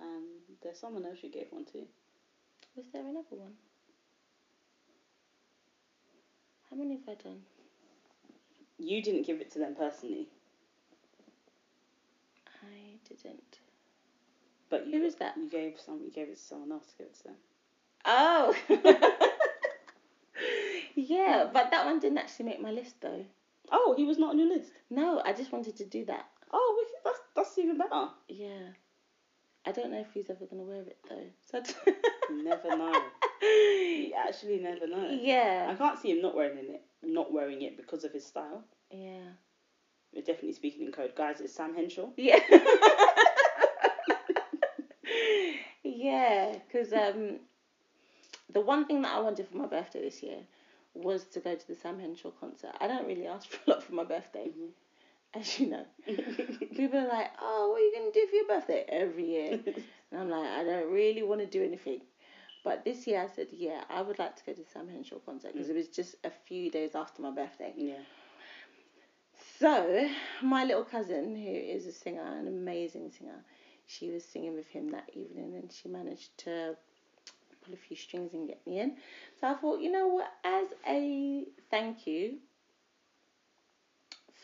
Um, 0.00 0.26
there's 0.62 0.78
someone 0.78 1.04
else 1.04 1.18
you 1.22 1.30
gave 1.30 1.46
one 1.50 1.64
to. 1.66 1.86
Was 2.76 2.86
there 2.92 3.02
another 3.02 3.36
one? 3.36 3.52
How 6.70 6.76
many 6.76 6.94
have 6.96 7.08
I 7.08 7.14
done? 7.22 7.40
You 8.78 9.02
didn't 9.02 9.26
give 9.26 9.40
it 9.40 9.50
to 9.52 9.58
them 9.60 9.74
personally, 9.76 10.28
I 12.62 12.98
didn't. 13.08 13.58
but 14.68 14.86
you 14.86 14.98
Who 14.98 15.04
is 15.04 15.14
that? 15.16 15.36
You 15.36 15.48
gave 15.48 15.78
some. 15.78 16.00
You 16.04 16.10
gave 16.10 16.28
it 16.28 16.36
to 16.36 16.42
someone 16.42 16.72
else 16.72 16.86
to 16.86 16.96
give 16.98 17.06
it 17.06 17.14
to 17.18 17.24
them. 17.24 17.36
Oh. 18.04 18.54
yeah, 20.96 21.48
but 21.52 21.70
that 21.70 21.86
one 21.86 22.00
didn't 22.00 22.18
actually 22.18 22.46
make 22.46 22.60
my 22.60 22.72
list 22.72 23.00
though. 23.00 23.24
Oh, 23.70 23.94
he 23.96 24.04
was 24.04 24.18
not 24.18 24.30
on 24.30 24.38
your 24.38 24.48
list. 24.48 24.72
No, 24.90 25.22
I 25.24 25.32
just 25.32 25.52
wanted 25.52 25.76
to 25.76 25.84
do 25.84 26.04
that. 26.06 26.26
Oh, 26.52 26.84
that's 27.04 27.20
that's 27.36 27.58
even 27.58 27.78
better. 27.78 28.08
Yeah. 28.28 28.70
I 29.66 29.72
don't 29.72 29.90
know 29.90 30.00
if 30.00 30.12
he's 30.12 30.28
ever 30.30 30.46
gonna 30.46 30.62
wear 30.62 30.82
it 30.82 30.98
though. 31.08 31.26
So 31.50 31.62
never 32.30 32.76
know. 32.76 32.92
You 33.42 34.12
actually 34.16 34.58
never 34.60 34.86
know. 34.86 35.08
Yeah. 35.10 35.68
I 35.70 35.74
can't 35.74 35.98
see 35.98 36.10
him 36.10 36.22
not 36.22 36.34
wearing 36.34 36.58
it, 36.58 36.82
not 37.02 37.30
wearing 37.32 37.60
it 37.62 37.76
because 37.76 38.04
of 38.04 38.12
his 38.12 38.24
style. 38.24 38.64
Yeah. 38.90 39.20
We're 40.14 40.22
definitely 40.22 40.54
speaking 40.54 40.86
in 40.86 40.92
code, 40.92 41.14
guys. 41.14 41.40
It's 41.40 41.54
Sam 41.54 41.74
Henshaw. 41.74 42.08
Yeah. 42.16 42.38
yeah, 45.84 46.56
because 46.66 46.92
um, 46.92 47.40
the 48.52 48.60
one 48.60 48.86
thing 48.86 49.02
that 49.02 49.12
I 49.14 49.20
wanted 49.20 49.48
for 49.48 49.56
my 49.56 49.66
birthday 49.66 50.00
this 50.02 50.22
year 50.22 50.38
was 50.94 51.24
to 51.24 51.40
go 51.40 51.54
to 51.54 51.68
the 51.68 51.74
Sam 51.74 51.98
Henshaw 51.98 52.30
concert. 52.30 52.70
I 52.80 52.86
don't 52.86 53.06
really 53.06 53.26
ask 53.26 53.48
for 53.48 53.58
a 53.66 53.70
lot 53.74 53.82
for 53.82 53.92
my 53.92 54.04
birthday, 54.04 54.50
as 55.40 55.58
you 55.58 55.66
know. 55.68 55.84
People 56.06 56.98
are 56.98 57.08
like, 57.08 57.30
"Oh, 57.40 57.70
what 57.70 57.80
are 57.80 57.84
you 57.84 57.92
gonna 57.96 58.12
do 58.12 58.26
for 58.28 58.36
your 58.36 58.46
birthday?" 58.46 58.84
Every 58.88 59.30
year, 59.30 59.60
and 60.10 60.20
I'm 60.20 60.30
like, 60.30 60.48
I 60.48 60.64
don't 60.64 60.92
really 60.92 61.22
want 61.22 61.40
to 61.40 61.46
do 61.46 61.62
anything. 61.62 62.02
But 62.62 62.84
this 62.84 63.06
year, 63.06 63.22
I 63.22 63.34
said, 63.34 63.48
"Yeah, 63.50 63.84
I 63.90 64.02
would 64.02 64.18
like 64.18 64.36
to 64.36 64.44
go 64.44 64.52
to 64.52 64.64
Sam 64.72 64.88
Henshaw 64.88 65.18
concert 65.18 65.50
mm. 65.50 65.52
because 65.54 65.70
it 65.70 65.76
was 65.76 65.88
just 65.88 66.16
a 66.24 66.30
few 66.30 66.70
days 66.70 66.94
after 66.94 67.22
my 67.22 67.30
birthday." 67.30 67.72
yeah. 67.76 67.94
So, 69.58 70.08
my 70.42 70.64
little 70.64 70.84
cousin, 70.84 71.36
who 71.36 71.50
is 71.50 71.86
a 71.86 71.92
singer, 71.92 72.22
an 72.22 72.48
amazing 72.48 73.10
singer, 73.10 73.44
she 73.86 74.10
was 74.10 74.24
singing 74.24 74.54
with 74.54 74.66
him 74.68 74.90
that 74.90 75.10
evening 75.12 75.54
and 75.56 75.72
she 75.72 75.88
managed 75.88 76.36
to 76.38 76.76
pull 77.64 77.74
a 77.74 77.76
few 77.76 77.96
strings 77.96 78.34
and 78.34 78.48
get 78.48 78.64
me 78.66 78.80
in. 78.80 78.96
So, 79.40 79.48
I 79.48 79.54
thought, 79.54 79.80
you 79.80 79.90
know 79.90 80.08
what, 80.08 80.28
as 80.44 80.68
a 80.86 81.44
thank 81.70 82.06
you 82.06 82.38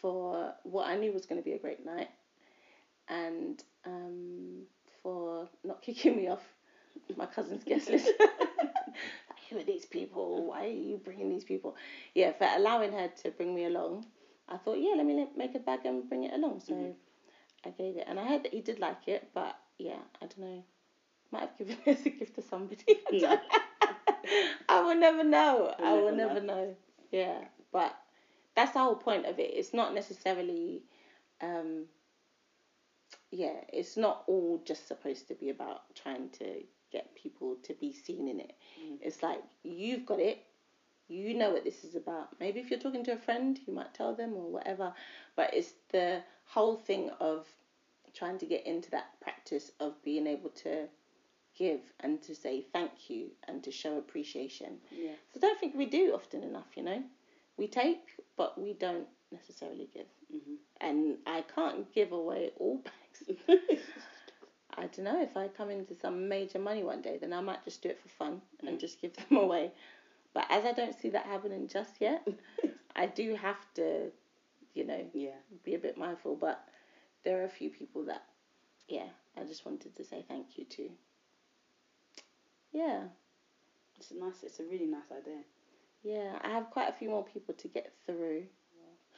for 0.00 0.54
what 0.64 0.88
I 0.88 0.96
knew 0.96 1.12
was 1.12 1.26
going 1.26 1.40
to 1.40 1.44
be 1.44 1.52
a 1.54 1.58
great 1.58 1.84
night 1.84 2.08
and 3.08 3.62
um, 3.86 4.62
for 5.02 5.48
not 5.64 5.82
kicking 5.82 6.16
me 6.16 6.28
off 6.28 6.42
my 7.16 7.26
cousin's 7.26 7.64
guest 7.64 7.90
list. 7.90 8.08
Who 9.50 9.58
are 9.58 9.64
these 9.64 9.84
people? 9.84 10.46
Why 10.46 10.64
are 10.66 10.68
you 10.68 11.00
bringing 11.02 11.28
these 11.28 11.42
people? 11.44 11.74
Yeah, 12.14 12.32
for 12.32 12.46
allowing 12.56 12.92
her 12.92 13.10
to 13.22 13.30
bring 13.32 13.54
me 13.54 13.64
along. 13.64 14.06
I 14.48 14.56
thought, 14.58 14.78
yeah, 14.78 14.94
let 14.96 15.04
me 15.06 15.26
make 15.36 15.54
a 15.54 15.58
bag 15.58 15.80
and 15.84 16.08
bring 16.08 16.24
it 16.24 16.32
along. 16.32 16.60
So 16.60 16.94
I 17.64 17.70
gave 17.70 17.96
it, 17.96 18.04
and 18.06 18.18
I 18.18 18.26
heard 18.26 18.44
that 18.44 18.52
he 18.54 18.60
did 18.60 18.78
like 18.78 19.08
it, 19.08 19.28
but 19.34 19.56
yeah, 19.78 19.98
I 20.22 20.26
don't 20.26 20.38
know. 20.38 20.64
Might 21.32 21.40
have 21.40 21.58
given 21.58 21.76
it 21.86 21.98
as 21.98 22.06
a 22.06 22.10
gift 22.10 22.34
to 22.36 22.42
somebody. 22.42 23.00
No. 23.12 23.38
I 24.68 24.80
will 24.82 24.96
never 24.96 25.24
know. 25.24 25.74
I 25.78 25.92
We'll 25.92 26.04
will 26.04 26.12
never 26.12 26.34
never 26.34 26.46
know. 26.46 26.76
Yeah, 27.10 27.38
but 27.72 27.96
that's 28.54 28.72
the 28.72 28.80
whole 28.80 28.96
point 28.96 29.26
of 29.26 29.38
it. 29.38 29.50
It's 29.54 29.72
not 29.72 29.94
necessarily, 29.94 30.82
um, 31.40 31.84
yeah, 33.30 33.60
it's 33.72 33.96
not 33.96 34.24
all 34.26 34.60
just 34.64 34.88
supposed 34.88 35.28
to 35.28 35.34
be 35.34 35.50
about 35.50 35.94
trying 35.94 36.30
to 36.30 36.62
get 36.92 37.14
people 37.14 37.56
to 37.62 37.74
be 37.74 37.92
seen 37.92 38.28
in 38.28 38.40
it. 38.40 38.54
It's 39.00 39.22
like 39.22 39.40
you've 39.62 40.06
got 40.06 40.20
it. 40.20 40.42
You 41.08 41.34
know 41.34 41.50
what 41.50 41.64
this 41.64 41.84
is 41.84 41.96
about. 41.96 42.28
Maybe 42.38 42.60
if 42.60 42.70
you're 42.70 42.78
talking 42.78 43.04
to 43.04 43.12
a 43.12 43.16
friend, 43.16 43.58
you 43.66 43.74
might 43.74 43.94
tell 43.94 44.14
them 44.14 44.34
or 44.34 44.50
whatever. 44.50 44.92
But 45.36 45.54
it's 45.54 45.72
the 45.90 46.22
whole 46.46 46.76
thing 46.76 47.10
of 47.20 47.46
trying 48.14 48.38
to 48.38 48.46
get 48.46 48.66
into 48.66 48.90
that 48.90 49.20
practice 49.20 49.72
of 49.80 50.00
being 50.02 50.26
able 50.26 50.50
to 50.50 50.86
give 51.56 51.80
and 52.00 52.22
to 52.22 52.34
say 52.34 52.64
thank 52.72 53.10
you 53.10 53.30
and 53.48 53.62
to 53.64 53.70
show 53.70 53.98
appreciation. 53.98 54.78
Yeah. 54.90 55.12
So 55.32 55.38
I 55.38 55.40
don't 55.40 55.60
think 55.60 55.74
we 55.74 55.86
do 55.86 56.12
often 56.14 56.42
enough, 56.42 56.76
you 56.76 56.82
know. 56.82 57.02
We 57.60 57.68
take, 57.68 58.16
but 58.38 58.58
we 58.58 58.72
don't 58.72 59.06
necessarily 59.30 59.86
give. 59.92 60.06
Mhm. 60.34 60.56
And 60.80 61.18
I 61.26 61.42
can't 61.42 61.92
give 61.92 62.10
away 62.10 62.52
all 62.56 62.78
bags. 62.78 63.38
I 64.78 64.86
don't 64.86 65.00
know 65.04 65.20
if 65.20 65.36
I 65.36 65.48
come 65.48 65.68
into 65.70 65.94
some 65.94 66.26
major 66.26 66.58
money 66.58 66.82
one 66.82 67.02
day, 67.02 67.18
then 67.18 67.34
I 67.34 67.42
might 67.42 67.62
just 67.62 67.82
do 67.82 67.90
it 67.90 67.98
for 68.00 68.08
fun 68.08 68.40
and 68.66 68.80
just 68.80 68.98
give 69.02 69.12
them 69.14 69.36
away. 69.36 69.72
But 70.32 70.46
as 70.48 70.64
I 70.64 70.72
don't 70.72 70.94
see 70.94 71.10
that 71.10 71.26
happening 71.26 71.68
just 71.68 72.00
yet, 72.00 72.26
I 72.96 73.04
do 73.06 73.34
have 73.34 73.62
to, 73.74 74.10
you 74.72 74.84
know, 74.84 75.04
Yeah. 75.12 75.36
be 75.62 75.74
a 75.74 75.78
bit 75.78 75.98
mindful. 75.98 76.36
But 76.36 76.66
there 77.24 77.42
are 77.42 77.44
a 77.44 77.48
few 77.60 77.68
people 77.68 78.04
that, 78.04 78.24
yeah, 78.88 79.10
I 79.36 79.44
just 79.44 79.66
wanted 79.66 79.94
to 79.96 80.04
say 80.04 80.24
thank 80.26 80.56
you 80.56 80.64
to. 80.64 80.90
Yeah, 82.72 83.08
It's 83.98 84.12
a 84.12 84.14
nice. 84.14 84.42
It's 84.44 84.60
a 84.60 84.64
really 84.64 84.86
nice 84.86 85.10
idea. 85.12 85.42
Yeah. 86.02 86.38
I 86.42 86.48
have 86.50 86.70
quite 86.70 86.88
a 86.88 86.92
few 86.92 87.08
more 87.10 87.24
people 87.24 87.54
to 87.54 87.68
get 87.68 87.92
through. 88.06 88.44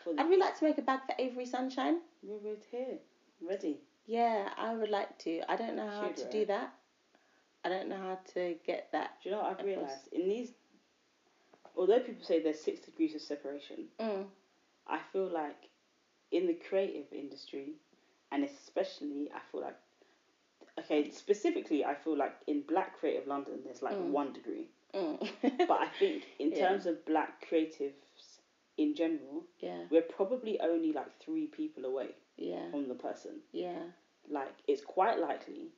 For 0.05 0.15
I'd 0.19 0.25
really 0.29 0.39
like 0.41 0.59
to 0.59 0.65
make 0.65 0.79
a 0.79 0.83
bag 0.83 1.01
for 1.07 1.15
Avery 1.19 1.47
Sunshine. 1.47 2.01
We're 2.23 2.51
right 2.51 2.63
here, 2.71 2.99
ready. 3.41 3.79
Yeah, 4.07 4.49
I 4.57 4.75
would 4.75 4.91
like 4.91 5.17
to. 5.21 5.43
I 5.49 5.57
don't 5.57 5.77
know 5.77 5.89
how 5.89 6.09
Should, 6.09 6.17
to 6.17 6.31
do 6.31 6.47
that. 6.47 6.75
I 7.65 7.69
don't 7.69 7.89
know 7.89 7.97
how 7.97 8.19
to 8.35 8.57
get 8.67 8.89
that. 8.93 9.19
Do 9.23 9.29
you 9.29 9.35
know 9.37 9.43
what 9.43 9.59
I've 9.61 9.65
realised? 9.65 10.09
In 10.13 10.29
these, 10.29 10.51
although 11.77 12.01
people 12.01 12.25
say 12.25 12.43
there's 12.43 12.61
six 12.61 12.81
degrees 12.81 13.15
of 13.15 13.21
separation, 13.23 13.85
Mm. 14.01 14.25
I 14.89 14.99
feel 15.13 15.29
like 15.29 15.69
in 16.33 16.49
the 16.49 16.55
creative 16.55 17.07
industry, 17.13 17.75
and 18.33 18.43
especially 18.43 19.31
I 19.33 19.39
feel 19.53 19.61
like, 19.61 19.77
okay, 20.81 21.11
specifically 21.13 21.85
I 21.85 21.95
feel 21.95 22.17
like 22.17 22.35
in 22.49 22.63
Black 22.63 22.99
creative 22.99 23.29
London 23.29 23.61
there's 23.65 23.83
like 23.83 23.95
Mm. 23.97 24.09
one 24.11 24.33
degree, 24.33 24.69
Mm. 24.95 25.19
but 25.69 25.81
I 25.81 25.89
think 25.99 26.25
in 26.39 26.51
Yeah. 26.55 26.69
terms 26.69 26.87
of 26.87 27.05
Black 27.07 27.47
creatives 27.49 27.93
in 28.77 28.95
general, 28.95 29.45
yeah, 29.61 29.85
we're 29.91 30.03
probably 30.03 30.61
only 30.61 30.93
like 30.93 31.19
three 31.21 31.47
people 31.47 31.85
away 31.85 32.09
yeah, 32.37 32.71
from 32.71 32.89
the 32.89 32.95
person. 32.95 33.41
yeah, 33.53 33.79
Like 34.31 34.55
it's 34.69 34.83
quite 34.83 35.19
likely 35.19 35.69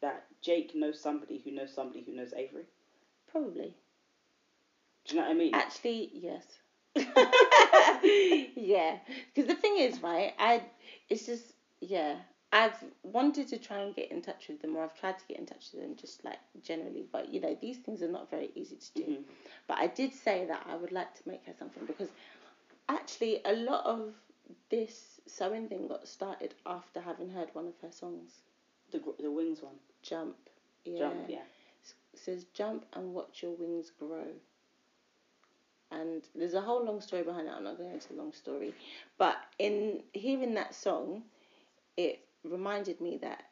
that 0.00 0.24
Jake 0.42 0.74
knows 0.74 0.98
somebody 1.00 1.38
who 1.44 1.52
knows 1.52 1.72
somebody 1.72 2.02
who 2.02 2.12
knows 2.12 2.32
Avery. 2.34 2.64
probably. 3.30 3.74
Do 5.06 5.14
you 5.14 5.20
know 5.20 5.26
what 5.26 5.34
I 5.34 5.38
mean? 5.38 5.54
Actually, 5.54 6.10
yes. 6.14 6.44
yeah, 8.56 8.98
because 9.34 9.48
the 9.48 9.54
thing 9.60 9.76
is, 9.78 10.02
right? 10.02 10.32
I 10.38 10.62
it's 11.08 11.26
just 11.26 11.44
yeah. 11.80 12.16
I've 12.52 12.84
wanted 13.02 13.48
to 13.48 13.58
try 13.58 13.78
and 13.78 13.94
get 13.94 14.10
in 14.12 14.20
touch 14.20 14.48
with 14.48 14.60
them, 14.60 14.76
or 14.76 14.84
I've 14.84 14.98
tried 14.98 15.18
to 15.18 15.24
get 15.26 15.38
in 15.38 15.46
touch 15.46 15.68
with 15.72 15.82
them, 15.82 15.96
just 15.96 16.24
like 16.24 16.38
generally. 16.62 17.04
But 17.10 17.32
you 17.32 17.40
know, 17.40 17.56
these 17.60 17.78
things 17.78 18.02
are 18.02 18.08
not 18.10 18.30
very 18.30 18.50
easy 18.54 18.76
to 18.76 18.92
do. 18.94 19.04
Mhm. 19.04 19.24
But 19.66 19.78
I 19.78 19.86
did 19.86 20.12
say 20.12 20.44
that 20.46 20.66
I 20.68 20.76
would 20.76 20.92
like 20.92 21.14
to 21.14 21.28
make 21.28 21.44
her 21.46 21.54
something 21.54 21.86
because 21.86 22.10
actually 22.88 23.40
a 23.44 23.54
lot 23.54 23.86
of 23.86 24.14
this 24.70 25.20
sewing 25.26 25.68
thing 25.68 25.88
got 25.88 26.06
started 26.06 26.54
after 26.66 27.00
having 27.00 27.30
heard 27.30 27.54
one 27.54 27.66
of 27.68 27.78
her 27.80 27.90
songs, 27.92 28.42
The 28.90 29.00
the 29.18 29.30
wings 29.30 29.62
one. 29.62 29.78
Jump. 30.02 30.36
Yeah. 30.84 30.98
Jump. 30.98 31.28
Yeah. 31.28 31.44
It 32.12 32.18
says 32.18 32.44
jump 32.52 32.84
and 32.92 33.14
watch 33.14 33.42
your 33.42 33.52
wings 33.52 33.90
grow. 33.90 34.26
And 35.90 36.22
there's 36.34 36.54
a 36.54 36.60
whole 36.60 36.84
long 36.84 37.00
story 37.00 37.22
behind 37.22 37.48
it. 37.48 37.52
I'm 37.52 37.64
not 37.64 37.76
going 37.76 37.90
to 37.90 37.92
go 37.92 37.94
into 37.94 38.08
the 38.08 38.14
long 38.22 38.32
story, 38.32 38.74
but 39.18 39.36
in 39.58 40.02
hearing 40.12 40.54
that 40.54 40.74
song, 40.74 41.24
it 41.96 42.20
reminded 42.44 43.00
me 43.00 43.18
that 43.18 43.44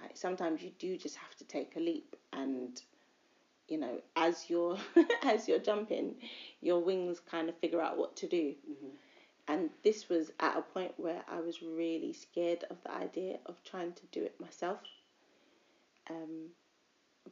like 0.00 0.16
sometimes 0.16 0.62
you 0.62 0.70
do 0.78 0.96
just 0.96 1.16
have 1.16 1.34
to 1.36 1.44
take 1.44 1.76
a 1.76 1.80
leap 1.80 2.16
and 2.32 2.82
you 3.68 3.78
know 3.78 4.00
as 4.16 4.48
you're 4.50 4.78
as 5.22 5.48
you're 5.48 5.58
jumping 5.58 6.16
your 6.60 6.80
wings 6.82 7.20
kind 7.20 7.48
of 7.48 7.56
figure 7.58 7.80
out 7.80 7.98
what 7.98 8.16
to 8.16 8.26
do 8.28 8.54
Mhm. 8.70 8.90
and 9.48 9.70
this 9.82 10.08
was 10.08 10.30
at 10.40 10.56
a 10.56 10.62
point 10.62 10.92
where 10.98 11.24
I 11.28 11.40
was 11.40 11.62
really 11.62 12.12
scared 12.12 12.64
of 12.70 12.82
the 12.84 12.92
idea 12.92 13.38
of 13.46 13.62
trying 13.64 13.92
to 13.94 14.06
do 14.12 14.22
it 14.24 14.40
myself. 14.40 14.78
Um, 16.08 16.50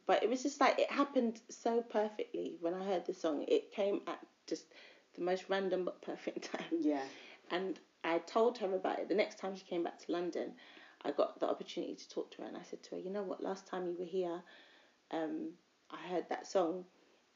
but 0.07 0.23
it 0.23 0.29
was 0.29 0.43
just 0.43 0.61
like 0.61 0.79
it 0.79 0.91
happened 0.91 1.41
so 1.49 1.83
perfectly 1.83 2.57
when 2.61 2.75
I 2.75 2.85
heard 2.85 3.07
the 3.07 3.15
song. 3.15 3.45
It 3.49 3.73
came 3.73 4.01
at 4.07 4.19
just 4.47 4.67
the 5.15 5.23
most 5.23 5.45
random 5.49 5.85
but 5.85 6.03
perfect 6.03 6.53
time. 6.53 6.65
Yeah. 6.81 7.05
And 7.51 7.79
I 8.05 8.19
told 8.19 8.59
her 8.59 8.75
about 8.75 8.99
it. 9.01 9.09
The 9.09 9.15
next 9.15 9.39
time 9.39 9.57
she 9.57 9.65
came 9.65 9.83
back 9.83 9.99
to 9.99 10.13
London, 10.13 10.55
I 11.03 11.13
got 11.13 11.39
the 11.39 11.49
opportunity 11.49 11.95
to 11.95 12.09
talk 12.09 12.31
to 12.33 12.43
her, 12.43 12.49
and 12.49 12.57
I 12.57 12.63
said 12.63 12.83
to 12.85 12.95
her, 12.95 13.01
"You 13.01 13.11
know 13.11 13.23
what? 13.23 13.43
Last 13.43 13.67
time 13.67 13.87
you 13.87 13.97
were 13.99 14.05
here, 14.05 14.43
um, 15.11 15.53
I 15.91 15.99
heard 16.09 16.29
that 16.29 16.47
song, 16.47 16.87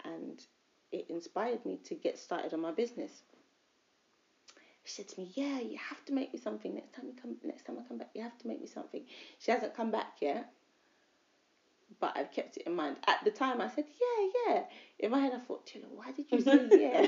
and 0.05 0.44
it 0.90 1.09
inspired 1.09 1.64
me 1.64 1.78
to 1.84 1.94
get 1.94 2.18
started 2.18 2.52
on 2.55 2.60
my 2.60 2.72
business." 2.72 3.22
She 4.84 4.94
said 4.94 5.09
to 5.10 5.20
me, 5.20 5.30
"Yeah, 5.34 5.60
you 5.60 5.78
have 5.78 6.05
to 6.06 6.12
make 6.12 6.32
me 6.32 6.40
something 6.40 6.74
next 6.74 6.93
time 6.93 7.06
you 7.06 7.14
come. 7.14 7.39
Next 7.44 7.64
time 7.64 7.78
I 7.78 7.82
come 7.86 7.98
back, 7.98 8.10
you 8.14 8.22
have 8.22 8.39
to 8.39 8.48
make 8.48 8.60
me 8.60 8.66
something." 8.66 9.06
She 9.39 9.51
hasn't 9.51 9.74
come 9.74 9.90
back 9.90 10.20
yet, 10.20 10.52
but 12.01 12.16
I've 12.16 12.31
kept 12.32 12.56
it 12.56 12.64
in 12.66 12.74
mind. 12.74 12.97
At 13.06 13.19
the 13.24 13.31
time, 13.31 13.60
I 13.60 13.69
said, 13.69 13.85
"Yeah, 14.01 14.28
yeah." 14.47 14.62
In 14.98 15.10
my 15.10 15.20
head, 15.20 15.32
I 15.35 15.39
thought, 15.39 15.66
"Tula, 15.66 15.86
why 15.94 16.12
did 16.12 16.27
you 16.31 16.40
say 16.40 16.69
yeah? 16.81 17.06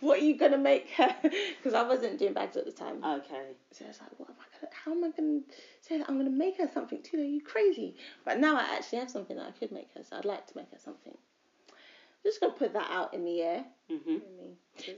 what 0.00 0.20
are 0.20 0.24
you 0.24 0.36
gonna 0.36 0.58
make 0.58 0.88
her?" 0.90 1.14
Because 1.22 1.74
I 1.74 1.82
wasn't 1.82 2.18
doing 2.18 2.32
bags 2.32 2.56
at 2.56 2.64
the 2.64 2.72
time. 2.72 3.04
Okay. 3.04 3.56
So 3.72 3.84
I 3.84 3.88
was 3.88 4.00
like, 4.00 4.18
"What 4.18 4.30
am 4.30 4.36
I 4.40 4.44
gonna? 4.60 4.72
How 4.84 4.92
am 4.92 5.04
I 5.04 5.10
gonna 5.16 5.40
say 5.80 5.98
that 5.98 6.08
I'm 6.08 6.16
gonna 6.16 6.30
make 6.30 6.58
her 6.58 6.68
something? 6.72 7.00
Tula, 7.02 7.24
you 7.24 7.40
crazy?" 7.40 7.94
But 8.24 8.38
now 8.38 8.56
I 8.56 8.62
actually 8.76 8.98
have 9.00 9.10
something 9.10 9.36
that 9.36 9.46
I 9.46 9.52
could 9.52 9.72
make 9.72 9.88
her, 9.94 10.02
so 10.02 10.16
I'd 10.16 10.24
like 10.24 10.46
to 10.46 10.56
make 10.56 10.70
her 10.70 10.78
something. 10.78 11.12
I'm 11.12 12.24
just 12.24 12.40
gonna 12.40 12.52
put 12.52 12.72
that 12.74 12.88
out 12.90 13.14
in 13.14 13.24
the 13.24 13.40
air. 13.42 13.64
hmm 13.88 14.18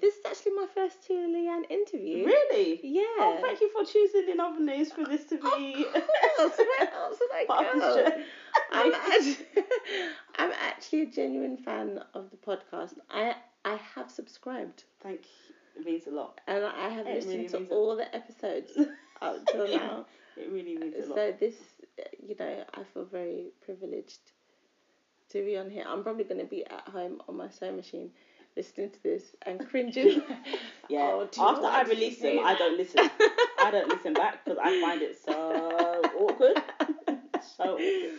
This 0.00 0.14
is 0.14 0.20
actually 0.26 0.52
my 0.52 0.66
first 0.74 1.02
Tula 1.06 1.26
Leanne 1.28 1.70
interview. 1.70 2.24
Really? 2.26 2.80
Yeah. 2.82 3.02
Oh, 3.18 3.38
thank 3.42 3.60
you 3.60 3.68
for 3.70 3.84
choosing 3.84 4.28
in 4.28 4.40
other 4.40 4.60
news 4.60 4.92
for 4.92 5.04
this 5.04 5.24
to 5.26 5.36
be. 5.36 5.86
Of 5.94 6.02
course, 6.36 6.58
where 6.58 6.92
else 6.94 7.18
would 7.20 7.30
I 7.32 7.44
part 7.46 7.78
go? 7.78 8.22
I'm 8.72 8.94
actually, 9.12 9.36
I'm 10.38 10.52
actually 10.52 11.02
a 11.02 11.06
genuine 11.06 11.56
fan 11.56 12.00
of 12.14 12.30
the 12.30 12.36
podcast. 12.36 12.94
I 13.10 13.34
I 13.64 13.78
have 13.94 14.10
subscribed 14.10 14.84
Thank 15.02 15.20
you. 15.20 15.54
It 15.80 15.86
means 15.86 16.06
a 16.06 16.10
lot. 16.10 16.40
and 16.46 16.64
I 16.64 16.88
have 16.88 17.06
It 17.06 17.14
listened 17.14 17.52
really 17.52 17.66
to 17.66 17.72
all 17.72 17.96
the 17.96 18.14
episodes 18.14 18.72
up 19.22 19.46
till 19.46 19.68
now. 19.68 20.06
It 20.36 20.50
really 20.50 20.76
means 20.76 20.94
a 20.96 21.08
lot. 21.08 21.16
So 21.16 21.34
this, 21.38 21.54
you 22.26 22.34
know, 22.38 22.64
I 22.74 22.82
feel 22.92 23.04
very 23.04 23.52
privileged 23.64 24.20
to 25.30 25.44
be 25.44 25.56
on 25.56 25.70
here. 25.70 25.84
I'm 25.86 26.02
probably 26.02 26.24
going 26.24 26.40
to 26.40 26.46
be 26.46 26.64
at 26.66 26.88
home 26.88 27.22
on 27.26 27.36
my 27.36 27.48
sewing 27.48 27.76
machine 27.76 28.10
listening 28.54 28.90
to 28.90 29.02
this 29.02 29.34
and 29.42 29.66
cringing. 29.68 30.22
Yeah. 30.90 31.12
Oh, 31.14 31.28
oh 31.38 31.42
know 31.42 31.48
After 31.48 31.66
I 31.66 31.82
release 31.82 32.18
them. 32.18 32.40
I 32.44 32.54
don't 32.54 32.76
listen. 32.76 33.08
I 33.64 33.70
don't 33.70 33.88
listen 33.88 34.12
back 34.12 34.44
because 34.44 34.58
I 34.62 34.78
find 34.80 35.00
it 35.00 35.18
so 35.24 36.02
awkward. 36.18 36.62
so 37.56 37.74
awkward. 37.74 38.18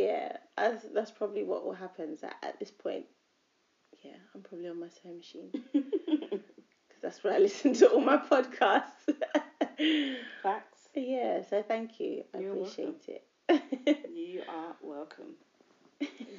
Yeah, 0.00 0.36
that's, 0.56 0.84
that's 0.94 1.10
probably 1.10 1.44
what 1.44 1.64
will 1.64 1.74
happen. 1.74 2.16
That 2.22 2.36
at 2.42 2.58
this 2.58 2.70
point, 2.70 3.06
yeah, 4.02 4.16
I'm 4.34 4.42
probably 4.42 4.68
on 4.68 4.80
my 4.80 4.88
sewing 4.88 5.18
machine 5.18 5.50
because 5.72 7.02
that's 7.02 7.22
where 7.22 7.34
I 7.34 7.38
listen 7.38 7.74
to 7.74 7.90
all 7.90 8.00
my 8.00 8.16
podcasts. 8.16 9.14
Facts. 10.42 10.88
yeah, 10.94 11.42
so 11.48 11.62
thank 11.66 12.00
you. 12.00 12.24
I 12.34 12.38
You're 12.38 12.52
appreciate 12.52 13.08
it. 13.08 13.24
You 14.14 14.42
are 14.48 14.76
welcome. 14.82 15.34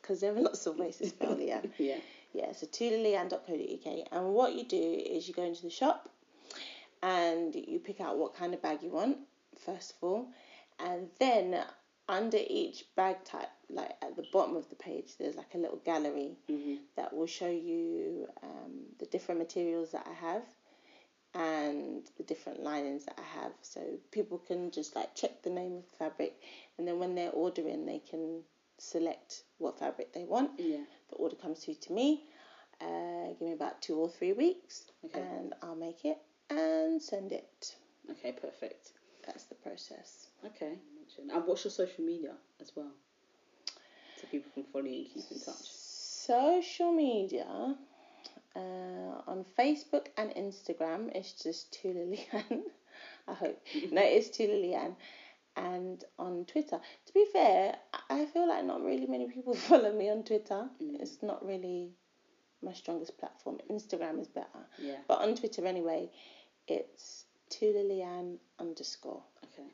Because 0.00 0.20
there 0.20 0.36
are 0.36 0.40
lots 0.40 0.66
of 0.66 0.78
ways 0.78 0.98
to 0.98 1.08
spell 1.08 1.34
Leanne. 1.34 1.70
Yeah. 1.78 1.98
Yeah, 2.32 2.52
so 2.52 2.66
tulaleanne.co.uk. 2.66 4.06
And 4.10 4.34
what 4.34 4.54
you 4.54 4.64
do 4.64 4.76
is 4.76 5.26
you 5.28 5.34
go 5.34 5.44
into 5.44 5.62
the 5.62 5.70
shop 5.70 6.08
and 7.02 7.54
you 7.54 7.78
pick 7.78 8.00
out 8.00 8.18
what 8.18 8.34
kind 8.34 8.54
of 8.54 8.62
bag 8.62 8.82
you 8.82 8.90
want, 8.90 9.18
first 9.64 9.92
of 9.92 9.96
all. 10.02 10.28
And 10.80 11.08
then 11.20 11.64
under 12.08 12.38
each 12.48 12.84
bag 12.96 13.24
type, 13.24 13.48
like 13.70 13.92
at 14.02 14.16
the 14.16 14.24
bottom 14.32 14.56
of 14.56 14.68
the 14.68 14.76
page, 14.76 15.16
there's 15.18 15.36
like 15.36 15.54
a 15.54 15.58
little 15.58 15.80
gallery 15.84 16.36
hmm 16.48 16.74
that 16.96 17.12
will 17.12 17.26
show 17.26 17.50
you 17.50 18.26
um, 18.42 18.72
the 19.00 19.06
different 19.06 19.40
materials 19.40 19.90
that 19.92 20.06
I 20.08 20.14
have 20.26 20.42
and 21.34 22.02
the 22.16 22.22
different 22.22 22.62
linings 22.62 23.04
that 23.06 23.18
I 23.18 23.40
have. 23.42 23.52
So 23.62 23.80
people 24.12 24.38
can 24.38 24.70
just 24.70 24.94
like 24.94 25.14
check 25.16 25.42
the 25.42 25.50
name 25.50 25.76
of 25.76 25.90
the 25.90 25.96
fabric 25.96 26.34
and 26.78 26.86
then 26.86 26.98
when 26.98 27.14
they're 27.14 27.30
ordering, 27.30 27.84
they 27.86 27.98
can 28.08 28.42
select 28.78 29.42
what 29.58 29.78
fabric 29.78 30.12
they 30.12 30.24
want 30.24 30.50
Yeah. 30.58 30.84
the 31.10 31.16
order 31.16 31.36
comes 31.36 31.64
through 31.64 31.74
to 31.82 31.92
me. 31.92 32.22
Uh, 32.80 33.28
give 33.38 33.42
me 33.42 33.52
about 33.52 33.80
two 33.80 33.94
or 33.96 34.08
three 34.08 34.32
weeks, 34.32 34.90
Okay. 35.04 35.20
and 35.20 35.54
I'll 35.62 35.76
make 35.76 36.04
it 36.04 36.18
and 36.50 37.00
send 37.00 37.30
it. 37.32 37.76
Okay, 38.10 38.32
perfect. 38.32 38.90
That's 39.24 39.44
the 39.44 39.54
process. 39.54 40.23
Okay. 40.46 40.78
And 41.32 41.46
what's 41.46 41.64
your 41.64 41.70
social 41.70 42.04
media 42.04 42.32
as 42.60 42.72
well? 42.74 42.90
So 44.20 44.26
people 44.30 44.50
can 44.52 44.64
follow 44.64 44.84
you 44.84 45.04
and 45.04 45.08
keep 45.08 45.30
in 45.30 45.40
touch. 45.40 45.62
Social 45.62 46.92
media 46.92 47.76
uh, 48.56 48.58
on 49.26 49.44
Facebook 49.58 50.06
and 50.16 50.30
Instagram 50.30 51.10
it's 51.14 51.32
just 51.42 51.72
Tula 51.72 52.00
Leanne. 52.00 52.62
I 53.28 53.34
hope 53.34 53.60
no, 53.90 54.02
it's 54.04 54.30
Tula 54.30 54.54
Leanne. 54.54 54.96
And 55.56 56.02
on 56.18 56.46
Twitter, 56.46 56.80
to 57.06 57.12
be 57.12 57.26
fair, 57.32 57.76
I- 57.92 58.22
I 58.22 58.26
feel 58.26 58.48
like 58.48 58.64
not 58.64 58.82
really 58.82 59.06
many 59.06 59.28
people 59.28 59.54
follow 59.68 59.92
me 59.92 60.10
on 60.10 60.24
Twitter. 60.24 60.68
Mm. 60.82 61.00
It's 61.00 61.22
not 61.22 61.44
really 61.46 61.92
my 62.60 62.72
strongest 62.72 63.18
platform. 63.18 63.58
Instagram 63.70 64.20
is 64.20 64.26
better. 64.28 64.66
Yeah. 64.78 64.96
But 65.06 65.20
on 65.20 65.36
Twitter 65.36 65.64
anyway, 65.64 66.10
it's 66.66 67.26
Tula 67.50 67.84
Leanne 67.84 68.38
underscore. 68.58 69.22
Okay 69.44 69.68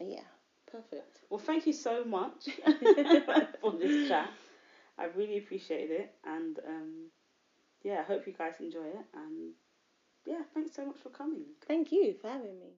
yeah. 0.00 0.20
Perfect. 0.70 1.20
Well, 1.30 1.38
thank 1.40 1.66
you 1.66 1.72
so 1.72 2.04
much 2.04 2.48
for 3.60 3.72
this 3.72 4.08
chat. 4.08 4.28
I 4.98 5.04
really 5.16 5.38
appreciated 5.38 5.90
it, 5.90 6.14
and 6.24 6.58
um, 6.66 7.10
yeah, 7.82 8.00
I 8.00 8.02
hope 8.02 8.26
you 8.26 8.32
guys 8.32 8.54
enjoy 8.60 8.84
it. 8.84 9.04
And 9.14 9.52
yeah, 10.26 10.42
thanks 10.54 10.74
so 10.74 10.86
much 10.86 10.96
for 11.02 11.10
coming. 11.10 11.44
Thank 11.66 11.92
you 11.92 12.14
for 12.20 12.28
having 12.28 12.58
me. 12.58 12.72